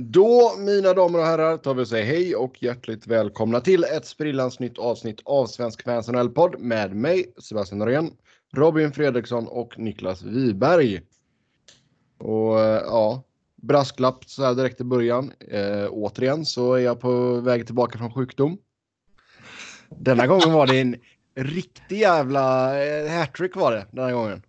Då, 0.00 0.56
mina 0.58 0.94
damer 0.94 1.18
och 1.18 1.24
herrar, 1.24 1.56
tar 1.56 1.74
vi 1.74 1.82
och 1.82 1.88
säger 1.88 2.06
hej 2.06 2.36
och 2.36 2.62
hjärtligt 2.62 3.06
välkomna 3.06 3.60
till 3.60 3.84
ett 3.84 4.06
sprillans 4.06 4.60
nytt 4.60 4.78
avsnitt 4.78 5.20
av 5.24 5.46
Svensk 5.46 5.82
Fans 5.82 6.08
NHL-podd 6.08 6.58
med 6.58 6.96
mig, 6.96 7.32
Sebastian 7.38 7.78
Norén, 7.78 8.10
Robin 8.52 8.92
Fredriksson 8.92 9.48
och 9.48 9.78
Niklas 9.78 10.22
Wiberg. 10.22 11.00
Och 12.18 12.60
eh, 12.60 12.82
ja, 12.86 13.22
brasklapp 13.56 14.24
så 14.24 14.44
här 14.44 14.54
direkt 14.54 14.80
i 14.80 14.84
början. 14.84 15.32
Eh, 15.40 15.86
återigen 15.90 16.44
så 16.44 16.74
är 16.74 16.80
jag 16.80 17.00
på 17.00 17.40
väg 17.40 17.66
tillbaka 17.66 17.98
från 17.98 18.14
sjukdom. 18.14 18.58
Denna 19.90 20.26
gången 20.26 20.52
var 20.52 20.66
det 20.66 20.80
en 20.80 20.96
riktig 21.34 21.98
jävla 21.98 22.78
eh, 22.84 23.10
hattrick 23.10 23.56
var 23.56 23.72
det 23.72 23.86
denna 23.90 24.12
gången. 24.12 24.42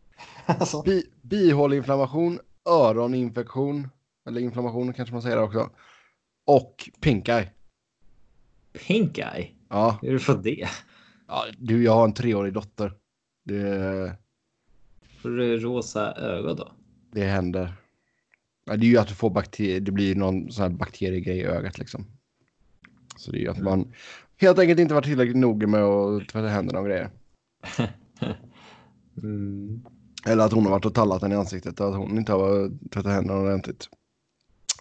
Alltså, 0.46 0.82
Bi 0.82 1.04
bihåleinflammation, 1.22 2.40
öroninfektion, 2.64 3.88
eller 4.30 4.40
inflammation 4.40 4.92
kanske 4.92 5.12
man 5.12 5.22
säger 5.22 5.36
det 5.36 5.42
också. 5.42 5.70
Och 6.46 6.90
pink 7.00 7.28
eye. 7.28 7.50
Pink 8.86 9.18
eye? 9.18 9.48
Ja, 9.68 9.98
Hur 10.02 10.08
har 10.08 10.12
du 10.12 10.20
fått 10.20 10.42
det? 10.44 10.68
ja, 11.28 11.44
du 11.58 11.82
jag 11.84 11.92
har 11.94 12.04
en 12.04 12.14
treårig 12.14 12.52
dotter. 12.52 12.92
Det, 13.44 14.16
Får 15.22 15.28
du 15.28 15.56
rosa 15.58 16.12
ögon 16.12 16.56
då? 16.56 16.72
det 17.12 17.24
händer. 17.24 17.72
Ja, 18.64 18.76
det 18.76 18.86
är 18.86 18.88
ju 18.90 18.98
att 18.98 19.08
du 19.08 19.14
får 19.14 19.30
bakterier, 19.30 19.80
det 19.80 19.92
blir 19.92 20.14
någon 20.14 20.52
sån 20.52 20.62
här 20.62 20.70
bakteriegrej 20.70 21.38
i 21.38 21.44
ögat 21.44 21.78
liksom. 21.78 22.06
Så 23.16 23.32
det 23.32 23.38
är 23.38 23.40
ju 23.40 23.48
att 23.48 23.62
man 23.62 23.92
helt 24.36 24.58
enkelt 24.58 24.80
inte 24.80 24.94
varit 24.94 25.04
tillräckligt 25.04 25.36
noga 25.36 25.66
med 25.66 25.82
att 25.82 26.28
tvätta 26.28 26.48
händerna 26.48 26.78
och 26.78 26.86
grejer. 26.86 27.10
Mm. 29.22 29.82
Eller 30.26 30.44
att 30.44 30.52
hon 30.52 30.64
har 30.64 30.70
varit 30.70 30.84
och 30.84 30.94
tallat 30.94 31.20
den 31.20 31.32
i 31.32 31.34
ansiktet 31.34 31.80
och 31.80 31.88
att 31.88 31.96
hon 31.96 32.18
inte 32.18 32.32
har 32.32 32.68
tvättat 32.90 33.12
händerna 33.12 33.40
ordentligt. 33.40 33.88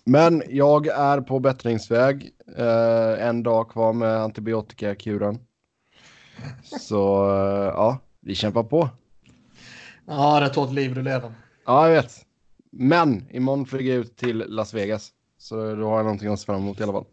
Men 0.10 0.44
jag 0.50 0.88
är 0.88 1.22
på 1.22 1.40
bättringsväg. 1.40 2.32
Eh, 2.58 3.28
en 3.28 3.44
dag 3.44 3.70
kvar 3.70 3.94
med 3.94 4.18
antibiotikakuren. 4.18 5.40
Så 6.64 7.30
eh, 7.32 7.66
ja, 7.66 8.00
vi 8.20 8.36
kämpar 8.36 8.64
på. 8.64 8.90
ja, 10.06 10.40
det 10.40 10.46
är 10.46 10.50
ett 10.50 10.56
hårt 10.56 10.72
liv 10.72 10.96
du 10.96 11.02
lever. 11.02 11.34
Ja, 11.66 11.88
jag 11.88 12.02
vet. 12.02 12.26
Men 12.72 13.30
imorgon 13.32 13.66
flyger 13.66 13.94
jag 13.94 14.02
ut 14.02 14.18
till 14.18 14.38
Las 14.48 14.74
Vegas. 14.74 15.10
Så 15.38 15.76
då 15.76 15.90
har 15.90 15.96
jag 15.96 16.04
någonting 16.04 16.34
att 16.34 16.40
se 16.40 16.46
fram 16.46 16.62
emot 16.62 16.80
i 16.80 16.84
alla 16.84 16.94
fall. 16.94 17.06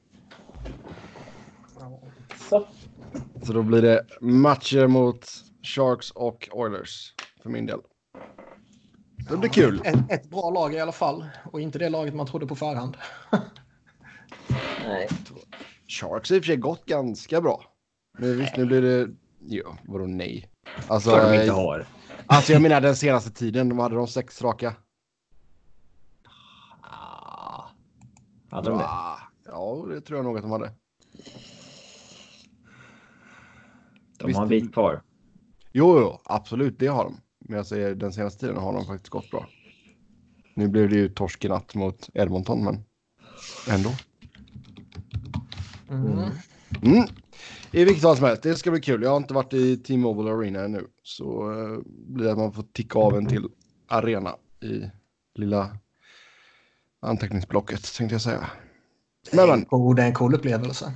Så. 2.48 2.66
Så 3.42 3.53
då 3.53 3.62
blir 3.62 3.83
det 3.83 4.06
matcher 4.20 4.86
mot 4.86 5.27
Sharks 5.62 6.10
och 6.10 6.48
Oilers 6.53 7.14
för 7.42 7.50
min 7.50 7.66
del. 7.66 7.81
Det 9.28 9.36
blir 9.36 9.50
kul. 9.50 9.80
Ett, 9.84 10.10
ett 10.10 10.30
bra 10.30 10.50
lag 10.50 10.74
i 10.74 10.80
alla 10.80 10.92
fall. 10.92 11.24
Och 11.52 11.60
inte 11.60 11.78
det 11.78 11.88
laget 11.88 12.14
man 12.14 12.27
trodde 12.27 12.46
på 12.46 12.56
förhand. 12.56 12.96
Nej. 14.84 15.08
Sharks 15.88 16.30
har 16.30 16.36
i 16.36 16.41
och 16.41 16.44
för 16.44 16.46
sig 16.46 16.56
gått 16.56 16.84
ganska 16.86 17.41
bra. 17.41 17.64
Men 18.19 18.38
visst, 18.38 18.56
nu 18.56 18.66
blir 18.66 18.82
det... 18.82 19.08
Jo, 19.41 19.77
vadå 19.84 20.06
nej? 20.06 20.50
Alltså, 20.88 21.10
Klart 21.10 21.22
de 21.32 21.41
inte 21.41 21.52
har. 21.52 21.86
alltså 22.27 22.52
jag 22.52 22.62
menar 22.62 22.80
den 22.80 22.97
senaste 22.97 23.30
tiden, 23.30 23.69
de 23.69 23.78
hade 23.78 23.94
de 23.94 24.06
sex 24.06 24.42
raka. 24.42 24.74
Ah. 26.80 27.64
Hade 28.50 28.70
de 28.70 28.78
det? 28.78 28.84
Ah, 28.84 29.19
Ja, 29.47 29.84
det 29.88 30.00
tror 30.00 30.19
jag 30.19 30.24
nog 30.24 30.36
att 30.36 30.42
de 30.42 30.50
hade. 30.50 30.72
De 34.19 34.27
Visst, 34.27 34.36
har 34.36 34.44
en 34.44 34.48
bit 34.48 34.72
kvar. 34.72 35.02
Jo, 35.72 35.98
jo, 36.00 36.20
absolut, 36.24 36.78
det 36.78 36.86
har 36.86 37.04
de. 37.04 37.20
Men 37.48 37.56
jag 37.56 37.66
säger 37.66 37.94
den 37.94 38.12
senaste 38.12 38.41
tiden 38.41 38.56
har 38.56 38.72
de 38.72 38.86
faktiskt 38.86 39.08
gått 39.11 39.30
bra. 39.30 39.48
Nu 40.55 40.69
blev 40.69 40.89
det 40.89 40.97
ju 40.97 41.08
torsk 41.08 41.44
i 41.44 41.48
natt 41.48 41.75
mot 41.75 42.11
Edmonton, 42.14 42.64
men 42.64 42.84
ändå. 43.69 43.91
Mm. 45.91 46.30
Mm. 46.83 47.08
I 47.70 47.84
vilket 47.84 48.03
fall 48.03 48.16
som 48.16 48.27
helst, 48.27 48.42
det 48.42 48.55
ska 48.55 48.70
bli 48.70 48.80
kul. 48.80 49.03
Jag 49.03 49.11
har 49.11 49.16
inte 49.16 49.34
varit 49.34 49.53
i 49.55 49.76
T-Mobile 49.76 50.31
Arena 50.31 50.60
ännu. 50.60 50.87
Så 51.03 51.50
uh, 51.50 51.78
blir 51.87 52.25
det 52.25 52.32
att 52.32 52.38
man 52.38 52.53
får 52.53 52.65
ticka 52.72 52.98
av 52.98 53.16
en 53.16 53.26
till 53.26 53.49
arena 53.88 54.37
i 54.62 54.91
lilla 55.34 55.78
anteckningsblocket 57.00 57.97
tänkte 57.97 58.15
jag 58.15 58.22
säga. 58.22 58.50
Men, 59.32 59.49
men 59.49 59.94
det 59.94 60.03
är 60.03 60.06
en 60.06 60.15
cool 60.15 60.34
upplevelse. 60.34 60.93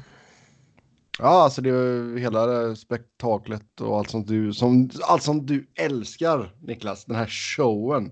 Ja, 1.22 1.42
alltså 1.42 1.62
det 1.62 1.70
är 1.70 2.18
hela 2.18 2.76
spektaklet 2.76 3.80
och 3.80 3.98
allt 3.98 4.10
sånt 4.10 4.28
du 4.28 4.52
som 4.52 4.90
allt 5.02 5.22
som 5.22 5.46
du 5.46 5.66
älskar 5.74 6.54
Niklas. 6.60 7.04
Den 7.04 7.16
här 7.16 7.26
showen. 7.26 8.10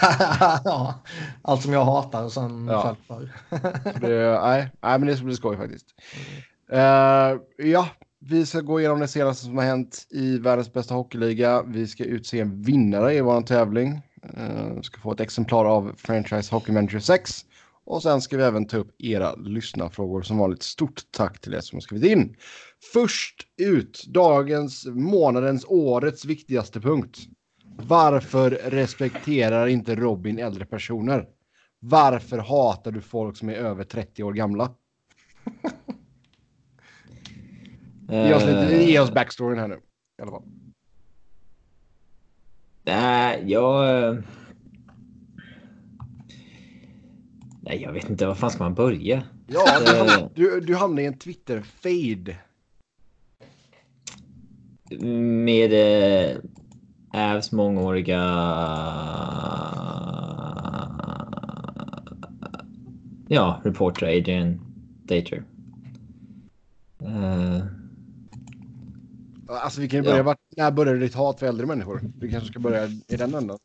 ja, 0.64 0.94
allt 1.42 1.62
som 1.62 1.72
jag 1.72 1.84
hatar 1.84 2.24
och 2.24 2.32
sen 2.32 2.66
Ja. 2.66 2.96
föll 3.06 3.30
för. 3.50 4.00
Det, 4.00 4.40
nej, 4.40 4.70
nej, 4.82 4.98
men 4.98 5.06
det 5.06 5.16
ska 5.16 5.24
bli 5.24 5.36
skoj 5.36 5.56
faktiskt. 5.56 5.86
Eh, 6.72 7.36
ja, 7.66 7.88
vi 8.18 8.46
ska 8.46 8.60
gå 8.60 8.80
igenom 8.80 9.00
det 9.00 9.08
senaste 9.08 9.44
som 9.44 9.58
har 9.58 9.64
hänt 9.64 10.06
i 10.10 10.38
världens 10.38 10.72
bästa 10.72 10.94
hockeyliga. 10.94 11.62
Vi 11.62 11.86
ska 11.86 12.04
utse 12.04 12.40
en 12.40 12.62
vinnare 12.62 13.14
i 13.14 13.20
vår 13.20 13.42
tävling. 13.42 14.02
Uh, 14.38 14.80
ska 14.80 15.00
få 15.00 15.12
ett 15.12 15.20
exemplar 15.20 15.64
av 15.64 15.92
Franchise 15.96 16.54
Hockey 16.54 16.72
Manager 16.72 16.98
6. 16.98 17.44
Och 17.86 18.02
sen 18.02 18.20
ska 18.20 18.36
vi 18.36 18.42
även 18.42 18.66
ta 18.66 18.76
upp 18.76 18.94
era 18.98 19.34
lyssnarfrågor. 19.34 20.22
Som 20.22 20.38
vanligt, 20.38 20.62
stort 20.62 21.02
tack 21.10 21.40
till 21.40 21.54
er 21.54 21.60
som 21.60 21.76
har 21.76 21.80
skrivit 21.80 22.10
in. 22.12 22.36
Först 22.92 23.34
ut, 23.56 24.04
dagens, 24.08 24.86
månadens, 24.86 25.64
årets 25.68 26.24
viktigaste 26.24 26.80
punkt. 26.80 27.18
Varför 27.76 28.50
respekterar 28.50 29.66
inte 29.66 29.94
Robin 29.94 30.38
äldre 30.38 30.66
personer? 30.66 31.26
Varför 31.78 32.38
hatar 32.38 32.90
du 32.90 33.00
folk 33.00 33.36
som 33.36 33.48
är 33.48 33.54
över 33.54 33.84
30 33.84 34.22
år 34.22 34.32
gamla? 34.32 34.74
Ge 38.08 38.34
oss, 38.34 38.42
lite, 38.42 38.76
Eh, 38.76 38.88
ge 38.88 39.00
oss 39.00 39.12
backstoryn 39.12 39.58
här 39.58 39.68
nu. 39.68 39.80
I 40.18 40.22
alla 40.22 40.30
fall. 40.30 40.42
Nej, 42.84 43.42
jag... 43.46 44.08
eh, 44.08 44.18
Nej, 47.66 47.82
jag 47.82 47.92
vet 47.92 48.10
inte. 48.10 48.26
Var 48.26 48.34
fan 48.34 48.50
ska 48.50 48.64
man 48.64 48.74
börja? 48.74 49.22
Ja, 49.46 49.64
du, 49.80 49.96
Eh. 49.96 50.04
ham- 50.04 50.30
du, 50.34 50.60
du 50.60 50.74
hamnade 50.76 51.02
i 51.02 51.06
en 51.06 51.18
Twitter-fade. 51.18 52.36
Med 55.44 55.72
eh, 56.32 56.36
Avs 57.12 57.52
mångåriga... 57.52 58.20
Ja, 63.28 63.60
reporter 63.64 64.06
Adrian 64.06 64.60
Dater. 65.04 65.42
Eh, 67.02 67.62
Alltså 69.48 69.80
vi 69.80 69.88
kan 69.88 69.98
ju 69.98 70.02
börja, 70.04 70.16
Ja. 70.16 70.22
vart, 70.22 70.38
när 70.56 70.70
började 70.70 70.98
ditt 70.98 71.14
hat 71.14 71.38
för 71.40 71.46
äldre 71.46 71.66
människor? 71.66 72.00
Vi 72.20 72.30
kanske 72.30 72.48
ska 72.48 72.58
börja 72.60 72.86
i 72.86 73.16
den 73.18 73.34
änden. 73.34 73.58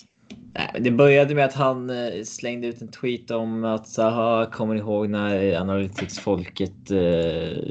Nej, 0.54 0.78
det 0.80 0.92
började 0.92 1.36
med 1.36 1.46
att 1.46 1.54
han 1.54 1.90
eh, 1.90 2.24
slängde 2.24 2.68
ut 2.68 2.82
en 2.82 2.88
tweet 2.88 3.32
om 3.32 3.64
att 3.64 3.88
så 3.88 4.48
kommer 4.52 4.76
ihåg 4.76 5.10
när 5.10 5.56
Analytics-folket 5.62 6.92
eh, 6.92 7.64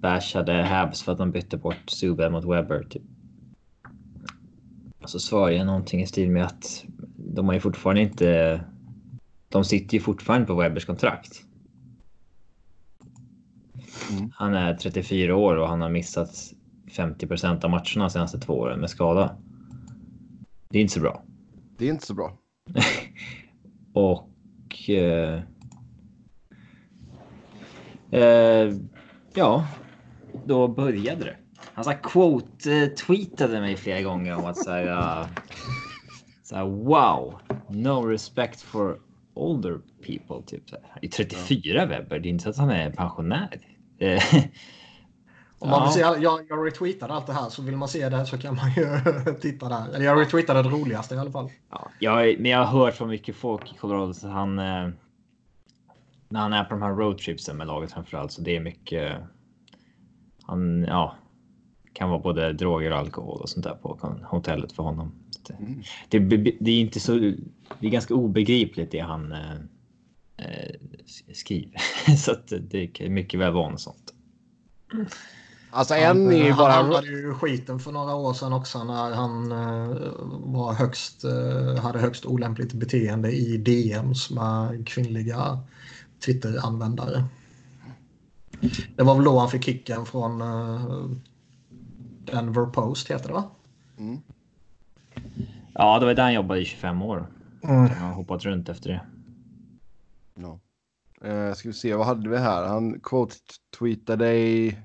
bashade 0.00 0.52
Habs 0.52 1.02
för 1.02 1.12
att 1.12 1.18
de 1.18 1.30
bytte 1.30 1.56
bort 1.56 1.90
Subban 1.90 2.32
mot 2.32 2.44
Webber? 2.44 2.82
Typ. 2.90 3.02
Och 5.02 5.10
så 5.10 5.20
svarade 5.20 5.56
jag 5.56 5.66
någonting 5.66 6.02
i 6.02 6.06
stil 6.06 6.30
med 6.30 6.44
att 6.44 6.84
de 7.16 7.46
har 7.46 7.54
ju 7.54 7.60
fortfarande 7.60 8.02
inte... 8.02 8.60
De 9.48 9.64
sitter 9.64 9.94
ju 9.94 10.00
fortfarande 10.00 10.46
på 10.46 10.54
Webbers 10.54 10.84
kontrakt. 10.84 11.42
Mm. 14.10 14.30
Han 14.34 14.54
är 14.54 14.74
34 14.74 15.36
år 15.36 15.56
och 15.56 15.68
han 15.68 15.80
har 15.80 15.90
missat 15.90 16.30
50% 16.90 17.64
av 17.64 17.70
matcherna 17.70 18.04
de 18.04 18.10
senaste 18.10 18.38
två 18.38 18.54
åren 18.54 18.80
med 18.80 18.90
skada. 18.90 19.36
Det 20.68 20.78
är 20.78 20.82
inte 20.82 20.94
så 20.94 21.00
bra. 21.00 21.22
Det 21.80 21.86
är 21.86 21.90
inte 21.90 22.06
så 22.06 22.14
bra. 22.14 22.38
Och... 23.94 24.90
Eh, 24.90 25.42
eh, 28.10 28.74
ja, 29.34 29.66
då 30.44 30.68
började 30.68 31.24
det. 31.24 31.36
Han 31.74 31.84
så 31.84 31.90
quote-tweetade 31.90 33.60
mig 33.60 33.76
flera 33.76 34.02
gånger 34.02 34.36
om 34.36 34.44
att 34.44 34.56
så 34.56 34.70
här, 34.70 34.86
eh, 34.86 35.26
så 36.42 36.56
här, 36.56 36.64
wow, 36.64 37.40
no 37.68 38.06
respect 38.06 38.60
for 38.60 39.00
older 39.34 39.80
people. 40.06 40.46
Typ 40.46 40.70
så 40.70 40.76
här. 40.76 40.98
Är 41.02 41.08
34 41.08 41.86
Webber, 41.86 42.18
det 42.18 42.28
är 42.28 42.30
inte 42.30 42.44
så 42.44 42.50
att 42.50 42.56
han 42.56 42.70
är 42.70 42.90
pensionär. 42.90 43.60
Eh, 43.98 44.22
Om 45.62 45.70
man 45.70 45.82
vill 45.82 45.92
se, 45.92 46.00
jag, 46.00 46.46
jag 46.48 46.66
retweetade 46.66 47.14
allt 47.14 47.26
det 47.26 47.32
här 47.32 47.48
så 47.48 47.62
vill 47.62 47.76
man 47.76 47.88
se 47.88 48.08
det 48.08 48.26
så 48.26 48.38
kan 48.38 48.54
man 48.56 48.70
ju 48.76 49.00
titta 49.40 49.68
där. 49.68 49.94
Eller 49.94 50.04
jag 50.04 50.20
retweetade 50.20 50.62
det 50.62 50.68
roligaste 50.68 51.14
i 51.14 51.18
alla 51.18 51.30
fall. 51.30 51.50
Ja, 51.70 51.90
jag, 51.98 52.40
men 52.40 52.50
jag 52.50 52.64
har 52.64 52.78
hört 52.78 52.94
från 52.94 53.08
mycket 53.08 53.36
folk 53.36 53.72
i 53.72 53.76
Colorado 53.76 54.14
så 54.14 54.28
han. 54.28 54.58
Eh, 54.58 54.88
när 56.28 56.40
han 56.40 56.52
är 56.52 56.64
på 56.64 56.70
de 56.70 56.82
här 56.82 56.90
roadtripsen 56.90 57.56
med 57.56 57.66
laget 57.66 57.92
framförallt 57.92 58.32
så 58.32 58.40
det 58.40 58.56
är 58.56 58.60
mycket. 58.60 59.16
Han 60.42 60.82
ja. 60.88 61.14
Kan 61.92 62.10
vara 62.10 62.20
både 62.20 62.52
droger 62.52 62.90
och 62.90 62.98
alkohol 62.98 63.40
och 63.40 63.48
sånt 63.48 63.64
där 63.64 63.74
på 63.74 64.16
hotellet 64.24 64.72
för 64.72 64.82
honom. 64.82 65.12
Så 65.30 65.52
Det, 66.08 66.18
Mm. 66.18 66.44
det, 66.44 66.56
det 66.60 66.70
är 66.70 66.80
inte 66.80 67.00
så. 67.00 67.12
Det 67.80 67.86
är 67.86 67.90
ganska 67.90 68.14
obegripligt 68.14 68.90
det 68.90 68.98
han. 68.98 69.32
Eh, 69.32 69.54
eh, 70.36 70.74
skriver. 71.32 71.80
så 72.16 72.32
att 72.32 72.52
det 72.60 72.86
kan 72.86 73.14
mycket 73.14 73.40
väl 73.40 73.52
vara 73.52 73.70
något 73.70 73.80
sånt. 73.80 74.14
Alltså 75.70 75.94
en 75.94 76.32
är 76.32 76.36
ju 76.36 76.50
han 76.50 76.58
bara... 76.58 76.72
hamnade 76.72 77.06
ju 77.06 77.34
skiten 77.34 77.78
för 77.78 77.92
några 77.92 78.14
år 78.14 78.34
sedan 78.34 78.52
också 78.52 78.84
när 78.84 79.14
han 79.14 79.52
eh, 79.52 80.12
var 80.30 80.72
högst, 80.72 81.24
eh, 81.24 81.82
hade 81.82 81.98
högst 81.98 82.26
olämpligt 82.26 82.72
beteende 82.72 83.32
i 83.32 83.56
DMs 83.56 84.30
med 84.30 84.88
kvinnliga 84.88 85.58
Twitter-användare. 86.24 87.24
Det 88.96 89.02
var 89.02 89.14
väl 89.14 89.24
då 89.24 89.38
han 89.38 89.50
fick 89.50 89.64
kicken 89.64 90.06
från 90.06 90.40
eh, 90.40 91.10
Denver 92.24 92.66
Post 92.66 93.10
heter 93.10 93.28
det 93.28 93.34
va? 93.34 93.50
Mm. 93.98 94.20
Ja, 95.74 95.98
det 95.98 96.06
var 96.06 96.14
där 96.14 96.22
han 96.22 96.34
jobbade 96.34 96.60
i 96.60 96.64
25 96.64 97.02
år. 97.02 97.26
Mm. 97.62 97.88
Han 97.88 98.08
har 98.08 98.14
hoppat 98.14 98.44
runt 98.44 98.68
efter 98.68 98.90
det. 98.90 99.00
Ja. 100.34 100.60
Eh, 101.28 101.54
ska 101.54 101.68
vi 101.68 101.74
se, 101.74 101.94
vad 101.94 102.06
hade 102.06 102.28
vi 102.28 102.38
här? 102.38 102.66
Han 102.66 103.00
quote-tweetade 103.00 104.32
i... 104.32 104.76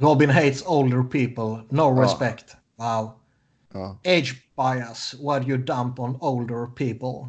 Robin 0.00 0.30
hates 0.30 0.62
older 0.66 1.02
people, 1.04 1.62
no 1.70 1.94
Ja. 1.96 2.02
respect. 2.02 2.56
Wow. 2.78 3.12
Ja. 3.74 3.96
Age 4.04 4.34
bias, 4.56 5.14
what 5.20 5.42
do 5.42 5.48
you 5.48 5.56
dump 5.58 5.98
on 5.98 6.16
older 6.20 6.66
people? 6.66 7.28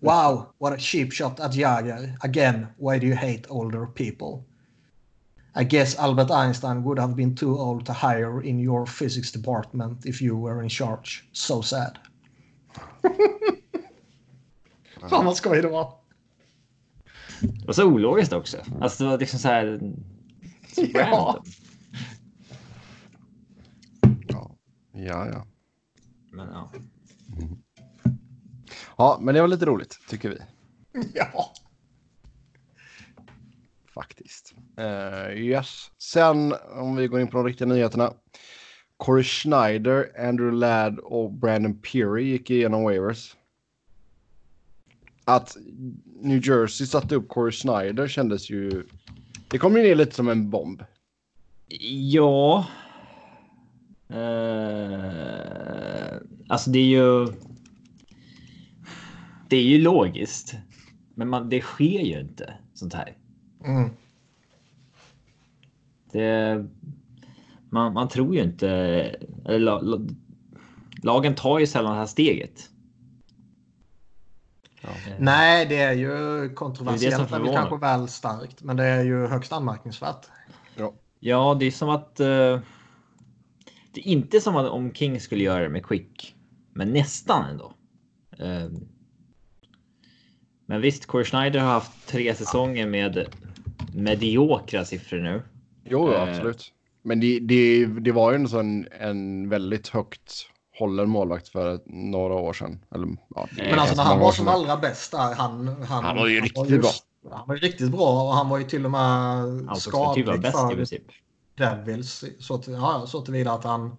Wow, 0.00 0.46
what 0.58 0.72
a 0.72 0.76
cheap 0.78 1.12
shot 1.12 1.40
at 1.40 1.52
Jagger. 1.54 2.14
Again, 2.22 2.66
why 2.78 2.98
do 2.98 3.06
you 3.06 3.14
hate 3.16 3.42
older 3.48 3.86
people? 3.86 4.44
I 5.54 5.64
guess 5.64 5.98
Albert 5.98 6.30
Einstein 6.30 6.82
would 6.84 6.98
have 6.98 7.14
been 7.14 7.34
too 7.34 7.58
old 7.58 7.86
to 7.86 7.92
hire 7.92 8.40
in 8.42 8.58
your 8.60 8.86
physics 8.86 9.32
department 9.32 10.06
if 10.06 10.20
you 10.22 10.36
were 10.36 10.62
in 10.62 10.68
charge. 10.68 11.24
So 11.32 11.62
sad. 11.62 11.98
Fan 15.10 15.24
vad 15.24 15.36
skoj 15.36 15.62
det 15.62 15.68
var. 15.68 15.92
Det 17.40 17.66
var 17.66 17.72
så 17.74 17.84
ologiskt 17.86 18.32
också. 18.32 18.56
Alltså 18.80 19.04
det 19.04 19.10
var 19.10 19.18
liksom 19.18 19.38
så 19.38 19.48
här. 19.48 19.80
Så 20.74 20.82
Ja. 20.94 21.42
Ja. 25.06 25.26
ja. 25.26 25.46
Men 26.32 26.48
ja. 26.48 26.72
Ja, 28.96 29.18
men 29.20 29.34
det 29.34 29.40
var 29.40 29.48
lite 29.48 29.66
roligt, 29.66 29.98
tycker 30.08 30.28
vi. 30.28 30.38
Ja. 31.14 31.52
Faktiskt. 33.94 34.54
Eh, 34.76 35.38
yes. 35.38 35.90
Sen, 35.98 36.54
om 36.70 36.96
vi 36.96 37.06
går 37.06 37.20
in 37.20 37.28
på 37.28 37.36
de 37.36 37.46
riktiga 37.46 37.68
nyheterna. 37.68 38.12
Corey 38.96 39.24
Schneider, 39.24 40.28
Andrew 40.28 40.58
Ladd 40.58 40.98
och 40.98 41.32
Brandon 41.32 41.80
Peary 41.80 42.24
gick 42.24 42.50
igenom 42.50 42.82
waivers. 42.82 43.36
Att 45.24 45.56
New 46.04 46.48
Jersey 46.48 46.86
satte 46.86 47.14
upp 47.14 47.28
Corey 47.28 47.52
Schneider 47.52 48.08
kändes 48.08 48.50
ju... 48.50 48.86
Det 49.48 49.58
kom 49.58 49.76
ju 49.76 49.82
ner 49.82 49.94
lite 49.94 50.14
som 50.14 50.28
en 50.28 50.50
bomb. 50.50 50.82
Ja. 52.12 52.66
Eh, 54.12 55.70
alltså 56.48 56.70
det 56.70 56.78
är 56.78 56.84
ju. 56.86 57.26
Det 59.48 59.56
är 59.56 59.62
ju 59.62 59.78
logiskt. 59.78 60.54
Men 61.14 61.28
man, 61.28 61.48
det 61.48 61.60
sker 61.60 62.00
ju 62.00 62.20
inte 62.20 62.54
sånt 62.74 62.94
här. 62.94 63.16
Mm. 63.64 63.90
Det, 66.12 66.66
man, 67.70 67.92
man 67.92 68.08
tror 68.08 68.34
ju 68.34 68.42
inte. 68.42 68.68
Eller, 69.44 69.58
la, 69.58 69.80
la, 69.80 69.98
lagen 71.02 71.34
tar 71.34 71.58
ju 71.58 71.66
sällan 71.66 71.92
det 71.92 71.98
här 71.98 72.06
steget. 72.06 72.70
Eh, 74.82 74.90
Nej, 75.18 75.66
det 75.66 75.78
är 75.78 75.92
ju 75.92 76.48
kontroversiellt. 76.54 77.30
Det 77.30 77.36
är 77.36 77.52
kanske 77.54 77.76
väl 77.76 78.08
starkt, 78.08 78.62
men 78.62 78.76
det 78.76 78.84
är 78.84 79.04
ju 79.04 79.26
högst 79.26 79.52
anmärkningsvärt. 79.52 80.26
Ja, 81.20 81.56
det 81.60 81.66
är 81.66 81.70
som 81.70 81.88
att. 81.88 82.20
eh, 82.20 82.60
det 83.92 84.00
är 84.00 84.06
inte 84.12 84.40
som 84.40 84.56
att 84.56 84.70
om 84.70 84.92
King 84.94 85.20
skulle 85.20 85.44
göra 85.44 85.62
det 85.62 85.68
med 85.68 85.86
Quick, 85.86 86.34
men 86.74 86.92
nästan 86.92 87.44
ändå. 87.50 87.72
Eh, 88.38 88.70
men 90.66 90.80
visst, 90.80 91.06
Corey 91.06 91.24
Schneider 91.24 91.60
har 91.60 91.68
haft 91.68 92.06
tre 92.08 92.34
säsonger 92.34 92.86
med 92.86 93.26
mediokra 93.94 94.84
siffror 94.84 95.18
nu. 95.18 95.42
Jo, 95.84 96.12
ja, 96.12 96.16
Eh. 96.16 96.22
absolut. 96.30 96.72
Men 97.02 97.20
det, 97.20 97.38
det, 97.40 97.86
det 97.86 98.12
var 98.12 98.30
ju 98.32 98.36
en 98.36 98.48
sån 98.48 98.86
en 99.00 99.48
väldigt 99.48 99.88
högt 99.88 100.32
hållen 100.78 101.10
målvakt 101.10 101.48
för 101.48 101.80
några 101.86 102.34
år 102.34 102.52
sedan. 102.52 102.84
Eller, 102.94 103.08
ja, 103.34 103.48
Men 103.56 103.78
alltså 103.78 103.96
när 103.96 104.02
han 104.04 104.18
var 104.18 104.32
som 104.32 104.48
allra 104.48 104.76
bäst 104.76 105.12
där, 105.12 105.34
han... 105.34 105.68
Han, 105.68 106.04
Han 106.04 106.16
var 106.16 106.26
ju 106.28 106.40
riktigt 106.40 106.80
bra. 106.80 106.90
Han 107.30 107.48
var 107.48 107.54
ju 107.54 107.60
riktigt 107.60 107.90
bra 107.90 108.22
och 108.28 108.34
han 108.34 108.48
var 108.48 108.58
ju 108.58 108.64
till 108.64 108.84
och 108.84 108.90
med 108.90 109.00
Alltså 109.68 109.90
ska 109.90 110.14
typ 110.14 110.26
vara 110.26 110.36
skadlig 110.36 110.40
bäst 110.42 110.72
i 110.72 110.76
princip. 110.76 111.02
Devils. 111.60 112.24
Så, 112.38 112.58
till, 112.58 112.72
ja, 112.72 113.04
så 113.06 113.20
tillvida 113.20 113.52
att 113.52 113.64
han... 113.64 113.96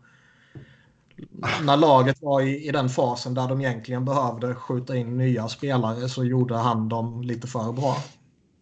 När 1.63 1.77
laget 1.77 2.21
var 2.21 2.41
i, 2.41 2.67
i 2.67 2.71
den 2.71 2.89
fasen 2.89 3.33
där 3.33 3.47
de 3.47 3.61
egentligen 3.61 4.05
behövde 4.05 4.55
skjuta 4.55 4.95
in 4.95 5.17
nya 5.17 5.47
spelare 5.47 6.09
så 6.09 6.23
gjorde 6.23 6.55
han 6.57 6.89
dem 6.89 7.21
lite 7.21 7.47
för 7.47 7.71
bra. 7.71 7.95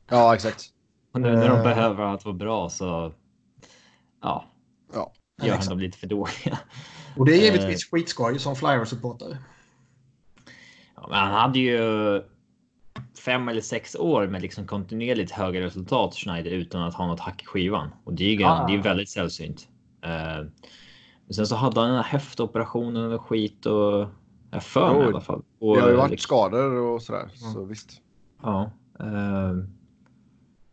Ja, 0.10 0.36
exakt. 0.36 0.66
Och 1.14 1.22
nu 1.22 1.32
när 1.36 1.50
de 1.50 1.58
Eh. 1.58 1.64
behöver 1.64 2.04
att 2.14 2.26
vara 2.26 2.36
bra 2.36 2.70
så. 2.70 3.14
Ja, 4.22 4.46
Ja. 4.94 5.14
gör 5.42 5.48
han 5.50 5.50
exakt. 5.50 5.70
dem 5.70 5.80
lite 5.80 5.98
för 5.98 6.08
dåliga. 6.08 6.60
Och 7.18 7.26
det 7.26 7.32
är 7.32 7.38
Eh. 7.38 7.44
givetvis 7.44 7.90
skitskoj 7.92 8.40
som 8.40 8.56
Flyers-supporter. 8.56 9.38
Ja, 10.96 11.08
men 11.10 11.18
han 11.20 11.32
hade 11.34 11.60
ju 11.60 11.80
fem 13.30 13.48
eller 13.50 13.62
sex 13.62 13.96
år 13.96 14.28
med 14.28 14.42
liksom 14.42 14.68
kontinuerligt 14.68 15.32
höga 15.32 15.62
resultat 15.62 16.16
Schneider 16.16 16.52
utan 16.52 16.82
att 16.82 16.94
ha 16.94 17.08
något 17.08 17.20
hack 17.20 17.42
i 17.42 17.46
skivan. 17.46 17.90
Och 18.04 18.14
det 18.14 18.24
är 18.24 18.34
ju 18.34 18.44
Ah. 18.46 18.68
det 18.68 18.74
är 18.74 18.78
väldigt 18.78 19.10
sällsynt. 19.10 19.68
Eh, 20.04 20.10
men 21.26 21.34
sen 21.34 21.48
så 21.48 21.56
hade 21.56 21.80
han 21.80 21.90
den 21.90 21.98
här 21.98 22.12
höftoperationen 22.12 23.14
och 23.14 23.22
skit 23.22 23.66
och 23.66 24.08
jag 24.52 24.64
för 24.64 24.94
mig 24.94 25.04
i 25.04 25.06
alla 25.08 25.22
fall. 25.22 25.42
Och, 25.60 25.76
Det 25.76 25.82
har 25.82 25.90
ju 25.90 25.96
varit 25.96 26.12
liksom- 26.12 26.28
skador 26.28 26.74
och 26.76 27.02
sådär. 27.02 27.20
Mm. 27.42 27.54
Så 27.54 27.64
visst. 27.66 28.02
Ja. 28.44 28.72
eh, 29.00 29.54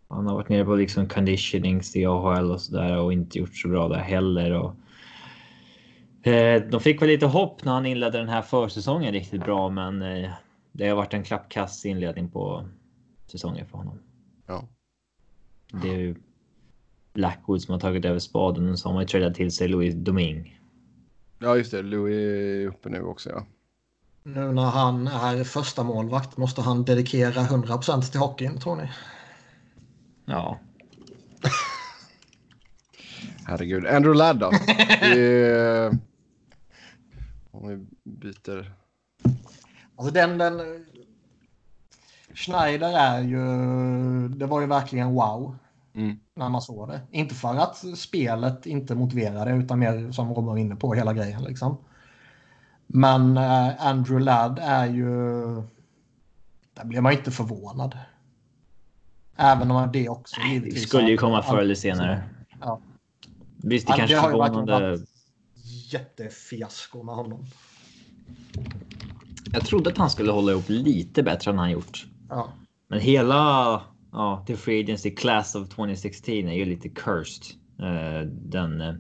han 0.08 0.26
har 0.26 0.34
varit 0.34 0.48
nere 0.48 0.64
på 0.64 0.74
liksom 0.74 1.08
conditionings 1.08 1.96
i 1.96 2.06
AHL 2.06 2.50
och 2.50 2.60
sådär 2.60 2.96
och 2.98 3.12
inte 3.12 3.38
gjort 3.38 3.56
så 3.56 3.68
bra 3.68 3.88
där 3.88 3.98
heller. 3.98 4.52
Och, 4.52 4.74
eh, 6.28 6.62
de 6.62 6.80
fick 6.80 7.02
väl 7.02 7.08
lite 7.08 7.26
hopp 7.26 7.64
när 7.64 7.72
han 7.72 7.86
inledde 7.86 8.18
den 8.18 8.28
här 8.28 8.42
försäsongen 8.42 9.12
riktigt 9.12 9.44
bra, 9.44 9.68
men 9.70 10.02
eh, 10.02 10.30
det 10.76 10.88
har 10.88 10.96
varit 10.96 11.14
en 11.14 11.24
klappkass 11.24 11.84
inledning 11.84 12.30
på 12.30 12.68
säsongen 13.26 13.66
för 13.66 13.78
honom. 13.78 13.98
Ja. 14.46 14.68
Det 15.82 15.88
är 15.88 15.98
ju 15.98 16.14
Blackwood 17.12 17.62
som 17.62 17.72
har 17.72 17.80
tagit 17.80 18.04
över 18.04 18.18
spaden 18.18 18.70
och 18.70 18.78
så 18.78 18.88
har 18.88 18.94
man 18.94 19.02
ju 19.02 19.08
tradat 19.08 19.34
till 19.34 19.50
sig 19.50 19.68
Louis 19.68 19.94
Doming. 19.94 20.60
ja, 21.38 21.56
just 21.56 21.70
det. 21.70 21.82
Louis 21.82 22.16
är 22.16 22.66
uppe 22.66 22.88
nu 22.88 23.02
också, 23.02 23.30
ja. 23.30 23.46
Nu 24.22 24.52
när 24.52 24.70
han 24.70 25.06
är 25.06 25.44
första 25.44 25.82
målvakt 25.82 26.36
måste 26.36 26.60
han 26.62 26.84
dedikera 26.84 27.32
100% 27.42 28.10
till 28.10 28.20
hockeyn 28.20 28.60
tror 28.60 28.76
ni? 28.76 28.90
Ja, 30.24 30.58
Herregud. 33.46 33.86
Andrew 33.86 34.18
Ladd 34.18 34.38
då? 34.38 34.46
Om 37.50 37.68
vi 37.68 37.86
byter. 38.04 38.72
Alltså 39.96 40.14
den, 40.14 40.38
den... 40.38 40.86
Schneider 42.34 42.98
är 42.98 43.20
ju... 43.20 44.28
Det 44.28 44.46
var 44.46 44.60
ju 44.60 44.66
verkligen 44.66 45.14
wow 45.14 45.56
Mm. 45.96 46.18
när 46.34 46.48
man 46.48 46.62
såg 46.62 46.88
det. 46.88 47.00
Inte 47.10 47.34
för 47.34 47.54
att 47.54 47.98
spelet 47.98 48.66
inte 48.66 48.94
motiverade 48.94 49.50
utan 49.50 49.78
mer 49.78 50.12
som 50.12 50.28
Robin 50.28 50.46
var 50.46 50.56
inne 50.56 50.76
på 50.76 50.94
hela 50.94 51.12
grejen 51.12 51.42
liksom. 51.42 51.76
Men 52.86 53.36
eh, 53.36 53.86
Andrew 53.86 54.24
Ladd 54.24 54.58
är 54.62 54.86
ju... 54.86 55.10
Där 56.74 56.84
blir 56.84 57.00
man 57.00 57.12
inte 57.12 57.30
förvånad. 57.30 57.98
Även 59.36 59.70
om 59.70 59.92
det 59.92 60.08
också 60.08 60.40
det 60.40 60.48
givetvis 60.48 60.88
skulle 60.88 61.10
ju 61.10 61.16
komma 61.16 61.42
förr 61.42 61.58
eller 61.58 61.74
senare. 61.74 62.22
Ja. 62.60 62.80
Visst, 63.56 63.86
det 63.86 63.92
kanske 63.92 64.16
det 64.16 64.20
har 64.20 64.30
ju 64.30 64.36
varit 64.36 65.08
jättefiasko 65.92 67.02
med 67.02 67.14
honom. 67.14 67.46
Jag 69.52 69.64
trodde 69.64 69.90
att 69.90 69.98
han 69.98 70.10
skulle 70.10 70.32
hålla 70.32 70.52
ihop 70.52 70.64
lite 70.68 71.22
bättre 71.22 71.50
än 71.50 71.58
han 71.58 71.70
gjort. 71.70 72.06
Ja. 72.28 72.48
Men 72.88 73.00
hela 73.00 73.34
ja, 74.12 74.44
The 74.46 74.56
Free 74.56 74.84
Agency 74.84 75.10
Class 75.14 75.54
of 75.54 75.68
2016 75.68 76.34
är 76.34 76.52
ju 76.54 76.64
lite 76.64 76.88
cursed. 76.88 77.42
Eh, 77.78 78.26
den, 78.28 78.80
eh, 78.80 78.94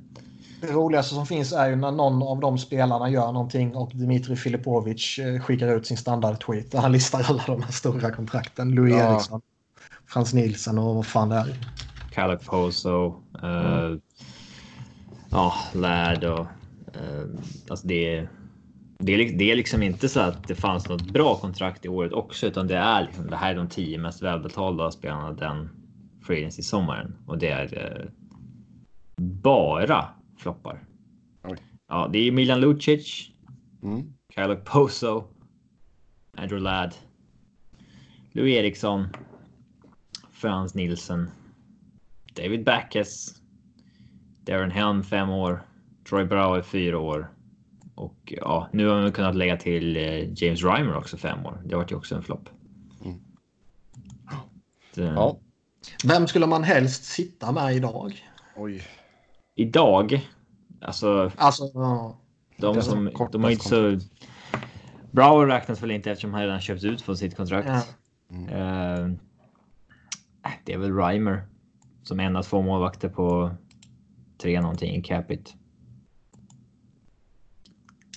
Det 0.60 0.66
roligaste 0.72 1.14
som 1.14 1.26
finns 1.26 1.52
är 1.52 1.68
ju 1.68 1.76
när 1.76 1.92
någon 1.92 2.22
av 2.22 2.40
de 2.40 2.58
spelarna 2.58 3.10
gör 3.10 3.32
någonting 3.32 3.76
och 3.76 3.90
Dmitri 3.94 4.36
Filipovic 4.36 5.18
eh, 5.18 5.40
skickar 5.40 5.76
ut 5.76 5.86
sin 5.86 5.96
standard-tweet 5.96 6.70
där 6.70 6.78
han 6.78 6.92
listar 6.98 7.22
alla 7.28 7.42
de 7.46 7.62
här 7.62 7.72
stora 7.72 8.10
kontrakten. 8.10 8.70
Louis 8.70 8.94
Ja. 8.94 9.12
Eriksson, 9.12 9.40
Frans 10.06 10.34
Nielsen 10.34 10.78
och 10.78 10.94
vad 10.94 11.06
fan 11.06 11.28
det 11.28 11.36
är. 11.36 11.56
Calic 12.12 12.44
Poso. 12.46 13.22
Eh, 13.42 13.98
Ja, 15.30 15.54
Ladd 15.74 16.24
och... 16.24 16.46
Eh, 16.94 17.26
alltså 17.70 17.86
det 17.86 18.16
är... 18.16 18.28
Det 18.98 19.12
är, 19.12 19.38
det 19.38 19.50
är 19.50 19.56
liksom 19.56 19.82
inte 19.82 20.08
så 20.08 20.20
att 20.20 20.48
det 20.48 20.54
fanns 20.54 20.88
något 20.88 21.10
bra 21.10 21.36
kontrakt 21.36 21.84
i 21.84 21.88
året 21.88 22.12
också, 22.12 22.46
utan 22.46 22.66
det 22.66 22.76
är 22.76 23.02
liksom 23.04 23.26
det 23.26 23.36
här 23.36 23.50
är 23.50 23.56
de 23.56 23.68
tio 23.68 23.98
mest 23.98 24.22
välbetalda 24.22 24.90
spelarna 24.90 25.32
den 25.32 25.68
free 26.26 26.38
agency 26.38 26.62
sommaren 26.62 27.16
och 27.26 27.38
det 27.38 27.48
är 27.48 27.78
eh, 27.78 28.10
bara 29.22 30.08
floppar. 30.38 30.84
Oj. 31.44 31.56
Ja, 31.88 32.08
det 32.12 32.18
är 32.18 32.32
Milan 32.32 32.60
Lucic, 32.60 33.30
Mm. 33.82 34.12
Kyle 34.34 34.56
Poso, 34.56 35.24
Andrew 36.36 36.60
Ladd, 36.64 36.94
Louis 38.32 38.56
Eriksson, 38.56 39.08
Frans 40.32 40.74
Nilsson, 40.74 41.30
David 42.34 42.64
Backes, 42.64 43.42
Darren 44.44 44.70
Helm 44.70 45.02
fem 45.02 45.30
år, 45.30 45.62
Troy 46.08 46.24
Brower 46.24 46.62
fyra 46.62 46.98
år 46.98 47.28
och 47.96 48.32
ja, 48.36 48.68
nu 48.72 48.86
har 48.86 49.02
vi 49.02 49.12
kunnat 49.12 49.36
lägga 49.36 49.56
till 49.56 49.96
eh, 49.96 50.42
James 50.42 50.64
Reimer 50.64 50.96
också 50.96 51.16
fem 51.16 51.46
år. 51.46 51.62
Det 51.64 51.76
vart 51.76 51.92
ju 51.92 51.96
också 51.96 52.14
en 52.14 52.22
flopp. 52.22 52.48
Mm. 53.04 53.20
Ja. 54.94 55.38
Vem 56.04 56.26
skulle 56.26 56.46
man 56.46 56.64
helst 56.64 57.04
sitta 57.04 57.52
med 57.52 57.74
idag? 57.74 58.30
Oj. 58.56 58.82
Idag, 59.54 60.28
alltså 60.80 61.32
Alltså, 61.36 61.70
ja. 61.74 62.16
de 62.56 62.82
som 62.82 63.10
de 63.32 63.44
har 63.44 63.50
inte 63.50 63.68
så. 63.68 63.98
Brower 65.10 65.46
räknas 65.46 65.82
väl 65.82 65.90
inte 65.90 66.10
eftersom 66.10 66.32
han 66.32 66.42
redan 66.42 66.60
köpt 66.60 66.84
ut 66.84 67.02
från 67.02 67.16
sitt 67.16 67.36
kontrakt. 67.36 67.68
Ja. 67.68 67.82
Mm. 68.30 68.48
Eh, 68.48 69.18
det 70.64 70.72
är 70.72 70.78
väl 70.78 70.96
Reimer 70.96 71.46
som 72.02 72.20
en 72.20 72.36
av 72.36 72.42
två 72.42 72.62
målvakter 72.62 73.08
på 73.08 73.50
tre 74.38 74.60
någonting 74.60 74.96
i 74.96 75.02
capita. 75.02 75.50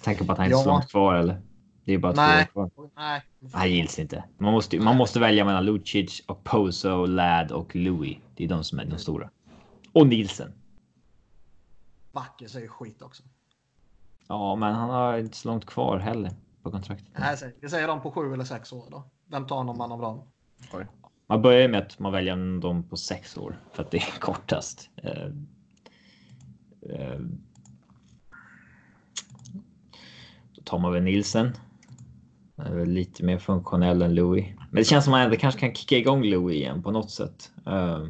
Tänker 0.03 0.25
på 0.25 0.31
att 0.31 0.37
han 0.37 0.47
inte 0.47 0.57
är 0.59 0.63
så 0.63 0.69
Ja. 0.69 0.73
långt 0.73 0.89
kvar 0.89 1.15
eller? 1.15 1.41
Det 1.83 1.93
är 1.93 1.97
bara 1.97 2.13
Nej. 2.13 2.47
två 2.53 2.59
år 2.59 2.69
kvar. 2.69 2.89
Nej. 2.95 3.21
Nej, 3.39 3.71
gills 3.75 3.99
inte. 3.99 4.23
Man 4.37 4.53
måste, 4.53 4.79
man 4.79 4.97
måste 4.97 5.19
välja 5.19 5.45
mellan 5.45 5.65
Lucic, 5.65 6.21
och 6.27 6.43
Poso, 6.43 7.05
Ladd 7.05 7.51
och 7.51 7.75
Louis. 7.75 8.17
Det 8.35 8.43
är 8.43 8.47
de 8.47 8.63
som 8.63 8.79
är 8.79 8.85
de 8.85 8.97
stora. 8.97 9.29
Och 9.93 10.07
Nielsen. 10.07 10.53
Backes 12.11 12.55
är 12.55 12.59
ju 12.59 12.67
skit 12.67 13.01
också. 13.01 13.23
Ja, 14.27 14.55
men 14.55 14.75
han 14.75 14.89
har 14.89 15.17
inte 15.17 15.37
så 15.37 15.47
långt 15.47 15.65
kvar 15.65 15.97
heller 15.99 16.31
på 16.63 16.71
kontraktet. 16.71 17.07
Nej, 17.19 17.37
säg- 17.37 17.55
Vi 17.61 17.69
säger 17.69 17.87
dem 17.87 18.01
på 18.01 18.11
sju 18.11 18.33
eller 18.33 18.43
sex 18.43 18.73
år 18.73 18.85
då. 18.91 19.03
Vem 19.25 19.47
tar 19.47 19.63
någon 19.63 19.77
man 19.77 19.91
av 19.91 20.01
dem? 20.01 20.21
Man 21.27 21.41
börjar 21.41 21.69
med 21.69 21.79
att 21.81 21.99
man 21.99 22.11
väljer 22.11 22.59
dem 22.61 22.83
på 22.83 22.97
sex 22.97 23.37
år 23.37 23.59
för 23.73 23.83
att 23.83 23.91
det 23.91 23.97
är 23.97 24.11
kortast. 24.19 24.89
Eh, 24.95 25.25
eh, 26.81 27.19
Tar. 30.69 31.53
Han 32.57 32.67
är 32.67 32.75
väl 32.75 32.89
lite 32.89 33.23
mer 33.23 33.37
funktionell 33.37 34.01
än 34.01 34.15
Louis. 34.15 34.45
Men 34.57 34.79
det 34.79 34.83
känns 34.83 35.05
som 35.05 35.13
att 35.13 35.29
man 35.29 35.37
kanske 35.37 35.59
kan 35.59 35.75
kicka 35.75 35.97
igång 35.97 36.23
Louis 36.23 36.55
igen 36.55 36.83
på 36.83 36.91
något 36.91 37.11
sätt. 37.11 37.51
Eh, 37.65 38.05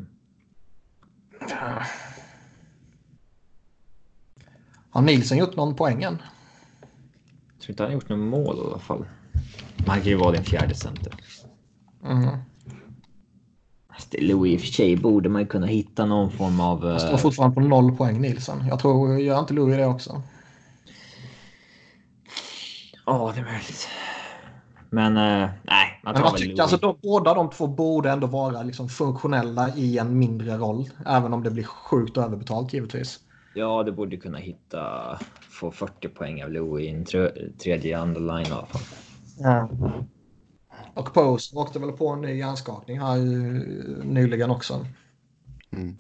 Har 4.90 5.02
Nielsen 5.02 5.38
gjort 5.38 5.56
någon 5.56 5.76
poäng 5.76 6.04
än? 6.04 6.18
Jag 7.54 7.62
tror 7.62 7.72
inte 7.72 7.84
han 7.84 7.90
har 7.90 7.94
gjort 7.94 8.10
något 8.10 8.20
mål 8.20 8.58
i 8.58 8.60
alla 8.60 8.80
fall. 8.80 9.06
Han 9.88 10.02
kan 10.02 10.10
ju 10.10 10.16
vara 10.16 10.32
din 10.32 10.44
fjärde 10.44 10.76
center. 10.76 11.14
Mm. 12.06 12.38
Fast 13.94 14.16
Louis 14.20 14.54
i 14.54 14.58
och 14.58 14.62
för 14.62 14.68
sig 14.68 14.96
borde 14.98 15.30
man 15.30 15.42
ju 15.42 15.48
kunna 15.48 15.68
hitta 15.68 16.06
någon 16.06 16.32
form 16.32 16.60
av... 16.60 16.90
Han 16.90 17.00
står 17.00 17.12
eh, 17.12 17.18
fortfarande 17.18 17.56
på 17.56 17.62
noll 17.62 17.96
poäng 17.96 18.22
Nielsen. 18.22 18.68
Jag 18.68 18.80
tror, 18.80 19.20
gör 19.20 19.40
inte 19.40 19.54
Louis 19.54 19.78
det 19.78 19.86
också? 19.86 20.22
Ja, 23.10 23.32
det 23.36 23.42
är 23.42 23.46
möjligt. 23.46 23.88
Men 24.90 25.18
eh, 25.18 25.50
nej, 25.64 26.00
man 26.04 26.14
Men 26.14 26.22
tar 26.22 26.22
jag 26.22 26.32
väl 26.32 26.42
tycker 26.42 26.62
alltså 26.62 26.78
de, 26.78 26.98
båda 27.02 27.34
de 27.34 27.50
två 27.50 27.68
borde 27.68 28.12
ändå 28.12 28.28
vara 28.28 28.64
liksom 28.64 28.90
funktionella 28.90 29.76
i 29.76 29.98
en 29.98 30.20
mindre 30.20 30.58
roll. 30.58 30.90
Även 31.06 31.34
om 31.34 31.44
det 31.44 31.52
blir 31.52 31.64
sjukt 31.64 32.18
överbetalt 32.18 32.74
givetvis. 32.74 33.20
Ja, 33.54 33.84
du 33.84 33.92
borde 33.92 34.18
kunna 34.18 34.38
hitta... 34.38 34.80
Få 35.50 35.72
40 35.72 36.08
poäng 36.08 36.44
av 36.44 36.52
Louis 36.52 36.86
i 36.86 36.90
en 36.90 37.06
trö- 37.06 37.58
tredje 37.58 38.02
underline 38.02 38.48
i 38.48 38.52
alla 38.52 38.66
fall. 38.66 38.82
Och 40.94 41.14
Post 41.14 41.54
åkte 41.54 41.80
väl 41.80 41.92
på 41.92 42.10
en 42.10 42.22
ny 42.22 42.38
hjärnskakning 42.38 43.00
här 43.00 43.18
nyligen 44.04 44.50
också. 44.50 44.86
Mm. 45.72 45.98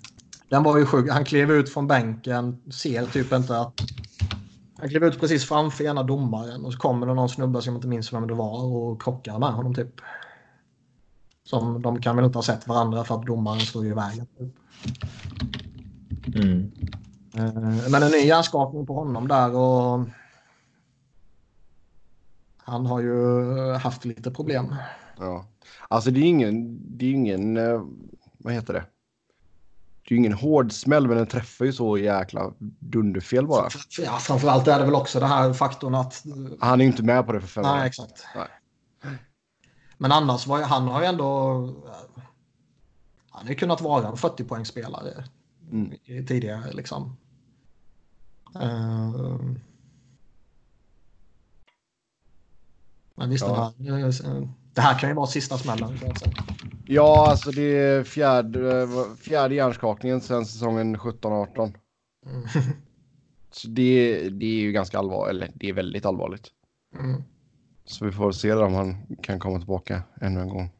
Den 0.49 0.63
var 0.63 0.77
ju 0.77 0.85
sjuk. 0.85 1.11
Han 1.11 1.25
klev 1.25 1.51
ut 1.51 1.69
från 1.69 1.87
bänken, 1.87 2.61
ser 2.71 3.05
typ 3.05 3.33
inte 3.33 3.59
att... 3.59 3.81
Han 4.79 4.89
klev 4.89 5.03
ut 5.03 5.19
precis 5.19 5.45
framför 5.45 5.83
ena 5.83 6.03
domaren 6.03 6.65
och 6.65 6.73
så 6.73 6.79
kommer 6.79 7.07
det 7.07 7.13
någon 7.13 7.29
snubbe 7.29 7.61
som 7.61 7.73
jag 7.73 7.77
inte 7.77 7.87
minns 7.87 8.13
vem 8.13 8.27
det 8.27 8.33
var 8.33 8.63
och 8.63 9.01
krockar 9.01 9.39
med 9.39 9.49
honom 9.49 9.75
typ. 9.75 10.01
Som 11.43 11.81
de 11.81 12.01
kan 12.01 12.15
väl 12.15 12.25
inte 12.25 12.37
ha 12.37 12.43
sett 12.43 12.67
varandra 12.67 13.03
för 13.03 13.15
att 13.15 13.25
domaren 13.25 13.59
stod 13.59 13.85
i 13.85 13.93
vägen. 13.93 14.27
Typ. 14.37 14.55
Mm. 16.35 16.71
Eh, 17.35 17.89
Men 17.91 18.03
en 18.03 18.11
ny 18.11 18.17
hjärnskakning 18.17 18.85
på 18.85 18.93
honom 18.93 19.27
där 19.27 19.55
och 19.55 20.05
han 22.57 22.85
har 22.85 22.99
ju 22.99 23.73
haft 23.73 24.05
lite 24.05 24.31
problem. 24.31 24.75
Ja. 25.19 25.45
Alltså 25.87 26.11
det 26.11 26.19
är 26.19 26.23
ingen, 26.23 26.79
det 26.97 27.05
är 27.05 27.11
ingen, 27.11 27.57
eh, 27.57 27.81
vad 28.37 28.53
heter 28.53 28.73
det? 28.73 28.83
Det 30.09 30.13
är 30.13 30.15
ju 30.15 30.19
ingen 30.19 30.33
hård 30.33 30.71
smäll 30.71 31.07
men 31.07 31.17
den 31.17 31.27
träffar 31.27 31.65
ju 31.65 31.73
så 31.73 31.97
jäkla 31.97 32.53
dunderfel 32.79 33.47
bara. 33.47 33.69
Ja, 34.05 34.17
framförallt 34.17 34.67
är 34.67 34.79
det 34.79 34.85
väl 34.85 34.95
också 34.95 35.19
det 35.19 35.25
här 35.25 35.53
faktorn 35.53 35.95
att... 35.95 36.23
Han 36.59 36.79
är 36.81 36.83
ju 36.85 36.91
inte 36.91 37.03
med 37.03 37.25
på 37.25 37.31
det 37.31 37.41
för 37.41 37.47
fem 37.47 37.63
Nej, 37.63 37.81
år. 37.81 37.85
exakt. 37.85 38.25
Nej. 38.35 38.47
Men 39.97 40.11
annars 40.11 40.47
var 40.47 40.57
ju, 40.57 40.63
han 40.63 40.87
har 40.87 41.01
ju 41.01 41.07
ändå... 41.07 41.53
Han 43.29 43.43
har 43.43 43.49
ju 43.49 43.55
kunnat 43.55 43.81
vara 43.81 44.07
en 44.07 44.17
40 44.17 44.43
poängspelare 44.43 45.23
Mm. 45.71 45.93
i- 46.03 46.25
tidigare 46.25 46.71
liksom. 46.73 47.17
Eh, 48.55 49.39
Men 53.15 53.29
visst, 53.29 53.45
Ja. 53.47 53.73
det, 53.77 53.91
här, 53.91 54.37
eh, 54.37 54.47
det 54.79 54.83
här 54.83 54.99
kan 54.99 55.09
ju 55.09 55.15
vara 55.15 55.27
sista 55.27 55.57
smällen. 55.57 55.99
Ja, 56.85 57.29
alltså 57.29 57.51
det 57.51 57.77
är 57.77 58.03
fjärde, 58.03 58.81
eh, 58.81 59.15
fjärde 59.21 59.55
hjärnskakningen 59.55 60.21
sedan 60.21 60.45
säsongen 60.45 60.97
17-18. 60.97 61.73
Mm. 62.25 62.47
Så 63.51 63.67
det, 63.67 64.29
det 64.29 64.45
är 64.45 64.59
ju 64.59 64.71
ganska 64.71 64.99
allvarligt, 64.99 65.29
eller 65.29 65.51
det 65.55 65.69
är 65.69 65.73
väldigt 65.73 66.05
allvarligt. 66.05 66.47
Mm. 66.99 67.23
Så 67.85 68.05
vi 68.05 68.11
får 68.11 68.31
se 68.31 68.53
om 68.53 68.73
han 68.73 68.97
kan 69.21 69.39
komma 69.39 69.57
tillbaka 69.57 70.03
ännu 70.21 70.41
en 70.41 70.49
gång. 70.49 70.71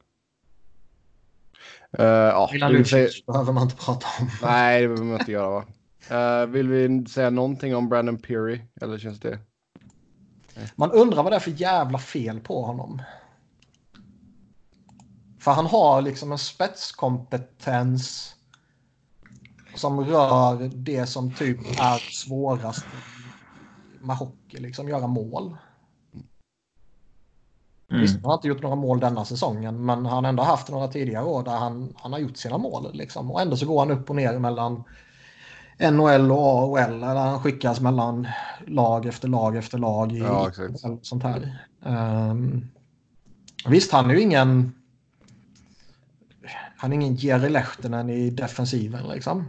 Uh, 2.00 2.06
ja, 2.06 2.50
Milan 2.54 2.74
vi 2.74 2.86
säga, 2.86 3.04
Lucic 3.04 3.26
behöver 3.26 3.54
man 3.54 3.64
inte 3.64 3.76
prata 3.76 4.08
om. 4.20 4.30
nej, 4.42 4.82
det 4.82 4.88
behöver 4.88 5.06
man 5.06 5.20
inte 5.20 5.32
göra 5.32 5.50
va? 5.50 5.66
Eh, 6.10 6.48
vill 6.48 6.68
vi 6.68 7.06
säga 7.06 7.30
någonting 7.30 7.76
om 7.76 7.90
Brandon 7.90 8.18
Peary? 8.18 8.62
Eller 8.82 8.98
känns 8.98 9.20
det? 9.20 9.40
Man 10.76 10.92
undrar 10.92 11.24
vad 11.24 11.32
det 11.32 11.36
är 11.36 11.40
för 11.40 11.62
jävla 11.62 11.98
fel 11.98 12.40
på 12.40 12.62
honom. 12.62 13.02
För 15.50 15.54
han 15.54 15.66
har 15.66 16.02
liksom 16.02 16.32
en 16.32 16.38
spetskompetens 16.38 18.36
som 19.76 20.06
rör 20.06 20.70
det 20.74 21.06
som 21.06 21.34
typ 21.34 21.60
är 21.80 21.98
svårast 22.12 22.86
med 24.00 24.18
hockey, 24.18 24.58
liksom 24.58 24.90
göra 24.90 25.08
mål. 25.08 25.58
Mm. 27.92 28.02
Visst, 28.02 28.16
han 28.16 28.26
har 28.26 28.34
inte 28.34 28.48
gjort 28.48 28.62
några 28.62 28.76
mål 28.76 29.00
denna 29.00 29.26
säsongen, 29.26 29.86
men 29.86 30.06
han 30.06 30.24
har 30.24 30.30
ändå 30.30 30.44
haft 30.44 30.70
några 30.70 30.88
tidigare 30.88 31.26
år 31.26 31.44
där 31.44 31.58
han, 31.58 31.94
han 31.98 32.14
har 32.14 32.20
gjort 32.20 32.38
sina 32.38 32.58
mål. 32.58 32.90
Liksom. 32.94 33.32
Och 33.32 33.42
ändå 33.42 33.58
så 33.58 33.66
går 33.66 33.80
han 33.80 33.92
upp 33.92 34.10
och 34.10 34.16
ner 34.16 34.40
mellan 34.40 34.84
NHL 35.92 36.32
och 36.32 36.78
AHL, 36.78 36.94
eller 36.94 37.16
han 37.16 37.40
skickas 37.40 37.80
mellan 37.80 38.28
lag 38.68 39.06
efter 39.06 39.28
lag 39.28 39.58
efter 39.58 39.78
lag 39.78 40.12
i 40.12 40.20
Ja, 40.20 40.52
sånt 41.02 41.24
här. 41.24 41.66
Ehm, 41.86 42.68
visst, 43.68 43.92
han 43.92 44.10
är 44.10 44.14
ju 44.14 44.22
ingen... 44.22 44.74
Han 46.82 46.92
är 46.92 46.96
ingen 46.96 47.16
Jerry 47.16 47.50
Lehtinen 47.50 48.10
i 48.10 48.30
defensiven 48.30 49.08
liksom. 49.08 49.46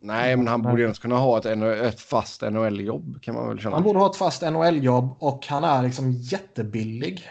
Nej, 0.00 0.36
men 0.36 0.46
han 0.48 0.62
borde 0.62 0.76
ju 0.76 0.82
ens 0.82 0.98
kunna 0.98 1.16
ha 1.16 1.38
ett, 1.38 1.46
ett 1.46 2.00
fast 2.00 2.42
NHL-jobb 2.42 3.20
kan 3.22 3.34
man 3.34 3.48
väl 3.48 3.58
känna. 3.60 3.76
Han 3.76 3.82
borde 3.82 3.98
ha 3.98 4.10
ett 4.10 4.16
fast 4.16 4.42
NHL-jobb 4.42 5.16
och 5.18 5.46
han 5.48 5.64
är 5.64 5.82
liksom 5.82 6.12
jättebillig. 6.12 7.22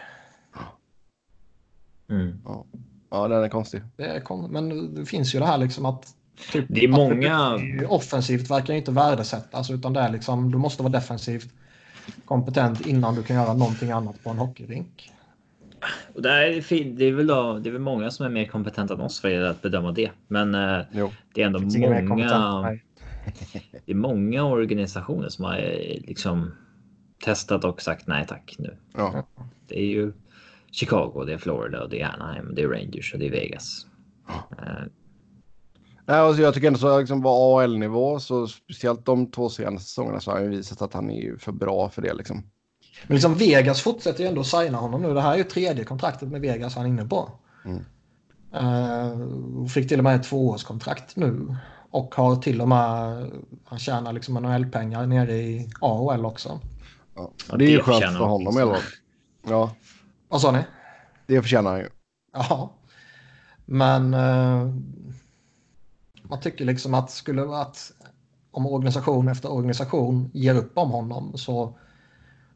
Mm. 2.10 2.38
Ja, 3.10 3.28
den 3.28 3.42
är 3.44 3.48
konstig. 3.48 3.82
Det 3.96 4.04
är 4.04 4.20
kon- 4.20 4.50
men 4.50 4.94
det 4.94 5.04
finns 5.06 5.34
ju 5.34 5.38
det 5.38 5.46
här 5.46 5.58
liksom 5.58 5.86
att... 5.86 6.14
Typ, 6.52 6.64
Det 6.68 6.84
är 6.84 6.88
många- 6.88 7.56
det- 7.56 7.86
Offensivt 7.86 8.50
verkar 8.50 8.74
inte 8.74 8.90
värdesättas 8.92 9.70
utan 9.70 9.92
det 9.92 10.00
är 10.00 10.10
liksom, 10.10 10.50
du 10.52 10.58
måste 10.58 10.82
vara 10.82 10.92
defensivt 10.92 11.48
kompetent 12.24 12.86
innan 12.86 13.14
du 13.14 13.22
kan 13.22 13.36
göra 13.36 13.54
någonting 13.54 13.90
annat 13.90 14.22
på 14.24 14.30
en 14.30 14.38
hockeyrink. 14.38 15.11
Och 16.14 16.22
där 16.22 16.42
är 16.42 16.64
det, 16.68 16.84
det, 16.84 17.04
är 17.04 17.12
väl 17.12 17.26
då, 17.26 17.58
det 17.58 17.68
är 17.68 17.72
väl 17.72 17.80
många 17.80 18.10
som 18.10 18.26
är 18.26 18.30
mer 18.30 18.46
kompetenta 18.46 18.94
än 18.94 19.00
oss 19.00 19.20
för 19.20 19.42
att 19.42 19.62
bedöma 19.62 19.92
det. 19.92 20.10
Men 20.28 20.54
eh, 20.54 20.80
Jo. 20.92 21.12
det 21.34 21.42
är 21.42 21.46
ändå 21.46 21.58
än 21.58 22.08
många, 22.08 22.28
det 23.86 23.92
är 23.92 23.94
många 23.94 24.44
organisationer 24.44 25.28
som 25.28 25.44
har 25.44 25.56
eh, 25.56 26.00
liksom 26.06 26.52
testat 27.24 27.64
och 27.64 27.82
sagt 27.82 28.06
nej 28.06 28.26
tack 28.28 28.56
nu. 28.58 28.76
Ja. 28.94 29.26
Det 29.68 29.78
är 29.78 29.86
ju 29.86 30.12
Chicago, 30.70 31.24
det 31.26 31.32
är 31.32 31.38
Florida, 31.38 31.86
det 31.86 32.00
är 32.00 32.14
Anaheim, 32.14 32.54
det 32.54 32.62
är 32.62 32.68
Rangers 32.68 33.12
och 33.12 33.18
det 33.18 33.26
är 33.26 33.30
Vegas. 33.30 33.86
Eh, 34.58 34.84
Nej, 36.06 36.16
alltså 36.16 36.42
jag 36.42 36.54
tycker 36.54 36.66
ändå 36.66 36.78
så 36.78 37.00
liksom 37.00 37.22
på 37.22 37.28
AL-nivå 37.28 38.20
så 38.20 38.46
speciellt 38.46 39.06
de 39.06 39.30
två 39.30 39.48
senaste 39.48 39.88
säsongerna 39.88 40.20
så 40.20 40.30
har 40.30 40.38
han 40.38 40.50
visat 40.50 40.82
att 40.82 40.92
han 40.92 41.10
är 41.10 41.20
ju 41.22 41.38
för 41.38 41.52
bra 41.52 41.88
för 41.88 42.02
det 42.02 42.14
liksom. 42.14 42.42
Men 43.06 43.14
liksom 43.14 43.34
Vegas 43.34 43.80
fortsätter 43.80 44.22
ju 44.22 44.28
ändå 44.28 44.44
signa 44.44 44.78
honom 44.78 45.02
nu. 45.02 45.14
Det 45.14 45.20
här 45.20 45.32
är 45.32 45.36
ju 45.36 45.44
tredje 45.44 45.84
kontraktet 45.84 46.28
med 46.28 46.40
Vegas 46.40 46.74
han 46.74 46.84
är 46.84 46.88
inne 46.88 47.04
på. 47.04 47.30
Mm. 47.64 47.84
Uh, 48.54 49.66
fick 49.66 49.88
till 49.88 49.98
och 49.98 50.04
med 50.04 50.16
ett 50.16 50.22
tvåårskontrakt 50.22 51.16
nu. 51.16 51.56
Och 51.90 52.14
har 52.14 52.36
till 52.36 52.60
och 52.60 52.68
med, 52.68 53.30
han 53.64 53.78
tjänar 53.78 54.12
liksom 54.12 54.34
NHL-pengar 54.34 55.06
nere 55.06 55.36
i 55.36 55.70
AHL 55.80 56.26
också. 56.26 56.60
Ja. 57.14 57.30
Det 57.58 57.64
är 57.64 57.70
ju 57.70 57.76
det 57.76 57.82
skönt 57.82 58.16
för 58.16 58.24
honom 58.24 58.58
i 58.58 58.62
alla 58.62 58.74
fall. 58.74 58.82
Ja, 59.48 59.70
Vad 60.28 60.40
sa 60.40 60.50
ni? 60.50 60.58
det 61.26 61.42
förtjänar 61.42 61.70
han 61.70 61.80
ju. 61.80 61.88
Ja. 62.32 62.72
Men 63.64 64.14
eh, 64.14 64.74
man 66.22 66.40
tycker 66.40 66.64
liksom 66.64 66.94
att 66.94 67.10
skulle 67.10 67.42
att 67.42 67.92
om 68.50 68.66
organisation 68.66 69.28
efter 69.28 69.52
organisation 69.52 70.30
ger 70.34 70.54
upp 70.54 70.78
om 70.78 70.90
honom 70.90 71.38
så 71.38 71.78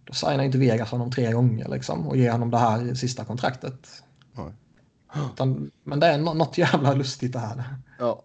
då 0.07 0.13
signar 0.13 0.45
inte 0.45 0.59
Vegas 0.59 0.91
honom 0.91 1.11
tre 1.11 1.33
gånger 1.33 1.69
liksom 1.69 2.09
och 2.09 2.17
ger 2.17 2.33
honom 2.33 2.51
det 2.51 2.59
här 2.59 2.95
sista 2.95 3.25
kontraktet. 3.25 3.89
Utan, 5.33 5.71
men 5.85 6.01
det 6.01 6.07
är 6.07 6.19
nå- 6.19 6.35
något 6.35 6.59
jävla 6.59 6.93
lustigt 6.95 7.33
det 7.33 7.39
här. 7.39 7.65
Ja. 7.99 8.23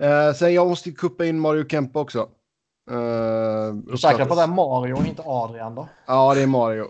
Eh, 0.00 0.32
sen 0.34 0.54
jag 0.54 0.68
måste 0.68 0.88
ju 0.88 0.94
kuppa 0.94 1.24
in 1.24 1.40
Mario 1.40 1.68
Kempe 1.68 1.98
också. 1.98 2.28
Eh, 2.90 3.96
säker 3.96 4.24
på 4.24 4.34
det 4.34 4.42
är 4.42 4.46
Mario 4.46 4.94
och 4.94 5.06
inte 5.06 5.22
Adrian 5.26 5.74
då? 5.74 5.88
Ja, 6.06 6.34
det 6.34 6.42
är 6.42 6.46
Mario. 6.46 6.84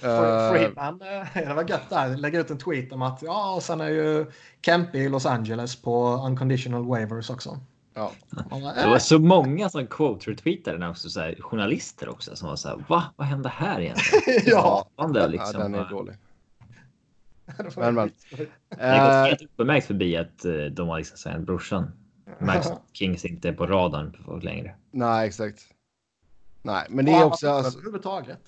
Fre- 0.00 0.46
Eh, 0.46 0.52
Freeman, 0.52 0.98
det 1.34 1.54
var 1.54 1.68
gött 1.68 1.90
där. 1.90 2.16
Lägga 2.16 2.40
ut 2.40 2.50
en 2.50 2.58
tweet 2.58 2.92
om 2.92 3.02
att 3.02 3.22
ja, 3.22 3.54
och 3.54 3.62
sen 3.62 3.80
är 3.80 3.88
ju 3.88 4.26
Kempe 4.64 4.98
i 4.98 5.08
Los 5.08 5.26
Angeles 5.26 5.82
på 5.82 6.06
unconditional 6.26 6.84
waivers 6.86 7.30
också. 7.30 7.58
Ja. 7.94 8.12
Det 8.50 8.86
var 8.86 8.92
eh, 8.92 8.98
så 8.98 9.18
måga 9.18 9.68
som 9.68 9.86
quote-retweetade 9.86 10.78
den 10.78 10.90
också, 10.90 11.10
så 11.10 11.20
här, 11.20 11.36
journalister 11.40 12.08
också 12.08 12.36
som 12.36 12.48
var 12.48 12.56
så 12.56 12.68
här, 12.68 12.84
va? 12.88 13.04
Vad 13.16 13.26
hände 13.26 13.48
här 13.48 13.80
egentligen? 13.80 14.42
ja, 14.46 14.88
Gapande, 14.96 15.20
ja, 15.20 15.26
liksom. 15.26 15.60
den 15.60 15.74
är 15.74 15.78
Ja. 15.78 15.84
dålig. 15.88 16.14
Men, 17.76 17.94
men. 17.94 18.08
skitskoj. 18.08 18.48
Det 18.68 18.76
har 18.86 19.06
gått 19.06 19.14
Eh, 19.14 19.24
helt 19.24 19.42
uppenmärkt 19.42 19.86
förbi 19.86 20.16
att 20.16 20.44
eh, 20.44 20.52
de 20.52 20.88
har 20.88 20.98
liksom 20.98 21.16
signat 21.16 21.40
brorsan. 21.40 21.90
Max 22.40 22.68
Kings 22.92 23.24
inte 23.24 23.48
är 23.48 23.52
på 23.52 23.66
radarn 23.66 24.12
på 24.12 24.22
folk 24.22 24.44
längre. 24.44 24.74
nej, 24.90 25.28
exakt. 25.28 25.62
Nej, 26.62 26.86
men 26.90 27.04
det 27.04 27.12
är 27.12 27.24
också... 27.24 27.50
Alltså, 27.50 27.78
överhuvudtaget. 27.78 28.40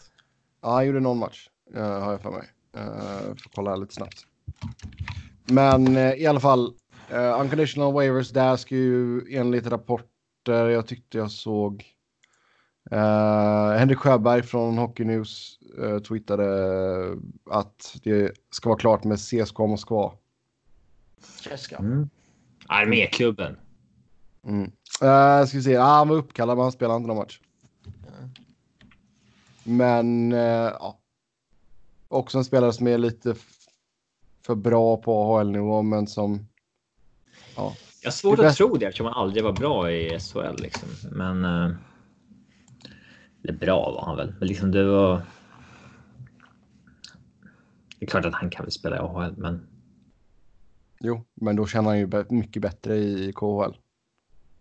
ja, 0.63 0.71
han 0.75 0.87
gjorde 0.87 1.01
någon 1.01 1.19
match, 1.19 1.49
uh, 1.77 1.83
har 1.83 2.13
jag 2.13 2.21
för 2.21 2.31
mig. 2.31 2.49
Uh, 2.77 3.27
får 3.27 3.51
kolla 3.55 3.77
lite 3.77 3.95
snabbt. 3.95 4.27
Men 5.45 5.97
eh, 5.97 6.13
i 6.13 6.27
alla 6.27 6.41
fall, 6.41 6.75
uh, 7.13 7.41
unconditional 7.41 7.93
waivers, 7.93 8.31
där 8.31 8.57
ska 8.57 8.75
ju 8.75 9.21
enligt 9.37 9.67
rapporter 9.67 10.69
jag 10.69 10.87
tyckte 10.87 11.19
jag 11.19 11.31
såg 11.31 11.85
Uh, 12.91 13.79
Henrik 13.79 13.99
Sjöberg 13.99 14.43
från 14.43 14.79
Hockey 14.79 15.05
News 15.05 15.59
uh, 15.79 15.99
tweetade 15.99 16.47
att 17.51 17.97
det 18.03 18.33
ska 18.51 18.69
vara 18.69 18.79
klart 18.79 19.05
med 19.05 19.19
CSKA 19.19 19.67
Moskva. 19.67 20.13
Cheska. 21.41 21.77
Mm. 21.77 22.11
Arméklubben. 22.67 23.57
Mm. 24.47 24.63
Uh, 25.03 25.47
ska 25.47 25.59
vi 25.59 25.63
se, 25.63 25.77
ah, 25.77 25.83
han 25.85 26.09
var 26.09 26.17
uppkallad 26.17 26.57
men 26.57 26.63
han 26.63 26.73
spelade 26.73 26.97
inte 26.97 27.09
någon 27.09 27.17
match. 27.17 27.41
Men 29.65 30.33
uh, 30.33 30.39
ja. 30.81 30.99
Också 32.09 32.39
en 32.39 32.45
spelare 32.45 32.73
som 32.73 32.87
är 32.87 32.99
lite 32.99 33.35
för 34.47 34.55
bra 34.55 34.97
på 34.97 35.37
AHL-nivå 35.37 35.83
men 35.83 36.07
som... 36.07 36.47
Ja. 37.57 37.75
Jag 38.03 38.07
har 38.11 38.13
svårt 38.13 38.39
att 38.39 38.57
tro 38.57 38.77
det 38.77 38.87
eftersom 38.87 39.07
han 39.07 39.15
aldrig 39.15 39.45
var 39.45 39.53
bra 39.53 39.91
i 39.91 40.19
SHL. 40.21 40.63
Liksom. 40.63 40.89
Men... 41.11 41.45
eh, 41.45 41.77
Eller 43.45 43.59
bra 43.59 43.93
var 43.93 44.05
han 44.07 44.17
väl. 44.17 44.35
Men 44.39 44.49
liksom 44.49 44.71
det 44.71 44.85
var... 44.85 45.23
Det 47.99 48.07
är 48.07 48.11
klart 48.11 48.25
att 48.25 48.35
han 48.35 48.51
kan 48.51 48.65
väl 48.65 48.73
spela 48.73 48.97
i 48.97 48.99
AHL, 48.99 49.35
men 49.37 49.67
Jo, 51.01 51.25
men 51.35 51.57
då 51.57 51.67
känner 51.67 51.89
han 51.89 51.99
ju 51.99 52.25
mycket 52.29 52.63
bättre 52.63 52.97
i 52.97 53.33
KHL. 53.37 53.73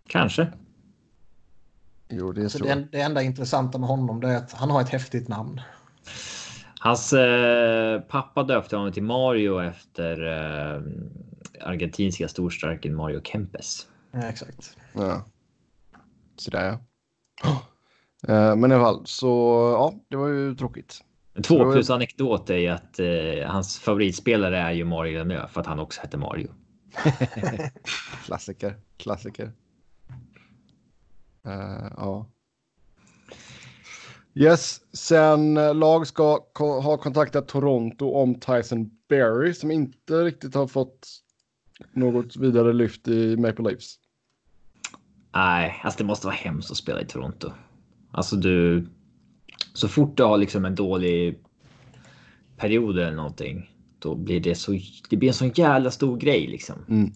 kanske. 0.08 0.48
Jo, 2.10 2.32
det 2.32 2.50
Så 2.50 2.58
tror 2.58 2.68
det, 2.68 2.88
det 2.92 3.02
enda 3.02 3.22
intressanta 3.22 3.78
med 3.78 3.90
honom 3.90 4.20
det 4.20 4.28
är 4.28 4.38
att 4.38 4.54
han 4.54 4.70
har 4.70 4.82
ett 4.82 4.90
häftigt 4.90 5.28
namn. 5.28 5.62
Hans 6.80 7.14
eh, 7.14 8.02
pappa 8.02 8.44
döpte 8.44 8.76
honom 8.76 8.94
till 8.94 9.04
Mario 9.04 9.60
efter 9.60 10.28
eh, 10.28 10.82
argentinska 11.64 12.28
storstarken 12.28 12.96
Mario 12.96 13.22
Kempes. 13.24 13.88
Ja, 14.12 14.20
exakt. 14.24 14.78
Ja. 14.94 15.26
Sådär 16.36 16.66
ja. 16.66 16.80
Eh, 18.28 18.56
men 18.56 18.72
i 18.72 18.76
alla 18.76 18.84
fall, 18.84 19.02
så 19.06 19.28
ja, 19.78 19.94
det 20.08 20.16
var 20.16 20.28
ju 20.28 20.56
tråkigt. 20.56 21.04
Två 21.36 21.42
Så- 21.58 21.72
plus 21.72 21.90
anekdot 21.90 22.50
är 22.50 22.58
ju 22.58 22.68
att 22.68 23.00
eh, 23.00 23.48
hans 23.52 23.80
favoritspelare 23.80 24.58
är 24.58 24.72
ju 24.72 24.86
Mario 24.86 25.18
Lemieux 25.18 25.52
för 25.54 25.62
att 25.62 25.68
han 25.68 25.80
också 25.80 26.02
heter 26.02 26.18
Mario. 26.18 26.52
Klassiker, 28.26 28.76
klassiker. 28.98 29.52
Eh, 31.46 31.92
ja. 31.98 32.26
Yes, 34.34 34.82
sen 34.94 35.58
eh, 35.58 35.76
lag 35.76 36.08
ska 36.08 36.38
ko- 36.54 36.80
ha 36.80 36.98
kontaktat 36.98 37.48
Toronto 37.48 38.12
om 38.12 38.40
Tyson 38.40 38.90
Berry 39.10 39.54
som 39.54 39.72
inte 39.72 40.14
riktigt 40.14 40.56
har 40.56 40.68
fått 40.68 41.08
något 41.94 42.36
vidare 42.36 42.74
lyft 42.74 43.08
i 43.08 43.38
Maple 43.38 43.64
Leafs. 43.64 44.00
Nej, 45.34 45.82
alltså 45.84 45.98
det 45.98 46.04
måste 46.04 46.28
vara 46.28 46.36
hemskt 46.36 46.72
att 46.72 46.78
spela 46.78 47.02
i 47.02 47.06
Toronto. 47.06 47.52
Alltså 48.12 48.36
du. 48.36 48.88
Så 49.74 49.88
fort 49.88 50.18
du 50.18 50.24
har 50.24 50.38
liksom 50.38 50.66
en 50.66 50.76
dålig 50.76 51.40
period 52.58 53.00
eller 53.00 53.16
någonting, 53.16 53.72
då 54.00 54.16
blir 54.16 54.40
det 54.40 54.56
så. 54.56 54.80
Det 55.10 55.18
blir 55.18 55.30
en 55.30 55.34
sån 55.34 55.52
jävla 55.56 55.92
stor 55.92 56.18
grej 56.18 56.48
liksom. 56.48 56.76
Mm. 56.90 57.12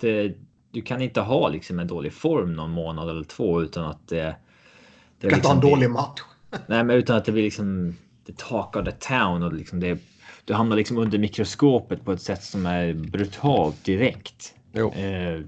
Det, 0.00 0.36
du 0.70 0.82
kan 0.82 1.02
inte 1.02 1.20
ha 1.20 1.48
liksom 1.48 1.80
en 1.80 1.86
dålig 1.86 2.12
form 2.12 2.52
någon 2.52 2.70
månad 2.70 3.10
eller 3.10 3.24
två 3.24 3.62
utan 3.62 3.84
att 3.84 4.08
det. 4.08 4.16
det 4.16 4.36
Du 5.18 5.28
kan 5.28 5.38
inte 5.38 5.48
ha 5.48 5.54
en 5.54 5.60
liksom 5.60 5.70
dålig 5.70 5.90
match. 5.90 6.20
Nej, 6.66 6.84
men 6.84 6.90
utan 6.90 7.16
att 7.16 7.24
det 7.24 7.32
blir 7.32 7.42
liksom 7.42 7.94
the 8.26 8.32
talk 8.32 8.76
of 8.76 8.84
the 8.84 8.92
town 8.92 9.42
och 9.42 9.52
liksom 9.52 9.80
det. 9.80 9.98
Du 10.44 10.54
hamnar 10.54 10.76
liksom 10.76 10.98
under 10.98 11.18
mikroskopet 11.18 12.04
på 12.04 12.12
ett 12.12 12.22
sätt 12.22 12.42
som 12.42 12.66
är 12.66 12.94
brutalt 12.94 13.84
direkt. 13.84 14.54
Eh, 14.74 15.40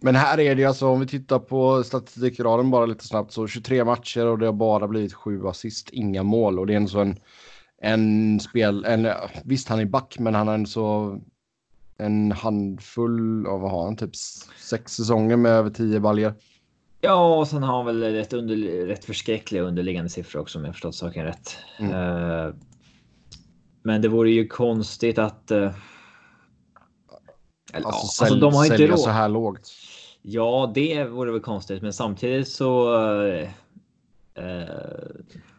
Men 0.00 0.14
här 0.14 0.40
är 0.40 0.54
det 0.54 0.64
alltså 0.64 0.86
om 0.86 1.00
vi 1.00 1.06
tittar 1.06 1.38
på 1.38 1.84
statistikraden 1.84 2.70
bara 2.70 2.86
lite 2.86 3.06
snabbt 3.06 3.32
så 3.32 3.46
23 3.46 3.84
matcher 3.84 4.26
och 4.26 4.38
det 4.38 4.46
har 4.46 4.52
bara 4.52 4.88
blivit 4.88 5.14
sju 5.14 5.46
assist, 5.46 5.90
inga 5.90 6.22
mål 6.22 6.58
och 6.58 6.66
det 6.66 6.72
är 6.72 6.76
en 6.76 6.88
sån 6.88 7.16
en 7.80 8.40
spel, 8.40 8.84
en, 8.84 9.08
visst 9.44 9.68
han 9.68 9.80
är 9.80 9.84
back 9.84 10.18
men 10.18 10.34
han 10.34 10.48
har 10.48 10.54
en 10.54 10.66
så 10.66 11.18
en 11.98 12.32
handfull 12.32 13.46
av 13.46 13.60
vad 13.60 13.70
har 13.70 13.84
han 13.84 13.96
typ 13.96 14.16
sex 14.70 14.92
säsonger 14.92 15.36
med 15.36 15.52
över 15.52 15.70
tio 15.70 16.00
baljer. 16.00 16.34
Ja, 17.00 17.36
och 17.38 17.48
sen 17.48 17.62
har 17.62 17.76
han 17.76 17.86
väl 17.86 18.02
rätt, 18.02 18.32
under, 18.32 18.56
rätt 18.86 19.04
förskräckliga 19.04 19.62
underliggande 19.62 20.10
siffror 20.10 20.40
också 20.40 20.58
om 20.58 20.64
jag 20.64 20.74
förstått 20.74 20.94
saken 20.94 21.24
rätt. 21.24 21.56
Mm. 21.78 21.92
Eh, 21.92 22.54
men 23.82 24.02
det 24.02 24.08
vore 24.08 24.30
ju 24.30 24.46
konstigt 24.48 25.18
att. 25.18 25.50
eh, 25.50 25.74
eller, 27.72 27.86
Alltså, 27.86 28.24
ja, 28.24 28.28
alltså 28.28 28.40
de 28.40 28.54
har 28.54 28.64
inte 28.64 28.86
råd. 28.86 29.00
så 29.00 29.10
här 29.10 29.28
lågt. 29.28 29.70
Ja, 30.22 30.72
det 30.74 31.04
vore 31.04 31.32
väl 31.32 31.40
konstigt, 31.40 31.82
men 31.82 31.92
samtidigt 31.92 32.48
så. 32.48 32.94
eh, 33.26 33.42
eh, 34.34 34.68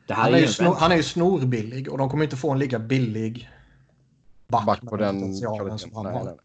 det 0.07 0.13
här 0.13 0.23
Han 0.23 0.33
är 0.33 0.37
är, 0.37 0.41
ju 0.41 0.47
snor, 0.47 0.75
han 0.75 0.91
är 0.91 0.95
ju 0.95 1.03
snorbillig 1.03 1.91
och 1.91 1.97
de 1.97 2.09
kommer 2.09 2.23
inte 2.23 2.37
få 2.37 2.51
en 2.51 2.59
lika 2.59 2.79
billig 2.79 3.49
back, 4.47 4.65
Back 4.65 4.81
på 4.81 4.97
den 4.97 5.15
potentialen 5.19 5.79
som 5.79 5.95
han 5.95 6.05
har. 6.05 6.23
nej. 6.23 6.37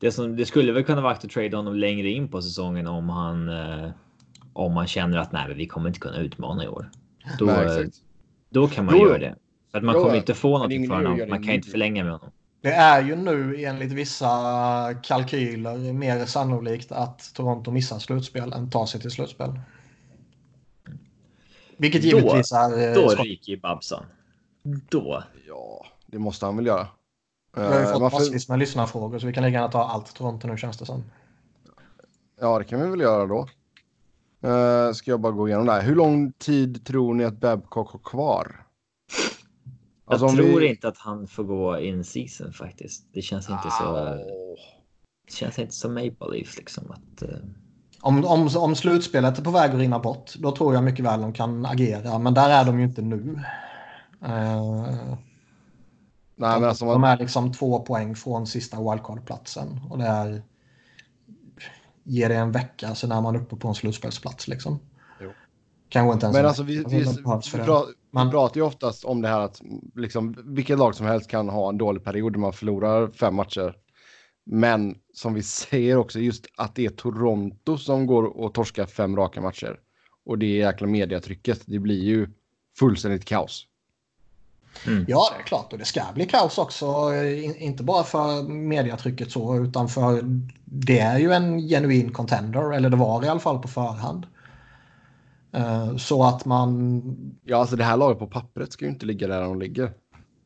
Det, 0.00 0.12
som, 0.12 0.36
det 0.36 0.46
skulle 0.46 0.72
väl 0.72 0.84
kunna 0.84 1.00
vara 1.00 1.12
att 1.12 1.30
trade 1.30 1.56
honom 1.56 1.74
längre 1.74 2.08
in 2.08 2.28
på 2.28 2.42
säsongen 2.42 2.86
om 2.86 3.08
han. 3.08 3.48
Eh, 3.48 3.90
om 4.52 4.72
man 4.74 4.86
känner 4.86 5.18
att 5.18 5.32
nej, 5.32 5.54
vi 5.54 5.66
kommer 5.66 5.88
inte 5.88 6.00
kunna 6.00 6.18
utmana 6.18 6.64
i 6.64 6.68
år. 6.68 6.90
Då, 7.38 7.44
Nej, 7.44 7.90
då 8.48 8.68
kan 8.68 8.84
man 8.84 8.98
göra 8.98 9.18
det. 9.18 9.36
För 9.70 9.78
att 9.78 9.84
man 9.84 9.94
Jo, 9.94 10.02
kommer 10.02 10.16
inte 10.16 10.34
få 10.34 10.58
något 10.58 10.70
ingen 10.72 10.88
för 10.90 10.96
honom. 10.96 11.28
Man 11.28 11.42
kan 11.42 11.54
inte 11.54 11.68
förlänga 11.70 12.04
med 12.04 12.12
honom. 12.12 12.30
Det 12.62 12.72
är 12.72 13.02
ju 13.02 13.16
nu 13.16 13.64
enligt 13.64 13.92
vissa 13.92 14.28
kalkyler 15.02 15.92
mer 15.92 16.24
sannolikt 16.26 16.92
att 16.92 17.34
Toronto 17.34 17.70
missar 17.70 17.98
slutspel 17.98 18.52
än 18.52 18.70
tar 18.70 18.86
sig 18.86 19.00
till 19.00 19.10
slutspel. 19.10 19.60
Vilket 21.76 22.02
Då- 22.02 22.08
givetvis 22.08 22.52
är... 22.52 22.88
eh, 22.88 22.94
Då 22.94 23.08
ryker 23.08 23.50
ju 23.52 23.60
Babsan. 23.60 24.04
Då. 24.88 25.22
Ja, 25.48 25.86
det 26.06 26.18
måste 26.18 26.46
han 26.46 26.56
väl 26.56 26.66
göra. 26.66 26.86
Vi 27.56 27.62
har 27.62 27.74
ju 27.74 27.80
Eh, 27.80 27.92
fått 27.92 28.00
man 28.00 28.10
får- 28.10 28.18
massvis 28.18 28.48
med 28.48 28.58
lyssnarfrågor 28.58 29.18
så 29.18 29.26
vi 29.26 29.32
kan 29.32 29.42
lika 29.44 29.52
gärna 29.52 29.68
ta 29.68 29.84
allt 29.84 30.14
Toronto 30.14 30.48
nu 30.48 30.56
känns 30.56 30.78
det 30.78 30.86
som. 30.86 31.04
Ja, 32.40 32.58
det 32.58 32.64
kan 32.64 32.80
vi 32.82 32.90
väl 32.90 33.00
göra 33.00 33.26
då. 33.26 33.48
Uh, 34.48 34.92
ska 34.92 35.10
jag 35.10 35.20
bara 35.20 35.32
gå 35.32 35.48
igenom 35.48 35.66
det 35.66 35.72
här. 35.72 35.82
Hur 35.82 35.94
lång 35.96 36.32
tid 36.32 36.84
tror 36.86 37.14
ni 37.14 37.24
att 37.24 37.40
Babcock 37.40 37.90
har 37.90 37.98
kvar? 37.98 38.59
Alltså, 40.10 40.26
jag 40.26 40.36
tror 40.36 40.60
vi... 40.60 40.68
inte 40.68 40.88
att 40.88 40.98
han 40.98 41.26
får 41.26 41.44
gå 41.44 41.78
in 41.78 42.04
season 42.04 42.52
faktiskt. 42.52 43.08
Det 43.12 43.22
känns 43.22 43.50
inte 43.50 43.70
så. 43.70 43.94
Det 45.26 45.32
känns 45.32 45.58
inte 45.58 45.74
som 45.74 45.94
Maple 45.94 46.30
Leafs 46.32 46.56
liksom 46.56 46.90
att. 46.90 47.22
Uh... 47.22 47.28
Om, 48.02 48.24
om, 48.24 48.48
om 48.56 48.74
slutspelet 48.74 49.38
är 49.38 49.42
på 49.42 49.50
väg 49.50 49.70
att 49.70 49.76
rinna 49.76 49.98
bort, 49.98 50.34
då 50.38 50.56
tror 50.56 50.74
jag 50.74 50.84
mycket 50.84 51.04
väl 51.04 51.20
de 51.20 51.32
kan 51.32 51.66
agera. 51.66 52.18
Men 52.18 52.34
där 52.34 52.50
är 52.50 52.64
de 52.64 52.78
ju 52.78 52.84
inte 52.84 53.02
nu. 53.02 53.16
Uh... 53.16 53.38
Nej, 56.36 56.54
de, 56.54 56.60
men 56.60 56.64
alltså 56.64 56.84
man... 56.84 56.94
de 56.94 57.04
är 57.04 57.18
liksom 57.18 57.52
två 57.52 57.80
poäng 57.80 58.16
från 58.16 58.46
sista 58.46 58.76
wildcard-platsen. 58.76 59.80
Och 59.90 59.98
det 59.98 60.06
är... 60.06 60.42
Ger 62.04 62.28
det 62.28 62.36
en 62.36 62.52
vecka 62.52 62.94
så 62.94 63.06
är 63.06 63.20
man 63.20 63.36
uppe 63.36 63.56
på 63.56 63.68
en 63.68 63.74
slutspelsplats 63.74 64.48
liksom. 64.48 64.80
Jo. 65.20 65.32
Kanske 65.88 66.12
inte 66.12 66.26
ens 66.26 66.36
Men 66.36 66.46
alltså 66.46 66.62
vi, 66.62 66.76
vi, 66.76 66.84
vi, 66.84 66.98
vi, 66.98 67.22
pra, 67.22 67.82
man... 68.10 68.26
vi 68.26 68.30
pratar 68.30 68.56
ju 68.56 68.66
oftast 68.66 69.04
om 69.04 69.22
det 69.22 69.28
här 69.28 69.40
att 69.40 69.60
liksom, 69.96 70.36
vilket 70.44 70.78
lag 70.78 70.94
som 70.94 71.06
helst 71.06 71.30
kan 71.30 71.48
ha 71.48 71.68
en 71.68 71.78
dålig 71.78 72.04
period 72.04 72.32
där 72.32 72.40
man 72.40 72.52
förlorar 72.52 73.08
fem 73.08 73.34
matcher. 73.34 73.76
Men 74.44 74.98
som 75.14 75.34
vi 75.34 75.42
säger 75.62 75.96
också 75.96 76.18
just 76.18 76.46
att 76.56 76.74
det 76.74 76.86
är 76.86 76.90
Toronto 76.90 77.78
som 77.78 78.06
går 78.06 78.22
och 78.22 78.54
torskar 78.54 78.86
fem 78.86 79.16
raka 79.16 79.40
matcher. 79.40 79.80
Och 80.24 80.38
det 80.38 80.46
jäkla 80.46 80.86
mediatrycket, 80.86 81.62
det 81.66 81.78
blir 81.78 82.02
ju 82.04 82.28
fullständigt 82.78 83.24
kaos. 83.24 83.66
Mm. 84.86 85.04
Ja, 85.08 85.28
det 85.36 85.42
är 85.42 85.46
klart. 85.46 85.72
Och 85.72 85.78
det 85.78 85.84
ska 85.84 86.02
bli 86.14 86.26
kaos 86.26 86.58
också. 86.58 87.14
Inte 87.58 87.82
bara 87.82 88.04
för 88.04 88.42
mediatrycket 88.42 89.32
så, 89.32 89.64
utan 89.64 89.88
för 89.88 90.20
det 90.64 90.98
är 90.98 91.18
ju 91.18 91.32
en 91.32 91.58
genuin 91.58 92.12
contender. 92.12 92.72
Eller 92.72 92.90
det 92.90 92.96
var 92.96 93.24
i 93.24 93.28
alla 93.28 93.40
fall 93.40 93.58
på 93.58 93.68
förhand. 93.68 94.26
Eh, 95.52 95.96
så 95.96 96.24
att 96.24 96.44
man... 96.44 97.02
Ja, 97.44 97.56
alltså 97.56 97.76
det 97.76 97.84
här 97.84 97.96
laget 97.96 98.18
på 98.18 98.26
pappret 98.26 98.72
ska 98.72 98.84
ju 98.84 98.90
inte 98.90 99.06
ligga 99.06 99.26
där 99.26 99.40
de 99.40 99.58
ligger. 99.58 99.92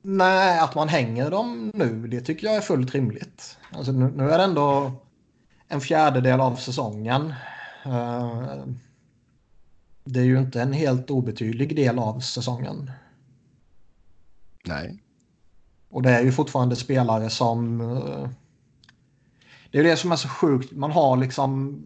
Nej, 0.02 0.60
att 0.60 0.74
man 0.74 0.88
hänger 0.88 1.30
dem 1.30 1.70
nu, 1.74 2.06
det 2.06 2.20
tycker 2.20 2.46
jag 2.46 2.56
är 2.56 2.60
fullt 2.60 2.94
rimligt. 2.94 3.58
Alltså 3.72 3.92
nu, 3.92 4.12
nu 4.16 4.30
är 4.30 4.38
det 4.38 4.44
ändå 4.44 4.92
en 5.68 5.80
fjärdedel 5.80 6.40
av 6.40 6.56
säsongen. 6.56 7.34
Uh, 7.86 8.64
det 10.04 10.20
är 10.20 10.24
ju 10.24 10.38
inte 10.38 10.62
en 10.62 10.72
helt 10.72 11.10
obetydlig 11.10 11.76
del 11.76 11.98
av 11.98 12.20
säsongen. 12.20 12.90
Nej. 14.66 15.02
Och 15.88 16.02
det 16.02 16.10
är 16.10 16.22
ju 16.22 16.32
fortfarande 16.32 16.76
spelare 16.76 17.30
som... 17.30 17.80
Uh, 17.80 18.28
det 19.70 19.78
är 19.78 19.84
det 19.84 19.96
som 19.96 20.12
är 20.12 20.16
så 20.16 20.28
sjukt. 20.28 20.72
Man 20.72 20.90
har 20.90 21.16
liksom 21.16 21.80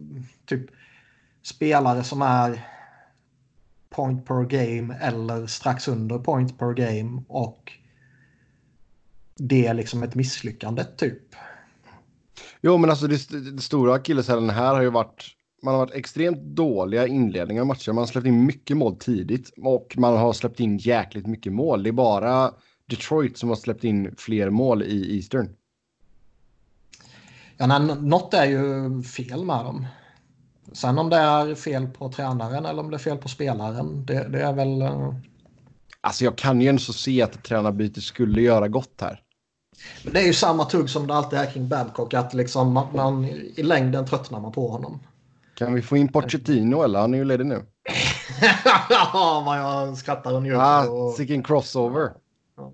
typ 0.45 0.65
spelare 1.43 2.03
som 2.03 2.21
är 2.21 2.67
point 3.89 4.25
per 4.25 4.43
game 4.43 4.95
eller 5.01 5.47
strax 5.47 5.87
under 5.87 6.19
point 6.19 6.57
per 6.57 6.73
game 6.73 7.23
och 7.27 7.71
det 9.35 9.65
är 9.65 9.73
liksom 9.73 10.03
ett 10.03 10.15
misslyckande 10.15 10.83
typ. 10.83 11.35
Jo, 12.61 12.77
men 12.77 12.89
alltså 12.89 13.07
det, 13.07 13.51
det 13.51 13.61
stora 13.61 13.93
akilleshälen 13.93 14.49
här 14.49 14.73
har 14.73 14.81
ju 14.81 14.89
varit 14.89 15.35
man 15.61 15.73
har 15.73 15.79
varit 15.79 15.95
extremt 15.95 16.41
dåliga 16.41 17.07
inledningar 17.07 17.61
av 17.61 17.67
matcher. 17.67 17.91
Man 17.91 18.01
har 18.01 18.05
släppt 18.05 18.27
in 18.27 18.45
mycket 18.45 18.77
mål 18.77 18.95
tidigt 18.95 19.53
och 19.57 19.95
man 19.97 20.17
har 20.17 20.33
släppt 20.33 20.59
in 20.59 20.77
jäkligt 20.77 21.27
mycket 21.27 21.53
mål. 21.53 21.83
Det 21.83 21.89
är 21.89 21.91
bara 21.91 22.53
Detroit 22.85 23.37
som 23.37 23.49
har 23.49 23.55
släppt 23.55 23.83
in 23.83 24.15
fler 24.17 24.49
mål 24.49 24.83
i 24.83 25.15
Eastern. 25.15 25.55
Ja, 27.57 27.67
nej, 27.67 27.95
något 28.01 28.33
är 28.33 28.45
ju 28.45 29.03
fel 29.03 29.45
med 29.45 29.65
dem. 29.65 29.85
Sen 30.73 30.99
om 30.99 31.09
det 31.09 31.17
är 31.17 31.55
fel 31.55 31.87
på 31.87 32.11
tränaren 32.11 32.65
eller 32.65 32.83
om 32.83 32.89
det 32.89 32.97
är 32.97 32.99
fel 32.99 33.17
på 33.17 33.29
spelaren, 33.29 34.05
det, 34.05 34.27
det 34.27 34.41
är 34.41 34.53
väl... 34.53 34.81
Uh... 34.81 35.13
Alltså 36.01 36.23
jag 36.23 36.37
kan 36.37 36.61
ju 36.61 36.67
ändå 36.67 36.81
se 36.81 37.21
att 37.21 37.43
tränarbyte 37.43 38.01
skulle 38.01 38.41
göra 38.41 38.67
gott 38.67 39.01
här. 39.01 39.21
Men 40.03 40.13
det 40.13 40.19
är 40.19 40.25
ju 40.25 40.33
samma 40.33 40.65
tugg 40.65 40.89
som 40.89 41.07
det 41.07 41.13
alltid 41.13 41.39
är 41.39 41.51
kring 41.51 41.67
Babcock, 41.67 42.13
att 42.13 42.33
liksom 42.33 42.73
man, 42.73 42.87
man, 42.95 43.25
i 43.55 43.63
längden 43.63 44.05
tröttnar 44.05 44.39
man 44.39 44.51
på 44.51 44.67
honom. 44.67 44.99
Kan 45.55 45.73
vi 45.73 45.81
få 45.81 45.97
in 45.97 46.11
Pochettino 46.11 46.83
eller? 46.83 46.99
Han 46.99 47.13
är 47.13 47.17
ju 47.17 47.25
ledig 47.25 47.45
nu. 47.45 47.65
ja, 48.89 49.43
vad 49.45 49.59
jag 49.59 49.97
skrattar 49.97 50.33
och 50.35 50.43
njuter. 50.43 50.59
Ah, 50.59 50.89
och... 50.89 51.13
Sicken 51.13 51.43
crossover. 51.43 52.11
Ja. 52.57 52.71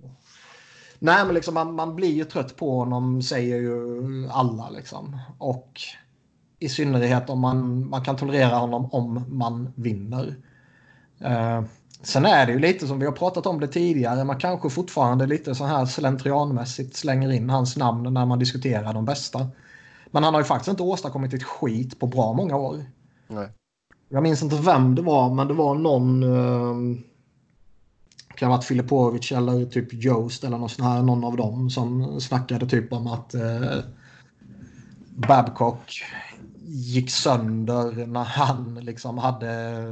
Nej, 1.00 1.26
men 1.26 1.34
liksom 1.36 1.54
man, 1.54 1.76
man 1.76 1.96
blir 1.96 2.14
ju 2.14 2.24
trött 2.24 2.56
på 2.56 2.78
honom, 2.78 3.22
säger 3.22 3.56
ju 3.56 4.30
alla 4.32 4.70
liksom. 4.70 5.20
Och 5.38 5.82
i 6.66 6.70
synnerhet 6.70 7.30
om 7.30 7.40
man, 7.40 7.90
man 7.90 8.04
kan 8.04 8.16
tolerera 8.16 8.56
honom 8.56 8.90
om 8.92 9.26
man 9.28 9.74
vinner. 9.76 10.36
Uh, 11.26 11.64
sen 12.02 12.26
är 12.26 12.46
det 12.46 12.52
ju 12.52 12.60
lite 12.60 12.88
som 12.88 13.00
vi 13.00 13.06
har 13.06 13.14
pratat 13.14 13.46
om 13.46 13.60
det 13.60 13.68
tidigare. 13.68 14.24
Man 14.24 14.40
kanske 14.40 14.70
fortfarande 14.70 15.26
lite 15.28 15.56
så 15.56 15.66
här 15.66 15.86
slentrianmässigt 15.86 16.96
slänger 16.96 17.32
in 17.32 17.50
hans 17.50 17.78
namn 17.78 18.14
när 18.14 18.26
man 18.26 18.40
diskuterar 18.40 18.94
de 18.94 19.06
bästa. 19.06 19.48
Men 20.12 20.24
han 20.24 20.34
har 20.34 20.42
ju 20.42 20.46
faktiskt 20.46 20.70
inte 20.70 20.84
åstadkommit 20.84 21.34
ett 21.34 21.44
skit 21.44 22.00
på 22.00 22.08
bra 22.08 22.34
många 22.34 22.56
år. 22.56 22.86
Nej. 23.28 23.50
Jag 24.10 24.24
minns 24.24 24.44
inte 24.44 24.56
vem 24.56 24.96
det 24.96 25.02
var, 25.02 25.34
men 25.34 25.48
det 25.48 25.54
var 25.54 25.76
någon... 25.76 26.24
Uh, 26.24 26.98
kan 28.36 28.50
ha 28.50 28.58
varit 28.58 28.66
Filipovic 28.66 29.32
eller 29.32 29.66
typ 29.66 29.94
Joost 29.94 30.44
eller 30.44 30.58
någon, 30.58 30.70
sån 30.70 30.86
här, 30.86 31.02
någon 31.02 31.24
av 31.24 31.38
dem 31.38 31.70
som 31.70 32.22
snackade 32.22 32.68
typ 32.68 32.94
om 32.94 33.08
att 33.08 33.36
uh, 33.36 33.80
Babcock 35.16 36.04
gick 36.68 37.12
sönder 37.12 38.06
när 38.06 38.24
han 38.24 38.80
liksom 38.82 39.18
hade 39.18 39.84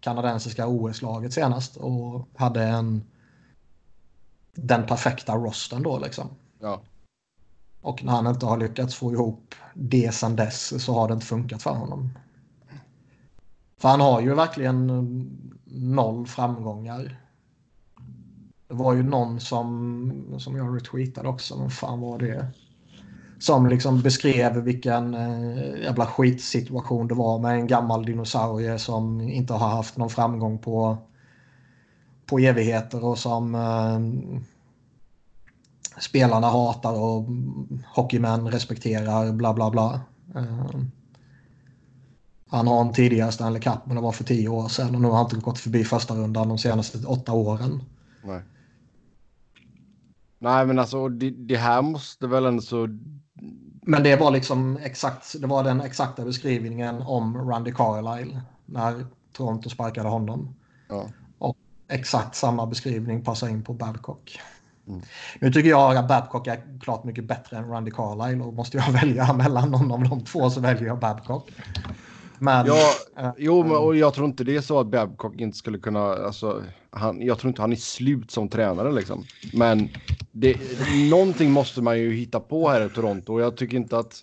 kanadensiska 0.00 0.66
OS-laget 0.66 1.32
senast 1.32 1.76
och 1.76 2.28
hade 2.34 2.64
en 2.64 3.02
den 4.54 4.86
perfekta 4.86 5.34
rosten 5.34 5.82
då 5.82 5.98
liksom. 5.98 6.28
Ja. 6.60 6.80
Och 7.80 8.04
när 8.04 8.12
han 8.12 8.26
inte 8.26 8.46
har 8.46 8.56
lyckats 8.56 8.94
få 8.94 9.12
ihop 9.12 9.54
det 9.74 10.14
sen 10.14 10.36
dess 10.36 10.84
så 10.84 10.94
har 10.94 11.08
det 11.08 11.14
inte 11.14 11.26
funkat 11.26 11.62
för 11.62 11.70
honom. 11.70 12.10
För 13.78 13.88
han 13.88 14.00
har 14.00 14.20
ju 14.20 14.34
verkligen 14.34 14.86
noll 15.64 16.26
framgångar. 16.26 17.20
Det 18.68 18.74
var 18.74 18.94
ju 18.94 19.02
någon 19.02 19.40
som, 19.40 20.34
som 20.38 20.56
jag 20.56 20.76
retweetade 20.76 21.28
också, 21.28 21.58
men 21.58 21.70
fan 21.70 22.00
var 22.00 22.18
det? 22.18 22.46
Som 23.38 23.66
liksom 23.66 24.02
beskrev 24.02 24.56
vilken 24.56 25.14
eh, 25.14 25.82
jävla 25.82 26.06
skitsituation 26.06 27.08
det 27.08 27.14
var 27.14 27.38
med 27.38 27.54
en 27.54 27.66
gammal 27.66 28.04
dinosaurie 28.04 28.78
som 28.78 29.20
inte 29.20 29.52
har 29.52 29.68
haft 29.68 29.96
någon 29.96 30.10
framgång 30.10 30.58
på, 30.58 30.98
på 32.26 32.38
evigheter 32.38 33.04
och 33.04 33.18
som 33.18 33.54
eh, 33.54 34.00
spelarna 36.00 36.46
hatar 36.46 37.00
och 37.00 37.24
hockeymän 37.94 38.48
respekterar 38.50 39.32
bla 39.32 39.54
bla 39.54 39.70
bla. 39.70 40.00
Eh, 40.34 40.80
han 42.48 42.66
har 42.66 42.80
en 42.80 42.92
tidigare 42.92 43.32
Stanley 43.32 43.60
Cup 43.60 43.86
men 43.86 43.96
det 43.96 44.02
var 44.02 44.12
för 44.12 44.24
tio 44.24 44.48
år 44.48 44.68
sedan 44.68 44.94
och 44.94 45.00
nu 45.00 45.08
har 45.08 45.16
han 45.16 45.24
inte 45.24 45.36
gått 45.36 45.58
förbi 45.58 45.84
första 45.84 46.14
rundan 46.14 46.48
de 46.48 46.58
senaste 46.58 47.06
åtta 47.06 47.32
åren. 47.32 47.82
Nej. 48.24 48.42
Nej 50.38 50.66
men 50.66 50.78
alltså 50.78 51.08
det, 51.08 51.30
det 51.30 51.56
här 51.56 51.82
måste 51.82 52.26
väl 52.26 52.46
ändå 52.46 52.62
så 52.62 52.88
men 53.88 54.02
det 54.02 54.16
var 54.16 54.30
liksom 54.30 54.76
exakt, 54.82 55.40
det 55.40 55.46
var 55.46 55.64
den 55.64 55.80
exakta 55.80 56.24
beskrivningen 56.24 57.02
om 57.02 57.50
Randy 57.50 57.72
Carlyle 57.72 58.40
när 58.64 59.06
Toronto 59.32 59.70
sparkade 59.70 60.08
honom. 60.08 60.54
Ja. 60.88 61.08
Och 61.38 61.56
exakt 61.88 62.34
samma 62.34 62.66
beskrivning 62.66 63.24
passar 63.24 63.48
in 63.48 63.62
på 63.62 63.72
Babcock. 63.72 64.40
Mm. 64.88 65.02
Nu 65.40 65.52
tycker 65.52 65.70
jag 65.70 65.96
att 65.96 66.08
Babcock 66.08 66.46
är 66.46 66.80
klart 66.80 67.04
mycket 67.04 67.24
bättre 67.24 67.56
än 67.56 67.68
Randy 67.68 67.90
Carlyle 67.90 68.44
och 68.44 68.54
måste 68.54 68.76
jag 68.76 68.90
välja 69.02 69.32
mellan 69.32 69.70
någon 69.70 69.92
av 69.92 70.08
de 70.08 70.24
två 70.24 70.50
så 70.50 70.60
väljer 70.60 70.86
jag 70.86 70.98
Babcock. 70.98 71.50
Men, 72.38 72.66
ja, 72.66 72.90
äh, 73.18 73.30
jo, 73.38 73.62
men, 73.62 73.76
och 73.76 73.96
jag 73.96 74.14
tror 74.14 74.26
inte 74.26 74.44
det 74.44 74.56
är 74.56 74.60
så 74.60 74.80
att 74.80 74.86
Babcock 74.86 75.40
inte 75.40 75.56
skulle 75.56 75.78
kunna, 75.78 76.00
alltså, 76.00 76.62
han, 76.90 77.22
jag 77.22 77.38
tror 77.38 77.48
inte 77.48 77.62
han 77.62 77.72
är 77.72 77.76
slut 77.76 78.30
som 78.30 78.48
tränare 78.48 78.92
liksom. 78.92 79.24
Men 79.52 79.88
det, 80.32 80.56
någonting 81.10 81.50
måste 81.50 81.82
man 81.82 81.98
ju 81.98 82.12
hitta 82.12 82.40
på 82.40 82.68
här 82.68 82.86
i 82.86 82.88
Toronto 82.88 83.32
och 83.32 83.40
jag 83.40 83.56
tycker 83.56 83.76
inte 83.76 83.98
att 83.98 84.22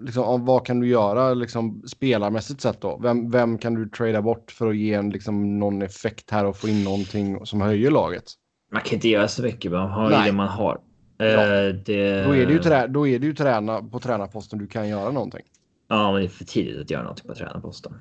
liksom, 0.00 0.44
vad 0.44 0.66
kan 0.66 0.80
du 0.80 0.88
göra 0.88 1.34
liksom, 1.34 1.82
spelarmässigt 1.86 2.60
sett 2.60 2.80
då? 2.80 2.98
Vem, 3.02 3.30
vem 3.30 3.58
kan 3.58 3.74
du 3.74 3.88
trada 3.88 4.22
bort 4.22 4.50
för 4.50 4.70
att 4.70 4.76
ge 4.76 4.94
en, 4.94 5.10
liksom, 5.10 5.58
någon 5.58 5.82
effekt 5.82 6.30
här 6.30 6.44
och 6.44 6.56
få 6.56 6.68
in 6.68 6.84
någonting 6.84 7.46
som 7.46 7.60
höjer 7.60 7.90
laget? 7.90 8.24
Man 8.72 8.82
kan 8.82 8.94
inte 8.94 9.08
göra 9.08 9.28
så 9.28 9.42
mycket, 9.42 9.72
man 9.72 9.90
har 9.90 10.10
ju 10.10 10.26
det 10.26 10.32
man 10.32 10.48
har. 10.48 10.80
Ja. 11.18 11.26
Uh, 11.26 11.74
det... 11.74 12.24
Då 12.24 12.36
är 12.36 12.46
det 12.46 12.52
ju, 12.52 12.58
trä, 12.58 12.86
då 12.86 13.06
är 13.06 13.18
det 13.18 13.26
ju 13.26 13.34
träna, 13.34 13.82
på 13.82 14.00
tränarposten 14.00 14.58
du 14.58 14.66
kan 14.66 14.88
göra 14.88 15.10
någonting. 15.10 15.42
Ja, 15.88 16.12
men 16.12 16.20
det 16.20 16.26
är 16.26 16.28
för 16.28 16.44
tidigt 16.44 16.80
att 16.80 16.90
göra 16.90 17.02
någonting 17.02 17.26
på 17.26 17.34
tränarposten. 17.34 18.00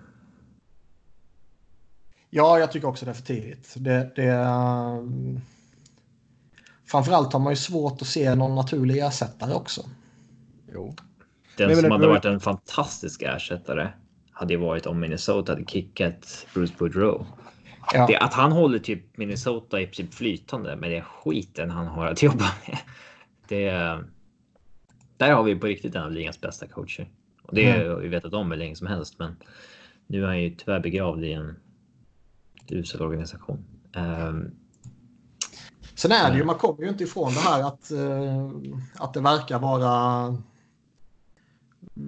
Ja, 2.30 2.60
jag 2.60 2.72
tycker 2.72 2.88
också 2.88 3.06
det 3.06 3.12
är 3.12 3.16
för 3.16 3.24
tidigt. 3.24 3.74
Det, 3.76 4.12
det, 4.16 4.32
um... 4.32 5.42
Framförallt 6.86 7.34
har 7.34 7.40
man 7.40 7.52
ju 7.52 7.58
svårt 7.58 8.02
att 8.02 8.08
se 8.08 8.36
någon 8.36 8.56
naturlig 8.56 8.98
ersättare 8.98 9.54
också. 9.54 9.82
Jo. 10.74 10.96
Den 11.58 11.68
Nej, 11.68 11.76
som 11.76 11.92
hade 11.92 12.08
varit 12.08 12.26
en 12.26 12.40
fantastisk 12.40 13.22
ersättare 13.22 13.90
hade 14.32 14.54
ju 14.54 14.60
varit 14.60 14.86
om 14.86 15.00
Minnesota 15.00 15.52
hade 15.52 15.66
kickat 15.66 16.48
Bruce 16.54 16.74
Boudreau. 16.78 17.26
Ja. 17.94 18.08
Det, 18.08 18.18
att 18.18 18.34
han 18.34 18.52
håller 18.52 18.80
typ 18.80 19.18
Minnesota 19.18 19.82
i 19.82 19.86
princip 19.86 20.14
flytande 20.14 20.76
med 20.76 20.92
det 20.92 21.02
skiten 21.02 21.70
han 21.70 21.88
har 21.88 22.08
att 22.08 22.24
jobba 22.24 22.46
med. 22.68 22.78
Det, 23.48 23.72
där 25.18 25.32
har 25.32 25.44
vi 25.44 25.56
på 25.56 25.68
riktigt 25.68 25.96
en 25.96 26.04
av 26.04 26.12
ligans 26.12 26.42
bästa 26.42 26.68
coacher. 26.68 27.08
Och 27.48 27.56
det 27.56 27.70
Mm. 27.72 27.90
har 27.90 27.96
vi 28.00 28.08
vetat 28.08 28.34
om 28.34 28.52
hur 28.52 28.58
länge 28.58 28.76
som 28.76 28.88
helst. 28.88 29.20
Men 29.20 29.36
nu 30.08 30.24
är 30.24 30.28
han 30.28 30.42
ju 30.42 30.56
tyvärr 30.56 30.80
begravd 30.80 31.24
i 31.24 31.34
en 31.34 31.56
usel 32.70 33.02
organisation. 33.02 33.66
Ehm, 33.96 34.52
Sen 35.96 36.12
är 36.12 36.32
det 36.32 36.38
ju, 36.38 36.44
man 36.44 36.56
kommer 36.56 36.84
ju 36.84 36.90
inte 36.90 37.04
ifrån 37.04 37.34
det 37.34 37.40
här 37.40 37.64
att, 37.64 37.92
eh, 37.92 38.50
att 38.96 39.14
det 39.14 39.22
verkar 39.22 39.60
vara 39.60 40.38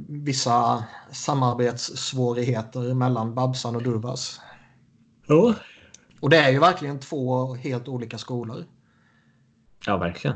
vissa 0.07 0.83
samarbetssvårigheter 1.11 2.93
mellan 2.93 3.35
Babsan 3.35 3.75
och 3.75 3.83
Duvas. 3.83 4.41
ja. 5.27 5.55
Och 6.19 6.29
det 6.29 6.37
är 6.37 6.49
ju 6.51 6.59
verkligen 6.59 6.99
två 6.99 7.53
helt 7.55 7.87
olika 7.87 8.17
skolor. 8.17 8.65
ja, 9.85 9.97
verkligen. 9.97 10.35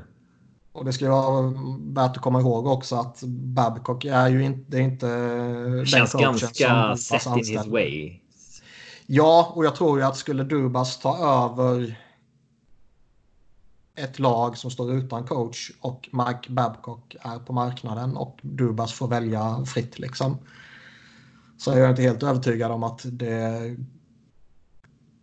Och 0.74 0.86
det 0.86 0.94
ska 0.94 1.10
vara 1.10 1.54
värt 1.80 2.18
att 2.18 2.22
komma 2.24 2.40
ihåg 2.40 2.68
också 2.68 2.96
att 2.96 3.24
Babcock 3.24 4.06
är 4.06 4.30
ju 4.30 4.44
inte... 4.44 4.72
Det 4.72 4.78
är 4.78 4.82
inte 4.82 5.86
Känns 5.86 6.14
ganska 6.14 6.96
set 6.98 7.26
in 7.26 7.58
his 7.58 7.68
way. 7.68 8.20
Ja, 9.06 9.52
och 9.56 9.66
jag 9.66 9.76
tror 9.76 10.00
ju 10.00 10.06
att 10.06 10.18
skulle 10.18 10.44
Dubas 10.44 11.00
ta 11.00 11.18
över 11.18 12.00
ett 13.96 14.20
lag 14.20 14.58
som 14.58 14.72
står 14.72 14.94
utan 14.94 15.28
coach 15.28 15.72
och 15.82 16.10
Mike 16.12 16.52
Babcock 16.52 17.16
är 17.22 17.40
på 17.40 17.54
marknaden 17.54 18.18
och 18.18 18.40
Dubas 18.42 18.94
får 18.94 19.08
välja 19.08 19.66
fritt 19.66 20.00
liksom. 20.00 20.38
Så 21.58 21.72
är 21.72 21.80
jag 21.80 21.90
inte 21.90 22.02
helt 22.02 22.24
övertygad 22.24 22.72
om 22.72 22.84
att 22.84 23.02
det 23.04 23.78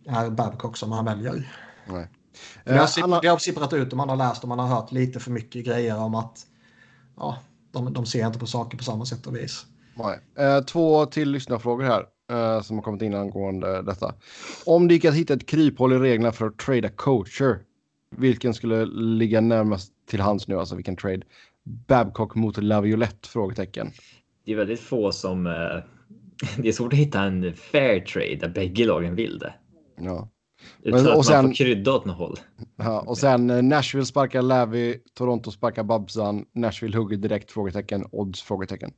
är 0.05 0.29
Babcock 0.29 0.77
som 0.77 0.91
han 0.91 1.05
väljer. 1.05 1.53
Nej. 1.87 2.07
Det 2.63 2.71
har, 2.71 3.13
Eh, 3.13 3.19
det 3.21 3.27
har 3.27 3.37
sipprat 3.37 3.73
ut 3.73 3.91
och 3.91 3.97
man 3.97 4.09
har 4.09 4.15
läst 4.15 4.43
och 4.43 4.49
man 4.49 4.59
har 4.59 4.67
hört 4.67 4.91
lite 4.91 5.19
för 5.19 5.31
mycket 5.31 5.65
grejer 5.65 5.99
om 5.99 6.15
att 6.15 6.45
ja, 7.17 7.37
de, 7.71 7.93
de 7.93 8.05
ser 8.05 8.27
inte 8.27 8.39
på 8.39 8.45
saker 8.45 8.77
på 8.77 8.83
samma 8.83 9.05
sätt 9.05 9.27
och 9.27 9.35
vis. 9.35 9.65
Nej. 9.95 10.19
Eh, 10.47 10.63
två 10.63 11.05
till 11.05 11.31
lyssnarfrågor 11.31 11.83
här 11.83 12.05
eh, 12.31 12.61
som 12.61 12.77
har 12.77 12.83
kommit 12.83 13.01
in 13.01 13.13
angående 13.13 13.81
detta. 13.81 14.13
Om 14.65 14.87
det 14.87 14.93
gick 14.93 15.05
att 15.05 15.15
hitta 15.15 15.33
ett 15.33 15.45
kryphål 15.45 15.93
i 15.93 15.97
reglerna 15.97 16.31
för 16.31 16.45
att 16.47 16.57
trada 16.57 16.89
coacher, 16.89 17.59
vilken 18.15 18.53
skulle 18.53 18.85
ligga 18.85 19.41
närmast 19.41 19.91
till 20.09 20.21
hands 20.21 20.47
nu? 20.47 20.59
Alltså 20.59 20.75
vilken 20.75 20.95
trade? 20.95 21.21
Babcock 21.87 22.35
mot 22.35 22.63
Laviolette? 22.63 23.29
Frågetecken. 23.29 23.91
Det 24.45 24.51
är 24.51 24.55
väldigt 24.55 24.79
få 24.79 25.11
som... 25.11 25.47
eh, 25.47 25.51
det 26.57 26.67
är 26.67 26.71
svårt 26.71 26.93
att 26.93 26.99
hitta 26.99 27.21
en 27.21 27.53
fair 27.53 27.99
trade 27.99 28.35
där 28.35 28.49
bägge 28.49 28.85
lagen 28.85 29.15
vill 29.15 29.39
det. 29.39 29.53
Ja. 29.97 30.29
Men- 30.83 31.07
och 31.07 31.19
att 31.19 31.25
sen- 31.25 31.35
man 31.35 31.45
får 31.45 31.55
krydda 31.55 31.93
åt 31.93 32.05
något 32.05 32.17
håll. 32.17 32.35
Ja, 32.75 32.99
och 32.99 33.17
sen 33.17 33.49
eh, 33.49 33.61
Nashville 33.61 34.05
sparkar 34.05 34.41
Lavi, 34.41 34.97
Toronto 35.13 35.51
sparkar 35.51 35.83
Babsan, 35.83 36.45
Nashville 36.55 36.97
hugger 36.97 37.17
direkt? 37.17 37.51
Frågetecken. 37.51 38.05
Odds? 38.11 38.41
Frågetecken. 38.41 38.91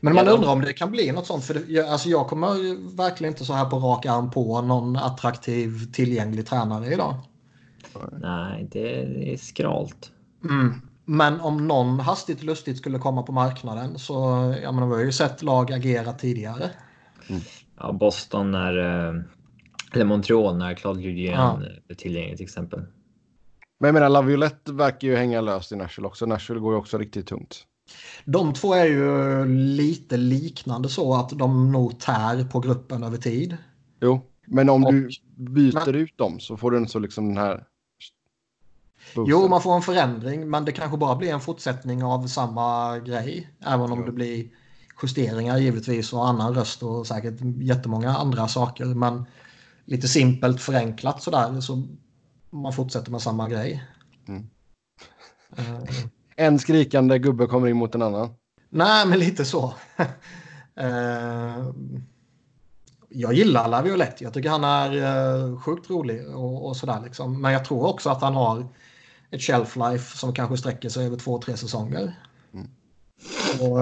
Men 0.00 0.14
man 0.14 0.28
undrar 0.28 0.52
om 0.52 0.60
det 0.60 0.72
kan 0.72 0.90
bli 0.90 1.12
något 1.12 1.26
sånt. 1.26 1.44
För 1.44 1.54
det, 1.54 1.60
jag, 1.68 1.88
alltså 1.88 2.08
jag 2.08 2.26
kommer 2.26 2.48
verkligen 2.96 3.32
inte 3.32 3.44
så 3.44 3.52
här 3.52 3.64
på 3.64 3.78
rak 3.78 4.06
arm 4.06 4.30
på 4.30 4.62
någon 4.62 4.96
attraktiv 4.96 5.92
tillgänglig 5.92 6.46
tränare 6.46 6.92
idag. 6.92 7.14
Nej, 8.12 8.68
det 8.72 9.02
är 9.32 9.36
skralt. 9.36 10.10
Men 11.04 11.40
om 11.40 11.68
någon 11.68 12.00
hastigt 12.00 12.42
lustigt 12.42 12.78
skulle 12.78 12.98
komma 12.98 13.22
på 13.22 13.32
marknaden 13.32 13.98
så 13.98 14.14
ja, 14.62 14.72
men 14.72 14.88
vi 14.88 14.94
har 14.94 15.02
ju 15.02 15.12
sett 15.12 15.42
lag 15.42 15.72
agera 15.72 16.12
tidigare. 16.12 16.70
Ja, 17.78 17.92
Boston 17.92 18.50
när... 18.50 19.24
Eller 19.92 20.04
Montreal 20.04 20.56
när 20.56 20.74
Claude 20.74 21.00
Julien 21.02 21.34
Ja. 21.34 21.60
är 21.88 21.94
tillgänglig 21.94 22.36
till 22.36 22.44
exempel. 22.44 22.80
Men 23.80 23.88
jag 23.88 23.94
menar, 23.94 24.08
Laviolette 24.08 24.72
verkar 24.72 25.08
ju 25.08 25.16
hänga 25.16 25.40
löst 25.40 25.72
i 25.72 25.76
Nashville 25.76 26.06
också. 26.08 26.26
Nashville 26.26 26.60
går 26.60 26.72
ju 26.72 26.78
också 26.78 26.98
riktigt 26.98 27.26
tungt. 27.26 27.66
De 28.24 28.52
två 28.54 28.74
är 28.74 28.84
ju 28.84 29.44
lite 29.46 30.16
liknande 30.16 30.88
så 30.88 31.14
att 31.14 31.30
de 31.30 31.72
nog 31.72 32.00
tär 32.00 32.44
på 32.44 32.60
gruppen 32.60 33.02
över 33.02 33.16
tid. 33.18 33.56
Jo, 34.00 34.20
men 34.46 34.68
om 34.68 34.84
Och- 34.86 34.92
du 34.94 35.08
byter 35.36 35.86
men- 35.86 35.94
ut 35.94 36.18
dem 36.18 36.40
så 36.40 36.56
får 36.56 36.70
du 36.70 36.78
inte 36.78 36.90
så 36.92 36.98
liksom 36.98 37.28
den 37.28 37.36
här... 37.36 37.64
boosten. 39.14 39.30
Jo, 39.30 39.48
man 39.48 39.62
får 39.62 39.74
en 39.76 39.82
förändring 39.82 40.50
men 40.50 40.64
det 40.64 40.72
kanske 40.72 40.96
bara 40.98 41.16
blir 41.16 41.32
en 41.32 41.40
fortsättning 41.40 42.04
av 42.04 42.26
samma 42.26 42.98
grej. 42.98 43.48
Även 43.66 43.92
om 43.92 44.00
Ja. 44.00 44.06
det 44.06 44.12
blir 44.12 44.48
justeringar 45.02 45.58
givetvis 45.58 46.12
och 46.12 46.28
annan 46.28 46.54
röst 46.54 46.82
och 46.82 47.06
säkert 47.06 47.40
jättemånga 47.60 48.10
andra 48.16 48.48
saker. 48.48 48.84
Men 48.84 49.24
lite 49.92 50.08
simpelt 50.08 50.60
förenklat 50.60 51.22
sådär 51.22 51.60
så 51.60 51.82
man 52.50 52.72
fortsätter 52.72 53.10
med 53.10 53.22
samma 53.22 53.48
grej. 53.48 53.84
Mm. 54.28 54.48
Eh, 55.56 55.82
En 56.36 56.58
skrikande 56.58 57.18
gubbe 57.18 57.46
kommer 57.46 57.68
in 57.68 57.76
mot 57.76 57.94
en 57.94 58.02
annan. 58.02 58.34
nej, 58.70 59.06
men 59.06 59.18
lite 59.18 59.44
så. 59.44 59.74
Eh, 60.76 61.70
jag 63.08 63.32
gillar 63.34 63.68
Laviolette. 63.68 64.24
Jag 64.24 64.34
tycker 64.34 64.50
han 64.50 64.64
är 64.64 64.92
uh, 64.96 65.60
sjukt 65.60 65.90
rolig 65.90 66.28
och, 66.28 66.66
och 66.66 66.76
sådär 66.76 67.00
liksom. 67.04 67.40
Men 67.40 67.52
jag 67.52 67.64
tror 67.64 67.86
också 67.86 68.10
att 68.10 68.22
han 68.22 68.34
har 68.34 68.66
ett 69.30 69.42
shelf 69.42 69.76
life 69.76 70.18
som 70.18 70.34
kanske 70.34 70.56
sträcker 70.56 70.88
sig 70.88 71.06
över 71.06 71.16
två, 71.16 71.38
tre 71.38 71.56
säsonger. 71.56 72.14
Mm. 72.52 72.68
Och 73.60 73.78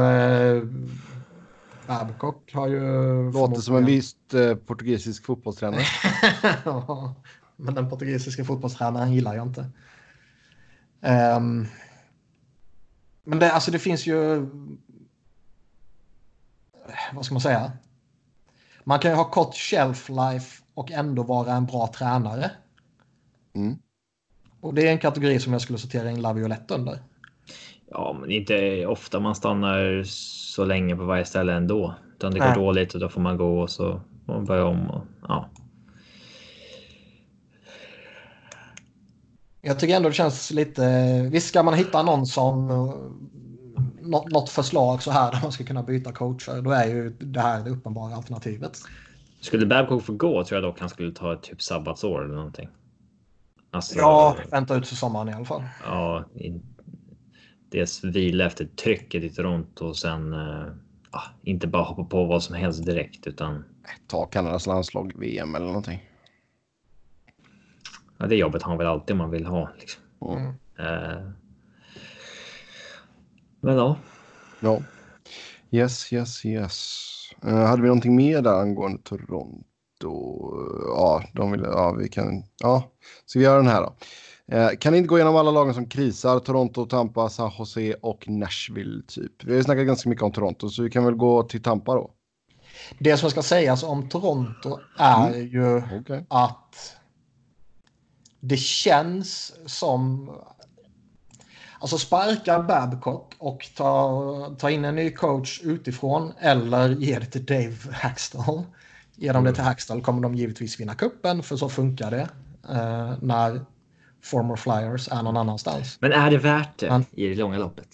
Babcock 1.90 2.54
har 2.54 2.68
ju... 2.68 3.32
Låter 3.32 3.60
som 3.60 3.76
en 3.76 3.84
viss 3.84 4.16
eh, 4.34 4.56
portugisisk 4.56 5.24
fotbollstränare. 5.24 5.82
Ja, 6.64 7.14
Men 7.56 7.74
den 7.74 7.90
portugisiska 7.90 8.44
fotbollstränaren 8.44 9.12
gillar 9.12 9.34
jag 9.34 9.46
inte. 9.46 9.70
Ehm, 11.00 11.66
men 13.24 13.38
det, 13.38 13.52
alltså 13.52 13.70
det 13.70 13.78
finns 13.78 14.06
ju... 14.06 14.46
Vad 17.12 17.24
ska 17.24 17.34
man 17.34 17.40
säga? 17.40 17.72
Man 18.84 18.98
kan 18.98 19.10
ju 19.10 19.16
ha 19.16 19.30
kort 19.30 19.54
shelf 19.54 20.08
life 20.08 20.62
och 20.74 20.90
ändå 20.90 21.22
vara 21.22 21.52
en 21.52 21.66
bra 21.66 21.92
tränare. 21.94 22.50
Mm. 23.54 23.78
Och 24.60 24.74
det 24.74 24.88
är 24.88 24.92
en 24.92 24.98
kategori 24.98 25.40
som 25.40 25.52
jag 25.52 25.62
skulle 25.62 25.78
sortera 25.78 26.10
in 26.10 26.22
Laviolette 26.22 26.74
under. 26.74 27.02
Ja, 27.90 28.16
men 28.20 28.30
inte 28.30 28.86
ofta 28.86 29.20
man 29.20 29.34
stannar 29.34 30.02
så 30.04 30.64
länge 30.64 30.96
på 30.96 31.04
varje 31.04 31.24
ställe 31.24 31.52
ändå. 31.52 31.94
Utan 32.16 32.32
det 32.32 32.38
går 32.38 32.46
Nej. 32.46 32.54
dåligt 32.54 32.94
och 32.94 33.00
då 33.00 33.08
får 33.08 33.20
man 33.20 33.36
gå 33.36 33.60
och 33.60 33.70
så 33.70 34.00
får 34.26 34.32
man 34.32 34.44
börja 34.44 34.64
om. 34.64 34.90
Och, 34.90 35.04
ja. 35.28 35.48
Jag 39.62 39.78
tycker 39.78 39.96
ändå 39.96 40.08
det 40.08 40.14
känns 40.14 40.50
lite... 40.50 40.82
Visst 41.32 41.48
ska 41.48 41.62
man 41.62 41.74
hitta 41.74 42.02
någon 42.02 42.26
som... 42.26 42.66
Något, 44.02 44.50
förslag 44.50 45.02
så 45.02 45.10
här 45.10 45.32
där 45.32 45.40
man 45.42 45.52
ska 45.52 45.64
kunna 45.64 45.82
byta 45.82 46.12
coacher. 46.12 46.62
Då 46.62 46.70
är 46.70 46.86
ju 46.86 47.10
det 47.10 47.40
här 47.40 47.64
det 47.64 47.70
uppenbara 47.70 48.14
alternativet. 48.14 48.78
Skulle 49.40 49.66
Babcock 49.66 50.02
få 50.02 50.12
gå 50.12 50.44
tror 50.44 50.60
jag 50.60 50.70
dock 50.70 50.80
han 50.80 50.88
skulle 50.88 51.12
ta 51.12 51.32
ett 51.32 51.42
typ 51.42 51.62
sabbatsår 51.62 52.24
eller 52.24 52.34
någonting. 52.34 52.68
Alltså, 53.70 53.98
Ja, 53.98 54.36
vänta 54.50 54.76
ut 54.76 54.88
för 54.88 54.96
sommaren 54.96 55.28
i 55.28 55.32
alla 55.32 55.44
fall. 55.44 55.62
ja, 55.86 56.24
dels 57.70 58.04
vila 58.04 58.46
efter 58.46 58.64
trycket 58.64 59.24
i 59.24 59.30
Toronto 59.30 59.86
och 59.86 59.96
sen 59.96 60.32
eh, 60.32 60.66
ja, 61.12 61.22
inte 61.42 61.66
bara 61.66 61.82
hoppa 61.82 62.04
på 62.04 62.24
vad 62.24 62.42
som 62.42 62.54
helst 62.54 62.84
direkt 62.84 63.26
utan 63.26 63.64
Ta 64.06 64.26
Kanadas 64.26 64.66
landslag, 64.66 65.12
VM 65.16 65.54
eller 65.54 65.66
någonting. 65.66 66.10
ja, 68.18 68.26
det 68.26 68.36
jobbet 68.36 68.62
har 68.62 68.70
man 68.70 68.78
väl 68.78 68.86
alltid 68.86 69.12
om 69.12 69.18
man 69.18 69.30
vill 69.30 69.46
ha. 69.46 69.70
Liksom. 69.78 70.02
Mm. 70.36 70.46
Eh, 70.78 71.30
men 73.60 73.76
ja, 73.76 73.96
Ja. 74.60 74.82
Yes, 75.70 76.12
yes, 76.12 76.44
yes. 76.44 77.06
Uh, 77.44 77.54
hade 77.54 77.82
vi 77.82 77.88
någonting 77.88 78.16
mer 78.16 78.42
där 78.42 78.60
angående 78.60 79.02
Toronto? 79.02 79.64
Ja, 80.86 81.22
de 81.32 81.52
vill, 81.52 81.60
ja, 81.60 81.92
vi 81.92 82.08
kan. 82.08 82.44
Ja, 82.62 82.90
ska 83.26 83.38
vi 83.38 83.44
göra 83.44 83.56
den 83.56 83.66
här 83.66 83.82
då? 83.82 83.94
Eh, 84.50 84.70
kan 84.78 84.94
inte 84.94 85.08
gå 85.08 85.18
igenom 85.18 85.36
alla 85.36 85.50
lagen 85.50 85.74
som 85.74 85.86
krisar? 85.86 86.38
Toronto, 86.38 86.86
Tampa, 86.86 87.28
San 87.28 87.50
Jose 87.58 87.94
och 87.94 88.28
Nashville 88.28 89.02
typ. 89.06 89.44
Vi 89.44 89.50
har 89.50 89.56
ju 89.56 89.64
snackat 89.64 89.86
ganska 89.86 90.08
mycket 90.08 90.22
om 90.22 90.32
Toronto 90.32 90.68
så 90.68 90.82
vi 90.82 90.90
kan 90.90 91.04
väl 91.04 91.14
gå 91.14 91.42
till 91.42 91.62
Tampa 91.62 91.94
då. 91.94 92.10
Det 92.98 93.16
som 93.16 93.30
ska 93.30 93.42
sägas 93.42 93.82
om 93.82 94.08
Toronto 94.08 94.78
är 94.98 95.36
ju 95.36 95.82
Okej. 96.00 96.26
att 96.28 96.96
det 98.40 98.56
känns 98.56 99.52
som... 99.66 100.30
Alltså 101.80 101.98
sparka 101.98 102.62
Babcock 102.62 103.34
och 103.38 103.68
ta, 103.76 104.56
ta 104.58 104.70
in 104.70 104.84
en 104.84 104.94
ny 104.94 105.10
coach 105.10 105.60
utifrån 105.64 106.32
eller 106.38 106.88
ge 106.88 107.18
det 107.18 107.26
till 107.26 107.44
Dave 107.44 107.76
Hackstall. 107.92 108.62
Ger 109.16 109.32
de 109.32 109.44
det 109.44 109.52
till 109.52 109.64
Hackstall 109.64 110.02
kommer 110.02 110.22
de 110.22 110.34
givetvis 110.34 110.80
vinna 110.80 110.94
kuppen 110.94 111.42
för 111.42 111.56
så 111.56 111.68
funkar 111.68 112.10
det 112.10 112.28
eh, 112.68 113.14
när 113.20 113.60
former 114.22 114.56
flyers 114.56 115.08
är 115.08 115.22
någon 115.22 115.36
annanstans. 115.36 115.96
men 116.00 116.12
är 116.12 116.30
det 116.30 116.38
värt 116.38 116.78
det 116.78 116.90
Men- 116.90 117.04
i 117.10 117.28
det 117.28 117.34
långa 117.34 117.58
loppet? 117.58 117.88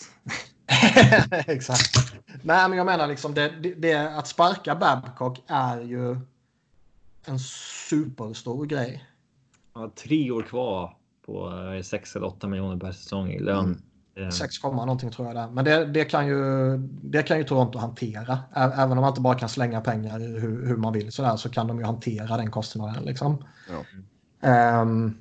Exakt. 1.31 1.97
Nej, 2.43 2.69
men 2.69 2.79
jag 2.79 2.87
menar 2.87 3.07
liksom 3.07 3.35
det, 3.35 3.49
det, 3.49 3.75
det, 3.75 3.95
att 4.19 4.27
sparka 4.27 4.75
Babcock 4.75 5.43
är 5.47 5.81
ju 5.81 6.17
en 7.25 7.39
superstor 7.89 8.67
grej. 8.67 9.05
Ja, 9.75 9.93
tre 10.05 10.31
år 10.31 10.43
kvar 10.43 10.97
på 11.27 11.53
6 11.85 12.17
eller 12.17 12.27
8 12.27 12.49
miljoner 12.49 12.77
per 12.77 12.93
säsong 12.93 13.31
i 13.31 13.39
lön. 13.39 13.83
Mm. 14.17 14.31
6, 14.33 14.63
någonting 14.63 15.11
tror 15.11 15.29
jag 15.29 15.37
det 15.37 15.41
är. 15.41 15.49
Men 15.49 15.65
det, 15.65 15.85
det, 15.87 16.05
kan 16.05 16.27
ju, 16.27 16.77
det 17.03 17.23
kan 17.23 17.39
ju 17.39 17.45
Toronto 17.45 17.79
hantera. 17.79 18.39
Även 18.55 18.93
om 18.93 18.99
man 18.99 19.09
inte 19.09 19.21
bara 19.21 19.39
kan 19.39 19.49
slänga 19.49 19.81
pengar 19.81 20.19
hur, 20.19 20.67
hur 20.67 20.77
man 20.77 20.93
vill 20.93 21.13
så, 21.13 21.23
där, 21.23 21.37
så 21.37 21.49
kan 21.49 21.67
de 21.67 21.79
ju 21.79 21.85
hantera 21.85 22.37
den 22.37 22.51
kostnaden. 22.51 23.05
Liksom. 23.05 23.45
Ja. 24.41 24.81
Um, 24.81 25.19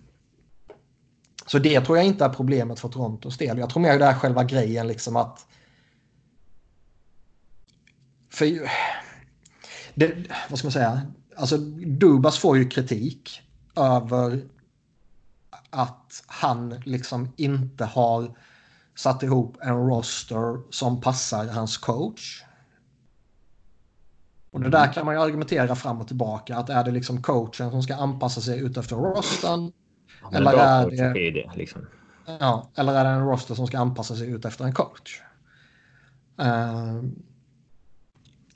så 1.46 1.60
det 1.60 1.82
tror 1.82 1.98
jag 1.98 2.08
inte 2.08 2.26
är 2.26 2.30
problemet 2.30 2.80
för 2.80 2.90
Torontos 2.90 3.38
del. 3.38 3.58
Jag 3.58 3.70
tror 3.70 3.82
mer 3.82 4.00
det 4.00 4.06
är 4.06 4.14
själva 4.14 4.44
grejen 4.44 4.88
liksom 4.88 5.16
att... 5.16 5.48
För... 8.30 8.72
Det, 9.94 10.16
vad 10.50 10.60
ska 10.60 10.66
man 10.66 10.72
säga? 10.72 11.02
Alltså 11.36 11.58
Dubas 11.98 12.38
får 12.38 12.58
ju 12.58 12.70
kritik 12.70 13.42
över 13.76 14.44
att 15.70 16.24
han 16.28 16.70
liksom 16.86 17.34
inte 17.36 17.86
har 17.86 18.38
satt 18.96 19.24
ihop 19.24 19.58
en 19.62 19.88
roster 19.88 20.72
som 20.72 21.02
passar 21.02 21.48
hans 21.48 21.78
coach. 21.78 22.44
Och 24.52 24.62
det 24.62 24.70
där 24.70 24.94
kan 24.94 25.06
man 25.06 25.16
ju 25.16 25.22
argumentera 25.22 25.76
fram 25.76 26.02
och 26.02 26.08
tillbaka. 26.08 26.58
Att 26.58 26.70
är 26.70 26.84
det 26.84 26.92
liksom 26.92 27.22
coachen 27.22 27.72
som 27.72 27.84
ska 27.84 27.96
anpassa 27.96 28.42
sig 28.42 28.60
utefter 28.60 28.96
rosten? 28.96 29.72
Ja, 30.32 30.38
eller, 30.38 30.54
är 30.54 31.14
det, 31.14 31.32
det 31.32 31.56
liksom. 31.56 31.82
ja, 32.40 32.70
eller 32.76 32.94
är 32.94 33.04
det 33.04 33.10
en 33.10 33.26
roster 33.26 33.56
som 33.56 33.68
ska 33.68 33.80
anpassa 33.80 34.16
sig 34.16 34.30
utefter 34.30 34.66
en 34.66 34.74
coach? 34.74 35.22
Uh, 36.42 37.04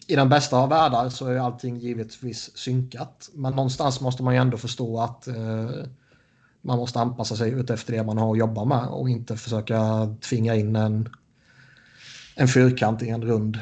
I 0.08 0.16
den 0.16 0.30
bästa 0.30 0.58
av 0.58 0.70
världar 0.70 1.10
så 1.10 1.28
är 1.28 1.40
allting 1.40 1.78
givetvis 1.78 2.58
synkat. 2.58 3.30
Men 3.34 3.54
någonstans 3.54 4.02
måste 4.02 4.24
man 4.24 4.34
ju 4.34 4.40
ändå 4.40 4.58
förstå 4.58 5.02
att 5.02 5.28
uh, 5.28 5.84
man 6.62 6.78
måste 6.78 7.00
anpassa 7.00 7.36
sig 7.36 7.52
utefter 7.52 7.94
det 7.94 8.04
man 8.04 8.18
har 8.18 8.32
att 8.32 8.38
jobba 8.38 8.66
med 8.66 8.88
och 8.88 9.10
inte 9.10 9.38
försöka 9.38 9.80
tvinga 10.22 10.56
in 10.56 10.76
en, 10.76 11.10
en 12.36 12.48
fyrkant 12.48 13.02
i, 13.02 13.10
en 13.10 13.22
rund, 13.22 13.60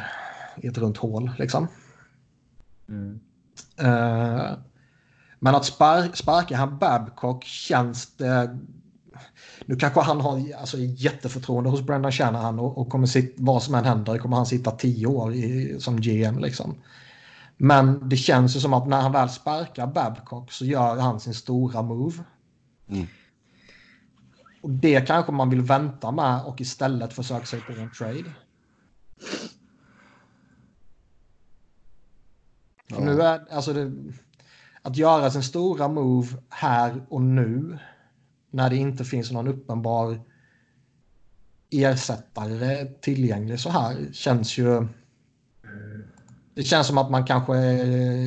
i 0.57 0.67
ett 0.67 0.77
runt 0.77 0.97
hål. 0.97 1.31
Liksom. 1.37 1.67
Mm. 2.89 3.19
Uh, 3.81 4.51
men 5.39 5.55
att 5.55 5.65
spar 5.65 6.15
sparka 6.15 6.57
han 6.57 6.77
Babcock 6.77 7.43
känns 7.43 8.15
det... 8.15 8.57
Nu 9.65 9.75
kanske 9.75 10.01
han 10.01 10.21
har 10.21 10.53
alltså, 10.59 10.77
jätteförtroende 10.77 11.69
hos 11.69 11.81
Brendan 11.81 12.11
Shanahan 12.11 12.59
och, 12.59 12.77
och 12.77 12.89
kommer 12.89 13.07
sitta, 13.07 13.33
vad 13.37 13.63
som 13.63 13.75
än 13.75 13.85
händer 13.85 14.17
kommer 14.17 14.37
han 14.37 14.45
sitta 14.45 14.71
tio 14.71 15.07
år 15.07 15.33
i, 15.33 15.75
som 15.79 16.01
GM. 16.01 16.39
Liksom. 16.39 16.75
Men 17.57 18.09
det 18.09 18.17
känns 18.17 18.55
ju 18.55 18.59
som 18.59 18.73
att 18.73 18.87
när 18.87 19.01
han 19.01 19.11
väl 19.11 19.29
sparkar 19.29 19.87
Babcock 19.87 20.51
så 20.51 20.65
gör 20.65 20.99
han 20.99 21.19
sin 21.19 21.33
stora 21.33 21.81
move. 21.81 22.23
Mm. 22.87 23.07
Och 24.61 24.69
det 24.69 25.07
kanske 25.07 25.31
man 25.31 25.49
vill 25.49 25.61
vänta 25.61 26.11
med 26.11 26.41
och 26.41 26.61
istället 26.61 27.13
försöka 27.13 27.45
sig 27.45 27.61
på 27.61 27.71
en 27.71 27.91
trade. 27.91 28.31
Ja. 32.87 32.99
Nu 32.99 33.21
är, 33.21 33.53
alltså 33.53 33.73
det, 33.73 33.91
att 34.87 34.97
göra 34.97 35.31
sin 35.31 35.43
stora 35.43 35.87
move 35.87 36.27
här 36.49 37.01
och 37.09 37.21
nu 37.21 37.77
när 38.51 38.69
det 38.69 38.75
inte 38.75 39.05
finns 39.05 39.31
någon 39.31 39.47
uppenbar 39.47 40.19
ersättare 41.69 42.85
tillgänglig 42.85 43.59
så 43.59 43.69
här 43.69 43.95
känns 44.13 44.57
ju... 44.57 44.87
Det 46.53 46.63
känns 46.63 46.87
som 46.87 46.97
att 46.97 47.11
man 47.11 47.25
kanske 47.25 47.53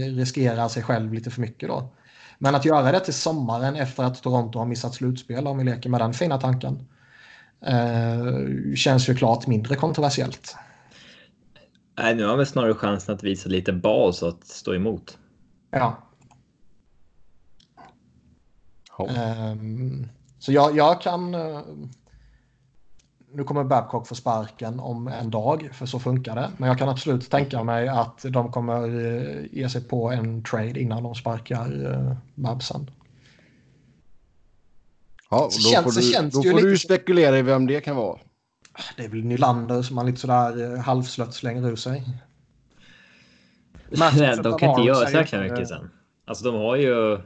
riskerar 0.09 0.69
sig 0.69 0.83
själv 0.83 1.15
lite 1.15 1.31
för 1.31 1.41
mycket 1.41 1.69
då. 1.69 1.93
Men 2.39 2.55
att 2.55 2.65
göra 2.65 2.93
det 2.93 3.01
till 3.01 3.15
sommaren 3.15 3.77
efter 3.77 4.03
att 4.03 4.23
Toronto 4.23 4.59
har 4.59 4.67
missat 4.67 4.95
slutspel, 4.95 5.47
om 5.47 5.59
vi 5.59 5.65
leker 5.65 5.91
med 5.91 6.01
den 6.01 6.13
fina 6.13 6.39
tanken, 6.39 6.89
eh, 7.61 8.75
känns 8.75 9.09
ju 9.09 9.15
klart 9.15 9.47
mindre 9.47 9.77
kontroversiellt. 9.77 10.57
Nej, 11.99 12.15
nu 12.15 12.25
har 12.25 12.37
vi 12.37 12.47
snarare 12.47 12.75
chansen 12.75 13.15
att 13.15 13.25
visa 13.25 13.49
lite 13.49 13.73
bas 13.73 14.23
att 14.23 14.47
stå 14.47 14.75
emot. 14.75 15.19
Ja. 15.71 16.10
Um, 19.07 20.09
så 20.39 20.53
jag, 20.53 20.77
jag 20.77 21.01
kan... 21.01 21.35
Uh, 21.35 21.61
nu 23.33 23.45
kommer 23.45 23.65
Babcock 23.65 24.09
få 24.09 24.15
sparken 24.15 24.81
om 24.81 25.09
en 25.09 25.31
dag, 25.31 25.69
för 25.73 25.87
så 25.87 25.99
funkar 25.99 26.35
det. 26.35 26.51
Men 26.57 26.69
jag 26.69 26.79
kan 26.79 26.89
absolut 26.89 27.31
tänka 27.31 27.65
mig 27.65 27.89
att 27.89 28.25
de 28.29 28.53
kommer 28.53 28.89
uh, 28.89 29.47
ge 29.53 29.69
sig 29.69 29.85
på 29.85 30.11
en 30.11 30.45
trade 30.45 30.81
innan 30.81 31.03
de 31.03 31.15
sparkar 31.15 31.87
uh, 31.87 32.17
Babsen. 32.35 32.91
Ja, 35.31 35.39
då 35.43 35.51
känns, 35.51 36.35
får 36.35 36.43
du, 36.43 36.51
då 36.51 36.59
får 36.59 36.67
du 36.67 36.79
spekulera 36.79 37.39
i 37.39 37.43
vem 37.43 37.67
det 37.67 37.81
kan 37.81 37.97
vara. 37.97 38.19
Det 38.97 39.05
är 39.05 39.09
väl 39.09 39.25
Nylander 39.25 39.83
som 39.83 39.97
man 39.97 40.07
lite 40.07 40.21
sådär 40.21 40.77
halvslött 40.77 41.35
slänger 41.35 41.69
ur 41.69 41.77
sig. 41.77 42.05
Nej, 43.91 44.37
de 44.43 44.59
kan 44.59 44.71
inte 44.71 44.83
göra 44.83 45.07
så 45.07 45.37
här 45.37 45.43
mycket 45.43 45.69
sen. 45.69 45.91
Alltså 46.25 46.45
de 46.45 46.55
har 46.55 46.77
ju 46.77 47.19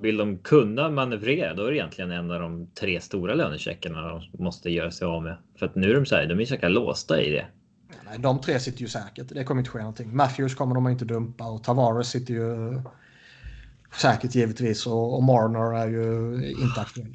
vill 0.00 0.16
de 0.16 0.38
kunna 0.38 0.90
manövrera, 0.90 1.54
då 1.54 1.64
är 1.64 1.70
det 1.70 1.76
egentligen 1.76 2.10
en 2.10 2.30
av 2.30 2.40
de 2.40 2.66
tre 2.80 3.00
stora 3.00 3.34
lönecheckarna 3.34 4.08
de 4.08 4.44
måste 4.44 4.70
göra 4.70 4.90
sig 4.90 5.06
av 5.06 5.22
med. 5.22 5.36
För 5.58 5.66
att 5.66 5.74
nu 5.74 5.90
är 5.90 5.94
de 5.94 6.06
så 6.06 6.16
här, 6.16 6.26
de 6.26 6.40
är 6.40 6.44
så 6.44 6.68
låsta 6.68 7.22
i 7.22 7.30
det. 7.30 7.46
Nej, 8.04 8.18
de 8.18 8.40
tre 8.40 8.60
sitter 8.60 8.80
ju 8.80 8.88
säkert. 8.88 9.28
Det 9.28 9.44
kommer 9.44 9.60
inte 9.60 9.70
ske 9.70 9.78
någonting. 9.78 10.16
Matthews 10.16 10.54
kommer 10.54 10.74
de 10.74 10.88
inte 10.88 11.04
dumpa 11.04 11.44
och 11.44 11.64
Tavares 11.64 12.08
sitter 12.08 12.34
ju 12.34 12.80
säkert 14.00 14.34
givetvis 14.34 14.86
och, 14.86 15.16
och 15.16 15.22
Marner 15.22 15.76
är 15.76 15.88
ju 15.88 16.34
inte 16.50 16.80
aktuell. 16.80 17.14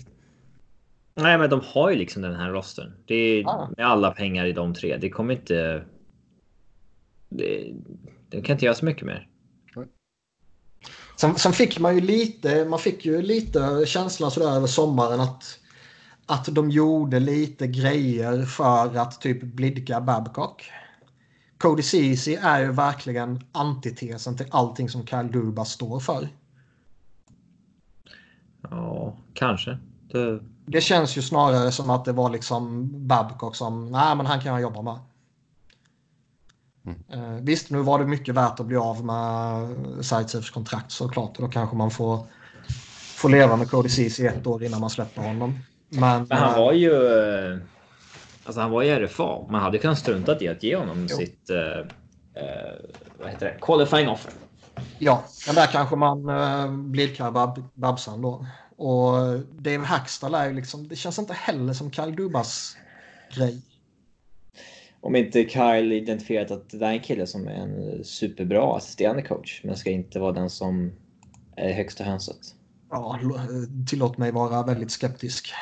Nej, 1.16 1.38
men 1.38 1.50
de 1.50 1.62
har 1.64 1.90
ju 1.90 1.96
liksom 1.96 2.22
den 2.22 2.36
här 2.36 2.50
rosten. 2.50 2.94
Det 3.06 3.16
är 3.16 3.48
ah. 3.48 3.70
med 3.78 3.86
alla 3.88 4.12
pengar 4.12 4.46
i 4.46 4.54
de 4.54 4.74
tre. 4.74 4.98
Det 4.98 5.10
kommer 5.10 5.34
inte. 5.34 5.84
Det, 7.30 7.74
de 8.30 8.42
kan 8.42 8.54
inte 8.54 8.66
göra 8.66 8.76
så 8.76 8.86
mycket 8.86 9.06
mer. 9.06 9.28
Sen, 11.22 11.36
sen, 11.36 11.54
fick 11.54 11.80
man 11.80 11.96
ju 11.96 12.02
lite, 12.02 12.66
man 12.66 12.80
fick 12.80 13.06
ju 13.06 13.22
lite 13.22 13.84
känslan 13.86 14.32
sådär 14.32 14.52
över 14.56 14.68
sommaren 14.68 15.20
att, 15.20 15.60
att 16.26 16.46
de 16.46 16.70
gjorde 16.72 17.20
lite 17.20 17.68
grejer 17.68 18.46
för 18.46 18.98
att 18.98 19.22
typ 19.22 19.44
blidka 19.44 20.02
Babcock. 20.02 20.72
Cody 21.58 21.84
Ceesay 21.84 22.36
är 22.36 22.60
ju 22.60 22.72
verkligen 22.72 23.44
antitesen 23.52 24.38
till 24.38 24.46
allting 24.50 24.90
som 24.90 25.08
Kyle 25.08 25.32
Dubas 25.32 25.72
står 25.72 26.00
för. 26.00 26.30
Ja, 28.62 29.18
kanske. 29.34 29.78
Det... 30.12 30.40
det 30.66 30.82
känns 30.82 31.18
ju 31.18 31.22
snarare 31.22 31.72
som 31.72 31.90
att 31.90 32.06
det 32.06 32.14
var 32.14 32.30
liksom 32.30 32.90
Babcock 33.08 33.56
som, 33.56 33.92
nej 33.92 34.16
men 34.16 34.26
han 34.26 34.42
kan 34.42 34.52
jag 34.52 34.62
jobba 34.62 34.82
med. 34.82 35.00
Mm. 36.86 36.98
Eh, 37.14 37.42
visst, 37.42 37.70
nu 37.70 37.82
var 37.82 38.00
det 38.00 38.06
mycket 38.06 38.36
värt 38.36 38.60
att 38.60 38.66
bli 38.66 38.78
av 38.78 39.06
med 39.06 40.06
Sightsafes 40.06 40.50
kontrakt 40.50 40.92
såklart. 40.92 41.38
Och 41.38 41.44
då 41.44 41.50
kanske 41.50 41.76
man 41.76 41.92
får, 41.92 42.26
får 43.16 43.30
leva 43.30 43.56
med 43.56 43.92
Ceesay 43.92 44.26
i 44.26 44.30
ett 44.30 44.48
år 44.48 44.64
innan 44.64 44.82
man 44.82 44.90
släpper 44.90 45.22
honom. 45.22 45.60
Men, 45.90 46.26
Men 46.30 46.38
han 46.38 46.60
var 46.60 46.74
ju... 46.74 46.92
Eh, 46.92 47.58
alltså 48.44 48.62
han 48.62 48.72
var 48.72 48.82
ju 48.82 49.06
RFA. 49.06 49.48
Man 49.50 49.62
hade 49.62 49.78
kunnat 49.78 50.00
strunta 50.00 50.44
i 50.44 50.48
att 50.48 50.64
ge 50.64 50.76
honom 50.76 51.08
jo. 51.10 51.18
sitt... 51.18 51.50
Uh, 51.50 51.86
vad 53.20 53.30
heter 53.30 53.46
det? 53.46 53.58
Qualifying 53.62 54.10
offer. 54.10 54.32
Ja, 55.00 55.24
men 55.46 55.56
där 55.56 55.68
kanske 55.68 55.96
man 55.96 56.30
uh, 56.30 56.72
blidkar 56.72 57.32
Bab 57.32 57.64
Babsan 57.74 58.22
då. 58.22 58.46
Och 58.78 59.40
Dave 59.52 59.86
Hackstall 59.86 60.36
är 60.36 60.48
ju 60.48 60.54
liksom... 60.54 60.88
Det 60.88 60.96
känns 60.96 61.20
inte 61.20 61.34
heller 61.34 61.74
som 61.74 61.92
Kyle 61.92 62.16
Dubas 62.16 62.78
grej 63.36 63.62
om 65.02 65.16
inte 65.16 65.50
Kyle 65.50 65.92
identifierat 65.92 66.52
att 66.52 66.70
det 66.70 66.86
är 66.86 66.92
en 66.92 67.00
kille 67.00 67.28
som 67.28 67.48
är 67.48 67.52
en 67.52 68.04
superbra 68.04 68.78
assisterande 68.78 69.22
coach, 69.22 69.62
men 69.64 69.78
ska 69.78 69.90
inte 69.90 70.20
vara 70.20 70.32
den 70.32 70.50
som 70.50 70.92
är 71.56 71.74
högsta 71.74 72.04
hönset. 72.04 72.38
Ja, 72.90 73.20
tillåt 73.90 74.18
mig 74.18 74.32
vara 74.32 74.64
väldigt 74.64 74.92
skeptisk. 74.92 75.54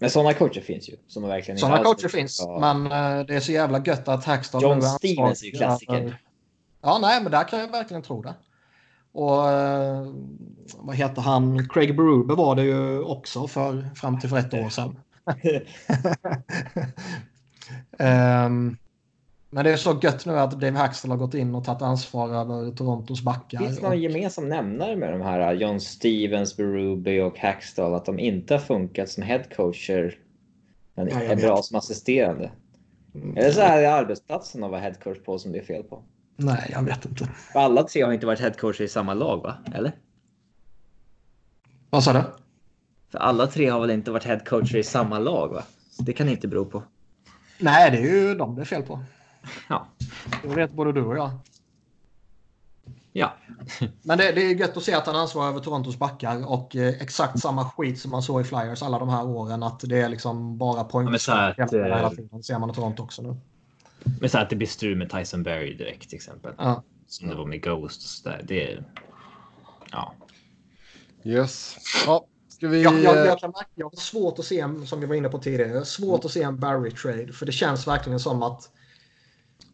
Men 0.00 0.10
sådana 0.10 0.34
coacher 0.34 0.60
finns 0.60 0.88
ju. 0.88 0.96
Som 1.06 1.22
verkligen 1.22 1.58
sådana 1.58 1.84
coacher 1.84 2.08
finns, 2.08 2.42
ja. 2.44 2.58
men 2.60 2.86
uh, 2.86 3.26
det 3.26 3.34
är 3.34 3.40
så 3.40 3.52
jävla 3.52 3.82
gött 3.84 4.08
att 4.08 4.24
Hackstad 4.24 4.62
John 4.62 4.82
Stevens 4.82 5.42
är 5.42 5.46
ju 5.46 5.52
klassiker. 5.52 6.22
Ja, 6.82 6.98
nej, 7.02 7.22
men 7.22 7.32
där 7.32 7.48
kan 7.48 7.58
jag 7.58 7.68
verkligen 7.68 8.02
tro 8.02 8.22
det. 8.22 8.34
Och 9.12 9.38
uh, 9.38 10.14
vad 10.76 10.96
heter 10.96 11.22
han? 11.22 11.68
Craig 11.68 11.96
Berube 11.96 12.34
var 12.34 12.54
det 12.54 12.62
ju 12.62 13.02
också 13.02 13.48
för, 13.48 13.90
fram 13.94 14.20
till 14.20 14.30
för 14.30 14.38
ett 14.38 14.54
år 14.54 14.68
sedan. 14.68 15.00
Um, 17.98 18.76
men 19.50 19.64
det 19.64 19.70
är 19.70 19.76
så 19.76 20.00
gött 20.02 20.26
nu 20.26 20.38
att 20.38 20.60
Dave 20.60 20.78
Haxtell 20.78 21.10
har 21.10 21.18
gått 21.18 21.34
in 21.34 21.54
och 21.54 21.64
tagit 21.64 21.82
ansvar 21.82 22.34
över 22.34 22.70
Torontos 22.70 23.22
backar. 23.22 23.58
Finns 23.58 23.76
det 23.76 23.82
någon 23.82 23.92
och... 23.92 23.98
gemensam 23.98 24.48
nämnare 24.48 24.96
med 24.96 25.12
de 25.12 25.20
här 25.20 25.52
John 25.52 25.80
Stevens, 25.80 26.56
Berube 26.56 27.22
och 27.22 27.38
Hackstall? 27.38 27.94
Att 27.94 28.04
de 28.04 28.18
inte 28.18 28.54
har 28.54 28.58
funkat 28.58 29.08
som 29.08 29.22
headcoacher 29.22 30.18
men 30.94 31.08
ja, 31.08 31.20
är 31.20 31.36
bra 31.36 31.62
som 31.62 31.78
assisterande? 31.78 32.50
Är 33.14 33.44
det 33.44 33.52
så 33.52 33.60
här 33.60 33.82
i 33.82 33.86
arbetsplatsen 33.86 34.64
att 34.64 34.70
vara 34.70 34.80
headcoach 34.80 35.18
på 35.24 35.38
som 35.38 35.52
det 35.52 35.58
är 35.58 35.64
fel 35.64 35.82
på? 35.82 36.02
Nej, 36.36 36.70
jag 36.72 36.82
vet 36.82 37.04
inte. 37.04 37.24
För 37.52 37.60
alla 37.60 37.82
tre 37.82 38.02
har 38.02 38.12
inte 38.12 38.26
varit 38.26 38.40
headcoacher 38.40 38.82
i 38.82 38.88
samma 38.88 39.14
lag, 39.14 39.42
va? 39.42 39.56
Eller? 39.74 39.92
Vad 41.90 42.04
sa 42.04 42.12
du? 42.12 42.22
För 43.08 43.18
alla 43.18 43.46
tre 43.46 43.68
har 43.68 43.80
väl 43.80 43.90
inte 43.90 44.10
varit 44.10 44.24
headcoacher 44.24 44.76
i 44.76 44.82
samma 44.82 45.18
lag, 45.18 45.48
va? 45.48 45.62
Så 45.90 46.02
det 46.02 46.12
kan 46.12 46.28
inte 46.28 46.48
bero 46.48 46.64
på. 46.64 46.82
Nej, 47.58 47.90
det 47.90 47.98
är 47.98 48.02
ju 48.02 48.34
dem 48.34 48.54
det 48.54 48.60
är 48.60 48.64
fel 48.64 48.82
på. 48.82 49.04
Ja. 49.68 49.86
Det 50.42 50.48
vet 50.48 50.72
både 50.72 50.92
du 50.92 51.02
och 51.02 51.16
jag. 51.16 51.30
Ja. 53.12 53.32
Men 54.02 54.18
det, 54.18 54.32
det 54.32 54.40
är 54.40 54.54
gött 54.54 54.76
att 54.76 54.82
se 54.82 54.94
att 54.94 55.06
han 55.06 55.16
ansvarar 55.16 55.48
över 55.48 55.60
Torontos 55.60 55.98
backar 55.98 56.50
och 56.50 56.76
eh, 56.76 57.02
exakt 57.02 57.40
samma 57.40 57.70
skit 57.70 58.00
som 58.00 58.10
man 58.10 58.22
såg 58.22 58.40
i 58.40 58.44
Flyers 58.44 58.82
alla 58.82 58.98
de 58.98 59.08
här 59.08 59.26
åren. 59.26 59.62
Att 59.62 59.80
det 59.80 60.00
är 60.00 60.08
liksom 60.08 60.58
bara 60.58 60.84
poäng. 60.84 61.04
Ja, 61.04 61.10
men 61.10 61.20
så 61.20 61.32
här 61.32 61.60
att, 61.60 61.72
eh, 61.72 61.82
hela 61.82 62.10
tiden. 62.10 62.42
ser 62.42 62.58
man 62.58 62.70
i 62.70 62.74
Toronto 62.74 63.02
också 63.02 63.22
nu. 63.22 63.36
Men 64.20 64.30
så 64.30 64.38
att 64.38 64.50
det 64.50 64.56
blir 64.56 64.68
strul 64.68 64.96
med 64.96 65.10
Tyson 65.10 65.42
Berry 65.42 65.76
direkt 65.76 66.08
till 66.08 66.16
exempel. 66.16 66.52
Ja. 66.58 66.82
Som 67.06 67.28
det 67.28 67.34
var 67.34 67.46
med 67.46 67.62
Ghost 67.62 68.02
och 68.02 68.08
sådär. 68.08 68.44
Det 68.44 68.72
är... 68.72 68.84
Ja. 69.92 70.14
Yes. 71.24 71.76
Ja, 72.06 72.26
ska 72.56 72.68
vi... 72.68 72.82
Jag, 72.82 72.94
jag, 73.02 73.16
eh, 73.16 73.24
jag, 73.24 73.38
kan 73.38 73.50
märka, 73.50 73.68
jag 73.74 73.86
har 73.86 73.96
svårt 73.96 74.38
att 74.38 74.44
se, 74.44 74.60
en- 74.60 74.86
som 74.86 75.00
vi 75.00 75.06
var 75.06 75.14
inne 75.14 75.28
på 75.28 75.38
tidigare, 75.38 75.68
jag 75.70 75.76
har 75.78 75.84
svårt 75.84 76.24
att 76.24 76.30
se 76.30 76.42
en 76.42 76.60
Barry-trade. 76.60 77.32
För 77.32 77.46
det 77.46 77.52
känns 77.52 77.86
verkligen 77.86 78.20
som 78.20 78.42
att 78.42 78.70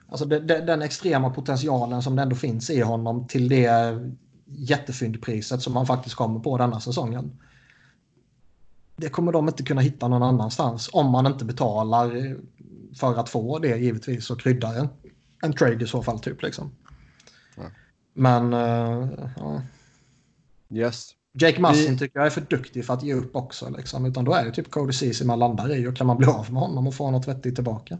alltså 0.09 0.24
det, 0.24 0.41
det, 0.41 0.61
den 0.61 0.83
extrema 0.83 1.30
potentialen 1.30 2.03
som 2.03 2.16
det 2.16 2.22
ändå 2.22 2.37
finns 2.37 2.70
i 2.70 2.80
honom 2.80 3.26
till 3.26 3.49
det 3.49 3.99
jättefyndpriset 4.47 5.62
som 5.62 5.76
han 5.76 5.87
faktiskt 5.87 6.16
kommer 6.16 6.41
på 6.41 6.59
denna 6.59 6.80
säsongen. 6.80 7.41
Det 8.97 9.09
kommer 9.09 9.33
de 9.33 9.49
inte 9.49 9.62
kunna 9.62 9.80
hitta 9.80 10.09
någon 10.09 10.22
annanstans 10.22 10.91
om 10.93 11.11
man 11.11 11.26
inte 11.26 11.45
betalar 11.45 12.37
för 12.97 13.18
att 13.18 13.28
få 13.28 13.59
det 13.59 13.76
givetvis 13.76 14.30
och 14.30 14.41
kryddar 14.41 14.78
en, 14.78 14.89
en 15.43 15.53
trade 15.53 15.85
i 15.85 15.87
så 15.87 16.03
fall. 16.03 16.18
typ 16.20 16.43
liksom. 16.43 16.70
Ja. 17.57 17.62
Men 18.14 18.53
eh, 18.53 19.09
ja. 19.37 19.62
Yes. 20.70 21.11
Jake 21.35 21.61
Massin 21.61 21.99
tycker 21.99 22.18
jag 22.18 22.26
är 22.26 22.30
för 22.30 22.41
duktig 22.41 22.85
för 22.85 22.95
att 22.95 23.03
ge 23.03 23.14
upp 23.14 23.37
också. 23.37 23.70
Liksom. 23.70 24.07
Utan 24.07 24.24
då 24.24 24.33
är 24.33 24.45
det 24.45 24.53
typ 24.53 24.70
Cody 24.70 24.93
Ceesay 24.93 25.26
man 25.26 25.39
landar 25.39 25.76
i 25.76 25.87
och 25.87 25.97
kan 25.97 26.07
man 26.07 26.16
bli 26.16 26.26
av 26.26 26.53
med 26.53 26.62
honom 26.62 26.87
och 26.87 26.95
få 26.95 27.11
något 27.11 27.28
vettigt 27.28 27.55
tillbaka. 27.55 27.99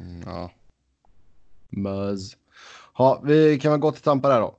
Mm, 0.00 0.22
ja. 0.26 0.50
Muzz. 1.68 2.36
Ja, 2.98 3.20
vi 3.24 3.58
kan 3.58 3.70
väl 3.70 3.80
gå 3.80 3.92
till 3.92 4.02
Tampa 4.02 4.28
där 4.28 4.40
då. 4.40 4.58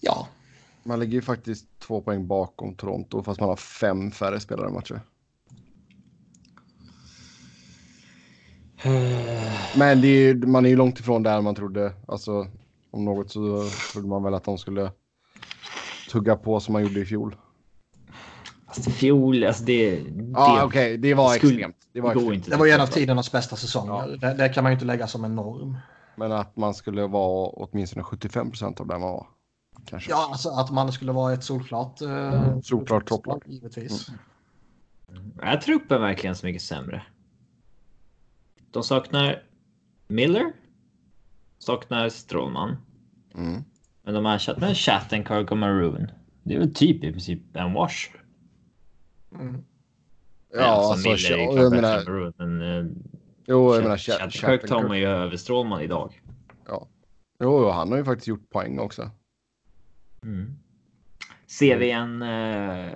Ja, 0.00 0.28
Man 0.82 1.00
ligger 1.00 1.12
ju 1.12 1.22
faktiskt 1.22 1.66
två 1.78 2.00
poäng 2.00 2.26
bakom 2.26 2.74
Toronto 2.74 3.22
fast 3.22 3.40
man 3.40 3.48
har 3.48 3.56
fem 3.56 4.10
färre 4.10 4.40
spelare 4.40 4.68
i 4.68 4.72
matcher. 4.72 5.00
Men 9.78 10.04
är, 10.04 10.46
man 10.46 10.64
är 10.64 10.68
ju 10.68 10.76
långt 10.76 11.00
ifrån 11.00 11.22
där 11.22 11.40
man 11.40 11.54
trodde. 11.54 11.92
Alltså, 12.08 12.46
om 12.90 13.04
något 13.04 13.30
så 13.30 13.68
trodde 13.92 14.08
man 14.08 14.22
väl 14.22 14.34
att 14.34 14.44
de 14.44 14.58
skulle 14.58 14.90
tugga 16.14 16.36
på 16.36 16.60
som 16.60 16.72
man 16.72 16.82
gjorde 16.82 17.00
i 17.00 17.04
fjol. 17.04 17.36
I 18.86 18.90
fjol, 18.90 19.44
alltså 19.44 19.64
det... 19.64 20.02
Ja, 20.34 20.56
det 20.58 20.64
okej, 20.64 20.98
det 20.98 21.14
var 21.14 21.34
skulle- 21.34 21.52
extremt. 21.52 21.76
Det 21.92 22.00
var 22.00 22.10
extremt. 22.12 22.34
inte. 22.34 22.50
det 22.50 22.56
var 22.56 22.66
ju 22.66 22.72
en 22.72 22.80
av 22.80 22.86
tidernas 22.86 23.32
bästa 23.32 23.56
säsonger. 23.56 24.16
Det, 24.20 24.34
det 24.34 24.48
kan 24.48 24.64
man 24.64 24.72
ju 24.72 24.74
inte 24.74 24.84
lägga 24.86 25.06
som 25.06 25.24
en 25.24 25.34
norm. 25.34 25.76
Men 26.16 26.32
att 26.32 26.56
man 26.56 26.74
skulle 26.74 27.06
vara 27.06 27.48
åtminstone 27.48 28.02
75 28.02 28.50
procent 28.50 28.80
av 28.80 28.86
där 28.86 28.98
man 28.98 29.10
var. 29.10 29.26
Kanske. 29.86 30.10
Ja, 30.10 30.28
alltså 30.30 30.48
att 30.48 30.70
man 30.72 30.92
skulle 30.92 31.12
vara 31.12 31.32
ett 31.32 31.44
solklart... 31.44 32.00
Eh, 32.02 32.60
Solklart 32.60 33.06
topplag. 33.06 33.42
Givetvis. 33.46 34.08
Är 35.42 35.56
truppen 35.56 36.00
verkligen 36.00 36.36
så 36.36 36.46
mycket 36.46 36.62
sämre? 36.62 37.02
De 38.70 38.82
saknar 38.82 39.42
Miller. 40.08 40.52
Saknar 41.58 42.08
Strålman. 42.08 42.76
Mm. 43.34 43.64
Men 44.04 44.14
de 44.14 44.24
har 44.24 44.34
ersatt 44.34 44.58
med 44.58 44.76
Shattenkirk 44.76 45.50
och 45.50 45.58
Maroon. 45.58 46.10
Det 46.42 46.54
är 46.54 46.58
väl 46.58 46.74
typ 46.74 47.04
i 47.04 47.12
princip 47.12 47.56
en 47.56 47.72
wash. 47.72 48.08
Mm. 49.34 49.64
Ja, 50.52 50.64
alltså, 50.64 51.10
alltså, 51.10 51.32
Miller 51.32 51.58
är 51.58 51.62
jag 51.62 51.72
menar, 51.72 52.04
Maroon. 52.04 52.32
Men 52.36 52.60
uh, 52.60 52.92
jo, 53.46 53.74
jag 53.74 53.82
menar, 53.82 53.96
Shattenkirk 53.96 54.68
tar 54.68 54.88
man 54.88 54.98
ju 54.98 55.06
över 55.06 55.36
Strålman 55.36 55.82
idag. 55.82 56.20
Jo, 57.40 57.62
jo, 57.62 57.70
han 57.70 57.90
har 57.90 57.98
ju 57.98 58.04
faktiskt 58.04 58.28
gjort 58.28 58.50
poäng 58.50 58.78
också. 58.78 59.10
Mm. 60.22 60.56
Ser 61.46 61.76
vi 61.76 61.90
en 61.90 62.22
uh, 62.22 62.92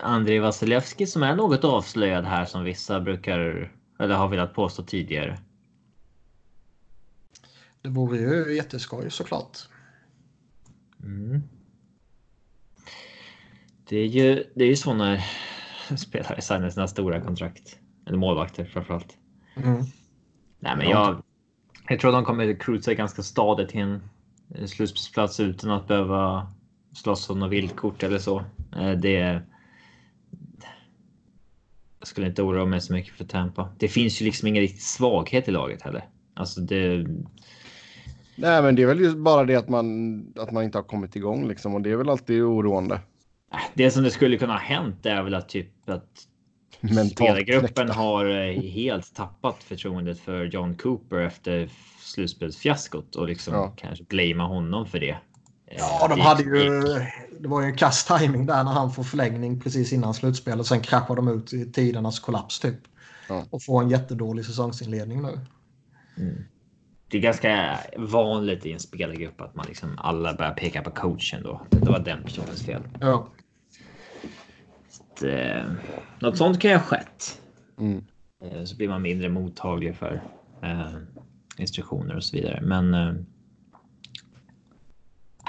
Andrei 0.00 0.38
Vasilevski 0.38 1.06
som 1.06 1.22
är 1.22 1.36
något 1.36 1.64
avslöjad 1.64 2.24
här 2.24 2.44
som 2.44 2.64
vissa 2.64 3.00
brukar 3.00 3.72
eller 3.98 4.14
har 4.14 4.28
velat 4.28 4.54
påstå 4.54 4.82
tidigare. 4.82 5.38
Det 7.82 7.88
vore 7.88 8.18
ju 8.18 8.56
jätteskoj 8.56 9.10
såklart. 9.10 9.58
Mm. 11.02 11.42
Det 13.88 13.96
är 13.96 14.06
ju, 14.06 14.44
det 14.54 14.64
är 14.64 14.68
ju 14.68 14.76
så 14.76 14.94
när 14.94 15.24
spelare 15.96 16.40
signar 16.40 16.70
sina 16.70 16.88
stora 16.88 17.20
kontrakt. 17.20 17.78
Eller 18.06 18.18
målvakter 18.18 18.64
framförallt. 18.64 19.16
Mm. 19.56 19.76
Nej, 20.60 20.76
men 20.76 20.88
Ja. 20.88 21.06
jag, 21.06 21.22
jag 21.88 22.00
tror 22.00 22.12
de 22.12 22.24
kommer 22.24 22.60
cruisa 22.60 22.94
ganska 22.94 23.22
stadigt 23.22 23.68
till 23.68 23.80
en 23.80 24.02
eh, 24.54 24.66
slutspelsplats 24.66 25.40
utan 25.40 25.70
att 25.70 25.88
behöva 25.88 26.52
slåss 26.94 27.30
om 27.30 27.38
något 27.38 27.50
villkort 27.50 28.02
eller 28.02 28.18
så. 28.18 28.44
Eh, 28.76 28.90
Det. 28.92 29.42
Jag 31.98 32.08
skulle 32.08 32.26
inte 32.26 32.42
oroa 32.42 32.64
mig 32.64 32.80
så 32.80 32.92
mycket 32.92 33.14
för 33.14 33.24
Tampa. 33.24 33.68
Det 33.78 33.88
finns 33.88 34.22
ju 34.22 34.24
liksom 34.24 34.48
ingen 34.48 34.60
riktig 34.60 34.82
svaghet 34.82 35.48
i 35.48 35.50
laget 35.50 35.82
heller. 35.82 36.04
Alltså 36.34 36.60
det. 36.60 37.06
Nej, 38.36 38.62
men 38.62 38.74
det 38.74 38.82
är 38.82 38.86
väl 38.86 39.00
just 39.00 39.16
bara 39.16 39.44
det 39.44 39.56
att 39.56 39.68
man, 39.68 40.26
att 40.36 40.50
man 40.52 40.64
inte 40.64 40.78
har 40.78 40.82
kommit 40.82 41.16
igång 41.16 41.48
liksom. 41.48 41.74
Och 41.74 41.82
det 41.82 41.90
är 41.90 41.96
väl 41.96 42.08
alltid 42.08 42.42
oroande. 42.42 43.00
Det 43.74 43.90
som 43.90 44.02
det 44.02 44.10
skulle 44.10 44.36
kunna 44.38 44.52
ha 44.52 44.60
hänt 44.60 45.06
är 45.06 45.22
väl 45.22 45.34
att 45.34 45.48
typ 45.48 45.88
att 45.88 46.08
Mentalt 46.80 47.10
spelargruppen 47.10 47.68
knäckta. 47.74 47.92
har 47.92 48.26
eh, 48.26 48.60
helt 48.62 49.14
tappat 49.14 49.62
förtroendet 49.62 50.20
för 50.20 50.44
John 50.44 50.74
Cooper 50.74 51.16
efter 51.16 51.68
slutspelsfiaskot 52.00 53.16
och 53.16 53.26
liksom 53.28 53.54
Ja. 53.54 53.72
kanske 53.76 54.04
blamea 54.04 54.46
honom 54.46 54.86
för 54.86 55.00
det. 55.00 55.16
Ja, 55.78 56.00
Eh, 56.02 56.08
de 56.08 56.18
det 56.18 56.22
hade 56.24 56.42
ju... 56.42 56.80
Det 57.40 57.48
var 57.48 57.60
ju 57.62 57.66
en 57.66 57.76
kass 57.76 58.04
timing 58.04 58.46
där 58.46 58.64
när 58.64 58.72
han 58.72 58.92
får 58.92 59.02
förlängning 59.02 59.60
precis 59.60 59.92
innan 59.92 60.14
slutspel 60.14 60.58
och 60.60 60.66
sen 60.66 60.80
kraschar 60.80 61.16
de 61.16 61.28
ut 61.28 61.52
i 61.52 61.72
tidernas 61.72 62.20
kollaps 62.20 62.60
typ. 62.60 62.78
Ja. 63.28 63.44
Och 63.50 63.62
får 63.64 63.82
en 63.82 63.88
jättedålig 63.90 64.44
säsongsinledning 64.44 65.22
nu. 65.22 65.38
Det 67.12 67.18
är 67.18 67.22
ganska 67.22 67.78
vanligt 67.96 68.66
i 68.66 68.72
en 68.72 68.80
spelargrupp 68.80 69.40
att 69.40 69.54
man 69.54 69.66
liksom 69.68 69.98
alla 69.98 70.34
börjar 70.34 70.52
peka 70.52 70.82
på 70.82 70.90
coachen 70.90 71.42
då. 71.42 71.60
Det 71.70 71.90
var 71.90 71.98
den 71.98 72.22
personens 72.22 72.66
fel. 72.66 72.82
Ja. 73.00 73.28
Så, 74.88 75.26
eh, 75.26 75.64
något 76.20 76.36
sånt 76.36 76.60
kan 76.60 76.70
ju 76.70 76.76
ha 76.76 76.84
skett. 76.84 77.40
Mm. 77.78 78.04
Eh, 78.44 78.64
så 78.64 78.76
blir 78.76 78.88
man 78.88 79.02
mindre 79.02 79.28
mottaglig 79.28 79.96
för 79.96 80.22
eh, 80.62 80.92
instruktioner 81.56 82.16
och 82.16 82.24
så 82.24 82.36
vidare. 82.36 82.60
Men. 82.62 82.94
Eh, 82.94 83.14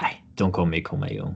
nej, 0.02 0.24
de 0.34 0.52
kommer 0.52 0.76
ju 0.76 0.82
komma 0.82 1.10
igång. 1.10 1.34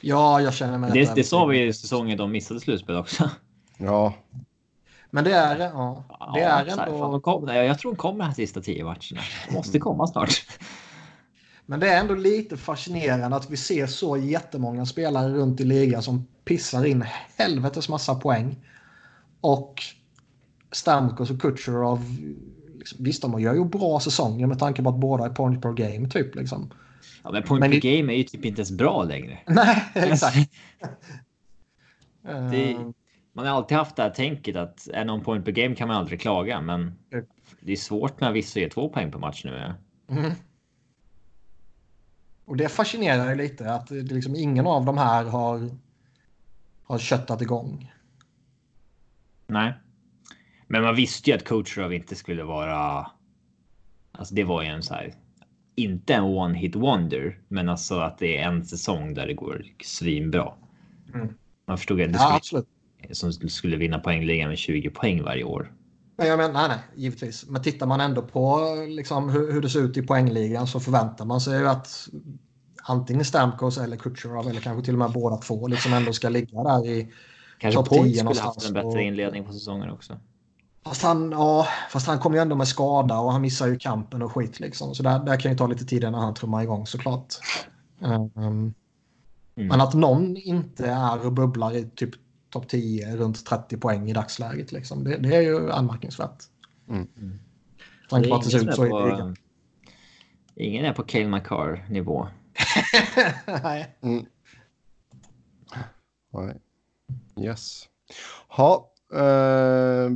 ja, 0.00 0.40
jag 0.40 0.54
känner 0.54 0.78
mig 0.78 0.90
Det, 0.92 1.14
det 1.14 1.24
sa 1.24 1.46
vi 1.46 1.66
i 1.66 1.72
säsongen 1.72 2.18
de 2.18 2.32
missade 2.32 2.60
slutspel 2.60 2.96
också. 2.96 3.30
Ja, 3.78 4.14
Men 5.14 5.24
det 5.24 5.32
är, 5.32 5.58
ja, 5.58 6.04
det 6.34 6.40
Ja, 6.40 6.48
är 6.48 6.66
ändå... 6.88 7.20
kom, 7.20 7.48
jag 7.48 7.78
tror 7.78 7.92
de 7.92 7.96
kommer 7.96 8.24
här 8.24 8.32
sista 8.32 8.60
tio 8.60 8.84
matcherna. 8.84 9.20
Måste 9.50 9.78
komma 9.78 10.06
snart. 10.06 10.30
Men 11.66 11.80
det 11.80 11.88
är 11.88 12.00
ändå 12.00 12.14
lite 12.14 12.56
fascinerande 12.56 13.36
att 13.36 13.50
vi 13.50 13.56
ser 13.56 13.86
så 13.86 14.16
jättemånga 14.16 14.86
spelare 14.86 15.28
runt 15.32 15.60
i 15.60 15.64
ligan 15.64 16.02
som 16.02 16.26
pissar 16.44 16.84
in 16.84 17.04
helvetes 17.36 17.88
massa 17.88 18.14
poäng. 18.14 18.56
Och 19.40 19.82
Stamkos 20.72 21.30
och 21.30 21.40
Kucherov, 21.40 22.00
liksom, 22.78 23.04
visst 23.04 23.22
de 23.22 23.40
gör 23.40 23.54
ju 23.54 23.64
bra 23.64 24.00
säsonger 24.00 24.46
med 24.46 24.58
tanke 24.58 24.82
på 24.82 24.88
att 24.88 24.98
båda 25.00 25.24
är 25.24 25.30
point 25.30 25.62
per 25.62 25.72
game 25.72 26.08
typ 26.08 26.34
liksom. 26.34 26.70
Ja, 27.24 27.30
men 27.32 27.42
point 27.42 27.60
Men 27.60 27.70
per 27.70 27.80
game 27.80 28.12
är 28.12 28.16
ju 28.16 28.24
typ 28.24 28.44
inte 28.44 28.60
ens 28.60 28.70
bra 28.70 29.04
längre. 29.04 29.38
Nej, 29.46 29.82
exakt. 29.94 30.36
Det- 32.50 32.72
Eh, 32.72 32.80
Man 33.32 33.46
har 33.46 33.52
alltid 33.54 33.76
haft 33.76 33.96
det 33.96 34.02
här 34.02 34.10
tänket 34.10 34.56
att 34.56 34.88
är 34.88 35.04
någon 35.04 35.20
point 35.24 35.44
per 35.44 35.52
game 35.52 35.74
kan 35.74 35.88
man 35.88 35.96
aldrig 35.96 36.20
klaga, 36.20 36.60
men 36.60 36.80
Mm. 37.12 37.26
det 37.60 37.72
är 37.72 37.76
svårt 37.76 38.20
när 38.20 38.32
vissa 38.32 38.60
ger 38.60 38.68
två 38.68 38.88
poäng 38.88 39.12
per 39.12 39.18
match 39.18 39.44
nu. 39.44 39.74
Mm. 40.10 40.32
Och 42.44 42.56
det 42.56 42.68
fascinerar 42.68 43.28
ju 43.30 43.34
lite 43.34 43.74
att 43.74 43.86
det 43.86 44.02
liksom 44.02 44.36
ingen 44.36 44.66
av 44.66 44.84
de 44.84 44.98
här 44.98 45.24
har, 45.24 45.70
har 46.84 46.98
köttat 46.98 47.42
igång. 47.42 47.92
Nej. 49.46 49.74
Men 50.66 50.82
man 50.82 50.96
visste 50.96 51.30
ju 51.30 51.36
att 51.36 51.44
Kucherov 51.44 51.92
inte 51.92 52.14
skulle 52.16 52.44
vara. 52.44 53.10
Alltså, 54.12 54.34
det 54.34 54.44
var 54.44 54.62
ju 54.62 54.68
en 54.68 54.82
så 54.82 54.94
här. 54.94 55.14
Inte 55.74 56.14
en 56.14 56.24
one 56.24 56.58
hit 56.58 56.76
wonder, 56.76 57.40
men 57.48 57.68
alltså 57.68 57.98
att 57.98 58.18
det 58.18 58.38
är 58.38 58.48
en 58.48 58.64
säsong 58.64 59.14
där 59.14 59.26
det 59.26 59.34
går 59.34 59.64
svinbra. 59.84 60.52
Mm. 61.14 61.34
Man 61.66 61.78
förstod 61.78 62.00
att 62.00 62.12
det 62.12 62.18
Ja, 62.18 62.18
skulle 62.18 62.36
absolut. 62.36 62.68
Som 63.10 63.32
skulle 63.32 63.76
vinna 63.76 63.98
poängligan 63.98 64.48
med 64.48 64.58
20 64.58 64.90
poäng 64.90 65.22
varje 65.22 65.44
år. 65.44 65.72
Men 66.16 66.26
jag 66.26 66.36
menar, 66.36 66.52
nej, 66.52 66.68
nej, 66.68 66.78
givetvis. 66.94 67.46
Men 67.48 67.62
tittar 67.62 67.86
man 67.86 68.00
ändå 68.00 68.22
på 68.22 68.60
liksom, 68.88 69.28
hur, 69.30 69.52
hur 69.52 69.60
det 69.60 69.68
ser 69.70 69.80
ut 69.80 69.96
i 69.96 70.02
poängligan 70.02 70.66
så 70.66 70.80
förväntar 70.80 71.24
man 71.24 71.40
sig 71.40 71.58
ju 71.58 71.68
att 71.68 72.08
antingen 72.82 73.24
Stamkos 73.24 73.78
eller 73.78 73.96
Kutjerov 73.96 74.48
eller 74.48 74.60
kanske 74.60 74.84
till 74.84 74.94
och 74.94 74.98
med 74.98 75.12
båda 75.12 75.36
två 75.36 75.66
liksom 75.68 75.92
ändå 75.92 76.12
ska 76.12 76.28
ligga 76.28 76.62
där 76.62 76.86
i 76.86 77.12
Kanske 77.58 77.78
Topp 77.78 77.88
Point 77.88 78.04
10 78.04 78.10
skulle 78.12 78.24
någonstans 78.24 78.54
haft 78.56 78.66
en 78.66 78.74
bättre 78.74 78.88
och- 78.88 79.00
inledning 79.00 79.44
på 79.44 79.52
säsongen 79.52 79.90
också. 79.90 80.18
Fast 80.84 81.02
han, 81.02 81.30
ja, 81.30 81.66
fast 81.90 82.06
han 82.06 82.18
kommer 82.18 82.36
ju 82.36 82.42
ändå 82.42 82.56
med 82.56 82.68
skada 82.68 83.18
och 83.18 83.32
han 83.32 83.40
missar 83.42 83.66
ju 83.66 83.78
kampen 83.78 84.22
och 84.22 84.32
skit 84.32 84.60
liksom. 84.60 84.94
Så 84.94 85.02
där, 85.02 85.18
där 85.18 85.36
kan 85.40 85.52
ju 85.52 85.58
ta 85.58 85.66
lite 85.66 85.84
tid 85.84 86.04
innan 86.04 86.22
han 86.22 86.34
trummar 86.34 86.62
igång 86.62 86.86
såklart. 86.86 87.34
Um, 88.00 88.74
Men 89.54 89.80
att 89.80 89.94
någon 89.94 90.36
inte 90.36 90.86
är 90.86 91.26
och 91.26 91.32
bubblar 91.32 91.76
i 91.76 91.90
typ 91.96 92.10
topp 92.52 92.68
10 92.68 93.16
runt 93.16 93.46
30 93.46 93.76
poäng 93.76 94.10
i 94.10 94.12
dagsläget 94.12 94.72
liksom. 94.72 95.04
Det, 95.04 95.16
det 95.16 95.36
är 95.36 95.40
ju 95.40 95.70
anmärkningsvärt. 95.70 96.44
Mm. 96.88 97.08
På 98.10 98.16
att 98.16 98.44
det 98.44 98.50
ser 98.50 98.68
ut 98.68 98.74
så 98.74 98.86
i 98.86 99.10
ligan. 99.10 99.36
ingen 100.54 100.84
är 100.84 100.92
på 100.92 101.02
Cale 101.02 101.28
Makar 101.28 101.86
nivå. 101.90 102.28
Nej. 103.62 103.96
Mm. 104.00 104.26
Nej. 106.32 106.60
Yes. 107.40 107.88
Ha, 108.48 108.92
eh, 109.14 110.10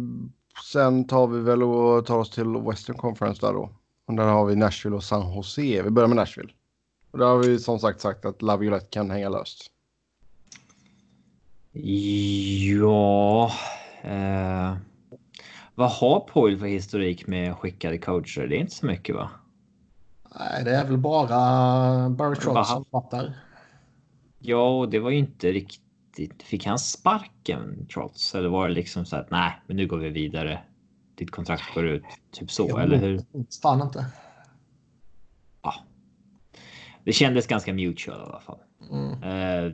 sen 0.73 1.07
tar 1.07 1.27
vi 1.27 1.41
väl 1.41 1.63
och 1.63 2.07
tar 2.07 2.19
oss 2.19 2.31
till 2.31 2.57
Western 2.57 2.97
Conference 2.97 3.47
där 3.47 3.53
då. 3.53 3.71
Och 4.07 4.15
där 4.15 4.25
har 4.25 4.47
vi 4.47 4.57
Nashville 4.57 4.97
och 4.97 5.05
San 5.05 5.35
Jose. 5.35 5.83
Vi 5.83 5.91
börjar 5.91 6.09
med 6.09 6.17
Nashville. 6.17 6.53
Och 7.11 7.19
där 7.19 7.27
har 7.27 7.39
vi 7.39 7.59
som 7.59 7.79
sagt 7.79 8.01
sagt 8.01 8.25
att 8.25 8.43
Laviolette 8.43 8.87
kan 8.91 9.11
hänga 9.11 9.29
löst. 9.29 9.71
Ja... 11.83 13.51
Eh, 14.03 14.77
vad 15.75 15.91
har 15.91 16.21
Poil 16.21 16.59
för 16.59 16.67
historik 16.67 17.27
med 17.27 17.57
skickade 17.57 17.99
coacher? 17.99 18.47
Det 18.47 18.57
är 18.57 18.61
inte 18.61 18.75
så 18.75 18.87
mycket 18.87 19.15
va? 19.15 19.31
Nej, 20.39 20.65
det 20.65 20.77
är 20.77 20.85
väl 20.85 20.99
bara 20.99 22.09
Barry 22.09 22.37
Trotz 22.37 22.69
som 22.69 22.85
fattar. 22.85 23.33
Ja, 24.39 24.79
och 24.79 24.89
det 24.89 24.99
var 24.99 25.11
ju 25.11 25.19
inte 25.19 25.53
riktigt... 25.53 26.43
Fick 26.43 26.67
han 26.67 26.79
sparken 26.79 27.87
trots? 27.93 28.35
Eller 28.35 28.49
var 28.49 28.69
det 28.69 28.75
liksom 28.75 29.07
så 29.07 29.17
att 29.17 29.31
nej, 29.31 29.61
men 29.67 29.77
nu 29.77 29.87
går 29.87 29.99
vi 29.99 30.11
vidare. 30.11 30.59
Ditt 31.15 31.31
kontrakt 31.31 31.75
går 31.75 31.87
ut. 31.87 32.05
Typ 32.31 32.51
så, 32.51 32.67
Jo, 32.71 32.79
eller 32.79 32.97
hur? 32.97 33.21
Fan 33.63 33.83
inte. 33.83 34.07
Ja. 35.63 35.75
Det 37.05 37.13
kändes 37.13 37.47
ganska 37.47 37.73
mutual 37.73 38.19
i 38.19 38.23
alla 38.23 38.41
fall. 38.41 38.59
Mm. 38.91 39.23
Eh, 39.23 39.73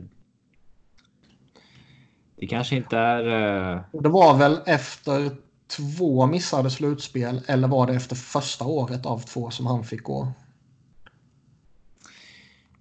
det 2.35 2.47
kanske 2.47 2.75
inte 2.75 2.97
är... 2.97 3.25
Eh, 3.73 3.81
Det 3.91 4.09
var 4.09 4.37
väl 4.37 4.59
efter 4.65 5.31
två 5.77 6.25
missade 6.25 6.69
slutspel 6.69 7.41
eller 7.47 7.67
var 7.67 7.87
det 7.87 7.93
efter 7.93 8.15
första 8.15 8.65
året 8.65 9.05
av 9.05 9.19
två 9.19 9.49
som 9.49 9.65
han 9.65 9.83
fick 9.83 10.03
gå? 10.03 10.27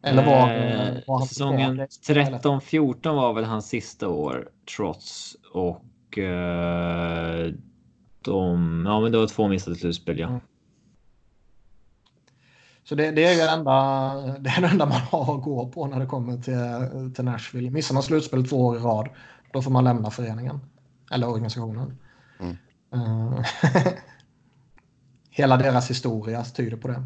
Eller 0.03 0.27
var, 0.27 0.55
eh, 0.55 0.99
var 1.07 1.19
han 1.19 1.29
säsongen 1.29 1.89
tillbaka? 2.05 2.39
13-14 2.39 3.15
var 3.15 3.33
väl 3.33 3.45
hans 3.45 3.69
sista 3.69 4.09
år 4.09 4.49
trots 4.77 5.37
och 5.53 6.19
eh, 6.19 7.53
de... 8.25 8.85
Ja, 8.87 9.01
men 9.01 9.13
det 9.13 9.19
var 9.19 9.27
två 9.27 9.49
missade 9.49 9.77
slutspel, 9.77 10.19
ja. 10.19 10.29
Mm. 10.29 10.41
Så 12.85 12.95
det, 12.95 13.11
det 13.11 13.25
är 13.25 13.33
ju 13.33 13.39
det 13.39 13.51
enda, 13.51 13.73
det 14.39 14.51
är 14.51 14.61
det 14.61 14.69
enda 14.69 14.87
man 14.87 15.01
har 15.01 15.37
att 15.37 15.43
gå 15.43 15.69
på 15.69 15.87
när 15.87 16.01
det 16.01 16.07
kommer 16.07 16.37
till, 16.37 17.15
till 17.15 17.25
Nashville. 17.25 17.71
Missar 17.71 17.95
man 17.95 18.03
slutspel 18.03 18.49
två 18.49 18.67
år 18.67 18.77
i 18.77 18.79
rad, 18.79 19.09
då 19.53 19.63
får 19.63 19.71
man 19.71 19.85
lämna 19.85 20.11
föreningen. 20.11 20.61
Eller 21.11 21.29
organisationen. 21.29 21.99
Mm. 22.41 22.57
Eh, 22.95 23.45
Hela 25.31 25.57
deras 25.57 25.91
historia 25.91 26.45
tyder 26.45 26.77
på 26.77 26.89
det. 26.89 27.03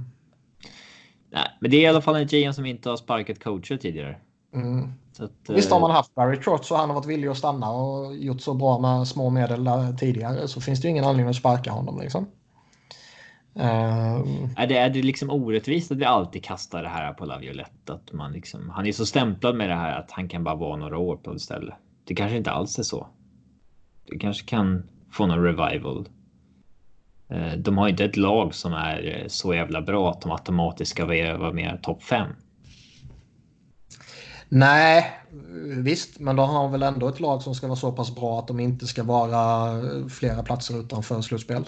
Nej, 1.31 1.49
men 1.61 1.71
det 1.71 1.77
är 1.77 1.81
i 1.81 1.87
alla 1.87 2.03
fall 2.03 2.17
en 2.17 2.27
GM 2.27 2.53
som 2.53 2.67
inte 2.67 2.91
har 2.91 2.97
sparkat 2.97 3.45
coacher 3.45 3.77
tidigare. 3.77 4.17
Mm. 4.55 4.93
Så 5.13 5.25
att, 5.25 5.33
Visst 5.49 5.71
har 5.71 5.77
eh, 5.77 5.81
man 5.81 5.91
haft 5.91 6.15
Barry 6.15 6.37
Trotz 6.37 6.71
och 6.71 6.79
han 6.79 6.89
har 6.89 6.95
varit 6.95 7.07
villig 7.07 7.29
att 7.29 7.39
stanna 7.39 7.71
och 7.71 8.17
gjort 8.17 8.41
så 8.41 8.55
bra 8.55 8.79
med 8.79 9.09
små 9.09 9.31
medel 9.31 9.65
där 9.65 9.93
tidigare 9.93 10.49
så 10.49 10.61
finns 10.61 10.81
det 10.81 10.89
ju 10.89 10.91
ingen 10.91 11.05
anledning 11.05 11.31
att 11.31 11.37
sparka 11.37 11.71
honom 11.71 12.01
liksom. 12.01 12.27
Ehm, 13.59 14.49
Är 14.57 14.67
det, 14.67 14.77
är 14.77 14.91
det 14.91 15.03
liksom 15.03 15.31
orättvist 15.31 15.93
att 15.93 15.99
vi 15.99 16.05
alltid 16.05 16.45
kastar 16.45 16.83
det 16.83 16.89
här 16.89 17.13
på 17.13 17.25
Laviolette? 17.25 17.93
Att 17.93 18.13
man 18.13 18.33
liksom, 18.33 18.71
han 18.71 18.87
är 18.87 18.93
så 18.93 19.07
stämplad 19.07 19.57
med 19.57 19.69
det 19.69 19.75
här 19.75 19.99
att 19.99 20.11
han 20.11 20.29
kan 20.29 20.45
bara 20.45 20.55
vara 20.55 20.77
några 20.77 20.99
år 20.99 21.17
på 21.17 21.33
ett 21.33 21.41
ställe. 21.41 21.75
Det 22.07 22.15
kanske 22.15 22.37
inte 22.37 22.51
alls 22.51 22.79
är 22.79 22.83
så. 22.83 23.07
Det 24.11 24.19
kanske 24.19 24.47
kan 24.47 24.83
få 25.13 25.27
någon 25.27 25.43
revival. 25.43 26.09
Eh, 27.29 27.53
De 27.53 27.79
har 27.79 27.89
inte 27.89 28.05
ett 28.05 28.17
lag 28.17 28.55
som 28.55 28.73
är 28.73 29.21
eh, 29.21 29.29
så 29.29 29.55
jävla 29.55 29.83
bra 29.83 30.11
att 30.11 30.21
de 30.21 30.31
automatiskt 30.31 30.91
ska 30.91 31.07
vara 31.07 31.53
med 31.53 31.79
topp 31.83 32.03
5. 32.03 32.29
nej, 34.49 35.11
visst, 35.77 36.21
men 36.21 36.37
då 36.37 36.43
har 36.43 36.63
han 36.63 36.73
väl 36.73 36.83
ändå 36.83 37.09
ett 37.09 37.21
lag 37.21 37.43
som 37.43 37.55
ska 37.55 37.67
vara 37.67 37.77
så 37.77 37.93
pass 37.93 38.15
bra 38.15 38.39
att 38.39 38.49
de 38.49 38.61
inte 38.61 38.87
ska 38.87 39.03
vara 39.03 40.09
flera 40.09 40.43
platser 40.43 40.81
utanför 40.81 41.21
slutspel. 41.21 41.65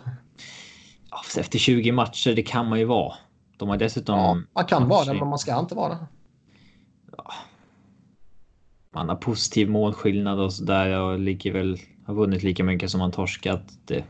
Efter 1.38 1.58
20 1.58 1.92
matcher, 1.92 2.34
det 2.34 2.42
kan 2.42 2.68
man 2.68 2.78
ju 2.78 2.84
vara. 2.84 3.14
De 3.56 3.68
har 3.68 3.76
dessutom... 3.76 4.16
Ja, 4.16 4.34
man 4.54 4.64
kan 4.64 4.88
vara 4.88 5.04
det, 5.04 5.14
men 5.14 5.28
man 5.28 5.38
ska 5.38 5.58
inte 5.58 5.74
vara 5.74 5.88
det. 5.88 6.06
Man 8.90 9.08
har 9.08 9.16
positiv 9.16 9.70
målskillnad 9.70 10.40
och 10.40 10.52
sådär 10.52 11.00
och 11.00 11.18
ligger 11.18 11.52
väl, 11.52 11.78
har 12.04 12.14
vunnit 12.14 12.42
lika 12.42 12.64
mycket 12.64 12.90
som 12.90 12.98
man 12.98 13.12
torskat. 13.12 13.78
Det... 13.84 14.04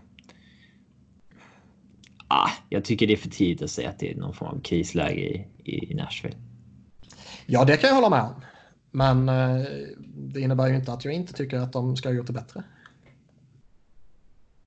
Ah, 2.29 2.51
jag 2.69 2.85
tycker 2.85 3.07
det 3.07 3.13
är 3.13 3.17
för 3.17 3.31
tidigt 3.31 3.63
att 3.63 3.71
säga 3.71 3.91
att 3.91 3.99
det 3.99 4.13
är 4.13 4.17
någon 4.17 4.35
form 4.35 4.49
av 4.49 4.61
krisläge 4.61 5.47
i, 5.65 5.93
i 5.93 5.95
Nashville. 5.95 6.37
Ja, 7.47 7.65
det 7.65 7.77
kan 7.77 7.89
jag 7.89 7.95
hålla 7.95 8.11
med 8.11 8.23
om. 8.23 8.35
Men 8.91 9.29
eh, 9.29 9.67
det 10.15 10.41
innebär 10.41 10.69
ju 10.69 10.77
inte 10.77 10.93
att 10.93 11.05
jag 11.05 11.15
inte 11.15 11.33
tycker 11.33 11.59
att 11.59 11.73
de 11.73 11.97
ska 11.97 12.09
ha 12.09 12.15
gjort 12.15 12.27
det 12.27 12.33
bättre. 12.33 12.63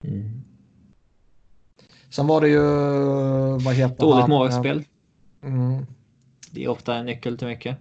Mm. 0.04 0.42
Sen 2.10 2.28
var 2.28 2.42
det 2.42 2.48
ju, 2.50 2.60
vad 3.66 3.76
heter 3.76 4.00
Dåligt 4.00 4.22
han? 4.22 4.30
målvaktsspel. 4.30 4.84
Mm, 5.44 5.86
Det 6.52 6.64
är 6.64 6.68
ofta 6.68 6.96
en 6.96 7.06
nyckel 7.06 7.38
till 7.38 7.48
mycket. 7.48 7.78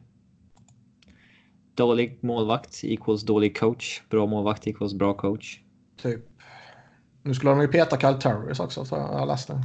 Dålig 1.75 2.19
målvakt 2.25 2.81
equals 2.85 3.23
dålig 3.23 3.57
coach. 3.59 4.03
Bra 4.11 4.27
målvakt 4.27 4.67
equals 4.67 4.95
bra 4.95 5.15
coach. 5.15 5.61
typ. 6.03 6.27
Nu 7.23 7.35
skulle 7.35 7.51
de 7.51 7.61
ju 7.61 7.69
peta 7.69 7.99
Kyle 8.01 8.15
Turris 8.21 8.61
också, 8.61 8.85
så 8.85 8.97
jag 8.97 9.29
läste. 9.29 9.65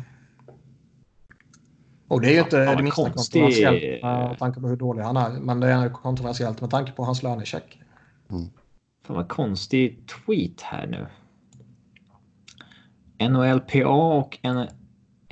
Och 2.08 2.22
det 2.22 2.28
är 2.30 2.34
ju 2.34 2.39
inte 2.39 2.58
Ja, 2.58 2.76
det 2.76 2.84
minsta 2.84 3.01
konstig- 3.03 3.41
kontroversiellt 3.41 4.03
med 4.03 4.38
tanke 4.39 4.62
på 4.62 4.68
hur 4.68 4.76
dålig 4.76 5.01
han 5.03 5.18
är. 5.18 5.30
Men 5.39 5.60
det 5.60 5.68
är 5.68 5.89
kontroversiellt 5.89 6.62
med 6.62 6.70
tanke 6.70 6.91
på 6.91 7.03
hans 7.03 7.24
lönecheck. 7.24 7.80
Fan 9.06 9.16
vad 9.16 9.28
konstig 9.30 10.03
tweet 10.08 10.62
här 10.62 10.88
nu. 10.88 11.08
NHLPA 13.30 13.88
och 13.88 14.38
N- 14.41 14.68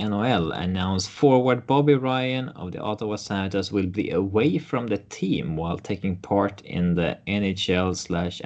NHL 0.04 0.52
announced 0.52 1.08
forward 1.08 1.66
Bobby 1.66 1.94
Ryan 1.94 2.48
of 2.50 2.72
the 2.72 2.78
Ottawa 2.78 3.16
Senators 3.16 3.72
will 3.72 3.86
be 3.86 4.10
away 4.10 4.58
from 4.58 4.86
the 4.86 4.98
team 4.98 5.56
while 5.56 5.78
taking 5.78 6.16
part 6.16 6.60
in 6.62 6.94
the 6.94 7.18
NHL 7.26 7.96
slash 7.96 8.42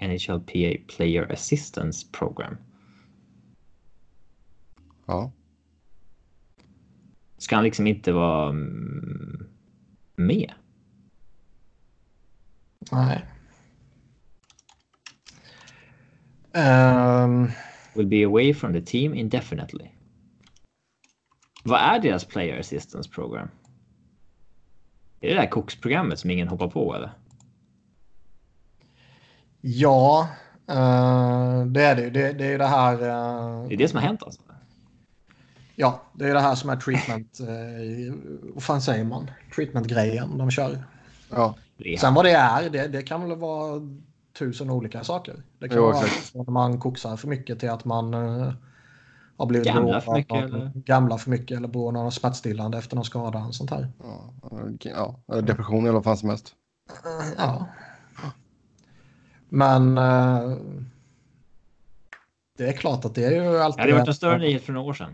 NHLPA 0.00 0.86
Player 0.86 1.24
Assistance 1.24 2.04
Program. 2.04 2.56
Ja. 5.06 5.30
Ska 7.38 7.54
han 7.56 7.64
liksom 7.64 7.86
inte 7.86 8.12
vara 8.12 8.48
mm, 8.48 9.46
med? 10.16 10.52
Nej. 12.92 13.24
Ehm, 16.52 17.48
Will 17.94 18.06
be 18.06 18.22
away 18.22 18.52
from 18.52 18.72
the 18.72 18.80
team 18.80 19.14
indefinitely. 19.14 19.90
Vad 21.64 21.80
är 21.80 21.98
deras 21.98 22.24
Player 22.24 22.60
Assistance 22.60 23.10
Program? 23.10 23.48
Är 25.20 25.28
det 25.28 25.34
det 25.34 25.40
där 25.40 25.50
koksprogrammet 25.50 26.18
som 26.18 26.30
ingen 26.30 26.48
hoppar 26.48 26.68
på 26.68 26.94
eller? 26.94 27.10
ja, 29.60 30.28
eh, 30.68 31.64
det 31.66 31.82
är 31.82 31.96
det 31.96 32.02
ju. 32.02 32.10
Det, 32.10 32.32
det 32.32 32.44
är 32.46 32.50
ju 32.50 32.58
det 32.58 32.66
här. 32.66 32.92
eh, 32.94 33.68
Det 33.68 33.74
är 33.74 33.78
det 33.78 33.88
som 33.88 33.98
har 33.98 34.06
hänt 34.06 34.22
alltså? 34.22 34.40
Ja, 35.76 36.02
det 36.12 36.28
är 36.28 36.34
det 36.34 36.40
här 36.40 36.54
som 36.54 36.70
är 36.70 36.76
treatment. 36.76 37.40
Eh, 37.40 38.14
vad 38.54 38.62
fan 38.62 38.82
säger 38.82 39.04
man? 39.04 39.30
Treatment-grejen 39.54 40.38
de 40.38 40.50
kör. 40.50 40.84
Ja. 41.30 41.54
Sen 42.00 42.14
vad 42.14 42.24
det 42.24 42.32
är, 42.32 42.70
det, 42.70 42.88
det 42.88 43.02
kan 43.02 43.28
väl 43.28 43.38
vara 43.38 43.80
tusen 44.38 44.70
olika 44.70 45.04
saker. 45.04 45.42
Det 45.58 45.68
kan 45.68 45.76
Jo, 45.78 45.82
vara 45.84 46.04
exakt. 46.04 46.36
att 46.36 46.48
man 46.48 46.78
koksar 46.80 47.16
för 47.16 47.28
mycket 47.28 47.60
till 47.60 47.70
att 47.70 47.84
man 47.84 48.14
har 49.40 49.46
blivit 49.46 49.66
Gamla 49.68 49.80
beroende 49.82 50.00
för 50.00 50.12
mycket, 50.12 50.44
eller? 50.44 50.72
Gamla 50.74 51.18
för 51.18 51.30
mycket 51.30 51.56
eller 51.56 51.68
på 51.68 51.90
någon 51.90 52.12
smärtstillande 52.12 52.78
efter 52.78 52.96
någon 52.96 53.04
skada 53.04 53.38
och 53.38 53.54
sånt 53.54 53.70
här. 53.70 53.88
Ja, 54.82 55.20
ja, 55.26 55.40
depression 55.40 55.82
eller 55.84 55.92
vad 55.92 56.04
fan 56.04 56.16
som 56.16 56.28
helst. 56.28 56.54
Eh, 56.90 57.28
Ja. 57.38 57.66
Men 59.48 59.98
eh, 59.98 60.56
det 62.58 62.68
är 62.68 62.72
klart 62.72 63.04
att 63.04 63.14
det 63.14 63.24
är 63.24 63.30
ju 63.30 63.58
alltid... 63.58 63.80
Ja, 63.82 63.86
det 63.86 63.92
har 63.92 63.98
varit 63.98 64.08
en 64.08 64.14
större 64.14 64.38
nyhet 64.38 64.62
för 64.62 64.72
några 64.72 64.88
år 64.88 64.94
sedan. 64.94 65.12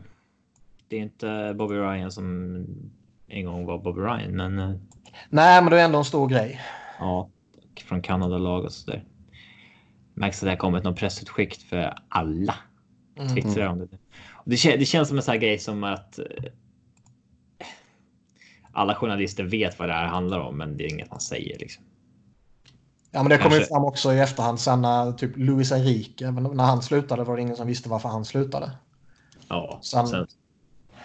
Det 0.89 0.97
är 0.97 1.01
inte 1.01 1.55
Bobby 1.59 1.74
Ryan 1.74 2.11
som 2.12 2.27
en 3.27 3.45
gång 3.45 3.66
var 3.66 3.79
Bobby 3.79 4.01
Ryan, 4.01 4.37
men 4.37 4.59
eh, 4.59 4.77
Nej, 5.29 5.62
men 5.62 5.70
det 5.70 5.81
är 5.81 5.85
ändå 5.85 5.99
en 5.99 6.05
stor 6.05 6.29
grej. 6.29 6.61
ja, 6.99 7.29
från 7.85 8.03
Kanada-lag 8.03 8.64
och 8.64 8.72
så 8.72 8.91
där. 8.91 9.05
Märks 10.14 10.43
att 10.43 10.47
det 10.47 10.51
har 10.51 10.57
kommit 10.57 10.85
någon 10.85 10.95
pressutskick 10.95 11.61
för 11.68 11.95
alla. 12.09 12.55
Mm. 13.17 13.35
Twittrar 13.35 13.67
om 13.67 13.79
det. 14.45 14.57
Kän- 14.57 14.77
det 14.79 14.85
känns 14.85 15.09
som 15.09 15.17
en 15.17 15.23
sån 15.23 15.33
här 15.33 15.39
grej 15.39 15.59
som 15.59 15.85
att 15.85 16.19
eh, 16.19 16.25
alla 18.73 18.95
journalister 18.95 19.45
vet 19.45 19.79
vad 19.79 19.89
det 19.89 19.93
här 19.95 20.07
handlar 20.07 20.41
om, 20.41 20.57
men 20.57 20.77
det 20.77 20.85
är 20.85 20.93
inget 20.93 21.11
man 21.11 21.21
säger 21.21 21.59
liksom. 21.59 21.85
Ja, 23.11 23.23
men 23.23 23.31
det 23.31 23.39
kom 23.39 23.51
ju 23.51 23.57
Kanske. 23.59 23.75
fram 23.75 23.85
också 23.85 24.12
i 24.12 24.19
efterhand 24.21 24.61
sen 24.61 24.83
när 24.83 25.12
typ 25.12 25.33
Luis 25.37 25.73
Enrique, 25.73 26.31
men 26.31 26.43
när 26.57 26.64
han 26.64 26.83
slutade 26.83 27.25
var 27.25 27.37
det 27.37 27.43
ingen 27.43 27.57
som 27.57 27.67
visste 27.67 27.89
varför 27.89 28.09
han 28.09 28.25
slutade. 28.25 28.71
Ja, 29.49 29.81
Sen- 29.83 30.07
sen, 30.07 30.27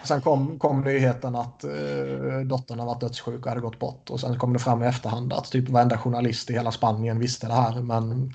Sen 0.04 0.20
kom, 0.20 0.58
kom 0.58 0.80
nyheten 0.80 1.36
att 1.36 1.64
uh, 1.64 2.40
dottern 2.40 2.78
har 2.78 2.86
varit 2.86 3.00
dödssjuk 3.00 3.44
och 3.44 3.48
hade 3.48 3.60
gått 3.60 3.78
bort. 3.78 4.10
Och 4.10 4.20
sen 4.20 4.38
kom 4.38 4.52
det 4.52 4.58
fram 4.58 4.82
i 4.82 4.86
efterhand 4.86 5.32
att 5.32 5.50
typ 5.50 5.68
varenda 5.68 5.98
journalist 5.98 6.50
i 6.50 6.52
hela 6.52 6.72
Spanien 6.72 7.18
visste 7.18 7.46
det 7.46 7.54
här. 7.54 7.80
Men 7.82 8.34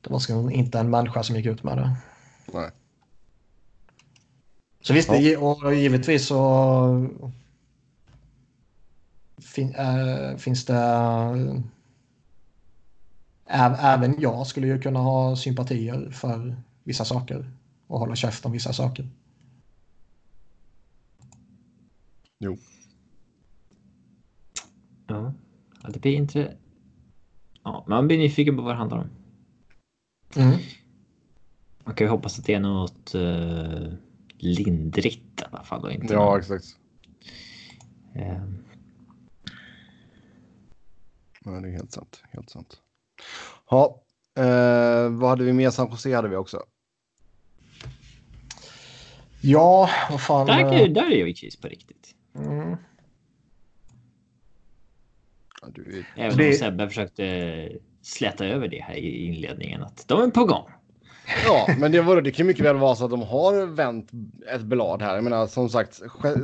det 0.00 0.10
var 0.10 0.50
inte 0.50 0.78
en 0.78 0.90
människa 0.90 1.22
som 1.22 1.36
gick 1.36 1.46
ut 1.46 1.62
med 1.62 1.76
det. 1.76 1.90
Nej. 2.52 2.70
Så 4.80 4.94
visst, 4.94 5.08
Ja. 5.08 5.38
och 5.38 5.74
givetvis 5.74 6.26
så 6.26 7.08
fin, 9.38 9.74
äh, 9.74 10.36
finns 10.36 10.64
det... 10.64 10.74
Ä, 13.46 13.76
även 13.80 14.20
jag 14.20 14.46
skulle 14.46 14.66
ju 14.66 14.80
kunna 14.80 15.00
ha 15.00 15.36
sympatier 15.36 16.10
för 16.10 16.56
vissa 16.84 17.04
saker 17.04 17.50
och 17.86 17.98
hålla 17.98 18.16
käft 18.16 18.46
om 18.46 18.52
vissa 18.52 18.72
saker. 18.72 19.08
Jo. 22.38 22.58
ja. 25.06 25.34
ja, 25.82 25.88
det 25.88 25.98
blir 25.98 26.14
inte... 26.14 26.56
Ja, 27.62 27.84
man 27.88 28.06
blir 28.06 28.18
nyfiken 28.18 28.56
på 28.56 28.62
vad 28.62 28.74
det 28.74 28.78
handlar 28.78 28.98
om. 28.98 29.10
Mm. 30.36 30.58
Man 31.90 31.96
kan 31.96 32.06
ju 32.06 32.10
hoppas 32.10 32.38
att 32.38 32.44
det 32.44 32.54
är 32.54 32.60
något 32.60 33.14
uh, 33.14 33.92
lindrigt 34.38 35.40
i 35.40 35.44
alla 35.50 35.64
fall 35.64 35.84
och 35.84 35.92
inte 35.92 36.14
Ja, 36.14 36.24
något, 36.24 36.38
exakt. 36.38 36.64
eh, 38.14 38.42
Ja, 41.44 41.50
det 41.50 41.68
är 41.68 41.72
helt 41.72 41.92
sant. 41.92 42.22
Helt 42.30 42.50
sant. 42.50 42.80
Ja, 43.70 44.02
eh, 44.36 45.08
vad 45.10 45.30
hade 45.30 45.44
vi 45.44 45.52
mer? 45.52 45.70
San 45.70 45.90
Jose 45.90 46.14
hade 46.16 46.28
vi 46.28 46.36
också. 46.36 46.62
Ja, 49.42 49.90
vad 50.10 50.20
fan. 50.20 50.46
där, 50.46 50.64
eh, 50.64 50.80
är- 50.80 50.88
där 50.88 51.10
är 51.12 51.16
jag 51.18 51.28
i 51.28 51.34
kris 51.34 51.56
på 51.56 51.68
riktigt. 51.68 52.14
Mm. 52.34 52.76
Ja, 55.62 55.68
du, 55.74 56.04
Även 56.16 56.36
Det- 56.38 56.48
om 56.48 56.54
Sebbe 56.54 56.88
försökte 56.88 57.68
släta 58.02 58.46
över 58.46 58.68
det 58.68 58.80
här 58.82 58.94
i 58.94 59.26
inledningen 59.26 59.82
att 59.82 60.04
de 60.08 60.22
är 60.22 60.30
på 60.30 60.44
gång. 60.44 60.70
Ja, 61.44 61.68
men 61.78 61.92
det, 61.92 62.00
var, 62.00 62.20
det 62.22 62.30
kan 62.30 62.46
mycket 62.46 62.64
väl 62.64 62.76
vara 62.76 62.94
så 62.94 63.04
att 63.04 63.10
de 63.10 63.22
har 63.22 63.66
vänt 63.66 64.10
ett 64.54 64.62
blad 64.62 65.02
här. 65.02 65.14
Jag 65.14 65.24
menar, 65.24 65.46
som 65.46 65.68
sagt, 65.68 66.00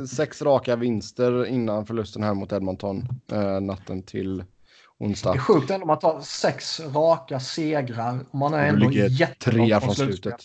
sex 0.09 0.41
raka 0.41 0.75
vinster 0.75 1.45
innan 1.45 1.85
förlusten 1.85 2.23
här 2.23 2.33
mot 2.33 2.51
Edmonton 2.51 3.07
eh, 3.31 3.59
natten 3.61 4.03
till 4.03 4.37
Det 4.37 4.45
onsdag. 4.99 5.33
är 5.33 5.37
sjukt 5.37 5.69
ändå 5.71 5.83
om 5.83 5.87
man 5.87 5.99
tar 5.99 6.21
sex 6.21 6.79
raka 6.79 7.39
segrar 7.39 8.25
man 8.33 8.53
är 8.53 8.67
ändå 8.67 8.91
jättelångt 8.91 9.83
från 9.83 9.95
slutet. 9.95 10.35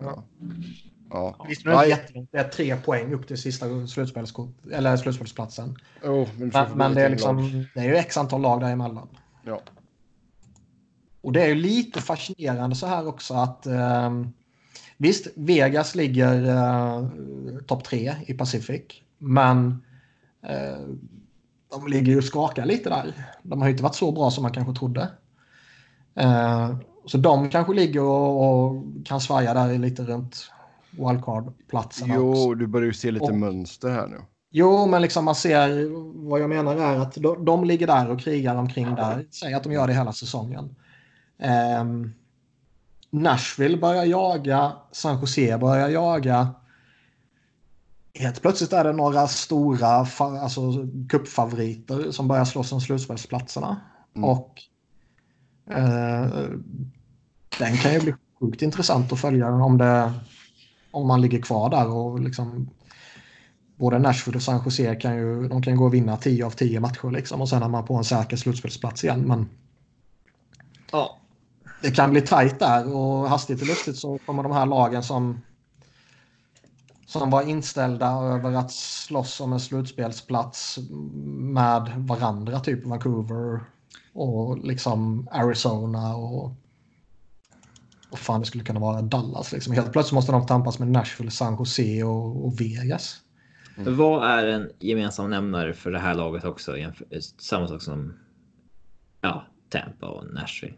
Ja. 0.00 0.24
Ja. 1.10 1.46
Visst, 1.48 1.64
nu 1.64 1.72
är 1.72 1.82
det 1.82 1.88
jättelångt. 1.88 2.28
Det 2.32 2.38
är 2.38 2.48
tre 2.48 2.76
poäng 2.76 3.12
upp 3.12 3.26
till 3.26 3.38
sista 3.38 3.86
slutspelskort, 3.86 4.54
eller 4.72 4.96
slutspelsplatsen. 4.96 5.76
Oh, 6.02 6.28
men, 6.38 6.48
Men, 6.48 6.66
men 6.76 6.94
det, 6.94 7.02
är 7.02 7.08
liksom, 7.10 7.66
det 7.74 7.80
är 7.80 7.84
ju 7.84 7.96
x 7.96 8.16
antal 8.16 8.40
lag 8.40 8.60
däremellan. 8.60 9.08
Ja. 9.44 9.60
Och 11.22 11.32
det 11.32 11.42
är 11.42 11.48
ju 11.48 11.54
lite 11.54 12.00
fascinerande 12.00 12.76
så 12.76 12.86
här 12.86 13.08
också 13.08 13.34
att 13.34 13.66
ehm, 13.66 14.32
visst, 14.96 15.26
Vegas 15.34 15.94
ligger 15.94 16.44
uh, 16.44 17.08
topp 17.66 17.84
tre 17.84 18.14
i 18.26 18.34
Pacific, 18.34 18.82
men 19.18 19.82
eh, 20.42 20.78
de 21.70 21.86
ligger 21.86 22.12
ju 22.12 22.22
skakar 22.22 22.66
lite 22.66 22.88
där. 22.88 23.14
De 23.42 23.60
har 23.60 23.68
ju 23.68 23.72
inte 23.72 23.82
varit 23.82 23.94
så 23.94 24.12
bra 24.12 24.30
som 24.30 24.42
man 24.42 24.52
kanske 24.52 24.74
trodde. 24.74 25.08
Eh, 26.14 26.76
så 27.06 27.18
de 27.18 27.50
kanske 27.50 27.74
ligger 27.74 28.02
och, 28.02 28.66
och 28.66 28.82
kan 29.04 29.20
svaja 29.20 29.54
där 29.54 29.78
lite 29.78 30.02
runt 30.02 30.50
wildcard-platserna 30.90 32.18
också. 32.18 32.42
Jo, 32.42 32.54
du 32.54 32.66
börjar 32.66 32.86
ju 32.86 32.94
se 32.94 33.10
lite 33.10 33.24
Och- 33.24 33.34
mönster 33.34 33.90
här 33.90 34.06
nu. 34.06 34.20
Jo, 34.54 34.86
men 34.86 35.02
liksom 35.02 35.24
man 35.24 35.34
ser 35.34 35.88
vad 36.28 36.40
jag 36.40 36.48
menar 36.48 36.76
är 36.76 36.98
att 36.98 37.14
de, 37.14 37.44
de 37.44 37.64
ligger 37.64 37.86
där 37.86 38.10
och 38.10 38.20
krigar 38.20 38.56
omkring 38.56 38.94
där. 38.94 39.26
Säg 39.30 39.54
att 39.54 39.62
de 39.62 39.72
gör 39.72 39.86
det 39.86 39.94
hela 39.94 40.12
säsongen. 40.12 40.74
Ehm, 41.42 42.12
Nashville 43.10 43.76
börjar 43.76 44.04
jaga, 44.04 44.72
San 44.92 45.20
Jose 45.20 45.58
börjar 45.58 45.88
jaga. 45.88 46.54
Helt 48.14 48.42
plötsligt 48.42 48.72
är 48.72 48.84
det 48.84 48.92
några 48.92 49.28
stora 49.28 50.06
alltså, 50.18 50.60
cupfavoriter 51.08 52.10
som 52.10 52.28
börjar 52.28 52.44
slåss 52.44 52.72
om 52.72 52.80
slutspelsplatserna. 52.80 53.80
Mm. 54.16 54.28
Och 54.28 54.62
eh, 55.70 56.26
den 57.58 57.76
kan 57.76 57.92
ju 57.92 58.00
bli 58.00 58.14
sjukt 58.40 58.62
intressant 58.62 59.12
att 59.12 59.20
följa 59.20 59.48
om, 59.48 59.78
det, 59.78 60.12
om 60.90 61.06
man 61.06 61.20
ligger 61.20 61.42
kvar 61.42 61.70
där 61.70 61.88
och 61.88 62.20
liksom 62.20 62.70
både 63.76 63.98
Nashville 63.98 64.36
och 64.36 64.42
San 64.42 64.62
Jose 64.64 64.94
kan 64.94 65.16
ju 65.16 65.48
de 65.48 65.62
kan 65.62 65.76
gå 65.76 65.84
och 65.84 65.94
vinna 65.94 66.16
10 66.16 66.46
av 66.46 66.50
10 66.50 66.80
matcher 66.80 67.10
liksom 67.10 67.40
och 67.40 67.48
sen 67.48 67.62
är 67.62 67.68
man 67.68 67.84
på 67.84 67.94
en 67.94 68.04
säker 68.04 68.36
slutspelsplats 68.36 69.04
igen. 69.04 69.20
Men 69.20 69.48
Ja. 70.92 71.21
Det 71.82 71.90
kan 71.90 72.10
bli 72.10 72.20
tajt 72.20 72.58
där 72.58 72.94
och 72.94 73.28
hastigt 73.28 73.60
och 73.60 73.66
lustigt 73.66 73.96
så 73.96 74.18
kommer 74.18 74.42
de 74.42 74.52
här 74.52 74.66
lagen 74.66 75.02
som 75.02 75.40
som 77.06 77.30
var 77.30 77.42
inställda 77.42 78.06
över 78.06 78.52
att 78.52 78.72
slåss 78.72 79.40
om 79.40 79.52
en 79.52 79.60
slutspelsplats 79.60 80.78
med 81.36 81.92
varandra, 81.96 82.60
typ 82.60 82.84
Vancouver 82.84 83.60
och 84.12 84.58
liksom 84.58 85.28
Arizona 85.32 86.16
och 86.16 86.52
och 88.10 88.18
fan 88.18 88.40
det 88.40 88.46
skulle 88.46 88.64
kunna 88.64 88.80
vara 88.80 89.02
Dallas. 89.02 89.52
Liksom. 89.52 89.72
Helt 89.72 89.92
plötsligt 89.92 90.14
måste 90.14 90.32
de 90.32 90.46
tampas 90.46 90.78
med 90.78 90.88
Nashville, 90.88 91.30
San 91.30 91.56
Jose 91.58 92.02
och, 92.02 92.46
och 92.46 92.60
Vegas. 92.60 93.20
Vad 93.76 94.30
är 94.30 94.46
en 94.46 94.70
gemensam 94.78 95.30
nämnare 95.30 95.74
för 95.74 95.90
det 95.90 95.98
här 95.98 96.14
laget 96.14 96.44
också? 96.44 96.76
Samma 97.38 97.68
sak 97.68 97.82
som 97.82 98.14
ja, 99.20 99.46
Tampa 99.68 100.06
och 100.06 100.34
Nashville. 100.34 100.74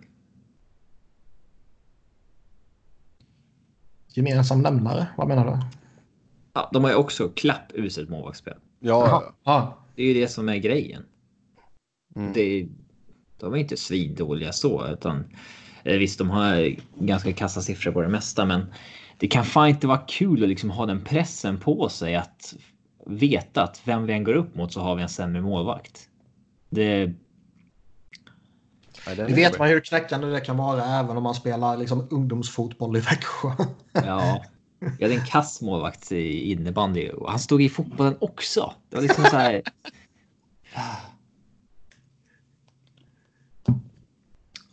Gemensam 4.15 4.63
nämnare, 4.63 5.07
vad 5.17 5.29
menar 5.29 5.45
du? 5.45 5.59
Ja, 6.53 6.71
de 6.73 6.85
har 6.85 6.91
ju 6.91 6.97
också 6.97 7.29
klappuselt 7.29 8.11
målvaktsspel. 8.11 8.55
Ja, 8.81 9.07
ja. 9.09 9.35
Ja. 9.45 9.79
Det 9.95 10.03
är 10.03 10.07
ju 10.07 10.21
det 10.21 10.29
som 10.29 10.49
är 10.49 10.57
grejen. 10.57 11.05
Mm. 12.17 12.33
Det, 12.33 12.69
de 13.41 13.55
är 13.55 13.57
inte 13.57 13.77
svindåliga 13.77 14.53
så, 14.53 14.87
utan 14.89 15.25
eh, 15.85 15.99
visst, 15.99 16.19
de 16.19 16.31
har 16.31 16.75
ganska 16.99 17.33
kassa 17.33 17.61
siffror 17.61 17.93
på 17.93 18.03
det 18.03 18.09
mesta, 18.09 18.45
men 18.45 18.67
det 19.19 19.29
kan 19.29 19.45
fan 19.45 19.69
inte 19.69 19.87
vara 19.87 19.99
kul 20.09 20.43
att 20.43 20.49
liksom 20.49 20.71
ha 20.71 20.87
den 20.87 21.05
pressen 21.05 21.61
på 21.61 21.89
sig 21.89 22.17
att 22.17 22.55
veta 23.07 23.63
att 23.63 23.81
vem 23.85 24.07
vi 24.07 24.13
än 24.13 24.25
går 24.25 24.35
upp 24.35 24.55
mot 24.55 24.73
så 24.73 24.81
har 24.81 24.97
vi 24.97 25.03
en 25.03 25.09
sämre 25.09 25.43
målvakt. 25.43 26.09
Det, 26.71 27.13
Det 29.05 29.11
är 29.11 29.17
vet 29.17 29.29
jobbig. 29.39 29.59
man 29.59 29.69
hur 29.69 29.81
knäckande 29.81 30.27
det 30.27 30.41
kan 30.41 30.57
vara 30.57 30.85
även 30.85 31.17
om 31.17 31.23
man 31.23 31.35
spelar 31.35 31.77
liksom, 31.77 32.09
ungdomsfotboll 32.11 32.97
i 32.97 33.01
Växjö. 33.01 33.49
ja, 33.93 34.45
vi 34.99 35.05
hade 35.05 35.15
en 35.15 35.27
kass 35.27 35.61
målvakt 35.63 36.13
i 36.13 36.53
innebandy 36.53 37.09
och 37.09 37.31
han 37.31 37.39
stod 37.39 37.63
i 37.63 37.69
fotbollen 37.69 38.17
också. 38.21 38.75
Det 38.91 38.97
var 38.97 39.03
liksom 39.03 39.25
så 39.25 39.37
här. 39.37 39.63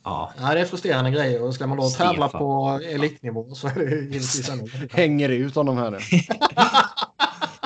Ja, 0.03 0.33
Ja, 0.39 0.53
det 0.53 0.59
är 0.59 0.65
frustrerande 0.65 1.11
grejer 1.11 1.43
och 1.43 1.53
ska 1.55 1.67
man 1.67 1.77
då 1.77 1.83
Stefan. 1.89 2.07
tävla 2.07 2.29
på 2.29 2.79
elitnivå 2.85 3.55
så 3.55 3.67
är 3.67 3.75
det 3.75 3.95
givetvis 3.95 4.49
ännu. 4.49 4.69
Hänger 4.91 5.29
ut 5.29 5.55
honom 5.55 5.77
här 5.77 5.91
nu. 5.91 5.97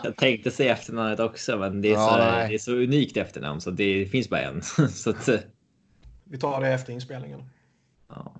Jag 0.03 0.17
tänkte 0.17 0.51
säga 0.51 0.73
efternamnet 0.73 1.19
också, 1.19 1.57
men 1.57 1.81
det 1.81 1.89
är, 1.89 1.93
Ja, 1.93 2.09
så, 2.09 2.17
det 2.17 2.53
är 2.53 2.57
så 2.57 2.71
unikt 2.71 3.17
efternamn 3.17 3.61
så 3.61 3.71
det 3.71 4.05
finns 4.05 4.29
bara 4.29 4.41
en. 4.41 4.61
så 4.89 5.09
att, 5.09 5.29
Vi 6.35 6.39
tar 6.39 6.61
det 6.61 6.67
efter 6.67 6.93
inspelningen. 6.93 7.43
ja. 8.09 8.31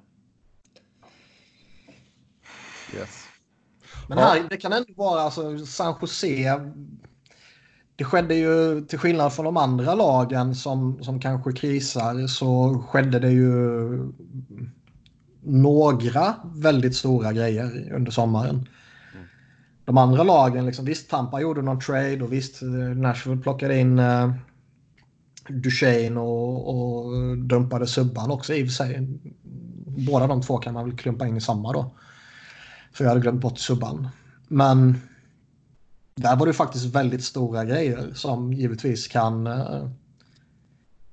Yes. 2.96 3.24
Men 4.08 4.18
Ja. 4.18 4.24
här, 4.24 4.48
det 4.50 4.58
kan 4.58 4.74
ändå 4.74 4.94
vara 4.96 5.22
alltså 5.22 5.66
San 5.66 5.96
Jose. 6.02 6.72
Det 7.96 8.04
skedde 8.04 8.36
ju 8.36 8.82
till 8.86 9.00
skillnad 9.00 9.34
från 9.34 9.46
de 9.46 9.58
andra 9.58 9.96
lagen 9.96 10.56
som, 10.56 11.04
som 11.04 11.20
kanske 11.20 11.52
krisar 11.54 12.28
så 12.28 12.80
skedde 12.90 13.20
det 13.20 13.32
ju 13.32 13.50
några 15.42 16.36
väldigt 16.56 16.96
stora 16.96 17.34
grejer 17.34 17.94
under 17.94 18.12
sommaren. 18.12 18.70
De 19.86 19.98
andra 19.98 20.24
lagen, 20.24 20.66
liksom, 20.66 20.86
visst 20.86 21.10
Tampa 21.10 21.42
gjorde 21.42 21.62
någon 21.62 21.80
trade 21.80 22.22
och 22.24 22.34
visst 22.34 22.62
eh, 22.62 22.68
Nashville 22.70 23.42
plockade 23.42 23.78
in 23.78 24.00
uh, 24.00 24.34
Duchene 25.50 26.20
och, 26.20 26.70
och 26.70 27.38
dumpade 27.38 27.88
Subban 27.88 28.32
också 28.32 28.54
i 28.54 28.64
och 28.64 28.68
för 28.68 28.74
sig. 28.74 29.08
Båda 29.98 30.28
de 30.28 30.42
två 30.42 30.58
kan 30.58 30.74
man 30.74 30.86
väl 30.86 30.98
klumpa 30.98 31.28
in 31.28 31.38
i 31.38 31.42
samma 31.42 31.74
då. 31.74 31.92
För 32.94 33.04
jag 33.04 33.10
hade 33.10 33.22
glömt 33.22 33.42
bort 33.42 33.60
Subban. 33.60 34.08
Men 34.48 34.98
där 36.16 36.36
var 36.36 36.46
det 36.46 36.54
faktiskt 36.54 36.86
väldigt 36.86 37.24
stora 37.24 37.66
grejer 37.66 38.14
som 38.14 38.54
givetvis 38.54 39.08
kan, 39.08 39.48
eh, 39.48 39.90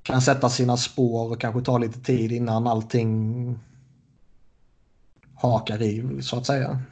kan 0.03 0.23
sätta 0.23 0.49
sina 0.49 0.77
spår 0.77 1.33
och 1.33 1.41
kanske 1.41 1.63
ta 1.63 1.79
lite 1.79 2.01
tid 2.01 2.33
innan 2.33 2.67
allting 2.67 3.59
hakar 5.35 5.83
i 5.83 6.23
så 6.23 6.37
att 6.37 6.47
säga. 6.47 6.83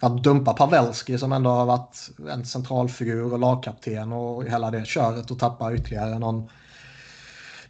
Ja. 0.00 0.06
Att 0.06 0.22
dumpa 0.22 0.52
Pavelski 0.52 1.18
som 1.18 1.32
ändå 1.32 1.50
har 1.50 1.66
varit 1.66 2.10
en 2.30 2.44
centralfigur 2.44 3.32
och 3.32 3.38
lagkapten 3.38 4.12
och 4.12 4.44
hela 4.44 4.70
det 4.70 4.86
köret 4.86 5.30
och 5.30 5.38
tappa 5.38 5.74
ytterligare 5.74 6.18
någon 6.18 6.48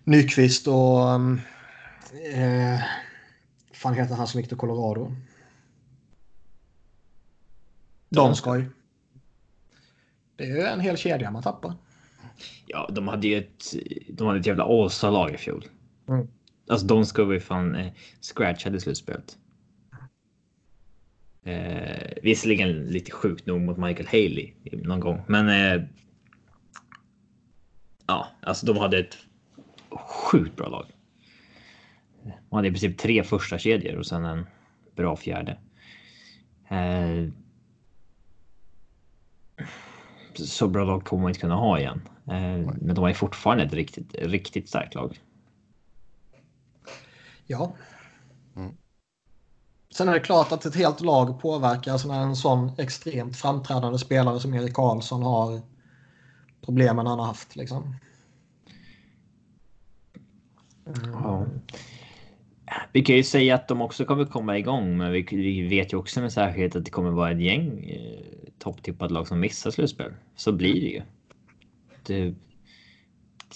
Nyqvist 0.04 0.68
och 0.68 1.10
eh, 2.34 2.80
fan 3.72 3.94
heter 3.94 4.14
han 4.14 4.26
som 4.26 4.40
gick 4.40 4.48
till 4.48 4.58
Colorado? 4.58 5.12
Donskoj. 8.08 8.68
Det 10.36 10.44
är 10.44 10.48
ju 10.48 10.62
en 10.62 10.80
hel 10.80 10.96
kedja 10.96 11.30
man 11.30 11.42
tappar. 11.42 11.74
Ja, 12.66 12.88
de 12.92 13.08
hade 13.08 13.26
ju 13.26 13.38
ett, 13.38 13.64
de 14.08 14.26
hade 14.26 14.40
ett 14.40 14.46
jävla 14.46 14.64
Åsa-lag 14.66 15.34
i 15.34 15.36
fjol. 15.36 15.64
Mm. 16.08 16.28
Alltså 16.68 16.86
Donskoj 16.86 17.24
var 17.24 17.32
ju 17.32 17.40
fan 17.40 17.74
eh, 17.74 17.92
scratchade 18.20 18.80
slutspelet. 18.80 19.36
Eh, 21.46 22.12
visserligen 22.22 22.84
lite 22.84 23.12
sjukt 23.12 23.46
nog 23.46 23.60
mot 23.60 23.76
Michael 23.76 24.06
Haley 24.06 24.52
någon 24.72 25.00
gång, 25.00 25.22
men. 25.26 25.48
Eh, 25.48 25.86
ja, 28.06 28.28
alltså 28.42 28.66
de 28.66 28.76
hade 28.76 28.98
ett 28.98 29.16
sjukt 29.90 30.56
bra 30.56 30.68
lag. 30.68 30.86
De 32.22 32.56
hade 32.56 32.68
i 32.68 32.70
princip 32.70 32.98
tre 32.98 33.22
första 33.22 33.58
kedjor 33.58 33.96
och 33.96 34.06
sen 34.06 34.24
en 34.24 34.46
bra 34.96 35.16
fjärde. 35.16 35.58
Eh, 36.68 37.28
så 40.34 40.68
bra 40.68 40.84
lag 40.84 41.04
kommer 41.04 41.22
man 41.22 41.30
inte 41.30 41.40
kunna 41.40 41.54
ha 41.54 41.78
igen. 41.78 42.00
Eh, 42.26 42.72
men 42.80 42.94
de 42.94 43.04
är 43.04 43.14
fortfarande 43.14 43.64
ett 43.64 43.72
riktigt, 43.72 44.14
riktigt 44.14 44.68
starkt 44.68 44.94
lag. 44.94 45.20
Ja, 47.46 47.76
Sen 49.96 50.08
är 50.08 50.12
det 50.12 50.20
klart 50.20 50.52
att 50.52 50.64
ett 50.64 50.74
helt 50.74 51.00
lag 51.00 51.40
påverkas 51.40 52.04
när 52.04 52.20
en 52.20 52.36
sån 52.36 52.70
extremt 52.78 53.36
framträdande 53.36 53.98
spelare 53.98 54.40
som 54.40 54.54
Erik 54.54 54.74
Karlsson 54.74 55.22
har 55.22 55.60
problemen 56.64 57.06
han 57.06 57.18
har 57.18 57.26
haft. 57.26 57.56
Liksom. 57.56 57.96
Ja. 61.12 61.46
Vi 62.92 63.02
kan 63.02 63.16
ju 63.16 63.22
säga 63.22 63.54
att 63.54 63.68
de 63.68 63.82
också 63.82 64.04
kommer 64.04 64.24
komma 64.24 64.58
igång, 64.58 64.96
men 64.96 65.12
vi, 65.12 65.68
vet 65.68 65.92
ju 65.92 65.96
också 65.96 66.20
med 66.20 66.32
säkerhet 66.32 66.76
att 66.76 66.84
det 66.84 66.90
kommer 66.90 67.10
vara 67.10 67.30
ett 67.30 67.42
gäng 67.42 67.90
eh, 67.90 68.50
topptippade 68.58 69.14
lag 69.14 69.28
som 69.28 69.40
missar 69.40 69.70
slutspel. 69.70 70.12
Så 70.34 70.52
blir 70.52 70.80
det 70.80 70.88
ju. 70.88 71.02
Det, 72.06 72.34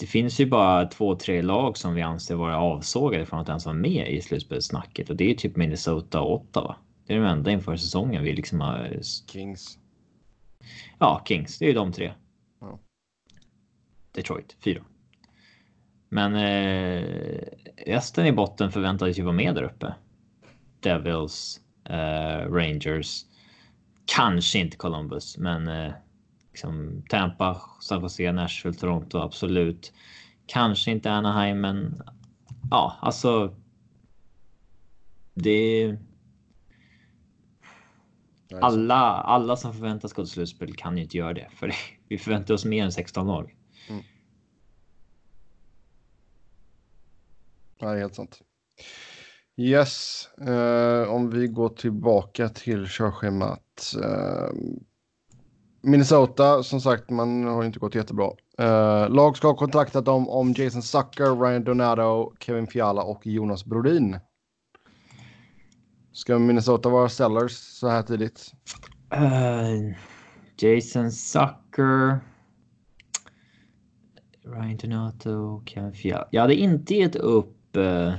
det 0.01 0.07
finns 0.07 0.39
ju 0.39 0.45
bara 0.45 0.85
två, 0.85 1.15
tre 1.15 1.41
lag 1.41 1.77
som 1.77 1.95
vi 1.95 2.01
anser 2.01 2.35
vara 2.35 2.57
avsågade 2.57 3.25
från 3.25 3.39
att 3.39 3.49
ens 3.49 3.65
vara 3.65 3.75
med 3.75 4.11
i 4.11 4.21
slutspelssnacket 4.21 5.09
och 5.09 5.15
det 5.15 5.31
är 5.31 5.35
typ 5.35 5.55
Minnesota 5.55 6.21
och 6.21 6.33
Ottawa. 6.33 6.75
Det 7.05 7.13
är 7.13 7.17
de 7.17 7.25
enda 7.25 7.51
inför 7.51 7.75
säsongen 7.75 8.23
vi 8.23 8.33
liksom 8.33 8.61
har. 8.61 8.99
Kings. 9.31 9.79
Ja, 10.99 11.21
Kings. 11.27 11.59
Det 11.59 11.65
är 11.65 11.67
ju 11.67 11.73
de 11.73 11.91
tre. 11.91 12.13
Ja. 12.61 12.79
Detroit, 14.11 14.57
fyra. 14.63 14.83
Men 16.09 16.35
eh, 16.35 17.03
resten 17.85 18.25
i 18.25 18.31
botten 18.31 18.71
förväntades 18.71 19.19
ju 19.19 19.23
vara 19.23 19.35
med 19.35 19.55
där 19.55 19.63
uppe. 19.63 19.93
Devils, 20.79 21.61
eh, 21.85 22.51
Rangers, 22.51 23.25
kanske 24.05 24.59
inte 24.59 24.77
Columbus, 24.77 25.37
men 25.37 25.67
eh, 25.67 25.93
liksom 26.51 27.03
Tampa, 27.09 27.61
San 27.79 28.01
Jose, 28.01 28.31
Nashville, 28.31 28.77
Toronto, 28.77 29.17
absolut. 29.17 29.93
Kanske 30.45 30.91
inte 30.91 31.11
Anaheim, 31.11 31.61
men 31.61 32.03
ja, 32.71 32.97
alltså. 33.01 33.55
Det. 35.33 35.97
Alla, 38.61 38.95
alla 39.05 39.55
som 39.55 39.73
förväntas 39.73 40.13
gå 40.13 40.23
till 40.23 40.31
slutspel 40.31 40.75
kan 40.75 40.97
ju 40.97 41.03
inte 41.03 41.17
göra 41.17 41.33
det, 41.33 41.49
för 41.55 41.71
vi 42.07 42.17
förväntar 42.17 42.53
oss 42.53 42.65
mer 42.65 42.83
än 42.83 42.91
16 42.91 43.27
lag. 43.27 43.55
Mm. 43.89 44.03
Är 47.79 47.97
helt 47.97 48.15
sant. 48.15 48.41
Yes, 49.57 50.29
uh, 50.47 51.09
om 51.09 51.29
vi 51.29 51.47
går 51.47 51.69
tillbaka 51.69 52.49
till 52.49 52.87
körschemat. 52.87 53.95
Uh, 53.97 54.49
Minnesota, 55.83 56.63
som 56.63 56.81
sagt, 56.81 57.09
man 57.09 57.43
har 57.43 57.63
inte 57.63 57.79
gått 57.79 57.95
jättebra. 57.95 58.31
Uh, 58.61 59.09
lag 59.09 59.37
ska 59.37 59.47
ha 59.47 59.55
kontaktat 59.55 60.05
dem 60.05 60.29
om 60.29 60.53
Jason 60.53 60.81
Zucker, 60.81 61.35
Ryan 61.35 61.63
Donato, 61.63 62.33
Kevin 62.39 62.67
Fiala 62.67 63.03
och 63.03 63.27
Jonas 63.27 63.65
Brodin. 63.65 64.19
Ska 66.11 66.39
Minnesota 66.39 66.89
vara 66.89 67.09
sellers 67.09 67.51
så 67.51 67.87
här 67.87 68.03
tidigt? 68.03 68.51
Uh, 69.13 69.95
Jason 70.57 71.11
Zucker. 71.11 72.19
Ryan 74.43 74.77
Donato, 74.77 75.63
Kevin 75.65 75.93
Fiala. 75.93 76.27
Jag 76.31 76.41
hade 76.41 76.55
inte 76.55 76.95
gett 76.95 77.15
upp 77.15 77.77
uh, 77.77 78.13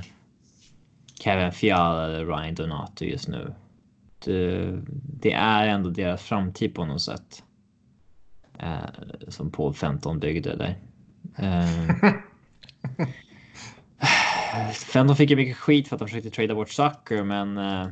Kevin 1.19 1.51
Fiala 1.51 2.05
eller 2.05 2.25
Ryan 2.25 2.55
Donato 2.55 3.05
just 3.05 3.27
nu. 3.27 3.53
Det, 4.25 4.81
det, 5.21 5.33
är 5.33 5.67
ändå 5.67 5.89
deras 5.89 6.21
framtid 6.21 6.75
på 6.75 6.85
något 6.85 7.01
sätt. 7.01 7.43
Eh, 8.59 9.27
som 9.27 9.51
Paul 9.51 9.73
Fenton 9.73 10.19
byggde 10.19 10.55
där. 10.55 10.75
Eh, 11.37 12.13
Fenton 14.73 15.15
fick 15.15 15.29
ju 15.29 15.35
mycket 15.35 15.57
skit 15.57 15.87
för 15.87 15.95
att 15.95 15.99
de 15.99 16.07
försökte 16.07 16.29
trada 16.29 16.55
bort 16.55 16.69
Zucker, 16.69 17.23
men. 17.23 17.57
Eh, 17.57 17.87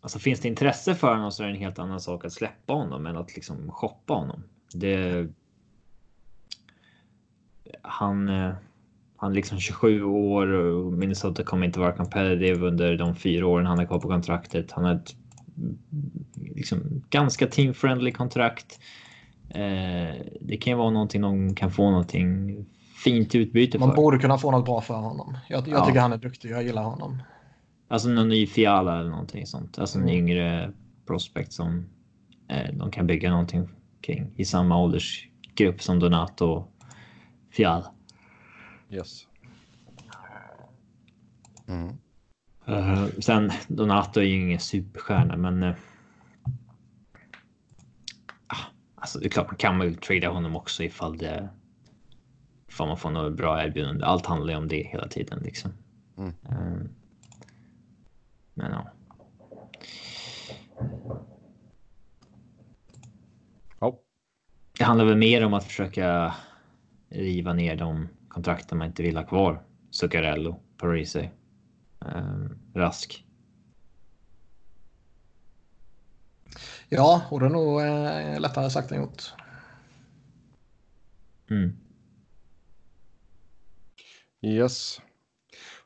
alltså 0.00 0.18
finns 0.18 0.40
det 0.40 0.48
intresse 0.48 0.94
för 0.94 1.14
honom 1.14 1.32
så 1.32 1.42
är 1.42 1.46
det 1.46 1.52
en 1.52 1.60
helt 1.60 1.78
annan 1.78 2.00
sak 2.00 2.24
att 2.24 2.32
släppa 2.32 2.72
honom 2.72 3.06
än 3.06 3.16
att 3.16 3.34
liksom 3.34 3.70
shoppa 3.70 4.14
honom. 4.14 4.42
Det. 4.74 5.28
Han. 7.82 8.28
Eh, 8.28 8.54
han 9.16 9.30
är 9.30 9.34
liksom 9.34 9.60
27 9.60 10.02
år 10.04 10.46
och 10.46 10.92
Minnesota 10.92 11.42
kommer 11.44 11.66
inte 11.66 11.80
vara 11.80 11.92
competitive 11.92 12.66
under 12.66 12.96
de 12.96 13.16
fyra 13.16 13.46
åren 13.46 13.66
han 13.66 13.78
är 13.78 13.86
kvar 13.86 13.98
på 13.98 14.08
kontraktet. 14.08 14.72
Han 14.72 14.84
har 14.84 14.94
ett 14.94 15.14
liksom, 16.34 17.04
ganska 17.10 17.46
team-friendly 17.46 18.12
kontrakt. 18.12 18.78
Eh, 19.48 20.16
det 20.40 20.56
kan 20.60 20.70
ju 20.70 20.76
vara 20.76 20.90
någonting 20.90 21.20
de 21.20 21.54
kan 21.54 21.70
få 21.70 21.90
någonting 21.90 22.56
fint 23.04 23.34
utbyte 23.34 23.78
Man 23.78 23.88
för. 23.88 23.96
Man 23.96 24.04
borde 24.04 24.18
kunna 24.18 24.38
få 24.38 24.50
något 24.50 24.64
bra 24.64 24.80
för 24.80 24.94
honom. 24.94 25.36
Jag, 25.48 25.68
jag 25.68 25.78
ja. 25.78 25.86
tycker 25.86 26.00
han 26.00 26.12
är 26.12 26.18
duktig. 26.18 26.50
Jag 26.50 26.62
gillar 26.62 26.82
honom. 26.82 27.22
Alltså 27.88 28.08
någon 28.08 28.28
ny 28.28 28.46
Fiala 28.46 28.98
eller 29.00 29.10
någonting 29.10 29.46
sånt. 29.46 29.78
Alltså 29.78 29.98
en 29.98 30.04
mm. 30.04 30.14
yngre 30.14 30.72
prospect 31.06 31.52
som 31.52 31.86
eh, 32.48 32.74
de 32.74 32.90
kan 32.90 33.06
bygga 33.06 33.30
någonting 33.30 33.68
kring 34.00 34.32
i 34.36 34.44
samma 34.44 34.78
åldersgrupp 34.78 35.82
som 35.82 35.98
Donato 35.98 36.46
och 36.46 36.72
Fiala. 37.50 37.92
Yes. 38.90 39.26
Mm. 41.68 41.96
Uh, 42.68 43.06
sen 43.20 43.50
Donato 43.68 44.20
är 44.20 44.24
ju 44.24 44.40
ingen 44.40 44.60
superstjärna, 44.60 45.36
men. 45.36 45.62
Uh, 45.62 45.74
alltså 48.94 49.18
det 49.18 49.26
är 49.26 49.30
klart 49.30 49.46
man 49.46 49.56
kan 49.56 49.78
väl 49.78 49.96
trada 49.96 50.28
honom 50.28 50.56
också 50.56 50.82
ifall 50.82 51.18
det. 51.18 51.48
Ifall 52.68 52.88
man 52.88 52.96
får 52.96 53.10
något 53.10 53.36
bra 53.36 53.64
erbjudande. 53.64 54.04
Allt 54.04 54.26
handlar 54.26 54.52
ju 54.52 54.58
om 54.58 54.68
det 54.68 54.82
hela 54.82 55.08
tiden 55.08 55.38
liksom. 55.42 55.72
Mm. 56.18 56.28
Uh, 56.28 56.86
men 58.54 58.72
ja. 58.72 58.90
Oh. 63.80 63.94
Det 64.78 64.84
handlar 64.84 65.04
väl 65.04 65.16
mer 65.16 65.44
om 65.44 65.54
att 65.54 65.64
försöka 65.64 66.34
riva 67.08 67.52
ner 67.52 67.76
de 67.76 68.08
kontrakten 68.28 68.78
man 68.78 68.86
inte 68.86 69.02
vill 69.02 69.16
ha 69.16 69.24
kvar. 69.24 69.62
Zuccarello, 69.90 70.60
Parisi 70.76 71.30
Rask. 72.74 73.24
Ja, 76.88 77.22
och 77.30 77.40
det 77.40 77.46
är 77.46 77.50
nog 77.50 77.80
eh, 77.80 78.40
lättare 78.40 78.70
sagt 78.70 78.92
än 78.92 79.00
gjort. 79.00 79.32
Mm. 81.50 81.76
Yes. 84.42 85.00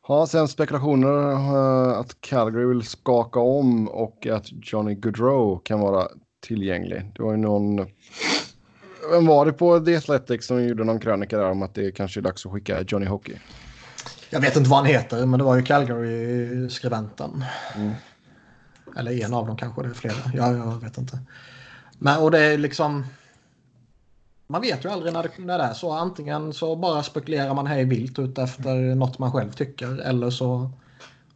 Ja, 0.09 0.27
sen 0.27 0.49
spekulationer 0.49 1.33
eh, 1.33 1.99
att 1.99 2.21
Calgary 2.21 2.67
vill 2.67 2.83
skaka 2.83 3.41
om 3.41 3.89
och 3.89 4.27
att 4.27 4.47
Johnny 4.51 4.95
Goodrow 4.95 5.61
kan 5.65 5.81
vara 5.81 6.09
tillgänglig. 6.41 7.13
Det 7.15 7.23
var 7.23 7.31
ju 7.31 7.39
någon... 7.39 7.87
Vem 9.11 9.27
var 9.27 9.47
det 9.47 9.53
på 9.53 9.81
The 9.81 9.97
Athletic 9.97 10.47
som 10.47 10.65
gjorde 10.65 10.85
någon 10.85 11.01
krönika 11.01 11.39
där 11.39 11.51
om 11.51 11.63
att 11.63 11.75
det 11.75 11.93
kanske 11.93 12.21
är 12.21 12.23
dags 12.23 12.47
att 12.47 12.53
skicka 12.53 12.83
Johnny 12.83 13.07
Hockey? 13.07 13.35
Jag 14.31 14.41
vet 14.41 14.57
inte 14.57 14.71
vad 14.71 14.79
han 14.79 14.87
heter, 14.87 15.27
men 15.27 15.39
det 15.39 15.45
var 15.45 15.57
ju 15.57 15.63
Calgary-skribenten. 15.63 17.45
Mm. 17.75 17.93
Eller 18.97 19.25
en 19.25 19.35
av 19.35 19.47
dem 19.47 19.57
kanske, 19.57 19.83
det 19.83 19.89
är 19.89 19.95
flera. 19.95 20.15
Ja, 20.35 20.53
jag 20.53 20.81
vet 20.81 20.99
inte. 20.99 21.19
Men, 21.99 22.23
och 22.23 22.31
det 22.31 22.39
är 22.39 22.59
liksom... 22.59 23.07
Man 24.47 24.61
vet 24.61 24.85
ju 24.85 24.89
aldrig 24.89 25.13
när 25.13 25.23
det, 25.23 25.31
när 25.39 25.59
det 25.59 25.65
är 25.65 25.73
så. 25.73 25.93
Antingen 25.93 26.53
så 26.53 26.77
bara 26.77 27.03
spekulerar 27.03 27.55
man 27.55 27.67
hej 27.67 27.85
vilt 27.85 28.19
ut 28.19 28.39
efter 28.39 28.95
något 28.95 29.19
man 29.19 29.33
själv 29.33 29.53
tycker. 29.53 30.01
Eller 30.01 30.31
så 30.31 30.71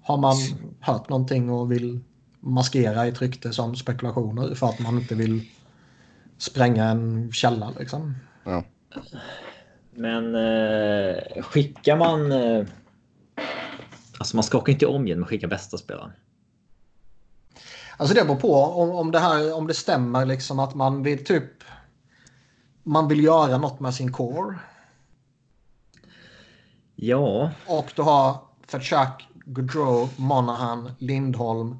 har 0.02 0.16
man 0.16 0.36
hört 0.80 1.08
någonting 1.08 1.50
och 1.50 1.72
vill 1.72 2.00
maskera 2.40 3.06
ett 3.06 3.20
rykte 3.20 3.52
som 3.52 3.76
spekulationer 3.76 4.54
för 4.54 4.66
att 4.66 4.78
man 4.78 4.98
inte 4.98 5.14
vill 5.14 5.48
spränga 6.38 6.84
en 6.84 7.32
källa 7.32 7.72
liksom. 7.78 8.14
Ja. 8.44 8.64
Men 9.90 10.34
eh, 10.34 11.42
skickar 11.42 11.96
man... 11.96 12.32
Eh, 12.32 12.64
alltså 14.20 14.36
man 14.36 14.42
skakar 14.42 14.72
inte 14.72 14.86
om 14.86 15.06
genom 15.06 15.22
att 15.22 15.28
skicka 15.28 15.48
bästa 15.48 15.78
spelaren. 15.78 16.12
Alltså 17.96 18.14
det 18.14 18.24
beror 18.24 18.36
på 18.36 18.54
om, 18.54 18.90
om, 18.90 19.10
det 19.10 19.18
här, 19.18 19.54
om 19.54 19.66
det 19.66 19.74
stämmer 19.74 20.26
liksom 20.26 20.58
att 20.58 20.74
man 20.74 21.02
vill 21.02 21.24
typ... 21.24 21.44
Man 22.82 23.08
vill 23.08 23.24
göra 23.24 23.58
något 23.58 23.80
med 23.80 23.94
sin 23.94 24.12
core. 24.12 24.58
Ja. 26.94 27.50
Och 27.66 27.92
du 27.96 28.02
har 28.02 28.36
Fetchak, 28.66 29.28
Gaudreau, 29.44 30.08
Monahan, 30.16 30.90
Lindholm, 30.98 31.76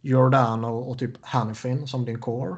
Giordano 0.00 0.78
och 0.78 0.98
typ 0.98 1.12
Hanfin 1.20 1.86
som 1.86 2.04
din 2.04 2.20
core. 2.20 2.56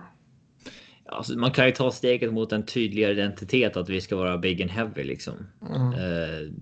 Alltså, 1.07 1.33
man 1.33 1.51
kan 1.51 1.67
ju 1.67 1.73
ta 1.73 1.91
steget 1.91 2.33
mot 2.33 2.53
en 2.53 2.67
tydligare 2.67 3.13
identitet 3.13 3.77
att 3.77 3.89
vi 3.89 4.01
ska 4.01 4.17
vara 4.17 4.39
big 4.39 4.63
and 4.63 4.71
heavy 4.71 5.05
liksom. 5.05 5.35
Mm. 5.71 5.93
Eh, 5.93 6.53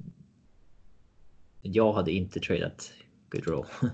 jag 1.63 1.93
hade 1.93 2.13
inte 2.13 2.41
tradat 2.41 2.91
Gaudreau. 3.31 3.65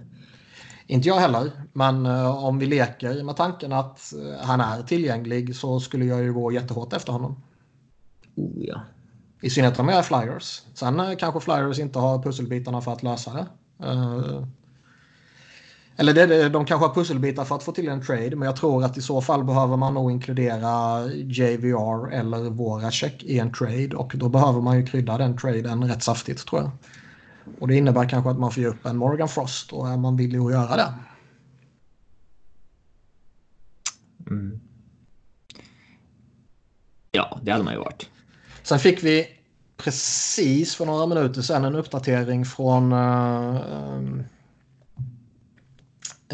Inte 0.86 1.08
jag 1.08 1.16
heller, 1.16 1.50
men 1.72 2.06
uh, 2.06 2.44
om 2.44 2.58
vi 2.58 2.66
leker 2.66 3.22
med 3.22 3.36
tanken 3.36 3.72
att 3.72 4.12
uh, 4.16 4.34
han 4.40 4.60
är 4.60 4.82
tillgänglig 4.82 5.56
så 5.56 5.80
skulle 5.80 6.04
jag 6.04 6.22
ju 6.22 6.32
gå 6.32 6.52
jättehårt 6.52 6.92
efter 6.92 7.12
honom. 7.12 7.42
Oh 8.36 8.64
ja. 8.64 8.80
I 9.42 9.50
synnerhet 9.50 9.78
om 9.78 9.88
jag 9.88 9.98
är 9.98 10.02
Flyers. 10.02 10.62
Sen 10.74 11.00
uh, 11.00 11.16
kanske 11.16 11.40
Flyers 11.40 11.78
inte 11.78 11.98
har 11.98 12.22
pusselbitarna 12.22 12.80
för 12.80 12.92
att 12.92 13.02
lösa 13.02 13.32
det. 13.32 13.46
eller 15.96 16.12
det, 16.12 16.48
de 16.48 16.64
kanske 16.64 16.86
har 16.86 16.94
pusselbitar 16.94 17.44
för 17.44 17.54
att 17.54 17.62
få 17.62 17.72
till 17.72 17.88
en 17.88 18.02
trade, 18.02 18.36
men 18.36 18.46
jag 18.46 18.56
tror 18.56 18.84
att 18.84 18.96
i 18.96 19.02
så 19.02 19.20
fall 19.20 19.44
behöver 19.44 19.76
man 19.76 19.94
nog 19.94 20.10
inkludera 20.10 21.04
JVR 21.12 22.12
eller 22.12 22.50
Voracek 22.50 23.22
i 23.22 23.38
en 23.38 23.52
trade 23.52 23.96
och 23.96 24.12
då 24.14 24.28
behöver 24.28 24.60
man 24.60 24.76
ju 24.76 24.86
krydda 24.86 25.18
den 25.18 25.36
traden 25.36 25.88
rätt 25.88 26.02
saftigt 26.02 26.46
tror 26.46 26.62
jag. 26.62 26.70
Och 27.58 27.68
det 27.68 27.76
innebär 27.76 28.08
kanske 28.08 28.30
att 28.30 28.38
man 28.38 28.50
får 28.50 28.62
ge 28.62 28.68
upp 28.68 28.86
en 28.86 28.96
Morgan 28.96 29.28
Frost 29.28 29.72
och 29.72 29.88
är 29.88 29.96
man 29.96 30.16
villig 30.16 30.38
att 30.38 30.52
göra 30.52 30.76
det. 30.76 30.94
Mm. 34.30 34.60
Ja, 37.12 37.40
det 37.42 37.52
hade 37.52 37.64
man 37.64 37.74
ju 37.74 37.80
varit. 37.80 38.10
Sen 38.62 38.78
fick 38.78 39.04
vi 39.04 39.26
precis 39.76 40.74
för 40.74 40.86
några 40.86 41.06
minuter 41.06 41.42
sedan 41.42 41.64
en 41.64 41.74
uppdatering 41.74 42.44
från 42.44 42.92
uh, 42.92 44.20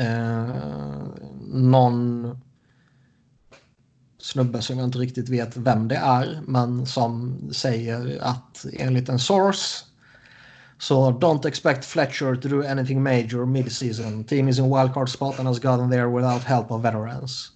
uh, 0.01 0.55
någon 1.53 2.39
snubbe 4.19 4.63
som 4.63 4.79
jag 4.79 4.89
inte 4.89 4.99
riktigt 4.99 5.29
vet 5.29 5.57
vem 5.57 5.89
det 5.89 5.97
är 5.97 6.43
men 6.47 6.87
som 6.87 7.39
säger 7.53 8.19
att 8.23 8.67
enligt 8.73 9.09
en 9.09 9.19
source 9.19 9.85
So 10.81 11.13
don't 11.13 11.45
expect 11.45 11.85
Fletcher 11.85 12.35
to 12.35 12.49
do 12.49 12.63
anything 12.63 13.03
major 13.03 13.45
mid-season. 13.45 14.25
Team 14.25 14.49
is 14.49 14.59
in 14.59 14.65
wildcard 14.65 15.11
spot 15.11 15.39
and 15.39 15.47
has 15.47 15.59
gotten 15.59 15.91
there 15.91 16.09
without 16.09 16.43
help 16.43 16.71
of 16.71 16.83
veterans. 16.83 17.51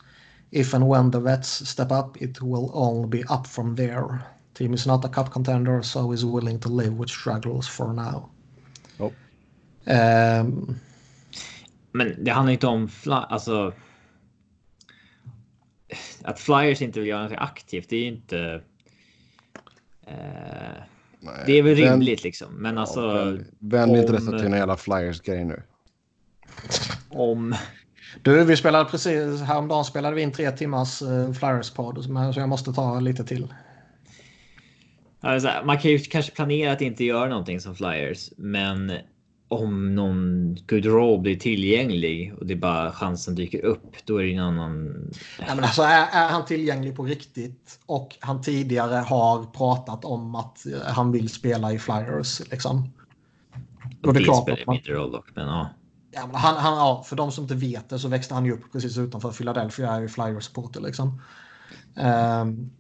If 0.53 0.75
and 0.75 0.87
when 0.87 1.11
the 1.11 1.21
vets 1.21 1.69
step 1.69 1.91
up, 1.91 2.21
it 2.21 2.43
will 2.43 2.71
only 2.75 3.09
be 3.09 3.25
up 3.31 3.47
from 3.47 3.77
there. 3.77 4.27
Team 4.53 4.75
is 4.75 4.87
not 4.87 5.05
a 5.05 5.09
cup 5.09 5.33
contender, 5.33 5.83
so 5.83 6.13
is 6.13 6.25
willing 6.25 6.61
to 6.61 6.69
live 6.69 6.99
with 6.99 7.09
struggles 7.09 7.67
for 7.67 7.95
now. 7.95 8.29
Oh. 9.01 9.13
Um, 9.87 10.81
Men 11.93 12.25
det 12.25 12.31
handlar 12.31 12.53
inte 12.53 12.67
om 12.67 12.89
alltså. 13.05 13.73
Att 16.25 16.41
Flyers 16.41 16.83
inte 16.83 17.01
vill 17.01 17.09
göra 17.09 17.23
något 17.23 17.39
aktivt, 17.39 17.89
det 17.89 17.97
är 17.97 18.07
inte. 18.07 18.63
Eh, 20.07 20.83
Nej, 21.25 21.43
det 21.47 21.59
är 21.59 21.63
väl 21.63 21.75
rimligt 21.75 22.23
liksom. 22.23 22.55
Men 22.55 22.79
alltså. 22.79 23.01
Ja, 23.01 23.45
vänd 23.59 23.97
inte 23.97 24.13
detta 24.13 24.39
till 24.39 24.47
en 24.47 24.53
jävla 24.53 24.77
flyers-grej 24.77 25.45
nu. 25.45 25.63
Om. 27.09 27.55
Du, 28.23 28.45
vi 28.45 28.57
spelade 28.57 28.91
precis 28.91 29.43
häromdagen 29.43 29.85
spelade 29.85 30.17
vi 30.17 30.23
in 30.23 30.33
tre 30.33 30.51
timmars 30.51 31.03
uh, 31.03 31.33
Flyers-podd. 31.33 32.05
Så 32.35 32.41
jag 32.41 32.49
måste 32.49 32.73
ta 32.73 33.01
lite 33.01 33.25
till. 33.25 33.55
Alltså, 35.21 35.49
man 35.65 35.79
kan 35.79 35.91
ju 35.91 35.99
kanske 35.99 36.33
planera 36.33 36.73
att 36.73 36.81
inte 36.81 37.05
göra 37.05 37.29
någonting 37.29 37.61
som 37.61 37.75
Flyers, 37.75 38.31
men 38.37 38.93
om 39.49 39.95
någon 39.95 40.55
Gaudreau 40.67 41.19
blir 41.19 41.37
tillgänglig 41.37 42.35
och 42.39 42.47
det 42.47 42.55
är 42.55 42.59
bara 42.59 42.93
chansen 42.93 43.35
dyker 43.35 43.65
upp, 43.65 43.97
då 44.05 44.17
är 44.17 44.25
det 44.25 44.35
en 44.35 44.41
annan... 44.41 44.85
Nej, 45.39 45.49
men 45.55 45.65
alltså, 45.65 45.83
är, 45.83 46.07
är, 46.13 46.29
han 46.29 46.45
tillgänglig 46.45 46.97
på 46.97 47.05
riktigt 47.05 47.81
och 47.87 48.17
han 48.21 48.43
tidigare 48.43 48.95
har 48.95 49.45
pratat 49.45 50.05
om 50.05 50.35
att 50.35 50.67
han 50.85 51.13
vill 51.13 51.29
spela 51.29 51.73
i 51.73 51.79
Flyers, 51.79 52.51
liksom. 52.51 52.93
Då 54.01 54.13
det, 54.13 54.19
det 54.19 54.25
klart 54.25 54.43
spelar 54.43 54.63
man... 54.67 54.75
mindre 54.75 54.95
roll 54.95 55.13
dock, 55.13 55.27
men 55.35 55.47
ja. 55.47 55.69
Ja, 56.11 56.27
men 56.27 56.37
han, 56.37 56.57
han, 56.57 56.75
ja, 56.75 57.05
för 57.07 57.17
de 57.17 57.33
som 57.33 57.45
inte 57.45 57.55
vet 57.55 57.89
det 57.89 57.99
så 57.99 58.09
växte 58.09 58.35
han 58.35 58.45
ju 58.45 58.53
upp 58.53 58.73
precis 58.73 58.99
utanför 58.99 59.33
Philadelphia, 59.33 59.93
är 59.93 60.01
ju 60.01 60.09
Flyers-supporter 60.09 60.81
liksom. 60.81 61.21
Um, 61.95 62.71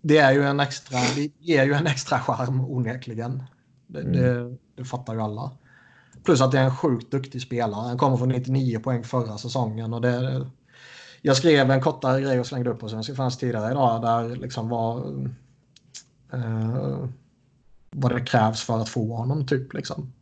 det 0.00 0.18
är 0.18 0.32
ju 0.32 0.44
en 0.44 0.60
extra, 0.60 0.98
det 1.16 1.30
ger 1.38 1.64
ju 1.64 1.72
en 1.72 1.86
extra 1.86 2.18
charm 2.18 2.60
onekligen. 2.60 3.42
Det, 3.86 4.00
mm. 4.00 4.12
det, 4.12 4.56
det 4.76 4.84
fattar 4.84 5.14
ju 5.14 5.20
alla. 5.20 5.50
Plus 6.24 6.40
att 6.40 6.52
det 6.52 6.58
är 6.58 6.64
en 6.64 6.76
sjukt 6.76 7.10
duktig 7.10 7.42
spelare. 7.42 7.88
Han 7.88 7.98
kommer 7.98 8.16
från 8.16 8.28
99 8.28 8.78
poäng 8.78 9.04
förra 9.04 9.38
säsongen. 9.38 9.94
Och 9.94 10.00
det, 10.00 10.46
jag 11.22 11.36
skrev 11.36 11.70
en 11.70 11.80
kortare 11.80 12.20
grej 12.20 12.40
och 12.40 12.46
slängde 12.46 12.70
upp 12.70 12.80
på 12.80 12.88
Svenska 12.88 13.14
fans 13.14 13.38
tidigare 13.38 13.70
idag 13.70 14.02
där 14.02 14.36
liksom 14.36 14.68
var 14.68 14.96
eh, 16.32 17.04
vad 17.90 18.14
det 18.14 18.20
krävs 18.20 18.62
för 18.62 18.80
att 18.80 18.88
få 18.88 19.16
honom 19.16 19.46
typ 19.46 19.72
liksom. 19.72 20.12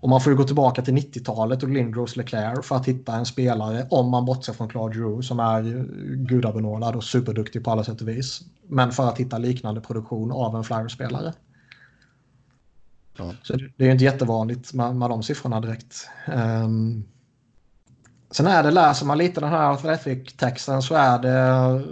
Och 0.00 0.10
man 0.10 0.20
får 0.20 0.32
ju 0.32 0.36
gå 0.36 0.44
tillbaka 0.44 0.82
till 0.82 0.94
90-talet 0.94 1.62
och 1.62 1.68
Lindros 1.68 2.16
Leclerc 2.16 2.66
för 2.66 2.76
att 2.76 2.88
hitta 2.88 3.14
en 3.14 3.26
spelare 3.26 3.86
om 3.90 4.10
man 4.10 4.24
bortser 4.24 4.52
från 4.52 4.68
Claude 4.68 4.94
Giroux 4.94 5.26
som 5.26 5.40
är 5.40 5.62
gudabenådad 6.14 6.96
och 6.96 7.04
superduktig 7.04 7.64
på 7.64 7.70
alla 7.70 7.84
sätt 7.84 8.00
och 8.00 8.08
vis. 8.08 8.40
Men 8.68 8.92
för 8.92 9.08
att 9.08 9.20
hitta 9.20 9.38
liknande 9.38 9.80
produktion 9.80 10.32
av 10.32 10.56
en 10.56 10.64
Flyers-spelare. 10.64 11.32
Ja. 13.16 13.34
Så 13.42 13.56
det 13.76 13.86
är 13.86 13.90
inte 13.90 14.04
jättevanligt 14.04 14.72
med, 14.72 14.96
med 14.96 15.10
de 15.10 15.22
siffrorna 15.22 15.60
direkt. 15.60 16.08
Um, 16.28 17.04
sen 18.30 18.46
är 18.46 18.62
det, 18.62 18.70
läser 18.70 19.06
man 19.06 19.18
lite 19.18 19.40
den 19.40 19.50
här 19.50 19.72
Athletic-texten 19.72 20.82
så 20.82 20.94
är 20.94 21.18
det 21.18 21.82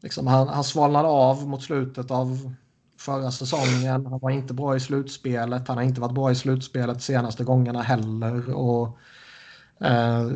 liksom 0.00 0.26
han, 0.26 0.48
han 0.48 0.64
svalnade 0.64 1.08
av 1.08 1.48
mot 1.48 1.62
slutet 1.62 2.10
av 2.10 2.54
förra 2.98 3.30
säsongen. 3.30 4.06
Han 4.06 4.18
var 4.18 4.30
inte 4.30 4.54
bra 4.54 4.76
i 4.76 4.80
slutspelet. 4.80 5.68
Han 5.68 5.76
har 5.76 5.84
inte 5.84 6.00
varit 6.00 6.14
bra 6.14 6.30
i 6.30 6.34
slutspelet 6.34 7.02
senaste 7.02 7.44
gångerna 7.44 7.82
heller. 7.82 8.54
Och, 8.54 8.98
eh, 9.80 10.30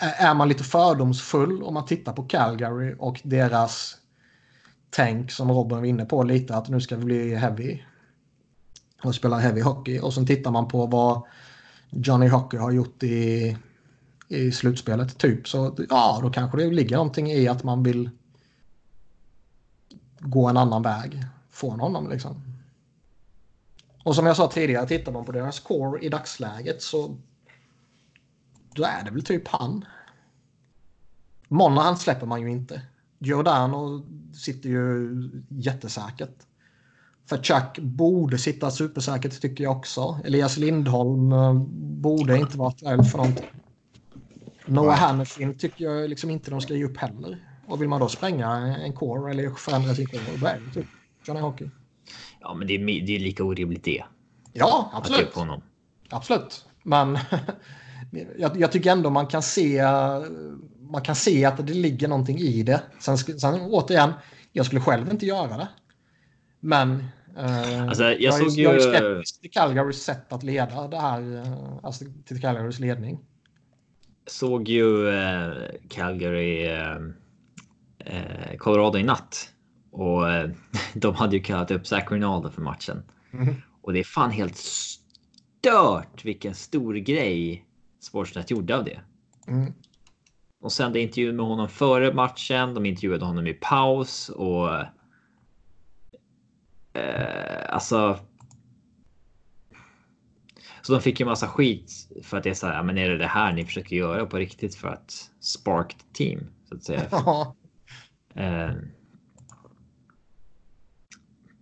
är 0.00 0.34
man 0.34 0.48
lite 0.48 0.64
fördomsfull 0.64 1.62
om 1.62 1.74
man 1.74 1.86
tittar 1.86 2.12
på 2.12 2.22
Calgary 2.22 2.94
och 2.98 3.20
deras 3.24 3.96
tänk 4.94 5.30
som 5.30 5.50
Robin 5.50 5.78
var 5.78 5.84
inne 5.84 6.04
på 6.04 6.22
lite 6.22 6.56
att 6.56 6.68
nu 6.68 6.80
ska 6.80 6.96
vi 6.96 7.04
bli 7.04 7.34
heavy 7.34 7.82
och 9.02 9.14
spela 9.14 9.38
heavy 9.38 9.60
hockey 9.60 10.00
och 10.00 10.14
sen 10.14 10.26
tittar 10.26 10.50
man 10.50 10.68
på 10.68 10.86
vad 10.86 11.22
Johnny 11.90 12.28
Hockey 12.28 12.56
har 12.56 12.70
gjort 12.70 13.02
i, 13.02 13.56
i 14.28 14.52
slutspelet 14.52 15.18
typ 15.18 15.48
så 15.48 15.76
ja 15.90 16.18
då 16.22 16.30
kanske 16.30 16.58
det 16.58 16.70
ligger 16.70 16.96
någonting 16.96 17.30
i 17.30 17.48
att 17.48 17.64
man 17.64 17.82
vill 17.82 18.10
gå 20.18 20.48
en 20.48 20.56
annan 20.56 20.82
väg 20.82 21.24
från 21.50 21.80
honom 21.80 22.10
liksom. 22.10 22.42
Och 24.04 24.14
som 24.14 24.26
jag 24.26 24.36
sa 24.36 24.48
tidigare, 24.48 24.86
tittar 24.86 25.12
man 25.12 25.24
på 25.24 25.32
deras 25.32 25.60
core 25.60 26.00
i 26.04 26.08
dagsläget 26.08 26.82
så 26.82 27.16
då 28.74 28.84
är 28.84 29.04
det 29.04 29.10
väl 29.10 29.24
typ 29.24 29.48
han. 29.48 29.84
Monahan 31.48 31.96
släpper 31.96 32.26
man 32.26 32.40
ju 32.40 32.50
inte. 32.50 32.82
Giordano 33.24 34.06
sitter 34.34 34.68
ju 34.68 35.10
jättesäkert. 35.48 36.36
För 37.28 37.36
Chuck 37.42 37.78
borde 37.78 38.38
sitta 38.38 38.70
supersäkert 38.70 39.40
tycker 39.40 39.64
jag 39.64 39.76
också. 39.76 40.20
Elias 40.24 40.56
Lindholm 40.56 41.32
eh, 41.32 41.54
borde 41.78 42.38
inte 42.38 42.58
vara 42.58 42.68
aktuell 42.68 43.04
för 43.04 43.18
någonting. 43.18 43.46
Noah 44.66 44.96
Hannifin 44.96 45.58
tycker 45.58 45.84
jag 45.84 46.10
liksom 46.10 46.30
inte 46.30 46.50
de 46.50 46.60
ska 46.60 46.74
ge 46.74 46.84
upp 46.84 46.96
heller. 46.96 47.48
Och 47.66 47.82
vill 47.82 47.88
man 47.88 48.00
då 48.00 48.08
spränga 48.08 48.48
en 48.76 48.92
core 48.92 49.30
eller 49.30 49.50
förändra 49.50 49.94
sin 49.94 50.06
core, 50.06 50.20
då 50.40 50.46
är 50.46 50.60
det 50.66 50.74
typ 50.74 50.86
Johnny 51.24 51.40
Hockey. 51.40 51.70
Ja, 52.40 52.54
men 52.54 52.66
det 52.66 52.74
är, 52.74 53.06
det 53.06 53.16
är 53.16 53.20
lika 53.20 53.44
orimligt 53.44 53.84
det. 53.84 54.04
Ja, 54.52 54.90
Att 54.92 54.98
absolut. 54.98 55.28
upp 55.28 55.34
honom. 55.34 55.62
Absolut. 56.10 56.64
Men 56.82 57.18
jag, 58.38 58.60
jag 58.60 58.72
tycker 58.72 58.92
ändå 58.92 59.10
man 59.10 59.26
kan 59.26 59.42
se 59.42 59.82
man 60.90 61.02
kan 61.02 61.14
se 61.14 61.44
att 61.44 61.66
det 61.66 61.74
ligger 61.74 62.08
någonting 62.08 62.38
i 62.38 62.62
det. 62.62 62.82
Sen, 62.98 63.18
sen 63.18 63.60
återigen, 63.60 64.12
jag 64.52 64.66
skulle 64.66 64.80
själv 64.80 65.10
inte 65.10 65.26
göra 65.26 65.56
det. 65.56 65.68
Men 66.60 67.04
eh, 67.36 67.82
Alltså, 67.82 68.02
jag 68.04 68.20
jag, 68.20 68.34
såg 68.34 68.58
är, 68.58 68.62
jag 68.62 68.74
är 68.74 68.78
ju- 68.78 68.92
skeptisk 68.92 69.40
till 69.40 69.50
Calgarys 69.50 70.02
sätt 70.02 70.32
att 70.32 70.42
leda 70.42 70.88
det 70.88 71.00
här. 71.00 71.36
eh, 71.36 71.78
Alltså 71.82 72.04
till 72.24 72.40
Calgarys 72.40 72.78
ledning. 72.80 73.18
Såg 74.26 74.68
ju 74.68 75.08
eh, 75.08 75.52
Calgary 75.90 76.66
eh, 76.66 76.96
eh, 77.98 78.56
Colorado 78.58 78.98
i 78.98 79.02
natt. 79.02 79.48
Och 79.90 80.30
eh, 80.32 80.50
de 80.94 81.14
hade 81.14 81.36
ju 81.36 81.42
kallat 81.42 81.70
upp 81.70 81.86
Zach 81.86 82.04
Rinaldo 82.12 82.50
för 82.50 82.62
matchen. 82.62 83.02
Mhm. 83.30 83.54
Och 83.82 83.92
det 83.92 83.98
är 83.98 84.04
fan 84.04 84.30
helt 84.30 84.56
stört 84.56 86.24
vilken 86.24 86.54
stor 86.54 86.94
grej 86.94 87.64
Sportsnet 88.00 88.50
gjorde 88.50 88.76
av 88.76 88.84
det. 88.84 89.00
Mm. 89.48 89.72
Och 90.64 90.72
sen 90.72 90.92
det 90.92 91.00
intervjun 91.00 91.36
med 91.36 91.46
honom 91.46 91.68
före 91.68 92.14
matchen. 92.14 92.74
De 92.74 92.86
intervjuade 92.86 93.24
honom 93.24 93.46
i 93.46 93.54
paus 93.54 94.28
och. 94.28 94.74
Eh, 96.92 97.74
alltså. 97.74 98.18
Så 100.82 100.92
de 100.92 101.00
fick 101.00 101.20
ju 101.20 101.26
massa 101.26 101.48
skit 101.48 102.08
för 102.22 102.36
att 102.36 102.44
det 102.44 102.50
är 102.50 102.54
så 102.54 102.66
här. 102.66 102.82
Men 102.82 102.98
är 102.98 103.10
det 103.10 103.18
det 103.18 103.26
här 103.26 103.52
ni 103.52 103.64
försöker 103.64 103.96
göra 103.96 104.26
på 104.26 104.36
riktigt 104.36 104.74
för 104.74 104.88
att 104.88 105.30
spark 105.40 105.96
team 106.12 106.40
så 106.68 106.74
att 106.74 106.84
säga? 106.84 107.00
Eh, 108.34 108.72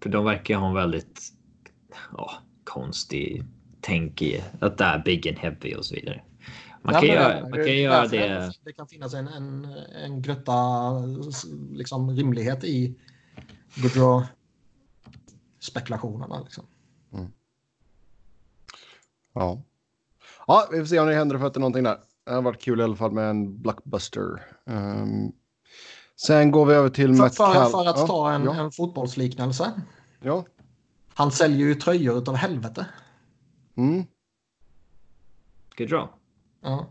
för 0.03 0.11
de 0.11 0.25
verkar 0.25 0.57
ha 0.57 0.69
en 0.69 0.75
väldigt 0.75 1.33
ja, 2.17 2.33
konstig 2.65 3.45
tänk 3.81 4.23
i 4.23 4.45
att 4.61 4.79
det 4.79 4.85
är 4.85 5.03
big 5.05 5.29
and 5.29 5.39
heavy 5.39 5.75
och 5.75 5.85
så 5.85 5.95
vidare. 5.95 6.23
Man 6.83 6.95
kan, 6.95 7.05
göra, 7.05 7.41
man 7.41 7.53
kan 7.53 7.77
göra 7.77 8.07
det. 8.07 8.53
Det 8.65 8.73
kan 8.73 8.89
finnas 8.89 9.15
en, 9.15 9.29
en, 9.29 9.65
en 10.05 10.23
grötta 10.23 10.53
liksom, 11.71 12.11
rimlighet 12.11 12.65
i 12.65 12.99
Goodrow 13.75 14.25
spekulationerna. 15.61 16.41
Liksom. 16.41 16.67
Ja. 19.35 19.63
ja, 20.47 20.69
vi 20.73 20.79
får 20.79 20.87
se 20.87 21.01
om 21.01 21.07
det 21.07 21.15
händer 21.15 21.39
för 21.39 21.61
någonting 21.61 21.85
där. 21.85 21.99
Det 22.25 22.33
har 22.33 22.43
varit 22.43 22.63
kul 22.63 22.81
i 22.81 22.83
alla 22.83 22.97
fall 22.97 23.13
med 23.13 23.31
en 23.31 23.63
blockbuster. 23.63 24.43
Ehm, 24.67 25.33
sen 26.17 26.51
går 26.51 26.67
vi 26.67 26.75
över 26.75 26.89
till 26.89 27.17
För, 27.17 27.29
för, 27.29 27.65
för 27.65 27.89
att 27.89 28.07
ta 28.07 28.33
en, 28.33 28.45
Ja, 28.45 28.55
en 28.55 28.73
fotbollsliknelse. 28.73 29.73
ja. 30.21 30.45
Han 31.15 31.31
säljer 31.31 31.67
ju 31.67 31.75
tröjor 31.75 32.19
utav 32.19 32.35
helvete. 32.35 32.87
Mm. 33.77 34.05
Good 35.77 35.89
draw. 35.89 36.09
Ja. 36.63 36.91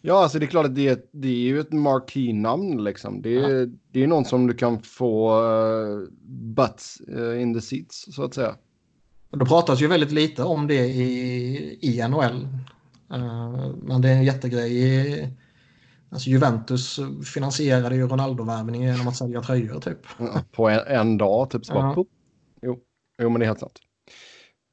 ja, 0.00 0.22
alltså 0.22 0.38
det 0.38 0.44
är 0.44 0.46
klart 0.48 0.66
att 0.66 0.74
det 0.74 0.88
är, 0.88 0.98
det 1.12 1.28
är 1.28 1.32
ju 1.46 1.60
ett 1.60 1.72
marquee-namn 1.72 2.84
liksom. 2.84 3.22
Det 3.22 3.36
är, 3.36 3.70
det 3.90 4.02
är 4.02 4.06
någon 4.06 4.24
som 4.24 4.46
du 4.46 4.54
kan 4.54 4.82
få 4.82 5.40
uh, 5.42 6.08
butts 6.28 7.00
eh, 7.00 7.42
in 7.42 7.54
the 7.54 7.60
seats 7.60 8.14
så 8.14 8.24
att 8.24 8.34
säga. 8.34 8.56
Och 9.30 9.38
det 9.38 9.44
pratas 9.44 9.80
ju 9.82 9.86
väldigt 9.86 10.12
lite 10.12 10.42
om 10.42 10.66
det 10.66 10.86
i, 10.86 11.78
i 11.82 12.08
NHL. 12.08 12.48
Eh, 13.12 13.74
men 13.82 14.02
det 14.02 14.08
är 14.08 14.14
en 14.14 14.24
jättegrej. 14.24 15.36
Alltså 16.10 16.30
Juventus 16.30 17.00
finansierade 17.34 17.96
ju 17.96 18.08
Ronaldo-värvningen 18.08 18.92
genom 18.92 19.08
att 19.08 19.16
sälja 19.16 19.42
tröjor 19.42 19.80
typ. 19.80 19.98
Ja, 20.18 20.42
På 20.52 20.68
en, 20.68 20.80
en 20.86 21.18
dag 21.18 21.50
typ. 21.50 21.66
Så 21.66 21.72
bara, 21.72 21.94
Ja. 21.96 22.04
jo. 22.62 22.78
jo, 23.22 23.30
men 23.30 23.40
det 23.40 23.44
är 23.44 23.48
helt 23.48 23.60
sant. 23.60 23.78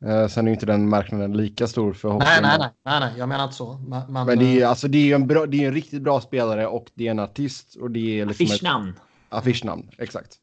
Eh, 0.06 0.28
sen 0.28 0.46
är 0.46 0.50
ju 0.50 0.54
inte 0.54 0.66
den 0.66 0.90
marknaden 0.90 1.34
lika 1.38 1.68
stor 1.68 1.94
för 1.94 2.10
hockey. 2.10 2.26
Nej, 2.26 2.42
nej, 2.42 2.58
nej, 2.60 2.70
nej, 2.86 3.00
nej, 3.00 3.14
jag 3.18 3.30
menar 3.30 3.44
inte 3.44 3.56
så. 3.56 3.74
Men, 3.78 4.14
men, 4.14 4.26
Men 4.28 4.40
det 4.40 4.46
är, 4.46 4.54
ju- 4.54 4.62
eh, 4.62 4.70
alltså, 4.70 4.88
det 4.88 5.12
är 5.12 5.16
en, 5.16 5.28
bra, 5.28 5.46
det 5.46 5.64
är 5.64 5.68
en 5.68 5.74
riktigt 5.74 6.02
bra 6.02 6.22
spelare 6.22 6.68
och 6.68 6.92
det 6.94 7.08
är 7.08 7.12
en 7.12 7.20
artist 7.20 7.76
och 7.76 7.92
det 7.92 8.20
är 8.20 8.26
liksom 8.26 8.46
ett 8.46 8.52
Affischnamn. 8.52 8.94
affischnamn. 9.30 9.90
Exakt. 9.98 10.38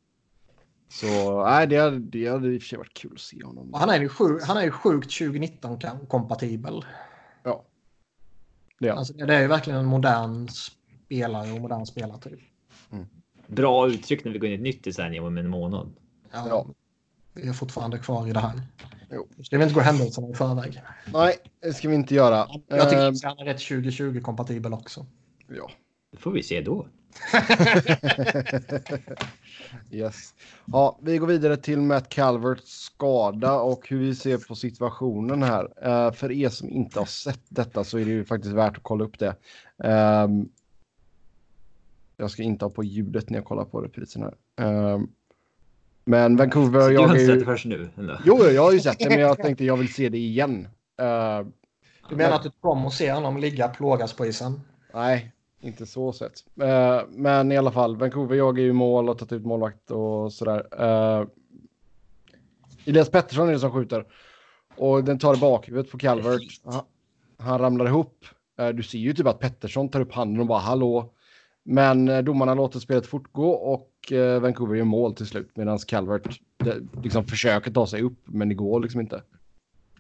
Så 0.88 1.44
nej, 1.44 1.66
det 1.66 1.76
hade, 1.76 1.98
det 1.98 2.26
hade 2.28 2.48
i 2.54 2.58
och 2.58 2.62
för 2.62 2.68
sig 2.68 2.78
varit 2.78 2.94
kul 2.94 3.12
att 3.14 3.20
se 3.20 3.44
honom. 3.44 3.70
han, 3.74 3.90
är 3.90 4.00
ju 4.00 4.08
sjuk, 4.08 4.42
han 4.46 4.56
är 4.56 4.62
ju 4.62 4.70
sjukt 4.70 5.10
2019-kompatibel. 5.10 6.84
Ja. 7.42 7.64
Det 8.80 8.88
är. 8.88 8.92
Alltså, 8.92 9.12
det 9.12 9.34
är 9.34 9.40
ju 9.40 9.46
verkligen 9.46 9.78
en 9.78 9.86
modern 9.86 10.48
spelare 10.48 11.52
och 11.52 11.60
modern 11.60 11.86
spelartyp. 11.86 12.40
Bra 13.46 13.88
uttryck 13.88 14.24
när 14.24 14.32
vi 14.32 14.38
går 14.38 14.46
in 14.48 14.52
i 14.52 14.56
ett 14.56 14.62
nytt 14.62 14.84
decennium 14.84 15.24
om 15.24 15.38
en 15.38 15.48
månad. 15.48 15.92
Ja, 16.32 16.66
är 17.48 17.52
fortfarande 17.52 17.98
kvar 17.98 18.28
i 18.28 18.32
det 18.32 18.40
här. 18.40 18.62
Jo. 19.12 19.28
Ska 19.42 19.56
vi 19.58 19.62
inte 19.62 19.74
gå 19.74 19.80
händelserna 19.80 20.28
i 20.28 20.34
förväg? 20.34 20.82
Nej, 21.12 21.36
det 21.62 21.72
ska 21.72 21.88
vi 21.88 21.94
inte 21.94 22.14
göra. 22.14 22.48
Jag 22.68 22.90
tycker 22.90 23.02
Eh, 23.02 23.08
att 23.08 23.22
han 23.24 23.38
är 23.38 23.44
rätt 23.44 23.58
2020-kompatibel 23.58 24.72
också. 24.74 25.06
ja. 25.48 25.70
Det 26.12 26.18
får 26.18 26.30
vi 26.32 26.42
se 26.42 26.60
då. 26.60 26.86
yes. 29.90 30.34
Ja, 30.66 30.98
vi 31.02 31.18
går 31.18 31.26
vidare 31.26 31.56
till 31.56 31.80
Matt 31.80 32.08
Calverts 32.08 32.80
skada 32.82 33.60
och 33.60 33.88
hur 33.88 33.98
vi 33.98 34.14
ser 34.14 34.38
på 34.38 34.54
situationen 34.54 35.42
här. 35.42 35.68
Eh, 35.82 36.12
för 36.12 36.32
er 36.32 36.48
som 36.48 36.70
inte 36.70 36.98
har 36.98 37.06
sett 37.06 37.40
detta 37.48 37.84
så 37.84 37.98
är 37.98 38.04
det 38.04 38.10
ju 38.10 38.24
faktiskt 38.24 38.54
värt 38.54 38.76
att 38.76 38.82
kolla 38.82 39.04
upp 39.04 39.18
det. 39.18 39.36
Ehm, 39.84 40.48
jag 42.16 42.30
ska 42.30 42.42
inte 42.42 42.64
ha 42.64 42.70
på 42.70 42.84
ljudet 42.84 43.30
när 43.30 43.38
jag 43.38 43.44
kollar 43.44 43.64
på 43.64 43.80
reprisen 43.80 44.22
här. 44.22 44.34
Ehm, 44.66 45.08
men 46.10 46.36
Vancouver, 46.36 46.88
Du 46.88 46.94
jag 46.94 47.00
har 47.00 47.08
är 47.08 47.12
inte 47.12 47.26
sett 47.26 47.34
det 47.34 47.38
ju... 47.38 47.44
först 47.44 47.64
nu? 47.66 47.88
Ändå. 47.98 48.16
Jo, 48.24 48.38
jag 48.44 48.62
har 48.62 48.72
ju 48.72 48.80
sett 48.80 48.98
det, 48.98 49.08
men 49.08 49.20
jag 49.20 49.38
tänkte 49.38 49.64
jag 49.64 49.76
vill 49.76 49.92
se 49.94 50.08
det 50.08 50.18
igen. 50.18 50.68
Eh, 51.00 51.46
Du 52.08 52.16
menar 52.16 52.36
att 52.36 52.42
du 52.42 52.50
kommer 52.60 52.86
och 52.86 52.92
ser 52.92 53.12
honom 53.14 53.36
ligga 53.36 53.68
plågas 53.68 54.12
på 54.12 54.26
isen? 54.26 54.60
Nej, 54.94 55.32
inte 55.60 55.86
så 55.86 56.12
sett. 56.12 56.32
Eh, 56.62 57.00
men 57.08 57.52
i 57.52 57.56
alla 57.56 57.72
fall, 57.72 57.96
Vancouver 57.96 58.36
jagar 58.36 58.62
ju 58.62 58.72
mål 58.72 59.08
och 59.08 59.18
tagit 59.18 59.32
ut 59.32 59.44
målvakt 59.46 59.90
och 59.90 60.32
sådär. 60.32 60.82
Uh, 60.82 61.26
Elias 62.84 63.10
Pettersson 63.10 63.48
är 63.48 63.52
det 63.52 63.58
som 63.58 63.72
skjuter. 63.72 64.04
Och 64.76 65.04
den 65.04 65.18
tar 65.18 65.36
i 65.36 65.40
bakhuvudet 65.40 65.90
på 65.90 65.98
Calvert. 65.98 66.42
Han, 66.64 66.82
han 67.38 67.58
ramlar 67.58 67.86
ihop. 67.86 68.24
Eh, 68.58 68.68
du 68.68 68.82
ser 68.82 68.98
ju 68.98 69.12
typ 69.12 69.26
att 69.26 69.38
Pettersson 69.38 69.88
tar 69.88 70.00
upp 70.00 70.12
handen 70.12 70.40
och 70.40 70.46
bara 70.46 70.58
hallå. 70.58 71.12
Men 71.64 72.08
uh, 72.08 72.22
domarna 72.22 72.54
låter 72.54 72.80
spelet 72.80 73.06
fortgå 73.06 73.50
och 73.50 73.89
Vancouver 74.40 74.74
gör 74.74 74.84
mål 74.84 75.14
till 75.14 75.26
slut. 75.26 75.50
Medan 75.54 75.78
Calvert 75.78 76.40
det, 76.56 76.76
liksom 77.02 77.24
försöker 77.24 77.70
ta 77.70 77.86
sig 77.86 78.02
upp 78.02 78.18
men 78.24 78.48
det 78.48 78.54
går 78.54 78.80
liksom 78.80 79.00
inte. 79.00 79.22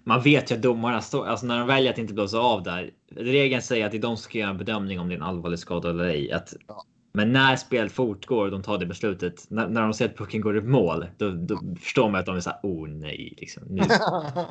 Man 0.04 0.22
vet 0.22 0.50
ju 0.50 0.54
att 0.54 0.62
domarna 0.62 1.00
står, 1.00 1.26
alltså 1.26 1.46
när 1.46 1.58
de 1.58 1.66
väljer 1.66 1.92
att 1.92 1.98
inte 1.98 2.14
blåsa 2.14 2.38
av 2.38 2.62
där. 2.62 2.90
Regeln 3.16 3.62
säger 3.62 3.86
att 3.86 3.92
det 3.92 3.98
är 3.98 4.02
de 4.02 4.16
som 4.16 4.22
ska 4.22 4.38
göra 4.38 4.50
en 4.50 4.58
bedömning 4.58 5.00
om 5.00 5.08
det 5.08 5.14
är 5.14 5.16
en 5.16 5.22
allvarlig 5.22 5.58
skada 5.58 5.90
eller 5.90 6.04
ej. 6.04 6.32
Att, 6.32 6.54
Ja. 6.66 6.84
Men 7.12 7.32
när 7.32 7.56
spelet 7.56 7.92
fortgår 7.92 8.44
och 8.44 8.50
de 8.50 8.62
tar 8.62 8.78
det 8.78 8.86
beslutet, 8.86 9.46
när, 9.48 9.68
när 9.68 9.82
de 9.82 9.94
ser 9.94 10.04
att 10.04 10.16
pucken 10.16 10.40
går 10.40 10.58
i 10.58 10.60
mål, 10.60 11.06
då, 11.16 11.30
då 11.30 11.60
förstår 11.80 12.10
man 12.10 12.20
att 12.20 12.26
de 12.26 12.36
är 12.36 12.40
så 12.40 12.50
här, 12.50 12.60
oh 12.62 12.88
nej, 12.88 13.34
liksom, 13.36 13.62
nu, 13.68 13.82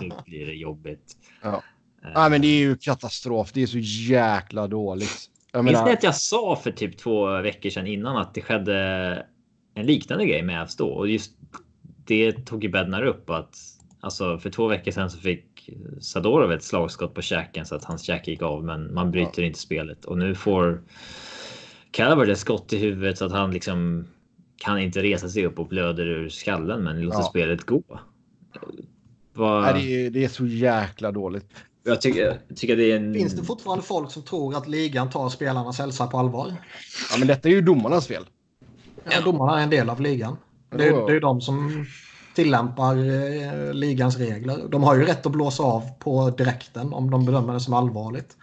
nu 0.01 0.11
blir 0.25 0.45
det 0.45 0.53
jobbigt. 0.53 1.17
Ja. 1.41 1.63
Eh, 2.03 2.11
Nej 2.15 2.29
men 2.29 2.41
det 2.41 2.47
är 2.47 2.59
ju 2.59 2.77
katastrof. 2.77 3.51
Det 3.53 3.61
är 3.61 3.67
så 3.67 3.77
jäkla 4.11 4.67
dåligt. 4.67 5.29
Jag 5.51 5.65
Minns 5.65 5.77
ni 5.77 5.83
menar, 5.83 5.93
att 5.93 6.03
jag 6.03 6.15
sa 6.15 6.55
för 6.63 6.71
typ 6.71 6.97
två 6.97 7.41
veckor 7.41 7.69
sedan 7.69 7.87
innan 7.87 8.17
att 8.17 8.33
det 8.33 8.41
skedde 8.41 9.25
en 9.79 9.85
liknande 9.85 10.25
grej 10.25 10.41
med 10.43 10.61
Avs 10.61 10.75
då? 10.75 10.87
Och 10.87 11.07
just 11.09 11.31
det 12.05 12.31
tog 12.45 12.63
ju 12.63 12.69
Bednar 12.69 13.03
upp 13.03 13.29
att 13.29 13.57
alltså 13.99 14.37
för 14.39 14.49
två 14.49 14.67
veckor 14.67 14.91
sedan 14.91 15.09
så 15.09 15.17
fick 15.17 15.69
Sadorov 16.01 16.51
ett 16.51 16.63
slagskott 16.63 17.13
på 17.13 17.21
käken 17.21 17.65
så 17.65 17.75
att 17.75 17.83
hans 17.83 18.01
käke 18.01 18.31
gick 18.31 18.41
av, 18.41 18.63
men 18.63 18.93
man 18.93 19.11
bryter 19.11 19.43
inte 19.43 19.59
spelet 19.59 20.05
och 20.05 20.17
nu 20.17 20.35
får 20.35 20.81
Calvert 21.91 22.29
ett 22.29 22.39
skott 22.39 22.73
i 22.73 22.77
huvudet 22.77 23.17
så 23.17 23.25
att 23.25 23.31
han 23.31 23.51
liksom 23.51 24.07
kan 24.57 24.79
inte 24.79 25.03
resa 25.03 25.29
sig 25.29 25.45
upp 25.45 25.59
och 25.59 25.67
blöder 25.67 26.05
ur 26.05 26.29
skallen, 26.29 26.83
men 26.83 27.01
låter 27.01 27.19
Ja. 27.19 27.23
spelet 27.23 27.63
gå. 27.65 27.83
Vad, 29.33 29.61
nej, 29.63 29.73
det, 29.85 30.05
är, 30.05 30.09
det 30.09 30.23
är 30.23 30.29
så 30.29 30.45
jäkla 30.45 31.11
dåligt. 31.11 31.45
jag, 31.83 32.01
tycker, 32.01 32.39
jag 32.47 32.57
tycker 32.57 32.77
det 32.77 32.91
är 32.91 32.95
en. 32.95 33.13
Finns 33.13 33.33
det 33.35 33.43
fortfarande 33.43 33.83
folk 33.83 34.11
som 34.11 34.23
tror 34.23 34.57
att 34.57 34.67
ligan 34.67 35.09
tar 35.09 35.29
spelarnas 35.29 35.79
hälsa 35.79 36.07
på 36.07 36.17
allvar? 36.17 36.53
Ja, 37.11 37.17
men 37.19 37.27
detta 37.27 37.49
är 37.49 37.53
ju 37.53 37.61
domarnas 37.61 38.07
fel. 38.07 38.23
Ja, 39.03 39.21
domarna 39.21 39.59
är 39.59 39.63
en 39.63 39.69
del 39.69 39.89
av 39.89 40.01
ligan. 40.01 40.37
Det 40.69 40.87
är, 40.87 41.07
det 41.07 41.15
är 41.15 41.21
de 41.21 41.41
som 41.41 41.85
tillämpar 42.35 42.95
eh, 42.95 43.73
ligans 43.73 44.17
regler. 44.17 44.67
De 44.69 44.83
har 44.83 44.95
ju 44.95 45.05
rätt 45.05 45.25
att 45.25 45.31
blåsa 45.31 45.63
av 45.63 45.83
på 45.99 46.29
direkten 46.29 46.93
om 46.93 47.11
de 47.11 47.25
bedömer 47.25 47.53
det 47.53 47.59
som 47.59 47.73
allvarligt. 47.73 48.37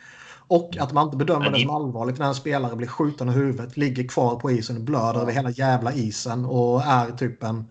Och 0.49 0.77
att 0.81 0.93
man 0.93 1.05
inte 1.05 1.17
bedömer 1.17 1.51
det 1.51 1.61
som 1.61 1.71
allvarligt 1.71 2.19
när 2.19 2.27
en 2.27 2.35
spelare 2.35 2.77
blir 2.77 2.89
skjuten 2.89 3.29
i 3.29 3.33
huvudet, 3.33 3.77
ligger 3.77 4.09
kvar 4.09 4.37
på 4.37 4.51
isen 4.51 4.77
och 4.77 4.83
blöder 4.83 5.21
över 5.21 5.33
hela 5.33 5.51
jävla 5.51 5.93
isen 5.93 6.45
och 6.45 6.83
är 6.83 7.11
typ 7.11 7.43
en 7.43 7.65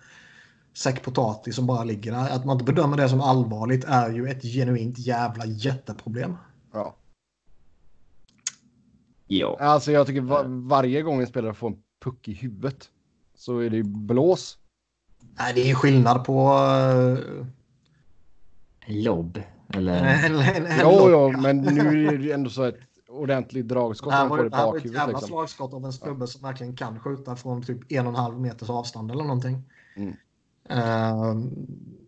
säck 0.74 1.04
potatis 1.04 1.56
som 1.56 1.68
bara 1.68 1.84
ligger 1.84 2.12
där. 2.12 2.30
Att 2.30 2.46
man 2.46 2.56
inte 2.60 2.74
bedömer 2.74 2.98
det 2.98 3.10
som 3.10 3.22
allvarligt 3.22 3.84
är 3.84 4.10
ju 4.10 4.28
ett 4.28 4.44
genuint 4.44 4.98
jävla 4.98 5.46
jätteproblem. 5.46 6.38
Ja. 6.74 6.96
Ja. 9.28 9.58
Alltså 9.60 9.92
jag 9.92 10.08
tycker 10.08 10.22
va 10.22 10.44
varje 10.48 11.02
gång 11.02 11.22
en 11.22 11.28
spelare 11.28 11.54
får 11.54 11.68
en 11.68 11.78
puck 12.06 12.28
i 12.28 12.34
huvudet 12.34 12.89
så 13.36 13.60
är 13.60 13.70
det 13.70 13.78
ju 13.78 13.84
blås. 13.84 14.58
Nej, 15.39 15.53
det 15.53 15.72
är 15.72 15.76
skillnad 15.76 16.26
på... 16.26 16.49
Uh, 16.49 17.45
Lobb. 18.88 19.41
Eller? 19.74 20.30
Jo, 20.82 21.10
jo, 21.10 21.32
men 21.32 21.58
nu 21.58 22.08
är 22.08 22.18
det 22.18 22.24
ju 22.24 22.32
ändå 22.32 22.49
så 22.49 22.64
ett 22.64 22.80
ordentligt 23.10 23.68
dragskott 23.68 24.12
Det 24.12 24.16
här 24.16 24.28
var 24.28 24.38
ju 24.38 24.45
i 24.45 24.49
det 24.49 24.58
här 24.58 24.66
var 24.66 24.78
ett 24.78 24.86
jävla 24.86 25.08
Liksom. 25.08 25.28
slagskott 25.28 25.74
av 25.74 25.86
en 25.86 25.93
snubbe 25.93 26.28
som 26.28 26.41
verkligen 26.41 26.76
kan 26.76 26.99
skjuta 26.99 27.36
från 27.36 27.64
typ 27.64 27.91
en 27.91 28.08
och 28.08 28.14
en 28.14 28.20
halv 28.20 28.39
meters 28.39 28.70
avstånd 28.70 29.12
eller 29.12 29.24
någonting. 29.24 29.64
Mm. 29.95 30.14
Ehm, 30.70 31.51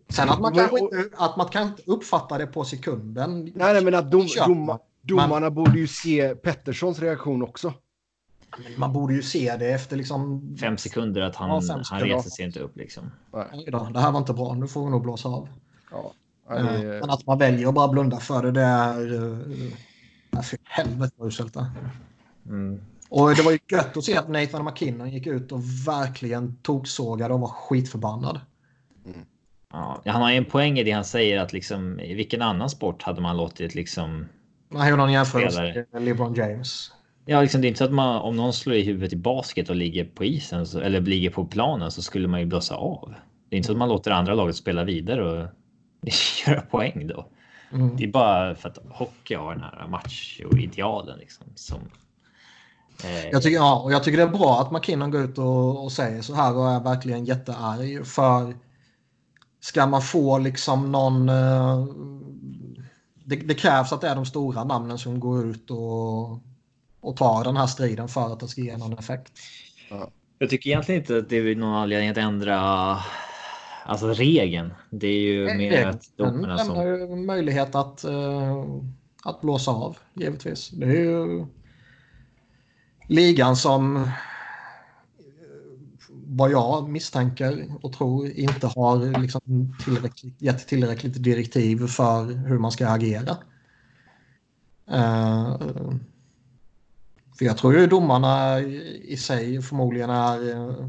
sen 0.08 0.28
att 0.28 0.40
man, 0.40 0.52
Men- 0.52 0.68
kanske 0.68 0.78
inte, 0.78 1.10
att 1.16 1.36
man 1.36 1.48
kan 1.48 1.66
inte 1.66 1.82
uppfatta 1.86 2.38
det 2.38 2.46
på 2.46 2.64
sekunden. 2.64 3.44
Nej, 3.44 3.72
nej, 3.72 3.84
men 3.84 3.94
att 3.94 4.10
dom, 4.10 4.26
dom, 4.46 4.78
domarna 5.02 5.50
borde 5.50 5.78
ju 5.78 5.86
se 5.86 6.34
Petterssons 6.34 6.98
reaktion 6.98 7.42
också. 7.42 7.74
Man 8.76 8.92
borde 8.92 9.14
ju 9.14 9.22
se 9.22 9.56
det 9.58 9.66
efter 9.72 9.96
liksom... 9.96 10.56
Fem 10.60 10.76
sekunder 10.78 11.20
att 11.22 11.36
han, 11.36 11.48
Ja, 11.50 11.60
fem 11.60 11.68
han 11.70 11.84
sekunder. 11.84 12.16
reser 12.16 12.30
sig 12.30 12.44
inte 12.44 12.60
upp 12.60 12.76
liksom. 12.76 13.10
Då, 13.66 13.88
Det 13.92 14.00
här 14.00 14.12
var 14.12 14.18
inte 14.18 14.32
bra, 14.32 14.54
nu 14.54 14.68
får 14.68 14.84
vi 14.84 14.90
nog 14.90 15.02
blåsa 15.02 15.28
av. 15.28 15.48
Ja. 15.90 16.12
Nej, 16.50 16.82
det- 16.82 17.00
Men 17.00 17.10
att 17.10 17.26
man 17.26 17.38
väljer 17.38 17.68
att 17.68 17.74
bara 17.74 17.88
blunda 17.88 18.16
för 18.16 18.42
det, 18.42 18.50
det 18.50 18.60
är... 18.62 19.12
Uh, 19.14 20.40
för 20.42 20.58
helvete 20.64 21.12
vad 21.16 21.28
uselt 21.28 21.54
det. 21.54 21.66
Mm. 22.46 22.80
Och 23.08 23.34
det 23.34 23.42
var 23.42 23.52
ju 23.52 23.58
gött 23.70 23.96
att 23.96 24.04
se 24.04 24.16
att 24.16 24.28
Nathan 24.28 24.64
McKinnon 24.64 25.10
gick 25.10 25.26
ut 25.26 25.52
och 25.52 25.60
verkligen 25.86 26.56
toksågade 26.62 27.34
och 27.34 27.40
var 27.40 27.48
skitförbannad. 27.48 28.40
Ja, 29.72 30.02
han 30.06 30.22
har 30.22 30.30
ju 30.30 30.36
en 30.36 30.44
poäng 30.44 30.78
i 30.78 30.84
det 30.84 30.90
han 30.90 31.04
säger 31.04 31.38
att 31.40 31.52
liksom 31.52 32.00
i 32.00 32.14
vilken 32.14 32.42
annan 32.42 32.70
sport 32.70 33.02
hade 33.02 33.20
man 33.20 33.36
låtit 33.36 33.74
liksom. 33.74 34.26
Man 34.68 34.88
gjorde 34.88 35.02
någon 35.02 35.12
jämförelse 35.12 35.84
med 35.92 36.02
LeBron 36.02 36.34
James. 36.34 36.92
Ja, 37.30 37.40
liksom 37.42 37.60
det 37.60 37.66
är 37.66 37.68
inte 37.68 37.78
så 37.78 37.84
att 37.84 37.92
man 37.92 38.20
om 38.20 38.36
någon 38.36 38.52
slår 38.52 38.76
i 38.76 38.82
huvudet 38.82 39.12
i 39.12 39.16
basket 39.16 39.70
och 39.70 39.76
ligger 39.76 40.04
på 40.04 40.24
isen 40.24 40.66
så, 40.66 40.80
eller 40.80 41.00
ligger 41.00 41.30
på 41.30 41.44
planen 41.44 41.90
så 41.90 42.02
skulle 42.02 42.28
man 42.28 42.40
ju 42.40 42.46
blåsa 42.46 42.74
av. 42.74 43.14
Det 43.48 43.56
är 43.56 43.56
inte 43.56 43.66
så 43.66 43.72
att 43.72 43.78
man 43.78 43.88
låter 43.88 44.10
andra 44.10 44.34
laget 44.34 44.56
spela 44.56 44.84
vidare 44.84 45.22
och 45.42 45.48
göra 46.46 46.60
poäng 46.60 47.06
då. 47.06 47.26
Mm. 47.72 47.96
Det 47.96 48.04
är 48.04 48.08
bara 48.08 48.54
för 48.54 48.68
att 48.68 48.78
hockey 48.90 49.34
har 49.34 49.54
den 49.54 49.62
här 49.62 49.86
macho-idealen 49.88 51.18
liksom 51.18 51.46
som. 51.54 51.80
Eh, 53.04 53.28
Jag 53.32 53.42
tycker, 53.42 53.56
ja, 53.56 53.80
och 53.80 53.92
jag 53.92 54.04
tycker 54.04 54.18
det 54.18 54.24
är 54.24 54.38
bra 54.38 54.60
att 54.60 54.72
McKinnon 54.72 55.10
går 55.10 55.20
ut 55.20 55.38
och, 55.38 55.84
och 55.84 55.92
säger 55.92 56.22
så 56.22 56.34
här 56.34 56.56
och 56.56 56.70
är 56.70 56.80
verkligen 56.80 57.24
jättearg. 57.24 58.06
För 58.06 58.54
ska 59.60 59.86
man 59.86 60.02
få 60.02 60.38
liksom 60.38 60.92
någon... 60.92 61.28
eh, 61.28 61.86
det, 63.24 63.36
det 63.36 63.54
krävs 63.54 63.92
att 63.92 64.00
det 64.00 64.08
är 64.08 64.14
de 64.14 64.26
stora 64.26 64.64
namnen 64.64 64.98
som 64.98 65.20
går 65.20 65.46
ut 65.46 65.70
och, 65.70 66.40
och 67.00 67.16
tar 67.16 67.44
den 67.44 67.56
här 67.56 67.66
striden 67.66 68.08
för 68.08 68.32
att 68.32 68.40
det 68.40 68.48
ska 68.48 68.60
ge 68.60 68.76
någon 68.76 68.98
effekt. 68.98 69.32
Jag 70.38 70.50
tycker 70.50 70.70
egentligen 70.70 71.00
inte 71.00 71.18
att 71.18 71.28
det 71.28 71.36
är 71.36 71.56
någon 71.56 71.74
anledning 71.74 72.08
att 72.10 72.16
ändra 72.16 72.98
alltså 73.88 74.08
regeln. 74.08 74.72
Det 74.90 75.06
är 75.06 75.20
ju 75.20 75.54
mer 75.54 75.86
att 75.86 76.16
domarna 76.16 76.56
lämnar 76.56 76.64
som. 76.64 76.86
ju 76.86 77.16
möjlighet 77.16 77.74
att, 77.74 78.04
eh, 78.04 78.64
att 79.24 79.40
blåsa 79.40 79.70
av, 79.70 79.96
givetvis. 80.14 80.70
Det 80.70 80.86
är 80.86 81.00
ju 81.00 81.46
ligan 83.08 83.56
som 83.56 83.96
eh, 83.96 84.10
vad 86.10 86.50
jag 86.50 86.88
misstänker 86.88 87.74
och 87.82 87.92
tror 87.92 88.30
inte 88.30 88.66
har 88.66 89.20
liksom 89.20 89.74
tillräckligt, 89.84 90.42
gett 90.42 90.68
tillräckligt 90.68 91.22
direktiv 91.22 91.86
för 91.86 92.24
hur 92.24 92.58
man 92.58 92.72
ska 92.72 92.88
agera. 92.88 93.36
Eh, 94.90 95.56
för 97.38 97.44
jag 97.44 97.56
tror 97.56 97.74
ju 97.74 97.86
domarna 97.86 98.60
i 98.60 99.16
sig 99.16 99.62
förmodligen 99.62 100.10
är 100.10 100.40
uh, 100.40 100.88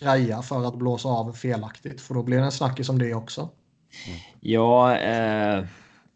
greja 0.00 0.42
för 0.42 0.68
att 0.68 0.76
blåsa 0.76 1.08
av 1.08 1.32
felaktigt. 1.32 2.00
För 2.00 2.14
då 2.14 2.22
blir 2.22 2.38
det 2.38 2.44
en 2.44 2.52
snackis 2.52 2.88
om 2.88 2.98
det 2.98 3.14
också. 3.14 3.48
Ja, 4.40 4.96
eh, 4.96 5.64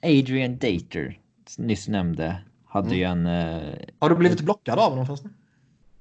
Adrian 0.03 0.59
Dater 0.59 1.19
nyss 1.59 1.89
nämnde 1.89 2.43
hade 2.65 2.97
ju 2.97 3.05
en. 3.05 3.27
Eh, 3.27 3.75
Har 3.99 4.09
du 4.11 4.17
blivit 4.17 4.41
blockad 4.41 4.79
av 4.79 4.91
honom 4.91 5.07
förresten? 5.07 5.35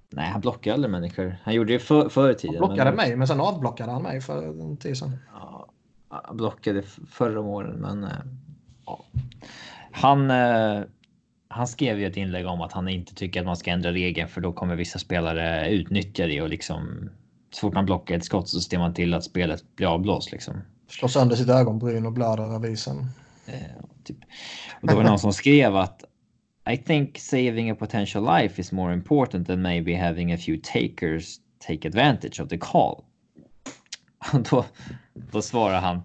nej, 0.09 0.30
han 0.30 0.41
blockade 0.41 0.74
aldrig 0.74 0.91
människor. 0.91 1.38
Han 1.43 1.53
gjorde 1.53 1.74
det 1.74 1.80
för, 1.80 2.09
förr 2.09 2.32
i 2.32 2.36
tiden. 2.36 2.55
Han 2.59 2.67
blockade 2.67 2.91
men- 2.91 2.95
mig, 2.95 3.15
men 3.15 3.28
sen 3.28 3.39
avblockade 3.39 3.91
han 3.91 4.03
mig 4.03 4.22
för 4.22 4.47
en 4.47 4.78
tid 4.78 4.97
sedan. 4.97 5.17
Ja, 5.34 5.70
han 6.09 6.38
blockade 6.38 6.82
förra 7.11 7.39
om 7.39 7.47
åren, 7.47 7.76
men 7.80 8.03
eh, 8.03 8.09
ja. 8.86 9.05
han. 9.91 10.32
Eh, 10.32 10.82
han 11.49 11.67
skrev 11.67 11.99
ju 11.99 12.05
ett 12.05 12.17
inlägg 12.17 12.47
om 12.47 12.61
att 12.61 12.71
han 12.71 12.87
inte 12.87 13.15
tycker 13.15 13.39
att 13.39 13.45
man 13.45 13.57
ska 13.57 13.71
ändra 13.71 13.91
regeln 13.91 14.29
för 14.29 14.41
då 14.41 14.53
kommer 14.53 14.75
vissa 14.75 14.99
spelare 14.99 15.69
utnyttja 15.69 16.27
det 16.27 16.41
och 16.41 16.49
liksom 16.49 17.09
så 17.51 17.59
fort 17.59 17.73
man 17.73 17.85
blockar 17.85 18.15
ett 18.15 18.25
skott 18.25 18.49
så 18.49 18.61
ser 18.61 18.79
man 18.79 18.93
till 18.93 19.13
att 19.13 19.23
spelet 19.23 19.75
blir 19.75 19.87
avblåst 19.87 20.31
liksom. 20.31 20.61
Slår 20.87 21.09
sönder 21.09 21.35
sitt 21.35 21.49
ögonbryn 21.49 22.05
och 22.05 22.13
blöder 22.13 22.55
över 22.55 22.69
isen. 22.69 22.97
Eh, 23.45 23.53
typ. 24.03 24.17
Och 24.81 24.87
då 24.87 24.95
var 24.95 25.03
det 25.03 25.09
någon 25.09 25.19
som 25.19 25.33
skrev 25.33 25.75
att 25.75 26.03
I 26.71 26.77
think 26.77 27.17
saving 27.19 27.69
a 27.69 27.75
potential 27.75 28.25
life 28.25 28.61
is 28.61 28.71
more 28.71 28.93
important 28.93 29.47
than 29.47 29.61
maybe 29.61 29.95
having 29.95 30.33
a 30.33 30.37
few 30.37 30.61
takers 30.63 31.39
take 31.67 31.87
advantage 31.87 32.39
of 32.39 32.49
the 32.49 32.57
call. 32.57 33.03
Och 34.33 34.41
då, 34.51 34.65
då 35.13 35.41
svarar 35.41 35.81
han 35.81 36.01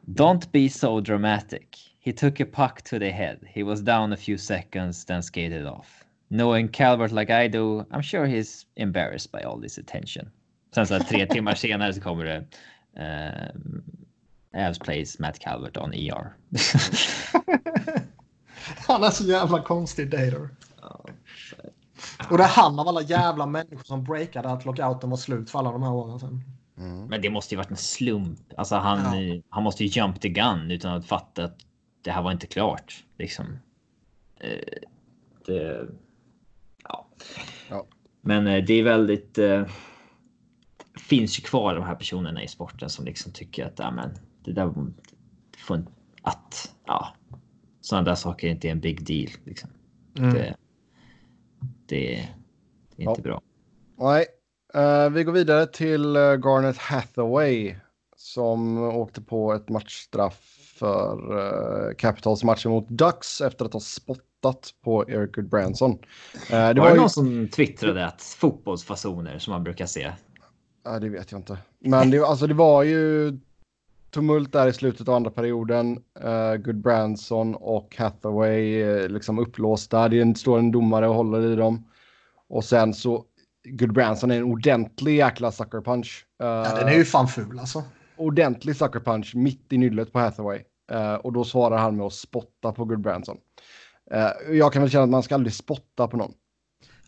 Don't 0.00 0.50
be 0.52 0.68
so 0.68 1.00
dramatic. 1.00 1.87
He 2.08 2.12
took 2.14 2.40
a 2.40 2.46
puck 2.46 2.80
to 2.84 2.98
the 2.98 3.10
head. 3.10 3.38
He 3.54 3.62
was 3.62 3.82
down 3.82 4.12
a 4.14 4.16
few 4.16 4.38
seconds, 4.38 5.04
then 5.04 5.22
skated 5.22 5.66
off. 5.66 6.04
Knowing 6.30 6.68
Calvert 6.68 7.12
like 7.12 7.28
I 7.28 7.48
do, 7.48 7.84
I'm 7.90 8.00
sure 8.00 8.26
he's 8.26 8.64
embarrassed 8.76 9.30
by 9.30 9.42
all 9.42 9.60
this 9.60 9.76
attention. 9.78 10.30
Sen 10.74 10.86
så 10.86 10.98
tre 10.98 11.26
timmar 11.30 11.54
senare 11.54 11.94
så 11.94 12.00
kommer 12.00 12.24
det 12.24 12.44
uh, 12.98 13.48
Avs 14.68 14.78
plays 14.78 15.18
Matt 15.18 15.38
Calvert 15.38 15.76
on 15.76 15.94
ER. 15.94 16.36
Han 18.86 19.04
är 19.04 19.10
så 19.10 19.24
jävla 19.24 19.62
konstig 19.62 20.10
dater. 20.10 20.48
Och 22.30 22.38
det 22.38 22.44
är 22.44 22.48
han 22.48 22.78
av 22.78 22.88
alla 22.88 23.02
jävla 23.02 23.46
människor 23.46 23.84
som 23.84 24.04
breakade 24.04 24.48
att 24.48 24.64
lockouten 24.64 25.10
var 25.10 25.16
slut 25.16 25.50
för 25.50 25.58
alla 25.58 25.72
de 25.72 25.82
här 25.82 25.92
åren 25.92 26.18
sedan. 26.20 26.42
Men 27.08 27.22
det 27.22 27.30
måste 27.30 27.54
ju 27.54 27.56
varit 27.56 27.70
en 27.70 27.76
slump. 27.76 28.40
Alltså 28.56 28.76
han, 28.76 29.22
Ja. 29.26 29.42
han 29.48 29.62
måste 29.62 29.84
ju 29.84 30.00
jump 30.00 30.20
the 30.20 30.28
gun 30.28 30.70
utan 30.70 30.96
att 30.96 31.06
fatta 31.06 31.44
att 31.44 31.58
det 32.02 32.10
här 32.10 32.22
var 32.22 32.32
inte 32.32 32.46
klart. 32.46 33.04
Liksom. 33.18 33.58
Eh, 34.40 34.58
det, 35.46 35.88
ja. 36.84 37.08
Ja. 37.70 37.86
Men 38.20 38.46
eh, 38.46 38.64
det 38.64 38.74
är 38.74 38.82
väldigt. 38.82 39.38
Eh, 39.38 39.66
finns 41.08 41.38
ju 41.38 41.42
kvar 41.42 41.74
de 41.74 41.84
här 41.84 41.94
personerna 41.94 42.42
i 42.42 42.48
sporten 42.48 42.90
som 42.90 43.04
liksom 43.04 43.32
tycker 43.32 43.66
att 43.66 43.78
ja, 43.78 43.90
men, 43.90 44.10
det 44.44 44.52
där 44.52 44.74
får 45.58 45.84
att 46.22 46.74
ja, 46.86 47.14
sådana 47.80 48.04
där 48.04 48.14
saker 48.14 48.46
är 48.46 48.50
inte 48.50 48.68
en 48.68 48.80
big 48.80 49.06
deal. 49.06 49.30
Liksom. 49.44 49.70
Mm. 50.18 50.32
Det, 50.32 50.54
det 51.86 52.24
är 52.96 53.08
inte 53.10 53.22
bra. 53.22 53.42
Nej, 53.98 54.26
Eh, 54.74 55.10
vi 55.10 55.24
går 55.24 55.32
vidare 55.32 55.66
till 55.66 56.16
uh, 56.16 56.36
Garnet 56.36 56.76
Hathaway 56.76 57.76
som 58.16 58.78
åkte 58.78 59.20
på 59.20 59.54
ett 59.54 59.68
matchstraff 59.68 60.57
för 60.78 61.32
uh, 61.32 61.94
Capitals 61.94 62.44
matchen 62.44 62.70
mot 62.70 62.88
Ducks 62.88 63.40
efter 63.40 63.64
att 63.64 63.72
ha 63.72 63.80
spottat 63.80 64.70
på 64.84 65.10
Eric 65.10 65.32
Goodbranson. 65.32 65.90
Uh, 65.92 65.98
det 66.50 66.72
Det 66.72 66.74
var 66.74 66.74
var 66.80 66.88
det 66.88 66.94
ju... 66.94 67.00
någon 67.00 67.10
som 67.10 67.48
twittrade 67.48 68.06
att 68.06 68.22
fotbollsfasoner 68.22 69.38
som 69.38 69.52
man 69.52 69.64
brukar 69.64 69.86
se. 69.86 70.12
Ja, 70.84 70.98
det 70.98 71.08
vet 71.08 71.32
jag 71.32 71.38
inte. 71.38 71.58
Men 71.78 72.10
det, 72.10 72.18
alltså, 72.24 72.46
det 72.46 72.54
var 72.54 72.82
ju 72.82 73.38
tumult 74.10 74.52
där 74.52 74.66
i 74.68 74.72
slutet 74.72 75.08
av 75.08 75.14
andra 75.14 75.30
perioden. 75.30 76.02
Uh, 76.24 76.56
Goodbranson 76.56 77.54
och 77.54 77.96
Hathaway 77.98 78.82
uh, 78.84 79.08
liksom 79.08 79.38
upplåsta. 79.38 80.08
Det 80.08 80.38
står 80.38 80.58
en 80.58 80.72
domare 80.72 81.08
och 81.08 81.14
håller 81.14 81.52
i 81.52 81.56
dem. 81.56 81.84
Och 82.48 82.64
sen 82.64 82.94
så 82.94 83.24
Goodbranson 83.68 84.30
är 84.30 84.36
en 84.36 84.44
ordentlig 84.44 85.16
jäkla 85.16 85.52
sucker 85.52 85.80
punch. 85.80 86.26
Uh, 86.42 86.48
Ja, 86.48 86.74
den 86.78 86.88
är 86.88 86.92
ju 86.92 87.04
fan 87.04 87.28
ful 87.28 87.58
alltså. 87.58 87.84
Ordentlig 88.18 88.76
sucker 88.76 89.00
punch 89.00 89.34
mitt 89.34 89.72
i 89.72 89.78
nyllet 89.78 90.12
på 90.12 90.18
Hathaway. 90.18 90.62
Eh, 90.90 91.14
och 91.14 91.32
då 91.32 91.44
svarar 91.44 91.78
han 91.78 91.96
med 91.96 92.06
att 92.06 92.12
spotta 92.12 92.72
på 92.72 92.84
Goodbranson. 92.84 93.36
Uh, 94.14 94.56
jag 94.56 94.72
kan 94.72 94.82
väl 94.82 94.90
känna 94.90 95.04
att 95.04 95.10
man 95.10 95.22
ska 95.22 95.34
aldrig 95.34 95.54
spotta 95.54 96.08
på 96.08 96.16
någon. 96.16 96.32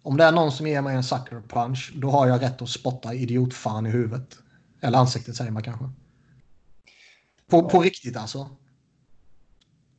Om 0.03 0.17
det 0.17 0.25
är 0.25 0.33
någon 0.33 0.53
som 0.53 0.67
ger 0.67 0.83
mig 0.83 0.97
en 0.97 1.05
sucker 1.05 1.43
punch, 1.49 1.93
då 1.95 2.11
har 2.11 2.27
jag 2.27 2.43
rätt 2.43 2.63
att 2.63 2.69
spotta 2.69 3.15
idiotfan 3.15 3.87
i 3.87 3.91
huvudet. 3.91 4.39
Eller 4.81 4.99
ansiktet 4.99 5.37
säger 5.37 5.51
man 5.51 5.63
kanske. 5.63 5.85
På, 7.51 7.69
på 7.69 7.81
riktigt 7.81 8.17
alltså. 8.17 8.51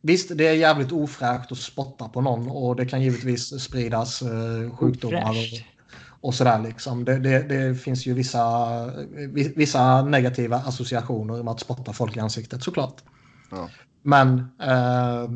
Visst, 0.02 0.38
det 0.38 0.48
är 0.48 0.54
jävligt 0.54 0.92
ofräscht 0.92 1.52
att 1.52 1.58
spotta 1.58 2.10
på 2.10 2.22
någon 2.22 2.50
och 2.50 2.76
det 2.76 2.86
kan 2.86 3.02
givetvis 3.02 3.64
spridas 3.64 4.22
eh, 4.22 4.76
sjukdomar 4.76 5.22
och, 5.22 5.30
Ofräscht. 5.30 5.66
Och 6.22 6.36
sådär 6.36 6.60
liksom. 6.60 7.06
Det, 7.06 7.20
det, 7.20 7.44
det, 7.44 7.76
finns 7.76 8.06
ju 8.06 8.14
vissa, 8.14 8.86
vissa 9.56 10.04
negativa 10.04 10.58
associationer 10.58 11.44
med 11.44 11.52
att 11.52 11.60
spotta 11.60 11.94
folk 11.94 12.18
i 12.18 12.20
ansiktet 12.20 12.64
såklart. 12.64 13.04
Ja. 13.52 13.70
Men 14.02 14.40
eh, 14.62 15.30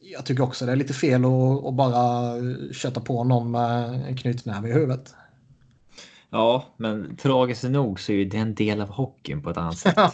jag 0.00 0.24
tycker 0.24 0.42
också 0.42 0.66
det 0.66 0.72
är 0.72 0.76
lite 0.76 0.94
fel 0.94 1.24
att, 1.24 1.64
att 1.64 1.74
bara 1.74 2.34
köta 2.72 3.00
på 3.00 3.24
någon 3.24 3.50
med 3.50 4.06
en 4.08 4.16
knytnäve 4.16 4.68
i 4.68 4.72
huvudet. 4.72 5.14
Ja, 6.30 6.74
men 6.76 7.16
tragiskt 7.16 7.64
nog 7.64 8.00
så 8.00 8.12
är 8.12 8.24
det 8.24 8.36
en 8.36 8.54
del 8.54 8.80
av 8.80 8.88
hockeyn 8.88 9.42
på 9.42 9.50
ett 9.50 9.56
annat 9.56 9.78
sätt. 9.78 9.96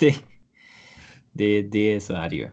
det, 0.00 0.16
det, 1.32 1.62
det, 1.62 2.00
så 2.00 2.14
är 2.14 2.30
det 2.30 2.36
ju. 2.36 2.48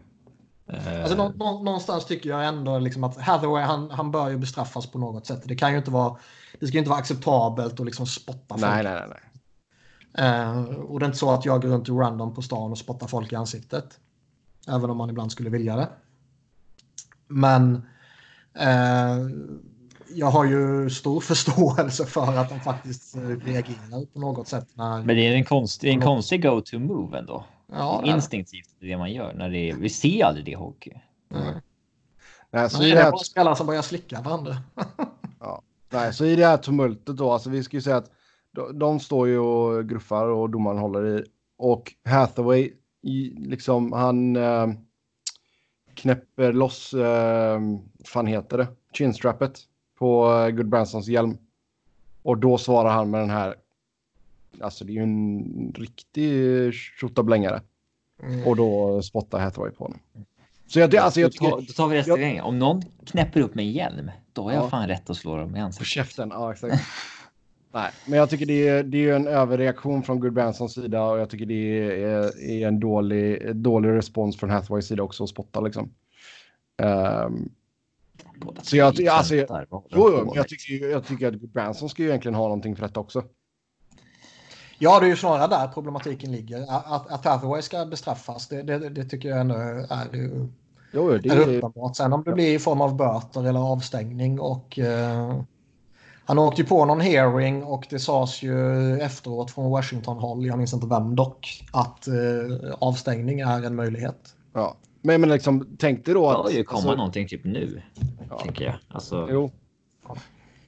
Alltså, 0.68 1.16
nå, 1.16 1.32
nå, 1.36 1.62
någonstans 1.62 2.04
tycker 2.04 2.30
jag 2.30 2.46
ändå 2.46 2.78
liksom 2.78 3.04
att 3.04 3.16
Hathaway 3.20 3.64
han, 3.64 3.90
han 3.90 4.10
bör 4.10 4.30
ju 4.30 4.36
bestraffas 4.36 4.86
på 4.86 4.98
något 4.98 5.26
sätt. 5.26 5.42
Det 5.44 5.56
kan 5.56 5.72
ju 5.72 5.78
inte 5.78 5.90
vara, 5.90 6.16
det 6.60 6.66
ska 6.66 6.72
ju 6.72 6.78
inte 6.78 6.90
vara 6.90 7.00
acceptabelt 7.00 7.80
att 7.80 7.86
liksom 7.86 8.06
spotta 8.06 8.54
folk. 8.54 8.60
Nej, 8.60 8.84
nej, 8.84 9.02
nej. 9.08 9.20
Uh, 10.18 10.74
och 10.74 11.00
det 11.00 11.04
är 11.04 11.06
inte 11.06 11.18
så 11.18 11.30
att 11.30 11.44
jag 11.44 11.62
går 11.62 11.68
runt 11.68 11.88
i 11.88 11.92
random 11.92 12.34
på 12.34 12.42
stan 12.42 12.70
och 12.70 12.78
spottar 12.78 13.06
folk 13.06 13.32
i 13.32 13.36
ansiktet. 13.36 14.00
Även 14.68 14.90
om 14.90 14.96
man 14.96 15.10
ibland 15.10 15.32
skulle 15.32 15.50
vilja 15.50 15.76
det. 15.76 15.88
Men 17.26 17.74
uh, 18.60 19.30
jag 20.14 20.26
har 20.26 20.44
ju 20.44 20.90
stor 20.90 21.20
förståelse 21.30 22.06
för 22.06 22.36
att 22.36 22.48
de 22.48 22.60
faktiskt 22.60 23.16
reagerar 23.44 24.12
på 24.12 24.20
något 24.20 24.48
sätt. 24.48 24.68
När... 24.74 25.02
Men 25.02 25.16
det 25.16 25.26
är 25.26 25.32
en, 25.32 25.44
konst, 25.44 25.84
en 25.84 26.00
konstig 26.00 26.42
go-to-move 26.42 27.18
ändå. 27.18 27.44
Ja, 27.72 28.02
Instinktivt 28.04 28.68
det 28.80 28.96
man 28.96 29.12
gör. 29.12 29.34
När 29.34 29.50
det 29.50 29.70
är, 29.70 29.74
vi 29.74 29.88
ser 29.88 30.24
aldrig 30.24 30.44
det 30.44 30.50
i 30.50 30.54
hockey. 30.54 31.00
Mm. 31.34 31.54
Nej, 32.50 32.70
så 32.70 32.78
det 32.78 32.84
det 32.84 32.92
är 32.92 33.02
här, 33.02 33.10
bara 33.10 33.18
spelare 33.18 33.56
som 33.56 33.66
börjar 33.66 33.82
slicka 33.82 34.20
varandra. 34.20 34.56
ja. 35.40 35.62
Nej, 35.90 36.14
så 36.14 36.24
i 36.24 36.36
det 36.36 36.46
här 36.46 36.56
tumultet 36.56 37.16
då, 37.16 37.30
alltså 37.32 37.50
vi 37.50 37.62
ska 37.62 37.76
ju 37.76 37.80
säga 37.80 37.96
att 37.96 38.10
de, 38.52 38.78
de 38.78 39.00
står 39.00 39.28
ju 39.28 39.38
och 39.38 39.88
gruffar 39.88 40.26
och 40.26 40.50
domaren 40.50 40.78
håller 40.78 41.18
i. 41.18 41.24
Och 41.58 41.94
Hathaway, 42.04 42.72
i, 43.02 43.34
liksom 43.38 43.92
han 43.92 44.36
eh, 44.36 44.66
knäpper 45.94 46.52
loss, 46.52 46.94
eh, 46.94 47.60
fan 48.04 48.26
heter 48.26 48.58
det, 48.58 48.66
chinstrappet 48.92 49.60
på 49.98 50.32
eh, 50.32 50.50
Good 50.50 50.68
Bransons 50.68 51.08
hjälm. 51.08 51.38
Och 52.22 52.38
då 52.38 52.58
svarar 52.58 52.90
han 52.90 53.10
med 53.10 53.20
den 53.20 53.30
här, 53.30 53.54
alltså 54.62 54.84
det 54.84 54.92
är 54.92 54.94
ju 54.94 55.02
en 55.02 55.72
riktig 55.76 56.74
tjottablängare. 56.74 57.60
Mm. 58.22 58.46
Och 58.46 58.56
då 58.56 59.02
spottar 59.02 59.38
Hathaway 59.40 59.70
på 59.70 59.84
honom. 59.84 59.98
Så 60.66 60.78
jag, 60.80 60.96
alltså, 60.96 61.20
jag 61.20 61.30
då, 61.30 61.36
tar, 61.36 61.56
tycker... 61.58 61.66
då 61.72 61.72
tar 61.82 61.88
vi 61.88 61.96
resten 61.98 62.36
jag... 62.36 62.46
Om 62.46 62.58
någon 62.58 62.82
knäpper 63.06 63.40
upp 63.40 63.54
med 63.54 63.64
en 63.64 63.72
hjälm, 63.72 64.10
då 64.32 64.42
har 64.42 64.52
jag 64.52 64.64
Ja. 64.64 64.68
fan 64.70 64.88
rätt 64.88 65.10
att 65.10 65.16
slå 65.16 65.36
dem 65.36 65.50
i 65.50 65.58
På 65.58 65.64
ansiktet. 65.64 65.86
käften, 65.86 66.28
ja 66.32 66.52
exakt. 66.52 66.74
Nej, 67.72 67.90
men 68.06 68.18
jag 68.18 68.30
tycker 68.30 68.46
det 68.46 68.68
är, 68.68 68.82
det 68.82 68.96
är 68.98 69.02
ju 69.02 69.16
en 69.16 69.26
överreaktion 69.26 70.02
från 70.02 70.20
Good 70.20 70.32
Bransons 70.32 70.74
sida 70.74 71.02
och 71.04 71.18
jag 71.18 71.30
tycker 71.30 71.46
det 71.46 71.78
är, 72.02 72.40
är 72.50 72.68
en 72.68 72.80
dålig, 72.80 73.56
dålig 73.56 73.88
respons 73.88 74.36
från 74.36 74.50
Hathaways 74.50 74.86
sida 74.86 75.02
också 75.02 75.24
att 75.24 75.30
spotta 75.30 75.60
liksom. 75.60 75.90
Båda 78.36 78.62
Så 78.62 78.76
jag- 78.76 79.08
alltså, 79.08 79.34
jag- 79.34 79.66
jo, 79.70 80.24
på 80.26 80.32
jag 80.36 80.48
tycker, 80.48 80.90
jag 80.90 81.06
tycker 81.06 81.28
att 81.28 81.40
Branson 81.40 81.88
ska 81.88 82.02
ju 82.02 82.08
egentligen 82.08 82.34
ha 82.34 82.42
någonting 82.42 82.76
för 82.76 82.82
detta 82.82 83.00
också. 83.00 83.24
Ja, 84.78 85.00
det 85.00 85.06
är 85.06 85.10
ju 85.10 85.16
snarare 85.16 85.46
där 85.46 85.68
problematiken 85.68 86.32
ligger. 86.32 86.62
Att, 86.68 87.10
att 87.10 87.24
Hathaway 87.24 87.62
ska 87.62 87.86
bestraffas, 87.86 88.48
det, 88.48 88.62
det, 88.62 88.88
det 88.88 89.04
tycker 89.04 89.28
jag 89.28 89.40
ändå 89.40 89.54
är, 89.54 90.08
Jo, 90.14 90.48
jo, 90.92 91.18
det 91.18 91.28
är 91.28 91.56
uppenbart. 91.56 91.96
Sen 91.96 92.12
om 92.12 92.22
det 92.22 92.32
blir 92.32 92.54
i 92.54 92.58
form 92.58 92.80
av 92.80 92.96
böter 92.96 93.46
eller 93.48 93.60
avstängning 93.60 94.40
och 94.40 94.78
eh, 94.78 95.40
han 96.24 96.38
åkte 96.38 96.62
ju 96.62 96.68
på 96.68 96.84
någon 96.84 97.00
hearing 97.00 97.64
och 97.64 97.86
det 97.90 97.98
sades 97.98 98.42
ju 98.42 98.96
efteråt 99.00 99.50
från 99.50 99.70
Washington-håll, 99.70 100.46
jag 100.46 100.58
minns 100.58 100.72
inte 100.74 100.86
vem 100.86 101.16
dock, 101.16 101.64
att 101.72 102.08
eh, 102.08 102.74
avstängning 102.78 103.40
är 103.40 103.62
en 103.66 103.74
möjlighet. 103.74 104.34
ja. 104.54 104.76
Men, 105.02 105.20
men 105.20 105.30
liksom, 105.30 105.76
tänk 105.78 106.04
dig 106.04 106.14
då 106.14 106.30
Det 106.30 106.38
att... 106.38 106.44
bör 106.44 106.50
ju 106.50 106.64
komma 106.64 106.78
alltså, 106.78 106.94
någonting 106.94 107.28
typ 107.28 107.44
nu. 107.44 107.82
Ja. 108.30 108.38
Tänker 108.38 108.64
jag. 108.64 108.74
Alltså, 108.88 109.28
Jo. 109.30 109.50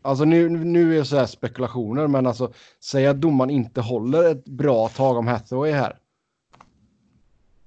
Alltså 0.02 0.24
nu, 0.24 0.48
nu 0.48 0.94
är 0.94 0.98
det 0.98 1.04
så 1.04 1.16
här 1.16 1.26
spekulationer, 1.26 2.06
men 2.06 2.26
alltså 2.26 2.52
säg 2.84 3.06
att 3.06 3.20
domaren 3.20 3.50
inte 3.50 3.80
håller 3.80 4.30
ett 4.30 4.44
bra 4.44 4.88
tag 4.88 5.16
om 5.16 5.26
Hathaway 5.26 5.72
här. 5.72 5.98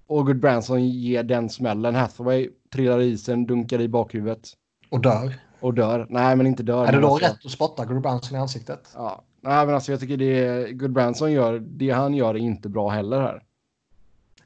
Och 0.07 0.25
Good 0.25 0.39
Branson 0.39 0.89
ger 0.89 1.23
den 1.23 1.49
smällen. 1.49 1.95
Hathaway 1.95 2.49
trillar 2.73 3.01
i 3.01 3.05
isen, 3.05 3.45
dunkar 3.45 3.81
i 3.81 3.87
bakhuvudet 3.87 4.49
Och 4.89 5.01
dör. 5.01 5.33
och 5.59 5.73
dör. 5.73 6.07
Nej, 6.09 6.35
men 6.35 6.47
inte 6.47 6.63
dör. 6.63 6.85
Är 6.85 6.91
det 6.91 6.99
då 6.99 7.07
alltså, 7.07 7.27
rätt 7.27 7.45
att 7.45 7.51
spotta 7.51 7.85
Guru 7.85 7.99
Branson 7.99 8.37
i 8.37 8.41
ansiktet? 8.41 8.91
Ja. 8.95 9.23
Nej, 9.41 9.65
men 9.65 9.75
alltså 9.75 9.91
jag 9.91 9.99
tycker 9.99 10.17
det 10.17 10.71
Good 10.73 10.91
Branson 10.93 11.31
gör, 11.31 11.59
det 11.59 11.89
han 11.89 12.13
gör 12.13 12.35
är 12.35 12.39
inte 12.39 12.69
bra 12.69 12.89
heller 12.89 13.21
här. 13.21 13.43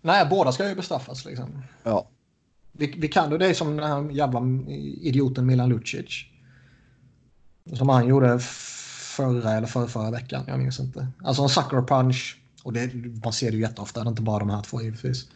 Nej, 0.01 0.27
båda 0.29 0.51
ska 0.51 0.69
ju 0.69 0.75
bestraffas 0.75 1.25
liksom. 1.25 1.61
Ja. 1.83 2.07
Vi, 2.71 2.93
vi 2.97 3.07
kan 3.07 3.31
ju 3.31 3.37
det 3.37 3.53
som 3.53 3.77
den 3.77 3.87
här 3.91 4.11
jävla 4.11 4.41
idioten 5.01 5.45
Milan 5.45 5.69
Lucic. 5.69 6.25
Som 7.73 7.89
han 7.89 8.07
gjorde 8.07 8.39
förra 8.39 9.51
eller 9.51 9.67
förra, 9.67 9.87
förra 9.87 10.11
veckan, 10.11 10.43
jag 10.47 10.59
minns 10.59 10.79
inte. 10.79 11.07
Alltså 11.23 11.43
en 11.43 11.49
sucker 11.49 11.81
punch. 11.81 12.41
Och 12.63 12.73
det, 12.73 12.93
man 13.23 13.33
ser 13.33 13.51
det 13.51 13.57
ju 13.57 13.63
jätteofta, 13.63 14.03
det 14.03 14.07
är 14.07 14.09
inte 14.09 14.21
bara 14.21 14.39
de 14.39 14.49
här 14.49 14.61
två 14.61 14.81
givetvis. 14.81 15.29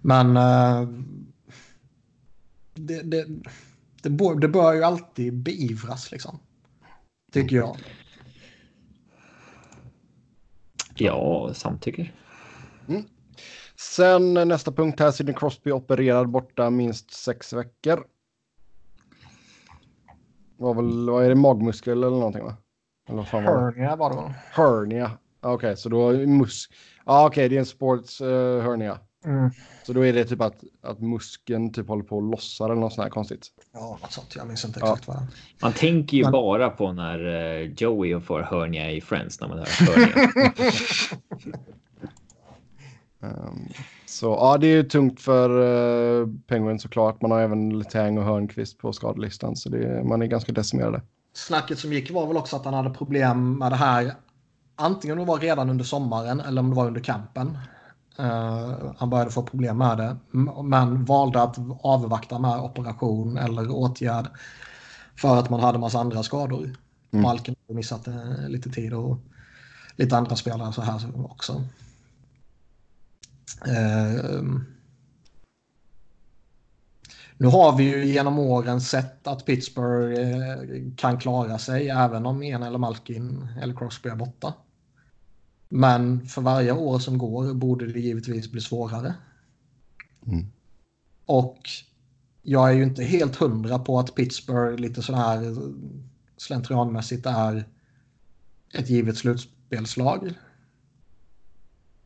Men 0.00 0.36
eh, 0.36 0.88
det, 2.74 3.02
det, 3.02 3.26
det, 4.02 4.10
bör, 4.10 4.34
det 4.34 4.48
bör 4.48 4.72
ju 4.72 4.82
alltid 4.82 5.34
beivras 5.34 6.12
liksom. 6.12 6.38
Tycker 7.32 7.56
jag. 7.56 7.76
ja, 10.94 11.50
samtycker. 11.54 12.12
Sen 13.76 14.36
eh, 14.36 14.44
nästa 14.44 14.72
punkt 14.72 15.00
här, 15.00 15.10
Sidney 15.10 15.34
Crosby 15.34 15.70
opererad 15.70 16.28
borta 16.28 16.70
minst 16.70 17.10
sex 17.10 17.52
veckor. 17.52 18.06
Var 20.56 20.74
väl, 20.74 21.10
vad 21.10 21.24
är 21.24 21.28
det, 21.28 21.34
magmuskel 21.34 21.92
eller 21.92 22.10
någonting 22.16 22.44
va? 22.44 22.56
Eller 23.08 23.16
vad 23.18 23.28
fan 23.28 23.44
var 23.44 23.52
det? 23.52 23.60
Hernia 23.80 23.96
var 23.96 24.10
det? 24.10 24.34
Hernia. 24.50 25.10
Okej, 25.40 25.76
så 25.76 25.88
då 25.88 26.08
är 26.10 26.26
mus... 26.26 26.68
Ja, 27.06 27.26
okej, 27.26 27.48
det 27.48 27.54
är 27.54 27.58
en 27.60 27.66
sports 27.66 28.20
uh, 28.20 28.60
hernia. 28.62 28.98
Mm. 29.24 29.50
Så 29.86 29.92
då 29.92 30.06
är 30.06 30.12
det 30.12 30.24
typ 30.24 30.40
att, 30.40 30.64
att 30.82 31.00
muskeln 31.00 31.72
typ 31.72 31.88
håller 31.88 32.04
på 32.04 32.18
att 32.18 32.24
lossa 32.24 32.64
eller 32.64 32.74
något 32.74 32.92
sånt 32.92 33.04
här 33.04 33.10
konstigt. 33.10 33.46
Ja, 33.72 33.98
något 34.02 34.12
sånt. 34.12 34.36
Jag 34.36 34.46
minns 34.46 34.64
inte 34.64 34.80
Ja. 34.82 34.92
exakt 34.92 35.08
vad 35.08 35.16
det 35.16 35.20
är. 35.20 35.28
Man 35.62 35.72
tänker 35.72 36.16
ju 36.16 36.22
Men- 36.22 36.32
bara 36.32 36.70
på 36.70 36.92
när 36.92 37.26
eh, 37.26 37.72
Joey 37.76 38.20
får 38.20 38.40
hörnia 38.40 38.90
i 38.90 39.00
Friends 39.00 39.40
när 39.40 39.48
man 39.48 39.58
hör 39.58 39.66
hörnia. 39.86 40.52
Ehm, 43.22 43.68
så 44.14 44.26
ja, 44.26 44.58
det 44.58 44.66
är 44.66 44.76
ju 44.76 44.82
tungt 44.82 45.20
för 45.20 45.50
uh, 45.50 46.28
Penguin 46.46 46.78
såklart. 46.78 47.22
Man 47.22 47.30
har 47.30 47.40
även 47.40 47.78
Letang 47.78 48.18
och 48.18 48.24
Hörnqvist 48.24 48.78
på 48.78 48.92
skadelistan, 48.92 49.56
så 49.56 49.68
det, 49.68 50.04
man 50.04 50.22
är 50.22 50.26
ganska 50.26 50.52
decimerade. 50.52 51.02
Snacket 51.32 51.78
som 51.78 51.92
gick 51.92 52.10
var 52.10 52.26
väl 52.26 52.36
också 52.36 52.56
att 52.56 52.64
han 52.64 52.74
hade 52.74 52.90
problem 52.90 53.58
med 53.58 53.72
det 53.72 53.76
här. 53.76 54.14
Antingen 54.76 55.18
om 55.18 55.24
det 55.24 55.30
var 55.30 55.38
redan 55.38 55.70
under 55.70 55.84
sommaren 55.84 56.40
eller 56.40 56.60
om 56.60 56.70
det 56.70 56.76
var 56.76 56.86
under 56.86 57.00
campen. 57.00 57.58
Eh, 58.18 58.72
han 58.96 59.10
började 59.10 59.30
få 59.30 59.42
problem 59.42 59.78
med 59.78 59.98
det. 59.98 60.16
Men 60.64 61.04
valde 61.04 61.42
att 61.42 61.58
avvakta 61.80 62.38
med 62.38 62.60
operation 62.60 63.38
eller 63.38 63.70
åtgärd. 63.70 64.26
För 65.16 65.36
att 65.36 65.50
man 65.50 65.60
hade 65.60 65.78
massa 65.78 65.98
andra 65.98 66.22
skador. 66.22 66.76
Mm. 67.10 67.22
Malkin 67.22 67.54
hade 67.66 67.76
missat 67.76 68.06
eh, 68.08 68.48
lite 68.48 68.70
tid 68.70 68.94
och 68.94 69.18
lite 69.96 70.16
andra 70.16 70.36
spelare 70.36 70.72
så 70.72 70.82
här 70.82 71.00
också. 71.30 71.62
Eh, 73.66 74.42
nu 77.36 77.46
har 77.46 77.76
vi 77.76 77.84
ju 77.84 78.04
genom 78.04 78.38
åren 78.38 78.80
sett 78.80 79.26
att 79.26 79.46
Pittsburgh 79.46 80.20
eh, 80.20 80.58
kan 80.96 81.18
klara 81.18 81.58
sig 81.58 81.88
även 81.88 82.26
om 82.26 82.42
en 82.42 82.62
eller 82.62 82.78
Malkin 82.78 83.48
eller 83.62 83.74
Crosby 83.74 84.08
är 84.08 84.16
borta. 84.16 84.54
Men 85.68 86.26
för 86.26 86.42
varje 86.42 86.72
år 86.72 86.98
som 86.98 87.18
går 87.18 87.54
borde 87.54 87.92
det 87.92 88.00
givetvis 88.00 88.52
bli 88.52 88.60
svårare. 88.60 89.14
Mm. 90.26 90.46
Och 91.26 91.60
jag 92.42 92.70
är 92.70 92.74
ju 92.74 92.82
inte 92.82 93.04
helt 93.04 93.36
hundra 93.36 93.78
på 93.78 93.98
att 93.98 94.14
Pittsburgh 94.14 94.80
lite 94.80 95.02
så 95.02 95.14
här 95.14 95.56
slentrianmässigt 96.36 97.26
är 97.26 97.64
ett 98.74 98.90
givet 98.90 99.18
slutspelslag. 99.18 100.34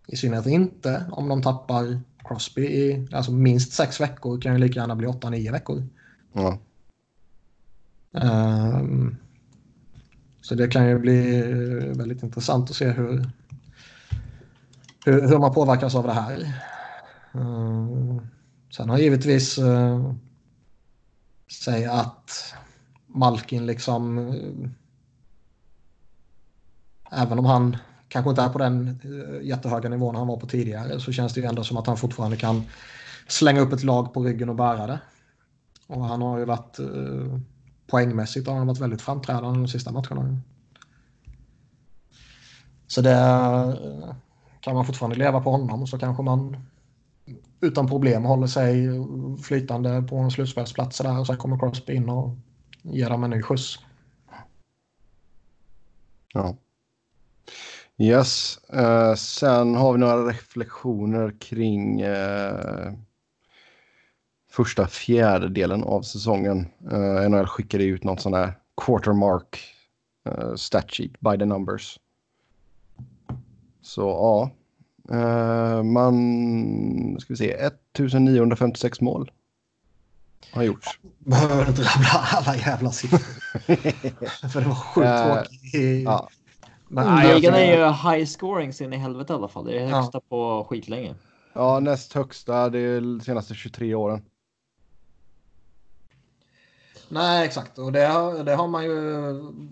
I 0.09 0.16
synnerhet 0.16 0.47
inte 0.47 1.06
om 1.12 1.28
de 1.28 1.43
tappar 1.43 2.01
Crosby 2.24 2.62
i 2.62 3.09
alltså 3.12 3.32
minst 3.32 3.72
sex 3.72 4.01
veckor 4.01 4.40
kan 4.40 4.52
ju 4.52 4.59
lika 4.59 4.80
gärna 4.80 4.97
bli 4.97 5.06
åtta, 5.06 5.30
nio 5.30 5.52
veckor. 5.52 5.86
Ja. 6.32 6.59
Ehm, 8.14 9.16
så 10.40 10.55
det 10.55 10.68
kan 10.68 10.89
ju 10.89 10.98
bli 10.98 11.43
väldigt 11.97 12.22
intressant 12.22 12.70
att 12.70 12.76
se 12.76 12.90
hur, 12.90 13.30
hur, 15.05 15.28
hur 15.28 15.39
man 15.39 15.55
påverkas 15.55 15.94
av 15.94 16.06
det 16.06 16.12
här. 16.12 16.62
Ehm, 17.35 18.20
sen 18.70 18.89
har 18.89 18.98
givetvis 18.98 19.59
uh, 19.59 20.14
säga 21.64 21.93
att 21.93 22.55
Malkin 23.06 23.66
liksom... 23.66 24.18
eh, 24.18 24.70
Även 27.10 27.39
om 27.39 27.44
han 27.44 27.76
kanske 28.09 28.30
inte 28.30 28.43
är 28.43 28.48
på 28.48 28.59
den 28.59 29.01
eh, 29.05 29.47
jättehöga 29.47 29.89
nivån 29.89 30.14
han 30.14 30.26
var 30.26 30.36
på 30.36 30.47
tidigare 30.47 31.01
så 31.01 31.12
känns 31.12 31.35
det 31.35 31.40
ju 31.40 31.47
ändå 31.47 31.64
som 31.64 31.76
att 31.76 31.86
han 31.86 31.97
fortfarande 31.97 32.36
kan 32.36 32.62
slänga 33.26 33.60
upp 33.60 33.72
ett 33.72 33.85
lag 33.85 34.14
på 34.14 34.24
ryggen 34.24 34.48
och 34.48 34.55
bära 34.55 34.86
det. 34.86 35.01
Och 35.86 36.05
han 36.05 36.22
har 36.22 36.39
ju 36.39 36.44
varit 36.44 36.78
eh, 36.78 37.40
poängmässigt 37.86 38.47
har 38.47 38.55
han 38.55 38.66
varit 38.66 38.80
väldigt 38.80 39.02
framträdande 39.02 39.59
de 39.59 39.68
sista 39.68 39.93
matcherna. 39.93 40.40
Så 42.86 43.01
det 43.01 43.12
eh, 43.12 44.14
kan 44.60 44.74
man 44.74 44.86
fortfarande 44.86 45.16
leva 45.16 45.40
på 45.40 45.51
honom 45.51 45.86
så 45.86 45.98
kanske 45.98 46.22
man 46.22 46.56
utan 47.60 47.89
problem 47.89 48.24
håller 48.24 48.47
sig 48.47 48.89
flytande 49.43 50.02
på 50.02 50.16
en 50.16 50.30
slutspelsplats 50.30 50.98
där 50.98 51.20
och 51.20 51.26
sen 51.26 51.36
kommer 51.36 51.59
Crosby 51.59 51.94
in 51.94 52.09
och 52.09 52.36
ger 52.82 53.10
dem 53.10 53.24
en 53.24 53.30
ny 53.30 53.43
skjuts. 53.43 53.78
Ja. 56.35 56.56
Yes. 57.98 58.58
Eh, 58.72 59.14
sen 59.14 59.74
har 59.74 59.92
vi 59.92 59.98
några 59.98 60.28
reflektioner 60.28 61.34
kring 61.40 62.00
eh, 62.00 62.92
första 64.50 64.86
fjärdedelen 64.86 65.82
av 65.82 66.02
säsongen. 66.02 66.66
Eh, 66.90 67.28
NHL 67.30 67.46
skickade 67.46 67.84
ut 67.84 68.04
något 68.04 68.20
sån 68.20 68.32
där 68.32 68.58
quartermark 68.76 69.60
uh, 70.28 70.54
stat 70.54 70.90
sheet 70.90 71.20
by 71.20 71.38
the 71.38 71.44
numbers. 71.44 71.98
Så 73.82 74.00
ja, 74.00 74.50
Eh, 75.12 75.82
man 75.82 77.16
ska 77.20 77.32
vi 77.32 77.36
se 77.36 77.52
1956 77.52 79.00
mål 79.00 79.30
har 80.52 80.62
gjorts. 80.62 80.98
Behöver 81.18 81.68
inte 81.68 81.82
rabbla 81.82 82.08
alla 82.08 82.56
jävla 82.56 82.92
siffror. 82.92 83.18
För 84.48 84.60
det 84.60 84.68
var 84.68 84.74
sjukt 84.74 85.06
Eh, 85.06 85.34
tråkigt. 85.34 86.04
Ja, 86.04 86.28
Nej, 86.89 87.28
jag 87.28 87.35
Ligan 87.35 87.55
är 87.55 87.77
ju 87.77 87.85
high 88.10 88.27
scoring 88.27 88.73
sin 88.73 88.93
i 88.93 88.97
helvete 88.97 89.32
i 89.32 89.36
alla 89.36 89.48
fall. 89.48 89.65
Det 89.65 89.73
är 89.78 89.85
det 89.85 89.90
Ja. 89.90 89.97
högsta 90.01 90.20
på 90.20 90.66
skitlänge. 90.70 91.15
ja, 91.52 91.81
näst 91.81 92.12
högsta 92.12 92.69
det 92.70 92.78
är 92.78 93.01
de 93.01 93.20
senaste 93.20 93.55
23 93.55 93.94
åren. 93.94 94.23
Nej, 97.09 97.47
exakt. 97.47 97.78
Och 97.78 97.93
det, 97.93 98.06
har- 98.06 98.44
det 98.44 98.55
har 98.55 98.69
man 98.69 98.85
ju... 98.85 98.90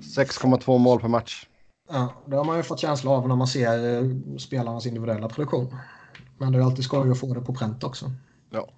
6,2 0.01 0.79
mål 0.79 1.01
per 1.01 1.09
match. 1.09 1.47
Ja, 1.89 2.13
det 2.27 2.37
har 2.37 2.45
man 2.45 2.57
ju 2.57 2.63
fått 2.63 2.81
känsla 2.81 3.11
av 3.11 3.29
när 3.29 3.37
man 3.37 3.47
ser 3.47 3.95
eh, 4.03 4.11
spelarnas 4.39 4.87
individuella 4.87 5.29
produktion. 5.29 5.77
Men 6.39 6.53
det 6.53 6.59
är 6.59 6.63
alltid 6.63 6.85
skoj 6.85 7.11
att 7.11 7.21
få 7.21 7.35
det 7.35 7.41
på 7.41 7.55
pränt 7.55 7.85
också. 7.85 8.11
Ja. 8.51 8.69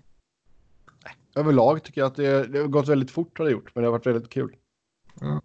Överlag 1.34 1.82
tycker 1.82 2.00
jag 2.00 2.06
att 2.08 2.16
det, 2.16 2.46
det 2.46 2.58
har 2.58 2.66
gått 2.68 2.88
väldigt 2.88 3.10
fort 3.10 3.38
har 3.38 3.44
det 3.44 3.50
gjort, 3.50 3.70
men 3.74 3.82
det 3.82 3.88
har 3.88 3.92
varit 3.92 4.06
väldigt 4.06 4.30
kul. 4.30 4.56
Ja. 5.20 5.40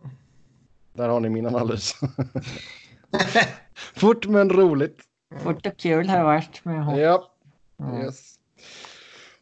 Där 0.94 1.10
har 1.10 1.20
ni 1.20 1.30
min 1.30 1.46
analys. 1.46 1.96
fort 3.96 4.28
men 4.28 4.50
roligt. 4.50 5.02
Fort 5.44 5.66
och 5.66 5.78
kul 5.78 6.10
har 6.10 6.18
det 6.18 6.24
varit 6.24 6.66
med 6.66 6.86
honom. 6.86 7.00
Ja, 7.00 7.32
yes. 8.04 8.36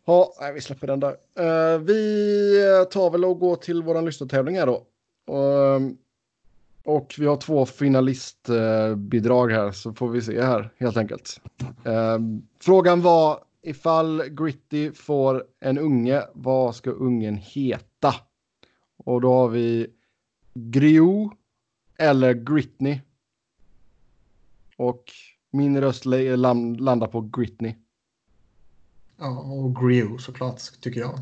Ja, 0.05 0.33
nej, 0.41 0.53
vi 0.53 0.61
släpper 0.61 0.87
den 0.87 0.99
där. 0.99 1.15
Eh, 1.39 1.79
vi 1.79 2.85
tar 2.91 3.09
väl 3.09 3.25
och 3.25 3.39
går 3.39 3.55
till 3.55 3.83
våran 3.83 4.05
lyssnartävling 4.05 4.57
här 4.57 4.65
då. 4.65 4.85
Och, 5.27 5.81
och 6.95 7.15
vi 7.17 7.25
har 7.25 7.37
två 7.37 7.65
finalistbidrag 7.65 9.51
här 9.51 9.71
så 9.71 9.93
får 9.93 10.09
vi 10.09 10.21
se 10.21 10.41
här 10.41 10.69
helt 10.77 10.97
enkelt. 10.97 11.41
Eh, 11.85 12.19
frågan 12.59 13.01
var 13.01 13.39
ifall 13.61 14.23
Gritty 14.29 14.91
får 14.91 15.43
en 15.59 15.77
unge, 15.77 16.23
vad 16.33 16.75
ska 16.75 16.89
ungen 16.89 17.35
heta? 17.35 18.15
Och 19.05 19.21
då 19.21 19.33
har 19.33 19.47
vi 19.47 19.87
Grio 20.53 21.31
eller 21.97 22.33
Gritney. 22.33 22.99
Och 24.81 25.03
min 25.51 25.81
röst 25.81 26.05
landar 26.05 27.07
på 27.07 27.21
Gritney. 27.21 27.75
Ja, 29.17 29.39
och 29.39 29.75
Grio 29.75 30.17
såklart, 30.17 30.61
tycker 30.81 30.99
jag. 30.99 31.19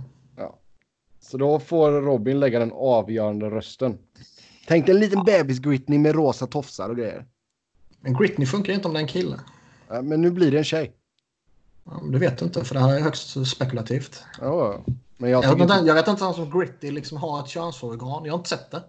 Så 1.19 1.37
då 1.37 1.59
får 1.59 1.91
Robin 1.91 2.39
lägga 2.39 2.59
den 2.59 2.71
avgörande 2.71 3.49
rösten. 3.49 3.97
Tänk 4.67 4.85
dig 4.85 4.95
en 4.95 5.01
liten 5.01 5.23
bebis 5.23 5.59
Gritney 5.59 5.99
med 5.99 6.15
rosa 6.15 6.47
tofsar 6.47 6.89
och 6.89 6.97
grejer. 6.97 7.25
Men 7.99 8.13
Gritney 8.13 8.47
funkar 8.47 8.69
ju 8.69 8.75
inte 8.75 8.87
om 8.87 8.93
det 8.93 8.99
är 8.99 9.01
en 9.01 9.07
kille. 9.07 9.39
Ja, 9.87 10.01
Men 10.01 10.21
nu 10.21 10.31
blir 10.31 10.51
det 10.51 10.57
en 10.57 10.63
tjej. 10.63 10.93
Ja, 11.83 12.01
det 12.11 12.17
vet 12.17 12.37
du 12.37 12.45
inte, 12.45 12.63
för 12.63 12.75
det 12.75 12.81
här 12.81 12.95
är 12.95 13.01
högst 13.01 13.47
spekulativt. 13.47 14.23
Ja, 14.41 14.83
men 15.17 15.29
jag 15.29 15.43
Jag, 15.43 15.51
inte, 15.51 15.63
inte... 15.63 15.87
jag 15.87 15.95
vet 15.95 16.07
inte 16.07 16.23
ens 16.23 16.37
om 16.37 16.59
Gritty 16.59 16.91
liksom 16.91 17.17
har 17.17 17.39
ett 17.39 17.49
könsorgan. 17.49 18.25
Jag 18.25 18.33
har 18.33 18.37
inte 18.37 18.49
sett 18.49 18.71
det. 18.71 18.83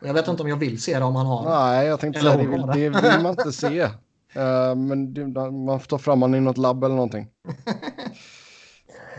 Jag 0.00 0.14
vet 0.14 0.28
inte 0.28 0.42
om 0.42 0.48
jag 0.48 0.56
vill 0.56 0.82
se 0.82 0.98
det 0.98 1.04
om 1.04 1.16
han 1.16 1.26
har 1.26 1.44
det. 1.44 1.50
Nej, 1.50 1.86
jag 1.86 2.00
tänkte 2.00 2.20
säga 2.20 2.36
det 2.36 2.46
vill, 2.46 2.60
har 2.60 2.74
det 2.74 2.88
vill 2.88 3.22
man 3.22 3.30
inte 3.30 3.52
se. 3.52 3.88
Eh, 4.32 4.74
men 4.74 5.14
det, 5.14 5.26
man 5.50 5.80
får 5.80 5.86
ta 5.86 5.98
fram 5.98 6.22
honom 6.22 6.34
i 6.34 6.40
något 6.40 6.58
labb 6.58 6.84
eller 6.84 6.94
någonting. 6.94 7.28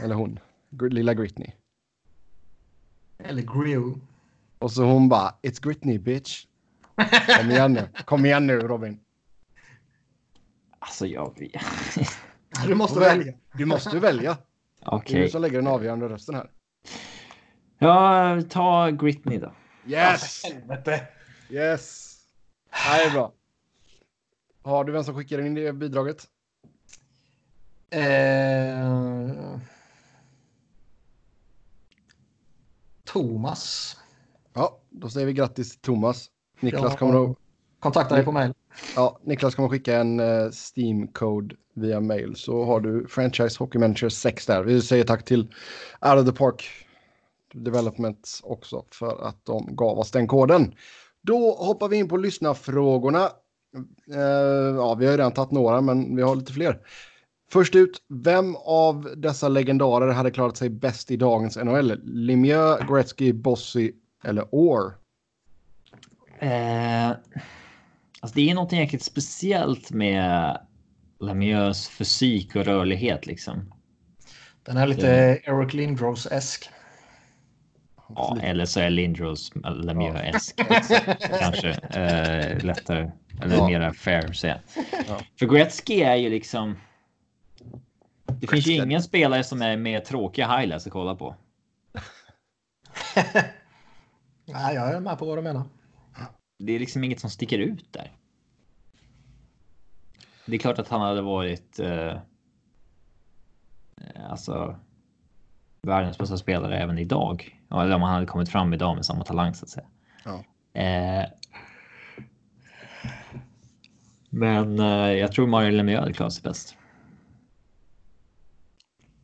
eller 0.04 0.16
hon. 0.16 0.40
Lilla 0.90 1.14
Gritney. 1.14 1.52
Eller 3.18 3.42
Grio. 3.42 4.00
Och 4.60 4.72
så 4.72 4.84
hon 4.84 5.10
bara, 5.10 5.36
it's 5.42 5.64
Gritney 5.64 6.00
bitch. 6.00 6.46
Kom 7.40 7.52
igen 7.52 7.74
nu. 7.74 7.90
Kom 8.06 8.26
igen 8.26 8.48
nu 8.48 8.60
Robin. 8.60 9.00
Alltså 10.80 11.08
jag 11.08 11.40
vet. 11.40 11.62
Du 12.68 12.76
måste 12.76 13.00
Välj. 13.00 13.18
välja. 13.20 13.34
Du 13.54 13.66
måste 13.66 14.00
välja. 14.00 14.38
Det 14.80 14.86
är 14.86 14.94
Okej. 14.96 15.22
du 15.22 15.30
som 15.30 15.42
lägger 15.42 15.58
den 15.58 15.68
avgörande 15.68 16.10
rösten 16.10 16.36
här. 16.36 16.50
Ja, 17.80 18.42
ta 18.50 18.90
Gritney 18.90 19.38
då. 19.38 19.52
Yes! 19.86 20.44
Helvete. 20.44 21.08
Yes! 21.50 22.16
Det 22.72 23.04
är 23.04 23.12
bra. 23.12 23.34
Har 24.62 24.84
du 24.84 24.92
vem 24.92 25.04
som 25.04 25.16
skickar 25.16 25.42
in 25.42 25.54
det 25.54 25.74
bidraget? 25.74 26.28
Eh... 27.90 29.60
Thomas. 33.06 33.98
Ja, 34.54 34.80
då 34.90 35.10
säger 35.10 35.28
vi 35.28 35.34
grattis 35.34 35.72
till 35.72 35.80
Thomas. 35.80 36.30
Niklas 36.60 36.96
kommer 36.96 37.32
att, 37.32 37.38
Kontakta 37.80 38.16
dig 38.16 38.26
på 38.26 38.32
mail. 38.32 38.54
ja, 38.96 39.20
Niklas 39.24 39.56
kommer 39.56 39.68
att 39.68 39.72
skicka 39.72 39.98
en 39.98 40.20
uh, 40.20 40.50
Steam-code 40.50 41.56
via 41.74 42.00
mail. 42.00 42.36
Så 42.36 42.66
har 42.66 42.80
du 42.80 43.08
Franchise 43.08 43.60
Hockey 43.60 43.80
Manager 43.80 44.10
6 44.10 44.46
där. 44.46 44.64
Vi 44.64 44.82
säger 44.82 45.04
tack 45.04 45.26
till 45.26 45.42
Out 46.02 46.20
of 46.20 46.26
the 46.26 46.32
Park 46.32 46.88
Development 47.54 48.40
också 48.44 48.86
för 48.92 49.28
att 49.28 49.46
de 49.46 49.76
gav 49.76 50.00
oss 50.00 50.12
den 50.12 50.28
koden. 50.28 50.74
Då 51.22 51.56
hoppar 51.56 51.88
vi 51.88 51.98
in 51.98 52.08
på 52.08 52.18
lyssnarfrågorna. 52.18 53.30
Eh, 54.14 54.76
ja, 54.76 54.96
vi 54.96 55.06
har 55.06 55.12
ju 55.12 55.18
redan 55.18 55.32
tagit 55.32 55.52
några, 55.52 55.82
men 55.82 56.16
vi 56.16 56.22
har 56.22 56.36
lite 56.36 56.54
fler. 56.54 56.80
Först 57.52 57.76
ut, 57.76 58.02
vem 58.08 58.56
av 58.56 59.14
dessa 59.18 59.48
legendarer 59.48 60.14
hade 60.14 60.32
klarat 60.32 60.58
sig 60.58 60.70
bäst 60.70 61.12
i 61.12 61.18
dagens 61.18 61.58
NHL? 61.58 62.00
Lemieux, 62.04 62.88
Gretzky, 62.90 63.34
Bossy 63.34 63.92
eller 64.24 64.46
Orr? 64.52 64.94
Eh, 66.40 67.10
alltså 68.20 68.36
det 68.36 68.50
är 68.50 68.56
något 68.56 68.72
jäkligt 68.72 69.04
speciellt 69.04 69.92
med 69.92 70.60
Lemieux 71.20 71.88
fysik 71.88 72.56
och 72.56 72.66
rörlighet 72.66 73.26
liksom. 73.26 73.74
Den 74.64 74.78
är 74.78 74.88
lite 74.88 75.08
Eric 75.44 75.74
Lindros-esk. 75.74 76.70
Ja, 78.16 78.38
eller 78.42 78.66
så 78.66 78.80
är 78.80 78.90
Lindros 78.90 79.52
Lemieux-esk. 79.56 80.56
Kanske 81.40 81.70
eh, 81.72 82.64
lättare 82.66 83.12
eller 83.42 83.56
Ja. 83.56 83.68
mera 83.68 83.94
fair 83.94 84.30
att 84.30 84.36
säga. 84.36 84.60
Ja. 85.08 85.20
För 85.40 85.46
Gretzky 85.46 86.02
är 86.02 86.16
ju 86.16 86.30
liksom. 86.30 86.76
Det 88.26 88.48
finns 88.48 88.68
ju 88.68 88.74
ingen 88.74 89.04
spelare 89.04 89.44
som 89.44 89.62
är 89.62 89.78
mer 89.78 90.00
tråkiga 90.00 90.58
highlights 90.58 90.88
att 90.88 90.94
kolla 90.94 91.16
på. 91.16 91.36
Nej, 94.46 94.76
jag 94.76 94.94
är 94.94 95.00
med 95.00 95.18
på 95.18 95.26
vad 95.26 95.38
du 95.38 95.42
menar. 95.42 95.64
Det 96.60 96.74
är 96.74 96.80
liksom 96.80 97.04
inget 97.04 97.20
som 97.20 97.30
sticker 97.30 97.60
ut 97.60 97.94
där. 97.94 98.12
Det 100.46 100.56
är 100.56 100.60
klart 100.60 100.80
att 100.80 100.88
han 100.88 101.02
hade 101.02 101.22
varit. 101.22 101.80
Eh, 101.80 102.18
alltså. 104.30 104.80
Världens 105.82 106.18
bästa 106.18 106.38
spelare 106.38 106.78
även 106.78 106.98
idag. 106.98 107.59
Ja, 107.70 107.84
Eller 107.84 107.96
om 107.96 108.02
han 108.02 108.14
hade 108.14 108.26
kommit 108.26 108.50
fram 108.50 108.74
idag 108.74 108.96
med 108.96 109.06
samma 109.06 109.24
talang 109.24 109.54
så 109.54 109.66
att 109.66 109.70
säga. 109.70 109.88
Ja. 110.26 110.44
Eh, 110.82 111.26
men 114.30 114.80
eh, 114.80 114.86
jag 115.14 115.32
tror 115.32 115.48
Mario 115.48 115.72
Lemieux 115.72 116.00
hade 116.00 116.14
klarat 116.14 116.34
sig 116.34 116.44
bäst. 116.44 116.76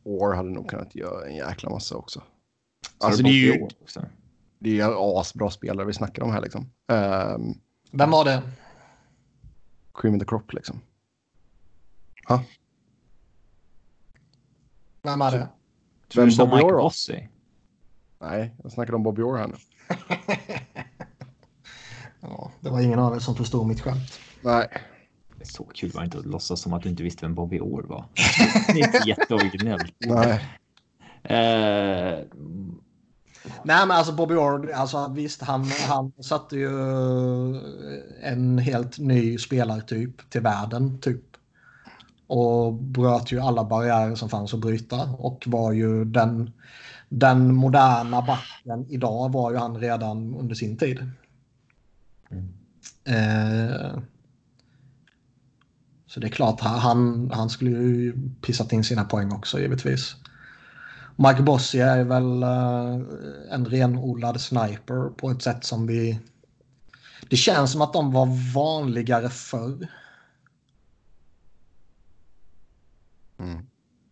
Orr 0.04 0.34
hade 0.34 0.50
nog 0.50 0.70
kunnat 0.70 0.94
göra 0.94 1.26
en 1.26 1.34
jäkla 1.36 1.70
massa 1.70 1.96
också. 1.96 2.22
Så 3.00 3.06
Alltså 3.06 3.22
det 3.22 3.28
är 3.28 3.32
ju 3.54 3.62
också. 3.82 4.04
det 4.58 4.70
är 4.70 4.74
ju 4.74 4.94
asbra 4.98 5.50
spelare 5.50 5.86
vi 5.86 5.92
snackar 5.92 6.22
om 6.22 6.32
här 6.32 6.40
liksom. 6.40 6.70
Um, 6.88 7.60
Vem 7.90 8.10
var 8.10 8.24
det? 8.24 8.42
cream 9.94 10.14
of 10.14 10.20
the 10.20 10.26
crop 10.26 10.52
liksom. 10.52 10.80
Vem 15.02 15.22
är 15.22 15.30
det? 15.30 15.38
Tror 15.38 15.48
du 16.08 16.20
Vem 16.20 16.30
sa 16.30 16.46
Bobby 16.46 16.56
Mike? 16.56 16.72
Bossy? 16.76 17.28
Nej, 18.20 18.54
jag 18.62 18.72
snackar 18.72 18.94
om 18.94 19.02
Bobby 19.02 19.22
Orr 19.22 19.38
här 19.38 19.46
nu. 19.46 19.54
ja, 22.20 22.50
det 22.60 22.70
var 22.70 22.80
ingen 22.80 22.98
av 22.98 23.16
er 23.16 23.18
som 23.18 23.34
förstod 23.34 23.66
mitt 23.66 23.80
skämt. 23.80 24.20
Nej. 24.40 24.68
Det 25.38 25.44
är 25.44 25.46
så 25.46 25.64
kul 25.64 25.90
var 25.92 26.00
det 26.00 26.04
inte 26.04 26.18
att 26.18 26.26
låtsas 26.26 26.60
som 26.60 26.72
att 26.72 26.82
du 26.82 26.88
inte 26.88 27.02
visste 27.02 27.24
vem 27.24 27.34
Bobby 27.34 27.60
Orr 27.60 27.82
var. 27.82 28.04
Det 28.66 28.80
är 28.80 28.86
inte 28.86 29.08
jätteoriginellt. 29.08 29.94
Nej. 29.98 30.48
Eh, 31.22 32.24
Nej, 33.62 33.86
men 33.86 33.90
alltså 33.90 34.12
Bobby 34.12 34.34
Orr, 34.34 34.72
alltså 34.72 35.12
visst, 35.14 35.42
han, 35.42 35.64
han 35.88 36.12
satte 36.20 36.56
ju 36.56 36.70
en 38.22 38.58
helt 38.58 38.98
ny 38.98 39.38
spelartyp 39.38 40.30
till 40.30 40.40
världen, 40.40 41.00
typ. 41.00 41.22
Och 42.26 42.74
bröt 42.74 43.32
ju 43.32 43.40
alla 43.40 43.64
barriärer 43.64 44.14
som 44.14 44.28
fanns 44.28 44.54
att 44.54 44.60
bryta 44.60 45.02
och 45.18 45.44
var 45.46 45.72
ju 45.72 46.04
den, 46.04 46.52
den 47.08 47.54
moderna 47.54 48.22
backen 48.22 48.86
idag 48.88 49.32
var 49.32 49.50
ju 49.50 49.56
han 49.56 49.76
redan 49.76 50.34
under 50.34 50.54
sin 50.54 50.76
tid. 50.76 51.10
Mm. 52.30 52.48
Eh, 53.04 53.98
så 56.06 56.20
det 56.20 56.26
är 56.26 56.30
klart, 56.30 56.60
han, 56.60 57.30
han 57.34 57.50
skulle 57.50 57.70
ju 57.70 58.30
pissat 58.42 58.72
in 58.72 58.84
sina 58.84 59.04
poäng 59.04 59.32
också 59.32 59.58
givetvis. 59.58 60.16
Mike 61.16 61.42
Bossy 61.42 61.78
är 61.78 62.04
väl 62.04 62.42
uh, 62.42 63.06
en 63.50 63.66
renodlad 63.66 64.40
sniper 64.40 65.10
på 65.10 65.30
ett 65.30 65.42
sätt 65.42 65.64
som 65.64 65.86
vi... 65.86 66.20
Det 67.30 67.36
känns 67.36 67.72
som 67.72 67.82
att 67.82 67.92
de 67.92 68.12
var 68.12 68.52
vanligare 68.54 69.28
förr. 69.28 69.88
Mm. 73.38 73.66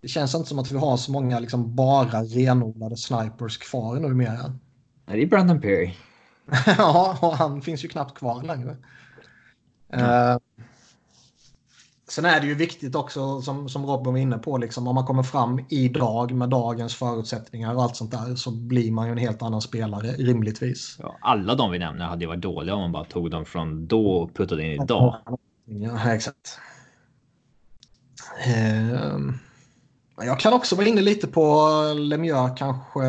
Det 0.05 0.09
känns 0.09 0.35
inte 0.35 0.49
som 0.49 0.59
att 0.59 0.73
vi 0.73 0.79
har 0.79 0.97
så 0.97 1.13
många 1.13 1.39
liksom 1.39 1.75
bara 1.75 2.23
renodlade 2.23 2.97
snipers 2.97 3.59
kvar 3.59 3.97
numera. 3.97 4.55
det 5.07 5.23
är 5.23 5.27
Brandon 5.27 5.61
Perry. 5.61 5.95
ja, 6.79 7.19
och 7.23 7.37
han 7.37 7.63
finns 7.63 7.85
ju 7.85 7.89
knappt 7.89 8.19
kvar 8.19 8.43
längre. 8.43 8.77
Uh, 9.97 10.39
sen 12.09 12.25
är 12.25 12.41
det 12.41 12.47
ju 12.47 12.55
viktigt 12.55 12.95
också, 12.95 13.43
som, 13.43 13.69
som 13.69 13.87
Robin 13.87 14.13
var 14.13 14.21
inne 14.21 14.39
på, 14.39 14.59
liksom, 14.59 14.89
om 14.89 14.95
man 14.95 15.05
kommer 15.05 15.23
fram 15.23 15.65
idag 15.69 16.33
med 16.33 16.49
dagens 16.49 16.95
förutsättningar 16.95 17.75
och 17.75 17.83
allt 17.83 17.97
sånt 17.97 18.11
där 18.11 18.35
så 18.35 18.51
blir 18.51 18.93
man 18.93 19.07
ju 19.07 19.13
en 19.13 19.19
helt 19.19 19.43
annan 19.43 19.61
spelare, 19.61 20.13
rimligtvis. 20.13 20.97
Ja, 21.03 21.17
alla 21.21 21.55
de 21.55 21.71
vi 21.71 21.79
nämner 21.79 22.05
hade 22.05 22.25
ju 22.25 22.29
varit 22.29 22.43
dåliga 22.43 22.75
om 22.75 22.81
man 22.81 22.93
bara 22.93 23.05
tog 23.05 23.31
dem 23.31 23.45
från 23.45 23.87
då 23.87 24.11
och 24.11 24.35
puttade 24.35 24.63
in 24.63 24.83
idag. 24.83 25.17
Ja, 25.65 26.13
exakt. 26.13 26.59
Uh, 28.47 29.35
jag 30.17 30.41
kan 30.41 30.53
också 30.53 30.77
vara 30.77 30.87
inne 30.87 31.01
lite 31.01 31.27
på 31.27 31.69
Lemieux 31.97 32.59
kanske 32.59 33.05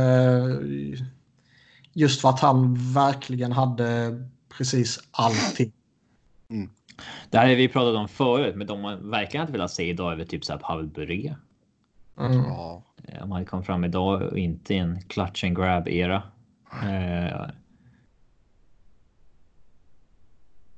just 1.94 2.22
för 2.22 2.30
att 2.30 2.40
han 2.40 2.76
verkligen 2.94 3.52
hade 3.52 4.20
precis 4.58 5.00
allting. 5.12 5.72
Mm. 6.50 6.70
Det 7.30 7.38
här 7.38 7.48
har 7.48 7.56
vi 7.56 7.68
pratat 7.68 7.96
om 7.96 8.08
förut, 8.08 8.56
men 8.56 8.68
de 8.68 8.82
man 8.82 9.10
verkligen 9.10 9.44
inte 9.44 9.52
velat 9.52 9.72
se 9.72 9.90
idag 9.90 10.12
är 10.12 10.16
väl 10.16 10.28
typ 10.28 10.46
så 10.46 10.54
här 10.54 10.60
Pavel 10.60 10.88
Bure. 10.88 11.36
Mm. 12.20 12.38
Ja. 12.38 12.84
Om 13.22 13.32
han 13.32 13.46
kom 13.46 13.64
fram 13.64 13.84
idag 13.84 14.22
och 14.22 14.38
inte 14.38 14.74
i 14.74 14.78
en 14.78 15.02
clutch 15.02 15.44
and 15.44 15.56
grab 15.56 15.88
era. 15.88 16.24
Eh, 16.84 17.50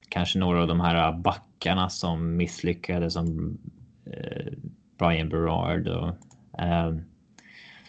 kanske 0.10 0.40
några 0.40 0.62
av 0.62 0.68
de 0.68 0.80
här 0.80 1.12
backarna 1.12 1.90
som 1.90 2.38
misslyckades 2.38 3.14
som 3.14 3.58
eh, 4.06 4.54
Brian 4.98 5.30
Berard 5.30 5.88
och 5.88 6.08
eh, 6.62 6.96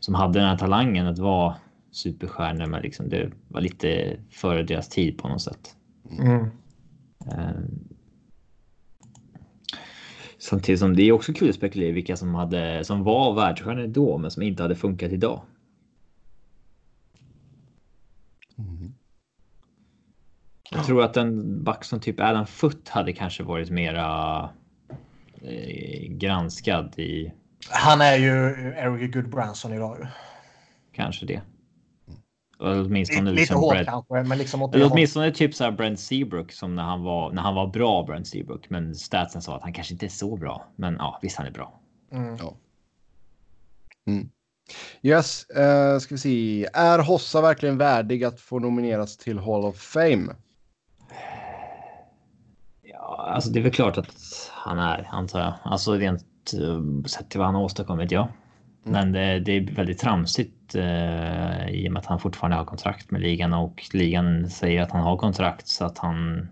som 0.01 0.15
hade 0.15 0.39
den 0.39 0.49
här 0.49 0.59
talangen 0.59 1.07
att 1.07 1.19
vara 1.19 1.57
superstjärnor, 1.91 2.67
men 2.67 2.83
liksom 2.83 3.09
det 3.09 3.31
var 3.49 3.61
lite 3.61 4.17
före 4.31 4.63
deras 4.63 4.89
tid 4.89 5.19
på 5.19 5.29
något 5.29 5.43
sätt. 5.43 5.77
Mm. 6.19 6.51
Eh, 7.27 7.61
Samtidigt 10.39 10.81
som 10.81 10.97
det 10.97 11.03
är 11.03 11.13
också 11.13 11.33
kul 11.33 11.49
att 11.49 11.55
spekulera 11.55 11.93
vilka 11.93 12.17
som, 12.17 12.35
hade, 12.35 12.85
som 12.85 13.05
var 13.05 13.35
världsstjärnor 13.35 13.87
då 13.87 14.19
men 14.19 14.31
som 14.31 14.43
inte 14.43 14.63
hade 14.63 14.75
funkat 14.75 15.13
idag. 15.13 15.43
Mm. 18.59 18.93
Jag 20.71 20.85
tror 20.85 21.03
att 21.03 21.17
en 21.17 21.65
back 21.65 21.85
som 21.85 22.01
typ 22.01 22.21
Adam 22.21 22.47
Foot 22.47 22.89
hade 22.89 23.13
kanske 23.13 23.43
varit 23.43 23.71
mera 23.71 24.51
granskad 26.09 26.99
i. 26.99 27.33
Han 27.71 28.01
är 28.01 28.17
ju 28.17 28.33
Eric 28.77 29.15
Goodbranson 29.15 29.73
idag. 29.73 30.07
Kanske 30.93 31.27
det. 31.27 31.43
Eller 32.61 32.85
åtminstone 32.85 33.31
Lite 33.31 33.41
liksom 33.41 33.57
hårt 33.57 33.75
Brett, 33.75 33.87
kanske, 33.87 34.23
men 34.23 34.39
liksom 34.39 34.63
åt 34.63 34.75
eller 34.75 34.93
åtminstone 34.93 35.33
typ 35.33 35.55
så 35.55 35.65
här 35.65 35.71
Brent 35.71 36.01
Seabrook 36.01 36.53
som 36.53 36.77
när 36.77 36.83
han 36.83 37.03
var 37.03 37.33
när 37.33 37.43
han 37.43 37.55
var 37.55 37.67
bra 37.67 38.03
Brent 38.03 38.27
Seabrook. 38.27 38.71
Men 38.71 38.95
statsen 38.95 39.43
sa 39.43 39.57
att 39.57 39.63
han 39.63 39.73
kanske 39.73 39.95
inte 39.95 40.07
är 40.07 40.11
så 40.11 40.37
bra. 40.37 40.67
Men 40.77 40.97
ja, 40.99 41.19
visst 41.23 41.37
han 41.37 41.47
är 41.47 41.51
bra. 41.51 41.81
Mm. 42.13 42.37
Yes, 45.03 45.47
uh, 45.51 45.99
ska 45.99 46.15
vi 46.15 46.19
se. 46.19 46.67
Är 46.73 46.99
Hossa 46.99 47.41
verkligen 47.41 47.79
värdig 47.79 48.25
att 48.25 48.41
få 48.41 48.59
nomineras 48.59 49.17
till 49.17 49.39
Hall 49.39 49.65
of 49.65 49.77
Fame? 49.77 50.35
Alltså 53.29 53.51
det 53.51 53.59
är 53.59 53.63
väl 53.63 53.73
klart 53.73 53.99
att 53.99 54.15
han 54.53 54.79
är, 54.79 55.09
antar 55.11 55.41
jag. 55.41 55.55
Alltså 55.63 55.93
rent 55.93 56.25
uh, 56.61 57.05
sett 57.05 57.31
till 57.31 57.39
vad 57.39 57.47
han 57.47 57.55
har 57.55 57.63
åstadkommit, 57.63 58.11
ja. 58.11 58.29
Men 58.83 59.13
det, 59.13 59.41
det, 59.41 59.53
är 59.53 59.75
väldigt 59.75 59.99
tramsigt 59.99 60.75
uh, 60.75 61.71
i 61.71 61.89
och 61.89 61.93
med 61.93 62.01
att 62.01 62.07
han 62.07 62.21
fortfarande 62.21 62.57
har 62.57 62.65
kontrakt 62.65 63.11
med 63.11 63.21
ligan 63.21 63.53
och 63.53 63.85
ligan 63.93 64.51
säger 64.51 64.83
att 64.83 64.91
han 64.91 65.03
har 65.03 65.17
kontrakt 65.17 65.69
så 65.69 65.85
att 65.85 65.99
han 65.99 66.49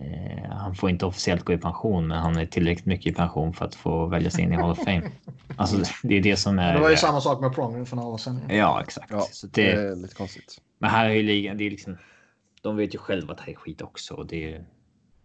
uh, 0.00 0.50
han 0.50 0.74
får 0.74 0.90
inte 0.90 1.06
officiellt 1.06 1.44
gå 1.44 1.52
i 1.52 1.58
pension, 1.58 2.06
men 2.06 2.18
han 2.18 2.36
är 2.36 2.46
tillräckligt 2.46 2.86
mycket 2.86 3.06
i 3.06 3.14
pension 3.14 3.52
för 3.54 3.64
att 3.64 3.74
få 3.74 4.06
väljas 4.06 4.38
in 4.38 4.52
i 4.52 4.56
Hall 4.56 4.70
of 4.70 4.78
Fame. 4.84 5.02
Alltså, 5.56 5.76
det 6.02 6.14
är 6.14 6.22
det 6.22 6.36
som 6.36 6.58
är. 6.58 6.74
Det 6.74 6.80
var 6.80 6.90
ju 6.90 6.96
samma 6.96 7.20
sak 7.20 7.40
med 7.40 7.54
Pronger 7.54 7.84
för 7.84 7.96
några 7.96 8.08
år 8.08 8.18
sedan. 8.18 8.40
Ja, 8.48 8.82
exakt. 8.82 9.10
Ja, 9.10 9.26
så 9.30 9.46
det 9.46 9.62
det, 9.62 9.72
är 9.72 9.96
lite 9.96 10.14
konstigt. 10.14 10.60
men 10.78 10.90
här 10.90 11.04
är 11.08 11.14
ju 11.14 11.22
ligan. 11.22 11.56
Det 11.56 11.66
är 11.66 11.70
liksom. 11.70 11.96
De 12.62 12.76
vet 12.76 12.94
ju 12.94 12.98
själva 12.98 13.32
att 13.32 13.38
det 13.38 13.44
här 13.44 13.52
är 13.52 13.56
skit 13.56 13.82
också 13.82 14.14
och 14.14 14.26
det. 14.26 14.64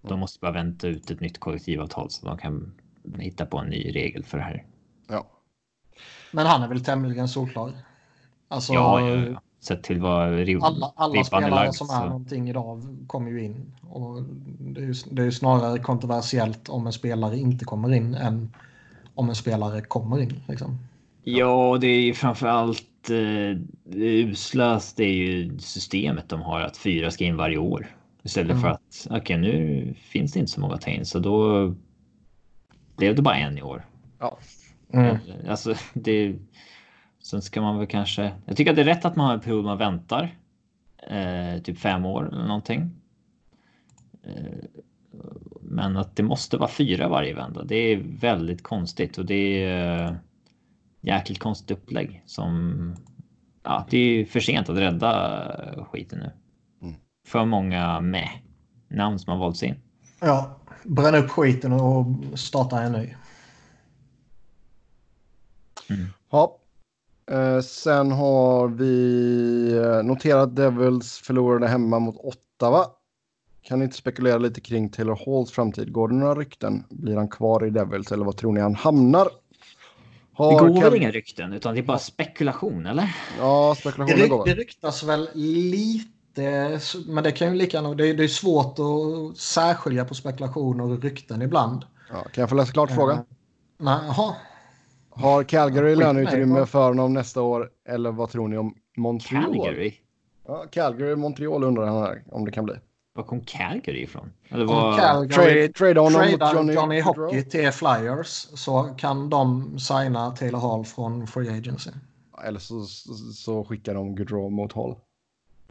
De 0.01 0.19
måste 0.19 0.39
bara 0.39 0.51
vänta 0.51 0.87
ut 0.87 1.11
ett 1.11 1.19
nytt 1.19 1.39
kollektivavtal 1.39 2.09
så 2.09 2.25
de 2.25 2.37
kan 2.37 2.73
hitta 3.17 3.45
på 3.45 3.57
en 3.57 3.67
ny 3.69 3.91
regel 3.95 4.23
för 4.23 4.37
det 4.37 4.43
här. 4.43 4.65
Ja. 5.07 5.27
Men 6.31 6.45
han 6.45 6.63
är 6.63 6.67
väl 6.67 6.83
tämligen 6.85 7.27
solklar. 7.27 7.71
Alltså, 8.47 8.73
Ja, 8.73 9.09
ja, 9.09 9.15
ja. 9.15 9.41
Sett 9.61 9.83
till 9.83 9.99
vad 10.01 10.33
Rio, 10.33 10.61
Alla, 10.63 10.93
alla 10.95 11.23
spelare 11.23 11.49
lagd, 11.49 11.73
som 11.73 11.87
så- 11.87 11.93
är 12.01 12.05
någonting 12.05 12.49
idag 12.49 12.81
kommer 13.07 13.31
ju 13.31 13.43
in. 13.43 13.71
Och 13.89 14.23
det, 14.59 14.81
är 14.81 14.85
ju, 14.85 14.93
det 15.11 15.21
är 15.21 15.25
ju 15.25 15.31
snarare 15.31 15.79
kontroversiellt 15.79 16.69
om 16.69 16.87
en 16.87 16.93
spelare 16.93 17.37
inte 17.37 17.65
kommer 17.65 17.93
in 17.93 18.15
än 18.15 18.53
om 19.15 19.29
en 19.29 19.35
spelare 19.35 19.81
kommer 19.81 20.21
in. 20.21 20.41
Liksom. 20.47 20.77
Ja, 21.23 21.77
det 21.81 21.87
är 21.87 22.01
ju 22.01 22.13
framförallt 22.13 23.09
eh, 23.09 23.59
det 23.83 24.21
uslast. 24.21 24.97
Det 24.97 25.03
är 25.03 25.13
ju 25.13 25.59
systemet 25.59 26.29
de 26.29 26.41
har 26.41 26.61
att 26.61 26.77
fyra 26.77 27.11
ska 27.11 27.23
in 27.25 27.37
varje 27.37 27.57
år 27.57 27.87
istället 28.23 28.51
Mm. 28.51 28.61
för 28.61 28.67
att 28.69 29.07
okej, 29.09 29.37
nu 29.37 29.93
finns 29.97 30.31
det 30.33 30.39
inte 30.39 30.51
så 30.51 30.61
många 30.61 30.73
att 30.73 30.81
ta 30.81 30.89
in 30.91 31.05
så 31.05 31.19
då 31.19 31.67
blev 32.97 33.15
det 33.15 33.21
bara 33.21 33.35
en 33.35 33.57
i 33.57 33.61
år. 33.61 33.85
Ja. 34.19 34.37
Mm. 34.93 35.17
Alltså, 35.49 35.73
det. 35.93 36.35
Sen 37.23 37.41
ska 37.41 37.61
man 37.61 37.77
väl 37.77 37.87
kanske. 37.87 38.31
Jag 38.45 38.57
tycker 38.57 38.71
att 38.71 38.75
det 38.75 38.81
är 38.81 38.85
rätt 38.85 39.05
att 39.05 39.15
man 39.15 39.25
har 39.25 39.33
en 39.33 39.39
period 39.39 39.65
man 39.65 39.77
väntar. 39.77 40.35
Eh, 41.09 41.61
typ 41.61 41.77
fem 41.79 42.05
år 42.05 42.27
eller 42.27 42.45
någonting. 42.47 42.91
Eh, 44.23 44.53
men 45.61 45.97
att 45.97 46.15
det 46.15 46.23
måste 46.23 46.57
vara 46.57 46.69
fyra 46.69 47.07
varje 47.07 47.33
vända. 47.35 47.63
Det 47.63 47.75
är 47.75 47.97
väldigt 48.19 48.63
konstigt 48.63 49.17
och 49.17 49.25
det 49.25 49.63
är 49.63 50.05
eh, 50.07 50.13
jäkligt 51.01 51.39
konstigt 51.39 51.71
upplägg 51.77 52.23
som. 52.25 52.95
Ja, 53.63 53.87
det 53.89 53.97
är 53.97 54.25
för 54.25 54.39
sent 54.39 54.69
att 54.69 54.77
rädda 54.77 55.85
skiten 55.91 56.19
nu. 56.19 56.31
Mm. 57.29 57.43
För 57.43 57.45
många 57.45 58.01
med 58.01 58.29
namn 58.87 59.19
som 59.19 59.31
har 59.33 59.39
valts 59.39 59.63
in. 59.63 59.75
Ja, 60.19 60.55
bränna 60.83 61.17
upp 61.17 61.29
skiten 61.29 61.73
och 61.73 62.05
starta 62.39 62.81
en 62.81 62.91
ny. 62.91 63.15
Ja. 66.31 66.55
Eh, 67.31 67.59
sen 67.61 68.11
har 68.11 68.67
vi 68.67 69.77
eh, 69.77 70.03
noterat 70.03 70.55
Devils 70.55 71.17
förlorade 71.17 71.67
hemma 71.67 71.99
mot 71.99 72.15
Ottawa. 72.17 72.85
Kan 73.61 73.79
ni 73.79 73.85
inte 73.85 73.97
spekulera 73.97 74.37
lite 74.37 74.61
kring 74.61 74.89
Taylor 74.89 75.19
Halls 75.25 75.51
framtid? 75.51 75.91
Går 75.91 76.07
det 76.07 76.15
några 76.15 76.35
rykten? 76.35 76.83
Blir 76.89 77.15
han 77.15 77.27
kvar 77.27 77.65
i 77.65 77.69
Devils 77.69 78.11
eller 78.11 78.25
vad 78.25 78.37
tror 78.37 78.53
ni 78.53 78.59
han 78.61 78.75
hamnar? 78.75 79.23
Det 79.25 80.43
Har 80.43 80.59
går 80.67 80.75
Kev- 80.75 80.83
väl 80.83 80.95
inga 80.95 81.11
rykten 81.11 81.53
utan 81.53 81.73
det 81.73 81.79
är 81.81 81.83
bara 81.83 81.99
spekulation 81.99 82.85
eller? 82.85 83.15
Ja, 83.39 83.73
Det, 83.75 83.81
spekulationer 83.81 84.27
går. 84.27 84.37
ryk, 84.37 84.45
det 84.45 84.51
väl. 84.51 84.57
ryktas 84.59 85.03
väl 85.03 85.29
lite, 85.33 86.09
men 87.07 87.23
det 87.23 87.31
kan 87.31 87.47
ju 87.47 87.55
lika 87.55 87.77
gärna... 87.77 87.93
Det, 87.93 88.07
är- 88.07 88.13
det 88.13 88.23
är 88.23 88.27
svårt 88.27 88.75
att 88.79 89.37
särskilja 89.37 90.05
på 90.05 90.15
spekulationer 90.15 90.83
och 90.83 91.01
rykten 91.03 91.41
ibland. 91.41 91.85
Ja, 92.09 92.15
kan 92.21 92.41
jag 92.41 92.49
få 92.49 92.55
läsa 92.55 92.71
klart 92.73 92.91
frågan? 92.91 93.17
Eh, 93.17 93.23
Nej, 93.77 93.99
jaha. 94.07 94.35
Har 95.09 95.43
Calgary 95.43 95.95
löneutrymme 95.95 96.65
för 96.65 96.87
honom 96.87 97.13
nästa 97.13 97.41
år 97.41 97.69
eller 97.89 98.11
vad 98.11 98.29
tror 98.29 98.47
ni 98.47 98.57
om 98.57 98.75
Montreal? 98.97 99.43
Calgary. 99.43 99.93
Ja, 100.47 100.65
Calgary, 100.71 101.15
Montreal 101.15 101.63
undrar 101.63 101.85
han 101.87 101.97
här 102.03 102.23
om 102.31 102.45
det 102.45 102.51
kan 102.51 102.65
bli. 102.65 102.73
Var 103.15 103.23
kom 103.23 103.41
Calgary 103.41 104.03
ifrån? 104.03 104.31
Eller 104.49 104.63
Om 104.63 104.75
var... 104.75 104.97
Calgary 104.97 105.33
Trade, 105.33 105.67
trade 105.73 105.99
honom 105.99 106.31
mot 106.31 106.53
Johnny, 106.53 106.73
Johnny. 106.73 107.01
Hockey 107.01 107.43
till 107.43 107.71
Flyers 107.71 108.27
så 108.53 108.83
kan 108.97 109.29
de 109.29 109.79
signa 109.79 110.31
Taylor 110.31 110.59
Hall 110.59 110.85
från 110.85 111.27
Free 111.27 111.49
Agency. 111.57 111.89
Eller 112.45 112.59
så, 112.59 112.81
så, 112.83 113.13
så 113.33 113.63
skickar 113.65 113.93
de 113.93 114.15
Gaudreau 114.15 114.49
mot 114.49 114.73
Hall. 114.73 114.95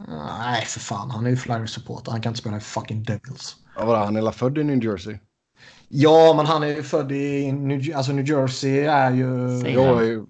Nej, 0.07 0.65
för 0.65 0.79
fan. 0.79 1.11
Han 1.11 1.25
är 1.25 1.29
ju 1.29 1.35
Flyers-supporter. 1.35 2.11
Han 2.11 2.21
kan 2.21 2.29
inte 2.29 2.39
spela 2.39 2.57
i 2.57 2.59
fucking 2.59 3.03
Devils. 3.03 3.55
Ja, 3.75 3.85
vadå, 3.85 3.99
han 4.05 4.15
är 4.15 4.21
väl 4.21 4.31
född 4.33 4.57
i 4.57 4.63
New 4.63 4.83
Jersey? 4.83 5.17
Ja, 5.87 6.33
men 6.37 6.45
han 6.45 6.63
är 6.63 6.67
ju 6.67 6.83
född 6.83 7.11
i 7.11 7.51
New, 7.51 7.95
alltså 7.95 8.11
New 8.11 8.27
Jersey. 8.27 8.79
är 8.79 9.11
ju... 9.11 9.59
Säg 9.61 9.73
Jag 9.73 9.85
han. 9.93 9.97
är 10.03 10.07
ju... 10.07 10.25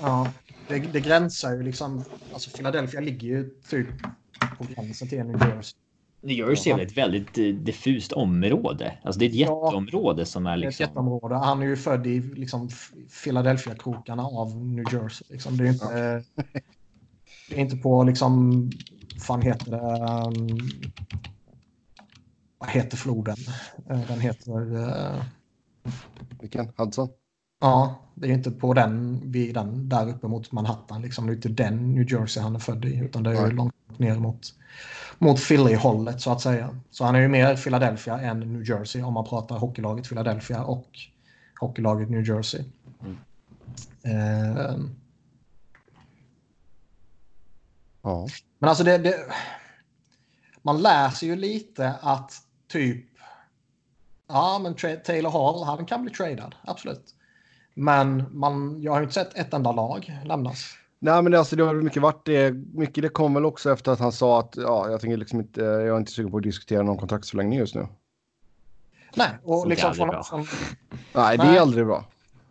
Ja, 0.00 0.28
det, 0.68 0.78
det 0.78 1.00
gränsar 1.00 1.52
ju 1.52 1.62
liksom... 1.62 2.04
Alltså 2.32 2.50
Philadelphia 2.50 3.00
ligger 3.00 3.28
ju 3.28 3.50
typ 3.68 3.88
på 4.58 4.64
gränsen 4.74 5.08
till 5.08 5.18
New 5.24 5.48
Jersey. 5.48 5.76
New 6.22 6.36
Jersey 6.36 6.72
är 6.72 6.78
ett 6.78 6.96
väldigt 6.96 7.38
eh, 7.38 7.44
diffust 7.44 8.12
område. 8.12 8.98
Alltså 9.02 9.18
det 9.18 9.24
är 9.24 9.28
ett 9.28 9.34
Ja. 9.34 9.64
jätteområde 9.64 10.26
som 10.26 10.46
är 10.46 10.50
Det 10.50 10.54
är 10.54 10.58
ett 10.58 10.64
liksom... 10.66 10.84
jätteområde. 10.84 11.34
Han 11.34 11.62
är 11.62 11.66
ju 11.66 11.76
född 11.76 12.06
i 12.06 12.20
liksom, 12.20 12.68
Philadelphia-krokarna 13.24 14.22
av 14.22 14.56
New 14.56 14.84
Jersey. 14.92 15.26
Liksom. 15.30 15.56
Det 15.56 15.64
är 15.64 15.68
inte, 15.68 16.24
inte 17.52 17.76
på 17.76 18.04
liksom... 18.04 18.70
fan 19.20 19.42
heter 19.42 19.70
det? 19.70 19.78
Um, 19.78 20.58
vad 22.58 22.70
heter 22.70 22.96
floden? 22.96 23.36
Eh, 23.90 24.00
Den 24.08 24.20
heter... 24.20 24.88
eh, 24.88 25.22
Vilken? 26.40 26.72
Hudson? 26.76 27.08
ja, 27.60 28.00
det 28.14 28.26
är 28.28 28.32
inte 28.32 28.50
på 28.50 28.74
den, 28.74 29.20
vid 29.24 29.54
den 29.54 29.88
där 29.88 30.08
uppe 30.08 30.28
mot 30.28 30.52
Manhattan. 30.52 31.02
Liksom. 31.02 31.26
Det 31.26 31.32
är 31.32 31.34
inte 31.34 31.48
den 31.48 31.94
New 31.94 32.12
Jersey 32.12 32.42
han 32.42 32.54
är 32.54 32.58
född 32.58 32.84
i. 32.84 32.96
Utan 32.98 33.22
det 33.22 33.30
är 33.38 33.46
ju 33.46 33.52
långt 33.52 33.74
ner 33.98 34.18
mot, 34.18 34.54
mot 35.18 35.48
Philly-hållet 35.48 36.20
så 36.20 36.32
att 36.32 36.40
säga. 36.40 36.80
Så 36.90 37.04
han 37.04 37.14
är 37.14 37.20
ju 37.20 37.28
mer 37.28 37.56
Philadelphia 37.56 38.20
än 38.20 38.40
New 38.40 38.68
Jersey 38.68 39.02
om 39.02 39.14
man 39.14 39.24
pratar 39.24 39.58
hockeylaget 39.58 40.08
Philadelphia 40.08 40.64
och 40.64 40.88
hockeylaget 41.60 42.10
New 42.10 42.28
Jersey. 42.28 42.64
Eh, 44.02 44.76
Ja. 48.02 48.28
Men 48.58 48.68
alltså 48.68 48.84
det, 48.84 48.98
det... 48.98 49.14
Man 50.62 50.82
lär 50.82 51.10
sig 51.10 51.28
ju 51.28 51.36
lite 51.36 51.94
att 52.00 52.32
typ... 52.68 53.06
Ja, 54.28 54.60
men 54.62 54.74
Taylor 55.04 55.30
Hall, 55.30 55.64
han 55.64 55.86
kan 55.86 56.02
bli 56.02 56.10
tradad. 56.10 56.54
Absolut. 56.62 57.14
Men 57.74 58.24
man, 58.30 58.82
jag 58.82 58.92
har 58.92 58.98
ju 58.98 59.02
inte 59.02 59.14
sett 59.14 59.38
ett 59.38 59.54
enda 59.54 59.72
lag 59.72 60.20
lämnas. 60.24 60.76
Nej, 60.98 61.22
men 61.22 61.32
det, 61.32 61.38
alltså, 61.38 61.56
det 61.56 61.62
har 61.62 61.74
väl 61.74 61.84
mycket 61.84 62.02
varit 62.02 62.24
det. 62.24 62.52
Mycket 62.52 63.02
det 63.02 63.08
kom 63.08 63.34
väl 63.34 63.44
också 63.44 63.72
efter 63.72 63.92
att 63.92 63.98
han 63.98 64.12
sa 64.12 64.40
att 64.40 64.56
ja, 64.56 64.90
jag 64.90 65.00
tänker 65.00 65.16
liksom 65.16 65.40
inte, 65.40 65.60
jag 65.60 65.86
är 65.86 65.98
inte 65.98 66.12
sugen 66.12 66.30
på 66.30 66.36
att 66.36 66.42
diskutera 66.42 66.82
någon 66.82 66.98
kontraktsförlängning 66.98 67.58
just 67.58 67.74
nu. 67.74 67.86
Nej, 69.14 69.28
och 69.44 69.68
liksom 69.68 69.88
aldrig 69.88 69.98
från, 69.98 70.08
bra. 70.08 70.22
från, 70.22 70.46
Nej, 71.12 71.38
det 71.38 71.44
är 71.44 71.60
aldrig 71.60 71.86
bra. 71.86 72.04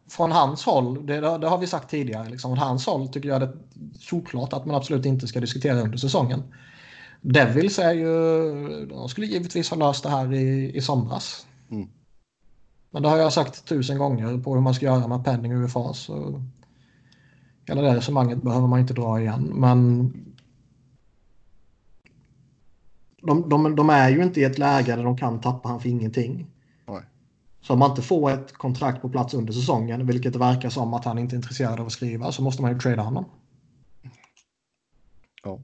Från 0.10 0.32
hans 0.32 0.66
håll, 0.66 1.06
det, 1.06 1.20
det 1.20 1.48
har 1.48 1.58
vi 1.58 1.68
sagt 1.68 1.90
tidigare, 1.90 2.30
liksom, 2.30 2.52
från 2.52 2.68
hans 2.68 2.86
håll 2.86 3.08
tycker 3.08 3.30
jag 3.30 3.42
det 3.42 3.46
är 3.46 3.54
solklart 4.00 4.54
att 4.54 4.66
man 4.66 4.76
absolut 4.76 5.06
inte 5.06 5.28
ska 5.28 5.40
diskutera 5.40 5.82
under 5.82 5.98
säsongen. 5.98 6.44
Devils 7.22 7.80
är 7.80 7.94
ju, 7.94 8.86
de 8.86 9.10
skulle 9.10 9.28
givetvis 9.28 9.70
ha 9.70 9.78
löst 9.78 10.04
det 10.04 10.10
här 10.10 10.34
i, 10.34 10.72
i 10.76 10.82
somras. 10.82 11.48
Mm. 11.72 11.90
Men 12.92 13.04
det 13.04 13.10
har 13.10 13.18
jag 13.18 13.34
sagt 13.34 13.66
tusen 13.66 13.98
gånger 13.98 14.38
på 14.38 14.54
hur 14.54 14.62
man 14.62 14.74
ska 14.74 14.86
göra 14.86 15.08
med 15.08 15.26
penning 15.26 15.58
och 15.58 15.64
UFA. 15.64 15.94
Så 15.94 16.44
hela 17.68 17.82
det 17.82 17.96
resonemanget 17.96 18.42
behöver 18.42 18.68
man 18.68 18.80
inte 18.80 18.94
dra 18.94 19.22
igen. 19.22 19.52
Men 19.56 20.12
de, 23.22 23.50
de, 23.50 23.76
de 23.76 23.90
är 23.90 24.10
ju 24.10 24.24
inte 24.24 24.40
i 24.40 24.44
ett 24.44 24.58
läge 24.58 24.96
där 24.96 25.04
de 25.04 25.18
kan 25.18 25.42
tappa 25.42 25.70
han 25.70 25.80
för 25.80 25.90
ingenting. 25.90 26.48
Så 27.62 27.74
om 27.74 27.80
man 27.80 27.90
inte 27.90 28.02
får 28.02 28.32
ett 28.32 28.54
kontrakt 28.54 29.02
på 29.02 29.10
plats 29.10 29.34
under 29.34 29.54
säsongen, 29.54 30.08
vilket 30.08 30.34
det 30.34 30.40
verkar 30.40 30.70
som 30.70 30.94
att 30.94 31.06
han 31.06 31.18
inte 31.18 31.36
är 31.36 31.38
intresserad 31.38 31.80
av 31.80 31.86
att 31.86 31.92
skriva, 31.92 32.32
så 32.32 32.42
måste 32.42 32.62
man 32.62 32.72
ju 32.72 32.80
trada 32.80 33.02
honom. 33.02 33.26
Ja. 35.44 35.60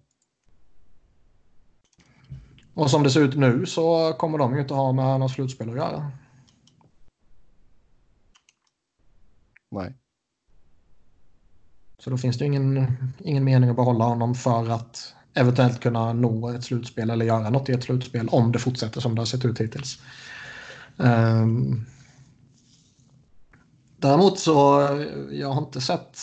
Och 2.74 2.92
som 2.92 3.04
det 3.04 3.10
ser 3.12 3.22
ut 3.22 3.36
nu 3.36 3.66
så 3.66 4.14
kommer 4.14 4.38
de 4.38 4.56
ju 4.56 4.62
inte 4.62 4.74
ha 4.74 4.92
med 4.92 5.20
något 5.20 5.32
slutspel 5.32 5.70
att 5.70 5.76
göra. 5.76 6.12
Nej. 9.72 9.94
Så 12.00 12.10
då 12.10 12.18
finns 12.18 12.38
det 12.38 12.46
ingen, 12.46 12.98
ingen 13.20 13.44
mening 13.44 13.70
att 13.70 13.76
behålla 13.76 14.06
honom 14.06 14.36
för 14.36 14.70
att 14.70 15.16
eventuellt 15.34 15.80
kunna 15.80 16.14
nå 16.14 16.50
ett 16.50 16.64
slutspel 16.64 17.10
eller 17.10 17.26
göra 17.26 17.50
något 17.50 17.70
i 17.70 17.72
ett 17.72 17.84
slutspel 17.84 18.30
om 18.30 18.52
det 18.52 18.60
fortsätter 18.60 19.02
som 19.02 19.16
det 19.16 19.22
har 19.22 19.26
sett 19.26 19.46
ut 19.46 19.62
hittills. 19.62 20.02
Ehm, 21.00 21.86
däremot 23.98 24.40
så 24.40 24.88
jag 25.32 25.50
har 25.50 25.62
inte 25.62 25.82
sett 25.82 26.18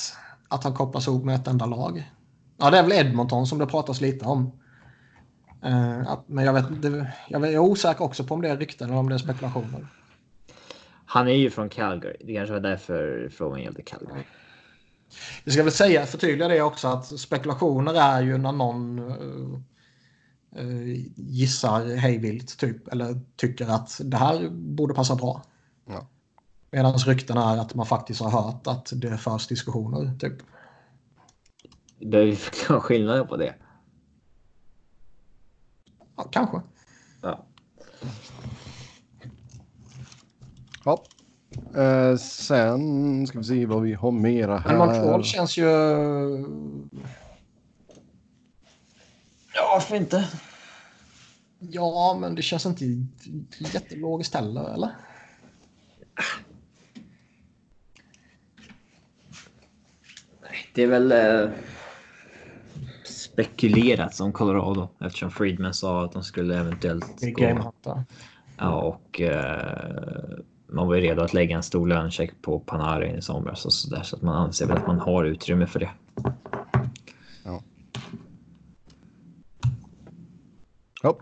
att 0.49 0.65
han 0.65 0.75
kopplas 0.75 1.07
ihop 1.07 1.25
med 1.25 1.35
ett 1.35 1.47
enda 1.47 1.67
lag. 1.67 2.11
Ja, 2.57 2.71
det 2.71 2.79
är 2.79 2.83
väl 2.83 2.93
Edmonton 2.93 3.47
som 3.47 3.59
det 3.59 3.67
pratas 3.67 4.01
lite 4.01 4.25
om. 4.25 4.53
Ehm, 5.63 6.07
att- 6.07 6.29
men 6.29 6.45
jag, 6.45 6.53
vet, 6.53 6.83
det, 6.83 7.13
jag 7.29 7.53
är 7.53 7.59
osäker 7.59 8.05
också 8.05 8.25
på 8.25 8.35
om 8.35 8.43
det 8.43 8.49
är 8.49 8.57
rykten 8.57 8.89
eller 8.89 8.99
om 8.99 9.09
det 9.09 9.15
är 9.15 9.19
spekulationer. 9.19 9.87
Han 11.07 11.29
är 11.29 11.33
ju 11.35 11.51
från 11.51 11.69
Calgary. 11.69 12.17
Det 12.25 12.35
kanske 12.35 12.53
var 12.53 12.61
därför 12.61 13.29
frågan 13.37 13.63
gällde 13.63 13.83
Calgary. 13.83 14.23
Vi 15.45 15.53
ska 15.53 15.63
väl 15.63 15.73
säga, 15.73 16.07
förtydliga 16.07 16.49
det 16.49 16.63
också, 16.63 16.89
att 16.89 17.21
spekulationer 17.21 17.95
är 17.95 18.23
ju 18.23 18.39
när 18.39 18.53
någon 18.53 18.99
eh, 18.99 19.61
gissar 21.17 21.97
hejvilt 21.97 22.59
typ, 22.59 22.89
eller 22.89 23.21
tycker 23.37 23.67
att 23.69 24.01
det 24.05 24.17
här 24.17 24.49
borde 24.51 24.95
passa 24.95 25.15
bra. 25.15 25.43
Ja. 25.87 26.07
Medan 26.71 26.93
rykten 26.93 27.37
är 27.37 27.57
att 27.59 27.75
man 27.75 27.87
faktiskt 27.87 28.21
har 28.21 28.31
hört 28.31 28.67
att 28.67 28.93
det 28.95 29.19
förs 29.19 29.47
diskussioner. 29.47 30.19
Typ. 30.19 30.35
Behöver 32.01 32.31
vi 32.31 32.37
förklara 32.37 32.81
skillnaden 32.83 33.27
på 33.27 33.37
det? 33.37 33.55
Ja, 36.17 36.29
kanske. 36.31 36.61
Ja. 37.23 37.47
Ja. 40.85 41.03
Eh, 41.75 42.17
sen 42.17 43.27
ska 43.27 43.39
vi 43.39 43.45
se 43.45 43.67
vad 43.67 43.83
vi 43.83 43.95
har 43.95 44.11
mera 44.11 44.63
Men 44.67 44.79
Montreal 44.79 45.21
här. 45.21 45.23
känns 45.23 45.59
ju... 45.59 45.67
Ja, 49.55 49.71
varför 49.75 49.97
inte? 49.97 50.29
Ja, 51.59 52.17
men 52.21 52.35
det 52.35 52.43
känns 52.43 52.67
inte 52.67 52.85
jättelogiskt 53.59 54.35
heller, 54.35 54.75
eller? 54.75 54.91
Det 60.75 60.83
är 60.83 60.87
väl 60.87 61.13
eh, 61.13 61.51
spekulerat 63.05 64.15
som 64.15 64.33
Colorado 64.33 64.89
eftersom 65.01 65.31
Friedman 65.31 65.75
sa 65.75 66.05
att 66.05 66.13
de 66.13 66.23
skulle 66.23 66.59
eventuellt 66.59 67.21
gå. 67.21 67.73
Ja, 68.59 68.81
och 68.83 69.21
eh, 69.21 70.39
man 70.67 70.87
var 70.87 70.95
ju 70.95 71.01
redo 71.01 71.23
att 71.23 71.35
lägga 71.35 71.57
en 71.57 71.63
stor 71.63 71.87
lönecheck 71.87 72.31
på 72.43 72.61
Panarin 72.61 73.17
i 73.17 73.23
somras 73.23 73.65
och 73.67 73.73
så 73.73 73.91
där 73.91 74.03
så 74.03 74.17
att 74.17 74.23
man 74.23 74.35
anser 74.35 74.67
väl 74.67 74.77
att 74.77 74.87
man 74.87 75.01
har 75.01 75.25
utrymme 75.25 75.67
för 75.67 75.81
det. 75.81 75.91
Hopp. 81.03 81.21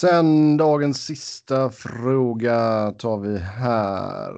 Sen 0.00 0.56
dagens 0.56 1.04
sista 1.04 1.70
fråga 1.70 2.90
tar 2.98 3.18
vi 3.18 3.38
här. 3.38 4.34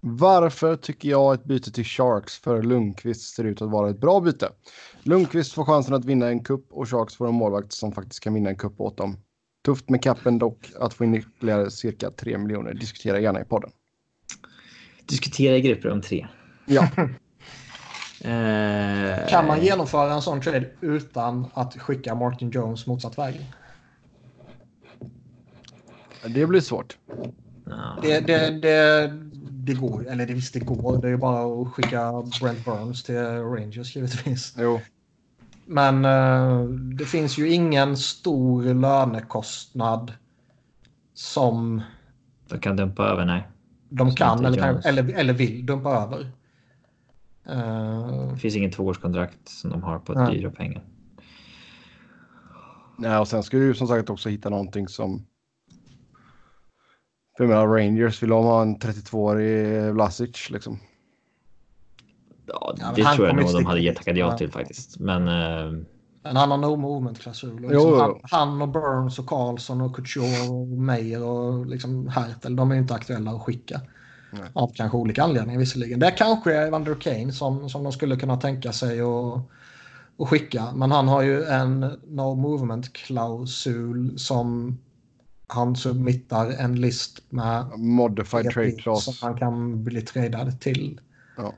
Varför 0.00 0.76
tycker 0.76 1.08
jag 1.08 1.34
ett 1.34 1.44
byte 1.44 1.72
till 1.72 1.84
Sharks 1.84 2.38
för 2.38 2.62
Lundqvist 2.62 3.34
ser 3.34 3.44
ut 3.44 3.62
att 3.62 3.70
vara 3.70 3.90
ett 3.90 4.00
bra 4.00 4.20
byte? 4.20 4.48
Lundqvist 5.02 5.52
får 5.52 5.64
chansen 5.64 5.94
att 5.94 6.04
vinna 6.04 6.28
en 6.28 6.44
kupp 6.44 6.66
och 6.70 6.90
Sharks 6.90 7.16
får 7.16 7.28
en 7.28 7.34
målvakt 7.34 7.72
som 7.72 7.92
faktiskt 7.92 8.20
kan 8.20 8.34
vinna 8.34 8.50
en 8.50 8.56
kupp 8.56 8.80
åt 8.80 8.96
dem. 8.96 9.16
Tufft 9.64 9.88
med 9.88 10.02
kappen 10.02 10.38
dock 10.38 10.72
att 10.80 10.94
få 10.94 11.04
in 11.04 11.14
ytterligare 11.14 11.70
cirka 11.70 12.10
3 12.10 12.38
miljoner. 12.38 12.74
Diskutera 12.74 13.20
gärna 13.20 13.40
i 13.40 13.44
podden. 13.44 13.70
Diskutera 15.06 15.56
i 15.56 15.60
grupper 15.60 15.90
om 15.90 16.02
tre. 16.02 16.26
Ja, 16.66 16.88
Eh, 18.26 19.28
Kan 19.28 19.46
man 19.46 19.60
genomföra 19.60 20.14
en 20.14 20.22
sån 20.22 20.40
trade 20.40 20.66
utan 20.80 21.46
att 21.54 21.76
skicka 21.76 22.14
Martin 22.14 22.50
Jones 22.50 22.86
motsatt 22.86 23.18
väg? 23.18 23.40
det 26.28 26.46
blir 26.46 26.60
svårt. 26.60 26.96
Det, 28.02 28.20
det, 28.20 28.50
det, 28.50 29.12
det 29.50 29.74
går 29.74 30.08
Eller 30.08 30.26
det, 30.26 30.34
visst, 30.34 30.54
det 30.54 30.60
går. 30.60 30.98
Det 30.98 31.06
är 31.06 31.10
ju 31.10 31.16
bara 31.16 31.62
att 31.62 31.72
skicka 31.72 32.12
Brent 32.40 32.64
Burns 32.64 33.02
till 33.02 33.16
Rangers 33.24 33.96
givetvis. 33.96 34.54
Jo, 34.58 34.80
Men 35.66 36.04
eh, 36.04 36.62
det 36.68 37.04
finns 37.04 37.38
ju 37.38 37.50
ingen 37.52 37.96
stor 37.96 38.62
lönekostnad 38.74 40.12
som 41.14 41.82
De 42.48 42.58
kan 42.58 42.76
dumpa 42.76 43.04
över, 43.04 43.24
nej. 43.24 43.48
de 43.88 44.14
kan 44.14 44.44
eller, 44.44 44.86
eller, 44.88 45.14
eller 45.14 45.32
vill 45.32 45.66
dumpa 45.66 45.90
över. 45.90 46.30
Eh, 47.48 48.28
Det 48.32 48.36
finns 48.36 48.56
ingen 48.56 48.70
tvåårskontrakt 48.70 49.48
som 49.48 49.70
de 49.70 49.82
har 49.82 49.98
på 49.98 50.12
Nej. 50.12 50.34
dyra 50.36 50.50
pengar. 50.50 50.84
Nej, 52.98 53.18
och 53.18 53.28
sen 53.28 53.42
ska 53.42 53.56
du 53.56 53.74
som 53.74 53.86
sagt 53.88 54.10
också 54.10 54.28
hitta 54.28 54.50
någonting 54.50 54.88
som... 54.88 55.26
För 57.36 57.44
jag 57.44 57.48
menar, 57.48 57.66
Rangers 57.66 58.22
vill 58.22 58.30
de 58.30 58.44
ha 58.44 58.62
en 58.62 58.76
32-årig 58.78 59.92
Vlasic 59.94 60.50
liksom. 60.50 60.78
Ja, 62.46 62.74
Ja, 62.78 62.92
det 62.96 63.02
han 63.02 63.16
tror 63.16 63.26
jag 63.28 63.36
nog 63.36 63.52
de 63.52 63.66
hade 63.66 63.94
tackat 63.94 64.16
ja 64.16 64.38
till 64.38 64.50
faktiskt. 64.50 65.00
Men 65.00 65.28
eh, 65.28 65.82
Men 66.22 66.36
han 66.36 66.50
har 66.50 66.58
no 66.58 66.76
movement-klausul. 66.76 67.60
Liksom 67.60 67.98
han, 68.00 68.20
han 68.22 68.62
och 68.62 68.68
Burns 68.68 69.18
och 69.18 69.26
Karlsson 69.26 69.80
och 69.80 69.96
Couture 69.96 70.48
och 70.50 70.66
Meyer 70.68 71.22
och 71.24 71.66
liksom 71.66 72.08
Hertel, 72.08 72.56
de 72.56 72.70
är 72.70 72.76
inte 72.76 72.94
aktuella 72.94 73.30
att 73.30 73.42
skicka. 73.42 73.80
Nej. 74.40 74.50
Av 74.52 74.72
kanske 74.74 74.96
olika 74.98 75.22
anledningar 75.22 75.58
visserligen. 75.60 76.00
Det 76.00 76.10
kanske 76.10 76.54
är 76.54 76.66
Evander 76.66 76.94
Kane 76.94 77.32
som, 77.32 77.68
som 77.70 77.82
de 77.82 77.92
skulle 77.92 78.16
kunna 78.16 78.36
tänka 78.36 78.72
sig 78.72 79.00
att, 79.00 80.28
skicka. 80.28 80.72
Men 80.74 80.90
han 80.90 81.08
har 81.08 81.22
ju 81.22 81.44
en 81.44 81.80
no 82.06 82.34
movement-klausul 82.34 84.18
som 84.18 84.78
han 85.46 85.76
submittar 85.76 86.50
en 86.50 86.80
list 86.80 87.22
med 87.28 87.78
Modified 87.78 88.50
trade 88.50 88.70
som 88.70 88.78
clause. 88.78 89.12
han 89.20 89.36
kan 89.38 89.84
bli 89.84 90.02
tradad 90.02 90.60
till. 90.60 91.00
Ja. 91.36 91.52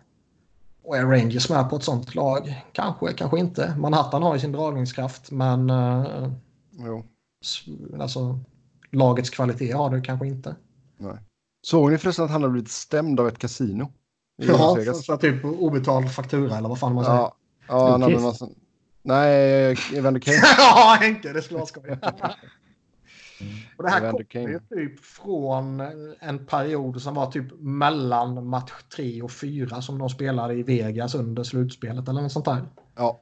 Och 0.83 0.97
är 0.97 1.07
Rangers 1.07 1.51
med 1.51 1.71
på 1.71 1.77
ett 1.77 1.85
sånt 1.85 2.15
lag? 2.15 2.65
Kanske, 2.73 3.13
kanske 3.13 3.39
inte. 3.39 3.75
Manhattan 3.79 4.23
har 4.23 4.35
ju 4.35 4.41
sin 4.41 4.53
dragningskraft, 4.53 5.31
men 5.31 5.71
eh, 5.71 6.31
Jo. 6.79 7.05
alltså, 8.01 8.41
lagets 8.91 9.31
kvalitet 9.31 9.73
har 9.73 9.91
det 9.91 10.01
kanske 10.01 10.27
inte. 10.27 10.57
Såg 11.69 11.91
ni 11.91 11.99
förresten 11.99 12.25
att 12.25 12.31
han 12.31 12.43
har 12.43 12.51
blivit 12.51 12.71
stämd 12.71 13.21
av 13.21 13.29
ett 13.29 13.39
kasino? 13.39 13.93
Ja, 14.37 14.75
Vegas? 14.75 15.07
för 15.07 15.17
typ 15.17 15.45
obetald 15.45 16.13
faktura 16.13 16.57
eller 16.57 16.69
vad 16.69 16.79
fan 16.79 16.95
man 16.95 17.05
säger. 17.05 17.19
Ja, 17.19 17.37
ja 17.69 17.91
han 17.91 18.03
hade 18.03 18.15
en 18.15 18.23
massa... 18.23 18.49
Nej, 19.03 19.77
Evander 19.95 20.21
Kane. 20.25 20.37
Ja, 20.59 20.99
Henke, 21.01 21.33
det 21.33 21.43
skulle 21.43 21.59
vara 21.59 21.67
skoj. 21.67 21.91
Och 23.77 23.85
det 23.85 23.91
här 23.91 24.01
Evander 24.01 24.25
kommer 24.25 24.49
ju 24.49 24.61
typ 24.61 25.05
från 25.05 25.81
en 26.21 26.47
period 26.47 27.03
som 27.03 27.15
var 27.15 27.31
typ 27.31 27.61
mellan 27.61 28.47
match 28.47 28.73
3 28.97 29.23
och 29.23 29.33
4 29.33 29.83
som 29.83 29.99
de 29.99 30.09
spelade 30.09 30.55
i 30.55 30.63
Vegas 30.63 31.15
under 31.15 31.45
slutspelet 31.45 32.09
eller 32.09 32.23
något 32.23 32.33
sånt 32.33 32.45
där. 32.45 32.69
Ja. 32.97 33.21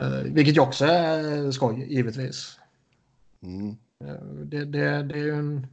Eh, 0.00 0.22
vilket 0.24 0.56
ju 0.56 0.60
också 0.60 0.84
är 0.84 1.50
skoj, 1.50 1.86
givetvis. 1.88 2.58
Mm. 3.42 3.76
Eh, 4.04 4.24
det, 4.44 4.64
det, 4.64 5.02
det 5.02 5.14
är 5.14 5.24
ju 5.24 5.34
en... 5.34 5.66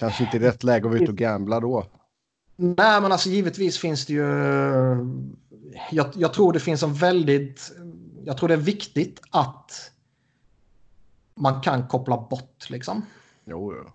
Kanske 0.00 0.24
inte 0.24 0.38
rätt 0.38 0.64
läge 0.64 0.86
att 0.86 0.92
vara 0.92 1.02
ute 1.02 1.12
och 1.12 1.18
gambla 1.18 1.60
då. 1.60 1.86
Nej, 2.56 3.00
men 3.00 3.12
alltså 3.12 3.28
givetvis 3.28 3.78
finns 3.78 4.06
det 4.06 4.12
ju... 4.12 4.26
Jag, 5.90 6.06
jag 6.14 6.34
tror 6.34 6.52
det 6.52 6.60
finns 6.60 6.82
en 6.82 6.94
väldigt... 6.94 7.72
Jag 8.24 8.36
tror 8.36 8.48
det 8.48 8.54
är 8.54 8.58
viktigt 8.58 9.20
att 9.30 9.90
man 11.34 11.60
kan 11.60 11.88
koppla 11.88 12.16
bort 12.16 12.70
liksom. 12.70 13.02
Jo, 13.44 13.74
jo. 13.76 13.90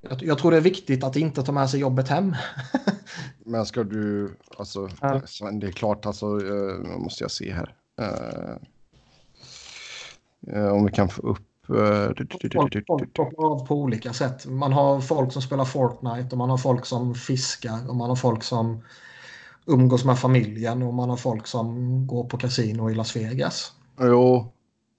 Jag, 0.00 0.22
jag 0.22 0.38
tror 0.38 0.50
det 0.50 0.56
är 0.56 0.60
viktigt 0.60 1.04
att 1.04 1.16
inte 1.16 1.42
ta 1.42 1.52
med 1.52 1.70
sig 1.70 1.80
jobbet 1.80 2.08
hem. 2.08 2.36
Men 3.44 3.66
ska 3.66 3.84
du, 3.84 4.36
alltså, 4.58 4.90
Ja. 5.00 5.20
Det 5.52 5.66
är 5.66 5.72
klart, 5.72 6.06
alltså, 6.06 6.26
uh, 6.26 6.98
måste 6.98 7.24
jag 7.24 7.30
se 7.30 7.52
här. 7.52 7.74
Eh, 8.00 8.56
eh, 10.56 10.68
om 10.68 10.84
vi 10.86 10.92
kan 10.92 11.08
få 11.08 11.22
upp... 11.22 11.42
Folk, 11.66 13.16
kopplar 13.16 13.52
av 13.52 13.66
på 13.66 13.74
olika 13.74 14.12
sätt. 14.12 14.46
Man 14.46 14.72
har 14.72 15.00
folk 15.00 15.32
som 15.32 15.42
spelar 15.42 15.64
Fortnite 15.64 16.28
och 16.30 16.38
man 16.38 16.50
har 16.50 16.58
folk 16.58 16.86
som 16.86 17.14
fiskar 17.14 17.88
och 17.88 17.96
man 17.96 18.08
har 18.08 18.16
folk 18.16 18.42
som 18.42 18.82
umgås 19.66 20.04
med 20.04 20.18
familjen 20.18 20.82
och 20.82 20.94
man 20.94 21.10
har 21.10 21.16
folk 21.16 21.46
som 21.46 22.06
går 22.06 22.24
på 22.24 22.38
kasino 22.38 22.90
i 22.90 22.94
Las 22.94 23.16
Vegas. 23.16 23.72
Jo, 24.00 24.52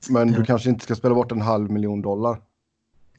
men 0.09 0.31
du 0.31 0.43
kanske 0.43 0.69
inte 0.69 0.83
ska 0.83 0.95
spela 0.95 1.15
bort 1.15 1.31
en 1.31 1.41
halv 1.41 1.71
miljon 1.71 2.01
dollar. 2.01 2.41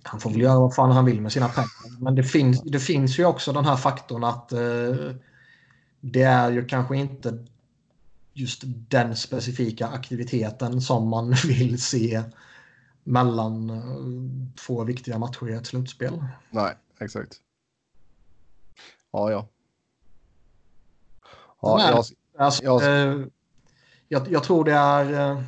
Han 0.03 0.21
får 0.21 0.31
väl 0.31 0.41
göra 0.41 0.61
vad 0.61 0.75
fan 0.75 0.91
han 0.91 1.05
vill 1.05 1.21
med 1.21 1.33
sina 1.33 1.49
pengar. 1.49 2.01
Men 2.01 2.15
det 2.15 2.23
finns, 2.23 2.63
det 2.63 2.81
finns 2.81 3.19
ju 3.19 3.25
också 3.25 3.53
den 3.53 3.65
här 3.65 3.77
faktorn 3.77 4.25
att 4.25 4.53
eh, 4.53 4.61
det 6.01 6.23
är 6.23 6.51
ju 6.51 6.65
kanske 6.65 6.97
inte 6.97 7.45
just 8.33 8.63
den 8.65 9.17
specifika 9.17 9.89
aktiviteten 9.89 10.81
som 10.81 11.09
man 11.09 11.33
vill 11.47 11.83
se 11.83 12.23
mellan 13.09 13.71
eh, 13.71 14.55
två 14.67 14.85
viktiga 14.85 15.19
matcher 15.19 15.49
i 15.51 15.53
ett 15.53 15.67
slutspel. 15.67 16.25
Nej, 16.51 16.75
exakt. 16.99 17.37
Ja, 19.11 19.31
ja. 19.31 19.49
Ja, 21.63 21.77
Nej. 21.77 21.87
jag, 21.91 22.05
Alltså, 22.45 22.65
Jag- 22.65 22.83
eh, 22.85 23.27
jag, 24.09 24.33
jag 24.33 24.45
tror 24.45 24.65
det 24.65 24.73
är 24.73 25.31
eh, 25.31 25.43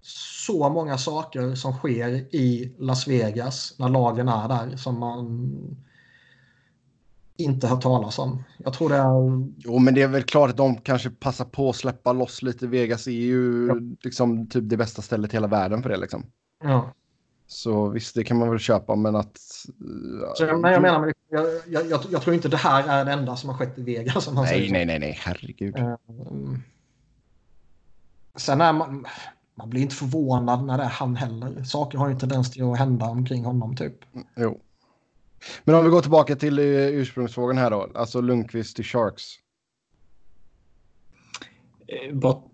så 0.00 0.68
många 0.68 0.98
saker 0.98 1.54
som 1.54 1.72
sker 1.72 2.08
i 2.34 2.74
Las 2.78 3.08
Vegas 3.08 3.74
när 3.78 3.88
lagen 3.88 4.28
är 4.28 4.48
där 4.48 4.76
som 4.76 4.98
man 4.98 5.50
inte 7.36 7.66
hört 7.66 7.82
talas 7.82 8.18
om. 8.18 8.44
Jag 8.58 8.72
tror 8.72 8.88
det 8.88 8.96
är... 8.96 9.48
jo, 9.58 9.78
men 9.78 9.94
det 9.94 10.02
är 10.02 10.08
väl 10.08 10.22
klart 10.22 10.50
att 10.50 10.56
de 10.56 10.76
kanske 10.76 11.10
passar 11.10 11.44
på 11.44 11.70
att 11.70 11.76
släppa 11.76 12.12
loss 12.12 12.42
lite. 12.42 12.66
Vegas 12.66 13.06
är 13.06 13.10
ju 13.10 13.66
Ja. 13.66 13.74
liksom 14.02 14.46
typ 14.48 14.68
det 14.68 14.76
bästa 14.76 15.02
stället 15.02 15.32
i 15.32 15.36
hela 15.36 15.46
världen 15.46 15.82
för 15.82 15.90
det 15.90 15.96
liksom. 15.96 16.26
Ja. 16.64 16.92
Så 17.46 17.88
visst, 17.88 18.14
det 18.14 18.24
kan 18.24 18.38
man 18.38 18.50
väl 18.50 18.58
köpa, 18.58 18.96
men 18.96 19.16
att... 19.16 19.38
Så, 20.34 20.56
men 20.56 20.72
jag 20.72 20.82
menar, 20.82 21.12
jag, 21.30 21.46
jag, 21.66 21.86
jag, 21.86 22.00
jag 22.10 22.22
tror 22.22 22.34
inte 22.34 22.48
det 22.48 22.56
här 22.56 22.88
är 22.88 23.04
det 23.04 23.12
enda 23.12 23.36
som 23.36 23.50
har 23.50 23.56
skett 23.56 23.78
i 23.78 23.82
Vegas. 23.82 24.24
Som 24.24 24.34
Nej, 24.34 24.46
säger. 24.48 24.72
nej, 24.72 24.86
nej, 24.86 24.98
nej, 24.98 25.18
herregud. 25.22 25.76
Mm. 25.76 26.62
Sen 28.36 28.60
är 28.60 28.72
man... 28.72 29.06
Man 29.58 29.70
blir 29.70 29.82
inte 29.82 29.94
förvånad 29.94 30.64
när 30.64 30.78
det 30.78 30.84
är 30.84 30.88
han 30.88 31.16
heller. 31.16 31.64
Saker 31.64 31.98
har 31.98 32.08
ju 32.08 32.12
en 32.12 32.18
tendens 32.18 32.50
till 32.50 32.62
att 32.64 32.78
hända 32.78 33.06
omkring 33.06 33.44
honom 33.44 33.76
typ. 33.76 33.94
Jo. 34.36 34.60
Men 35.64 35.74
om 35.74 35.84
vi 35.84 35.90
går 35.90 36.00
tillbaka 36.00 36.36
till 36.36 36.58
eh, 36.58 36.64
ursprungsfrågan 36.88 37.58
här 37.58 37.70
då. 37.70 37.90
Alltså 37.94 38.20
Lundqvist 38.20 38.76
till 38.76 38.84
Sharks. 38.84 39.24
eh, 41.88 42.14
bot, 42.14 42.52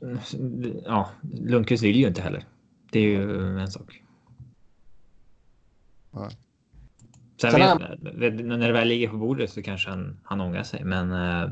ja, 0.85 1.11
Lundqvist 1.23 1.83
vill 1.83 1.97
ju 1.97 2.09
inte 2.09 2.23
heller. 2.23 2.45
Det 2.91 2.99
är 2.99 3.03
ju 3.03 3.59
en 3.61 3.71
sak. 3.71 4.03
Nej. 6.11 6.31
Sen 7.41 7.51
Sen 7.51 7.79
vet, 7.79 8.15
vet, 8.15 8.45
när 8.47 8.67
det 8.67 8.73
väl 8.73 8.89
ligger 8.89 9.09
på 9.09 9.17
bordet 9.17 9.51
så 9.51 9.63
kanske 9.63 9.91
han, 9.91 10.21
han 10.25 10.41
ångrar 10.41 10.63
sig, 10.63 10.85
men. 10.85 11.13
Eh, 11.13 11.51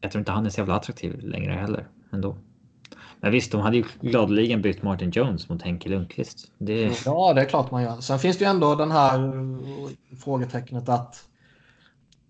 jag 0.00 0.10
tror 0.12 0.20
inte 0.20 0.32
han 0.32 0.46
är 0.46 0.50
så 0.50 0.60
jävla 0.60 0.74
attraktiv 0.74 1.20
längre 1.20 1.52
heller 1.52 1.88
ändå. 2.12 2.38
Men 3.20 3.32
visst, 3.32 3.52
de 3.52 3.60
hade 3.60 3.76
ju 3.76 3.84
gladeligen 4.00 4.62
bytt 4.62 4.82
Martin 4.82 5.10
Jones 5.10 5.48
mot 5.48 5.62
Henke 5.62 5.88
Lundqvist. 5.88 6.52
Det, 6.58 7.04
Ja, 7.04 7.32
det 7.34 7.40
är 7.40 7.44
klart 7.44 7.70
man 7.70 7.82
gör. 7.82 8.00
Sen 8.00 8.18
finns 8.18 8.38
det 8.38 8.44
ju 8.44 8.50
ändå 8.50 8.74
den 8.74 8.90
här 8.90 9.32
frågetecknet 10.24 10.88
att 10.88 11.24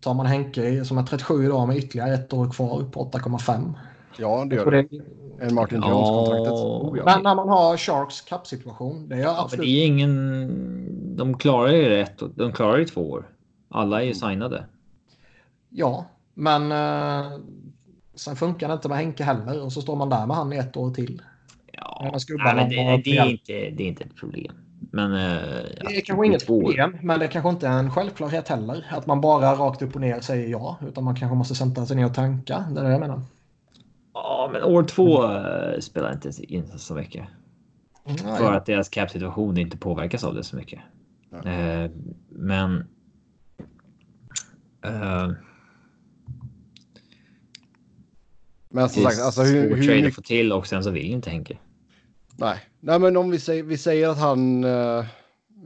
tar 0.00 0.14
man 0.14 0.26
Henke 0.26 0.84
som 0.84 0.98
är 0.98 1.02
37 1.02 1.44
idag 1.44 1.68
med 1.68 1.76
ytterligare 1.76 2.14
ett 2.14 2.32
år 2.32 2.50
kvar 2.50 2.84
på 2.92 3.10
8,5. 3.10 3.72
Ja, 4.18 4.44
det 4.44 4.56
gör 4.56 4.70
det. 4.70 4.88
En 5.40 5.54
Martin. 5.54 5.82
Jones-kontraktet. 5.82 6.52
Oh, 6.52 6.98
ja. 6.98 7.04
Men 7.04 7.22
när 7.22 7.34
man 7.34 7.48
har 7.48 7.76
Sharks 7.76 8.20
kappsituation, 8.20 9.08
det 9.08 9.14
är 9.14 9.18
ja, 9.20 9.32
men 9.32 9.44
absolut... 9.44 9.66
det 9.66 9.70
är 9.70 9.86
ingen. 9.86 11.16
De 11.16 11.38
klarar 11.38 11.72
ju 11.72 11.88
rätt. 11.88 12.22
De 12.34 12.52
klarar 12.52 12.78
ju 12.78 12.84
två 12.84 13.10
år. 13.10 13.28
Alla 13.68 14.02
är 14.02 14.06
ju 14.06 14.14
signade. 14.14 14.64
Ja, 15.68 16.06
men 16.34 16.72
eh, 16.72 17.38
sen 18.20 18.36
funkar 18.36 18.68
det 18.68 18.74
inte 18.74 18.88
med 18.88 18.98
Henke 18.98 19.24
heller 19.24 19.62
och 19.62 19.72
så 19.72 19.82
står 19.82 19.96
man 19.96 20.08
där 20.08 20.26
med 20.26 20.36
han 20.36 20.52
i 20.52 20.56
ett 20.56 20.76
år 20.76 20.90
till. 20.90 21.22
Ja, 21.72 22.10
nej, 22.28 22.54
men 22.54 22.68
det, 22.68 23.02
det, 23.04 23.16
är 23.16 23.26
inte, 23.26 23.52
det 23.52 23.82
är 23.82 23.88
inte 23.88 24.04
ett 24.04 24.16
problem. 24.16 24.54
Men. 24.80 25.12
Eh, 25.12 25.18
Det 25.88 25.96
är 25.96 26.00
kanske 26.00 26.26
inget 26.26 26.46
problem, 26.46 26.96
men 27.02 27.20
det 27.20 27.28
kanske 27.28 27.50
inte 27.50 27.68
är 27.68 27.78
en 27.78 27.90
självklarhet 27.90 28.48
heller. 28.48 28.86
Att 28.90 29.06
man 29.06 29.20
bara 29.20 29.54
rakt 29.54 29.82
upp 29.82 29.94
och 29.94 30.00
ner 30.00 30.20
säger 30.20 30.48
ja, 30.48 30.78
utan 30.88 31.04
man 31.04 31.16
kanske 31.16 31.34
måste 31.34 31.54
sätta 31.54 31.86
sig 31.86 31.96
ner 31.96 32.06
och 32.06 32.14
tanka. 32.14 32.64
Det 32.74 32.80
är 32.80 32.84
det 32.84 32.90
jag 32.90 33.00
menar. 33.00 33.22
Ja, 34.14 34.50
men 34.52 34.62
år 34.62 34.82
två 34.82 35.24
eh, 35.24 35.80
spelar 35.80 36.12
inte 36.12 36.30
in 36.54 36.78
så 36.78 36.94
mycket. 36.94 37.24
Ja, 38.04 38.14
För 38.36 38.44
ja. 38.44 38.56
att 38.56 38.66
deras 38.66 38.88
cap-situation 38.88 39.58
inte 39.58 39.76
påverkas 39.76 40.24
av 40.24 40.34
det 40.34 40.44
så 40.44 40.56
mycket. 40.56 40.80
Ja. 41.30 41.50
Eh, 41.50 41.90
men... 42.28 42.86
Eh, 44.84 45.30
Men 48.70 48.88
som 48.88 49.02
sagt, 49.02 49.20
alltså 49.20 49.42
hur, 49.42 49.76
hur 49.76 49.84
trade 49.84 50.06
att 50.06 50.14
få 50.14 50.22
till 50.22 50.52
och 50.52 50.66
sen 50.66 50.84
så 50.84 50.90
vill 50.90 51.06
inte 51.06 51.30
Henke. 51.30 51.58
Nej. 52.36 52.58
Nej, 52.80 52.98
men 52.98 53.16
om 53.16 53.30
vi 53.30 53.38
säger, 53.38 53.62
vi 53.62 53.78
säger 53.78 54.08
att 54.08 54.18
han... 54.18 54.64
eh, 54.64 55.04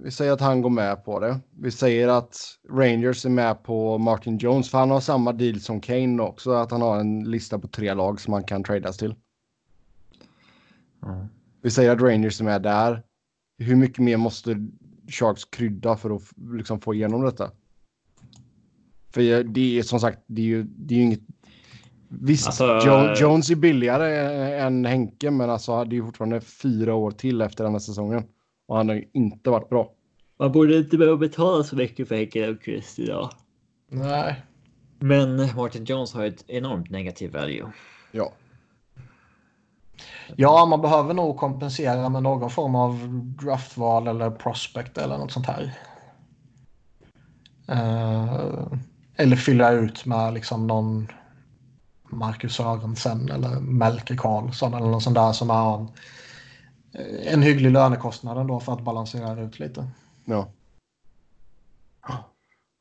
vi 0.03 0.11
säger 0.11 0.33
att 0.33 0.41
han 0.41 0.63
går 0.63 0.71
med 0.71 1.05
på 1.05 1.21
det. 1.21 1.41
Vi 1.61 1.71
säger 1.71 2.09
att 2.09 2.37
Rangers 2.71 3.27
är 3.27 3.31
med 3.31 3.63
på 3.63 3.99
Martin 3.99 4.39
Jones, 4.39 4.71
för 4.71 4.79
han 4.79 4.91
har 4.91 5.01
samma 5.01 5.33
deal 5.33 5.61
som 5.61 5.81
Kane 5.81 6.23
också, 6.23 6.53
att 6.53 6.71
han 6.71 6.83
har 6.83 7.01
en 7.01 7.31
lista 7.31 7.59
på 7.59 7.69
tre 7.69 7.95
lag 7.95 8.21
som 8.21 8.33
han 8.33 8.45
kan 8.45 8.65
tradas 8.65 8.97
till. 8.97 9.15
Ja. 11.01 11.29
Vi 11.63 11.71
säger 11.71 11.91
att 11.91 12.01
Rangers 12.01 12.41
är 12.41 12.45
med 12.45 12.63
där. 12.63 13.03
Hur 13.59 13.77
mycket 13.77 13.99
mer 13.99 14.17
måste 14.17 14.69
Sharks 15.09 15.45
krydda 15.45 15.97
för 15.97 16.17
att 16.17 16.23
liksom 16.53 16.81
få 16.81 16.95
igenom 16.95 17.23
detta? 17.23 17.51
För 19.11 19.43
det 19.43 19.79
är 19.79 19.83
som 19.83 20.01
sagt, 20.01 20.19
det 20.27 20.43
är 20.43 20.47
ju, 20.47 20.63
det 20.63 20.95
är 20.95 20.99
ju 20.99 21.05
inget... 21.05 21.21
Visst, 22.21 22.47
Alltså, 22.47 22.81
jo, 22.85 23.15
Jones 23.17 23.51
är 23.51 23.55
billigare 23.55 24.59
än 24.59 24.85
Henke, 24.85 25.31
men 25.31 25.51
alltså 25.51 25.85
det 25.85 25.95
är 25.95 25.97
ju 25.97 26.05
fortfarande 26.05 26.41
fyra 26.41 26.95
år 26.95 27.11
till 27.11 27.41
efter 27.41 27.65
den 27.65 27.73
här 27.73 27.81
säsongen. 27.81 28.25
Och 28.69 28.77
han 28.77 28.89
har 28.89 28.97
ju 28.97 29.05
inte 29.13 29.51
varit 29.51 29.69
bra. 29.69 29.91
Man 30.39 30.53
borde 30.53 30.77
inte 30.77 30.97
behöva 30.99 31.17
betala 31.17 31.65
så 31.65 31.77
mycket 31.77 32.09
för 32.09 32.15
Henke 32.15 32.47
Lundqvist 32.47 32.99
idag. 32.99 33.31
Nej. 33.89 34.43
Men 34.99 35.57
Martin 35.57 35.85
Jones 35.85 36.15
har 36.15 36.25
ett 36.25 36.45
enormt 36.51 36.91
negativ 36.91 37.33
value. 37.33 37.73
Ja. 38.13 38.33
Ja, 40.37 40.67
man 40.67 40.81
behöver 40.81 41.15
nog 41.15 41.37
kompensera 41.37 42.09
med 42.09 42.23
någon 42.23 42.51
form 42.51 42.75
av 42.75 43.09
draftval 43.43 44.09
eller 44.09 44.31
prospect 44.31 44.99
eller 44.99 45.19
något 45.19 45.33
sånt 45.33 45.47
här. 45.47 45.73
Eh, 47.69 48.67
eller 49.17 49.37
fylla 49.37 49.71
ut 49.71 50.07
med 50.07 50.35
liksom 50.35 50.67
någon 50.67 51.09
Marcus 52.15 52.55
Sörensen 52.55 53.31
eller 53.31 53.61
Melker 53.61 54.17
Karlsson 54.17 54.75
eller 54.75 54.87
något 54.87 55.03
sånt 55.03 55.17
där 55.17 55.33
som 55.33 55.51
har 55.51 55.89
en, 57.25 57.43
hygglig 57.43 57.71
lönekostnad 57.71 58.39
ändå 58.39 58.61
för 58.61 58.73
att 58.73 58.85
balansera 58.85 59.41
ut 59.43 59.59
lite. 59.59 59.87
Ja. 60.25 60.49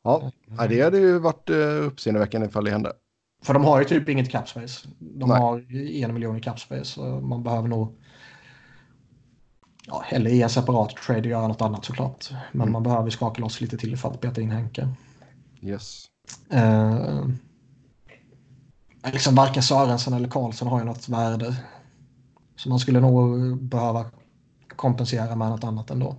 Ja, 0.04 0.32
det 0.70 0.82
hade 0.82 0.98
ju 0.98 1.20
varit 1.20 1.50
uh, 1.50 1.86
uppseendeväckande 1.86 2.48
ifall 2.48 2.66
det 2.66 2.72
hände. 2.72 2.94
För 3.44 3.54
de 3.54 3.64
har 3.64 3.80
ju 3.80 3.86
typ 3.86 4.10
inget 4.10 4.30
cap 4.30 4.50
space. 4.50 4.88
De 5.00 5.30
Nej. 5.30 5.40
har 5.40 5.66
en 6.04 6.14
miljon 6.14 6.38
i 6.38 6.42
cap 6.42 6.60
space. 6.60 6.86
Så 6.86 7.02
man 7.02 7.44
behöver 7.44 7.68
nog... 7.68 7.96
Ja, 9.88 10.04
eller 10.10 10.32
i 10.32 10.42
en 10.42 10.50
separat 10.50 10.90
trade 10.90 11.30
göra 11.30 11.48
något 11.48 11.62
annat 11.62 11.86
såklart. 11.86 12.30
Men 12.52 12.62
Mm. 12.62 12.72
man 12.72 12.84
behöver 12.84 13.10
skaka 13.10 13.42
loss 13.42 13.62
lite 13.62 13.78
till 13.78 13.98
för 13.98 14.10
att 14.10 14.22
beta 14.22 14.42
in 14.42 14.52
Henke. 14.52 14.90
Yes. 15.62 16.06
Eh, 16.50 17.26
liksom 19.12 19.36
varken 19.36 19.64
Sörensen 19.64 20.14
eller 20.14 20.30
Karlsson 20.30 20.68
har 20.68 20.80
ju 20.80 20.86
något 20.86 21.10
värde. 21.10 21.56
Så 22.56 22.70
man 22.70 22.80
skulle 22.80 23.00
nog 23.00 23.58
behöva 23.64 24.06
kompensera 24.76 25.36
med 25.36 25.50
något 25.50 25.64
annat 25.64 25.90
ändå. 25.90 26.16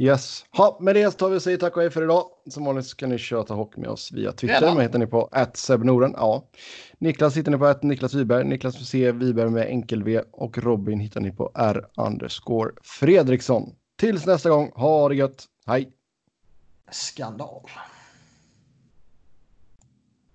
Yes. 0.00 0.44
Ha, 0.56 0.78
med 0.80 0.94
det 0.94 1.10
tar 1.10 1.28
vi 1.28 1.36
och 1.36 1.42
säger 1.42 1.58
tack 1.58 1.76
och 1.76 1.82
hej 1.82 1.90
för 1.90 2.02
idag. 2.02 2.24
Som 2.50 2.64
vanligt 2.64 2.86
så 2.86 2.96
kan 2.96 3.08
ni 3.08 3.18
köta 3.18 3.54
hockey 3.54 3.80
med 3.80 3.90
oss 3.90 4.12
via 4.12 4.32
Twitter. 4.32 4.74
Mig 4.74 4.86
hittar 4.86 4.98
ni 4.98 5.06
på 5.06 5.30
@sebnoren. 5.54 6.14
Ja. 6.16 6.44
Niklas 6.98 7.36
hittar 7.36 7.52
ni 7.52 7.58
på 7.58 7.66
att 7.66 7.82
Niklas 7.82 8.14
Wiberg. 8.14 8.44
Niklas 8.44 8.88
C. 8.88 9.12
Wiberg 9.12 9.50
med 9.50 9.66
enkel 9.66 10.02
V. 10.02 10.20
Och 10.32 10.58
Robin 10.58 11.00
hittar 11.00 11.20
ni 11.20 11.30
på 11.30 11.50
R. 11.54 11.86
underscore 11.96 12.70
Fredriksson. 12.82 13.74
Tills 13.96 14.26
nästa 14.26 14.50
gång, 14.50 14.72
ha 14.74 15.08
det 15.08 15.14
gött. 15.14 15.44
Hej! 15.66 15.92
Skandal. 16.90 17.62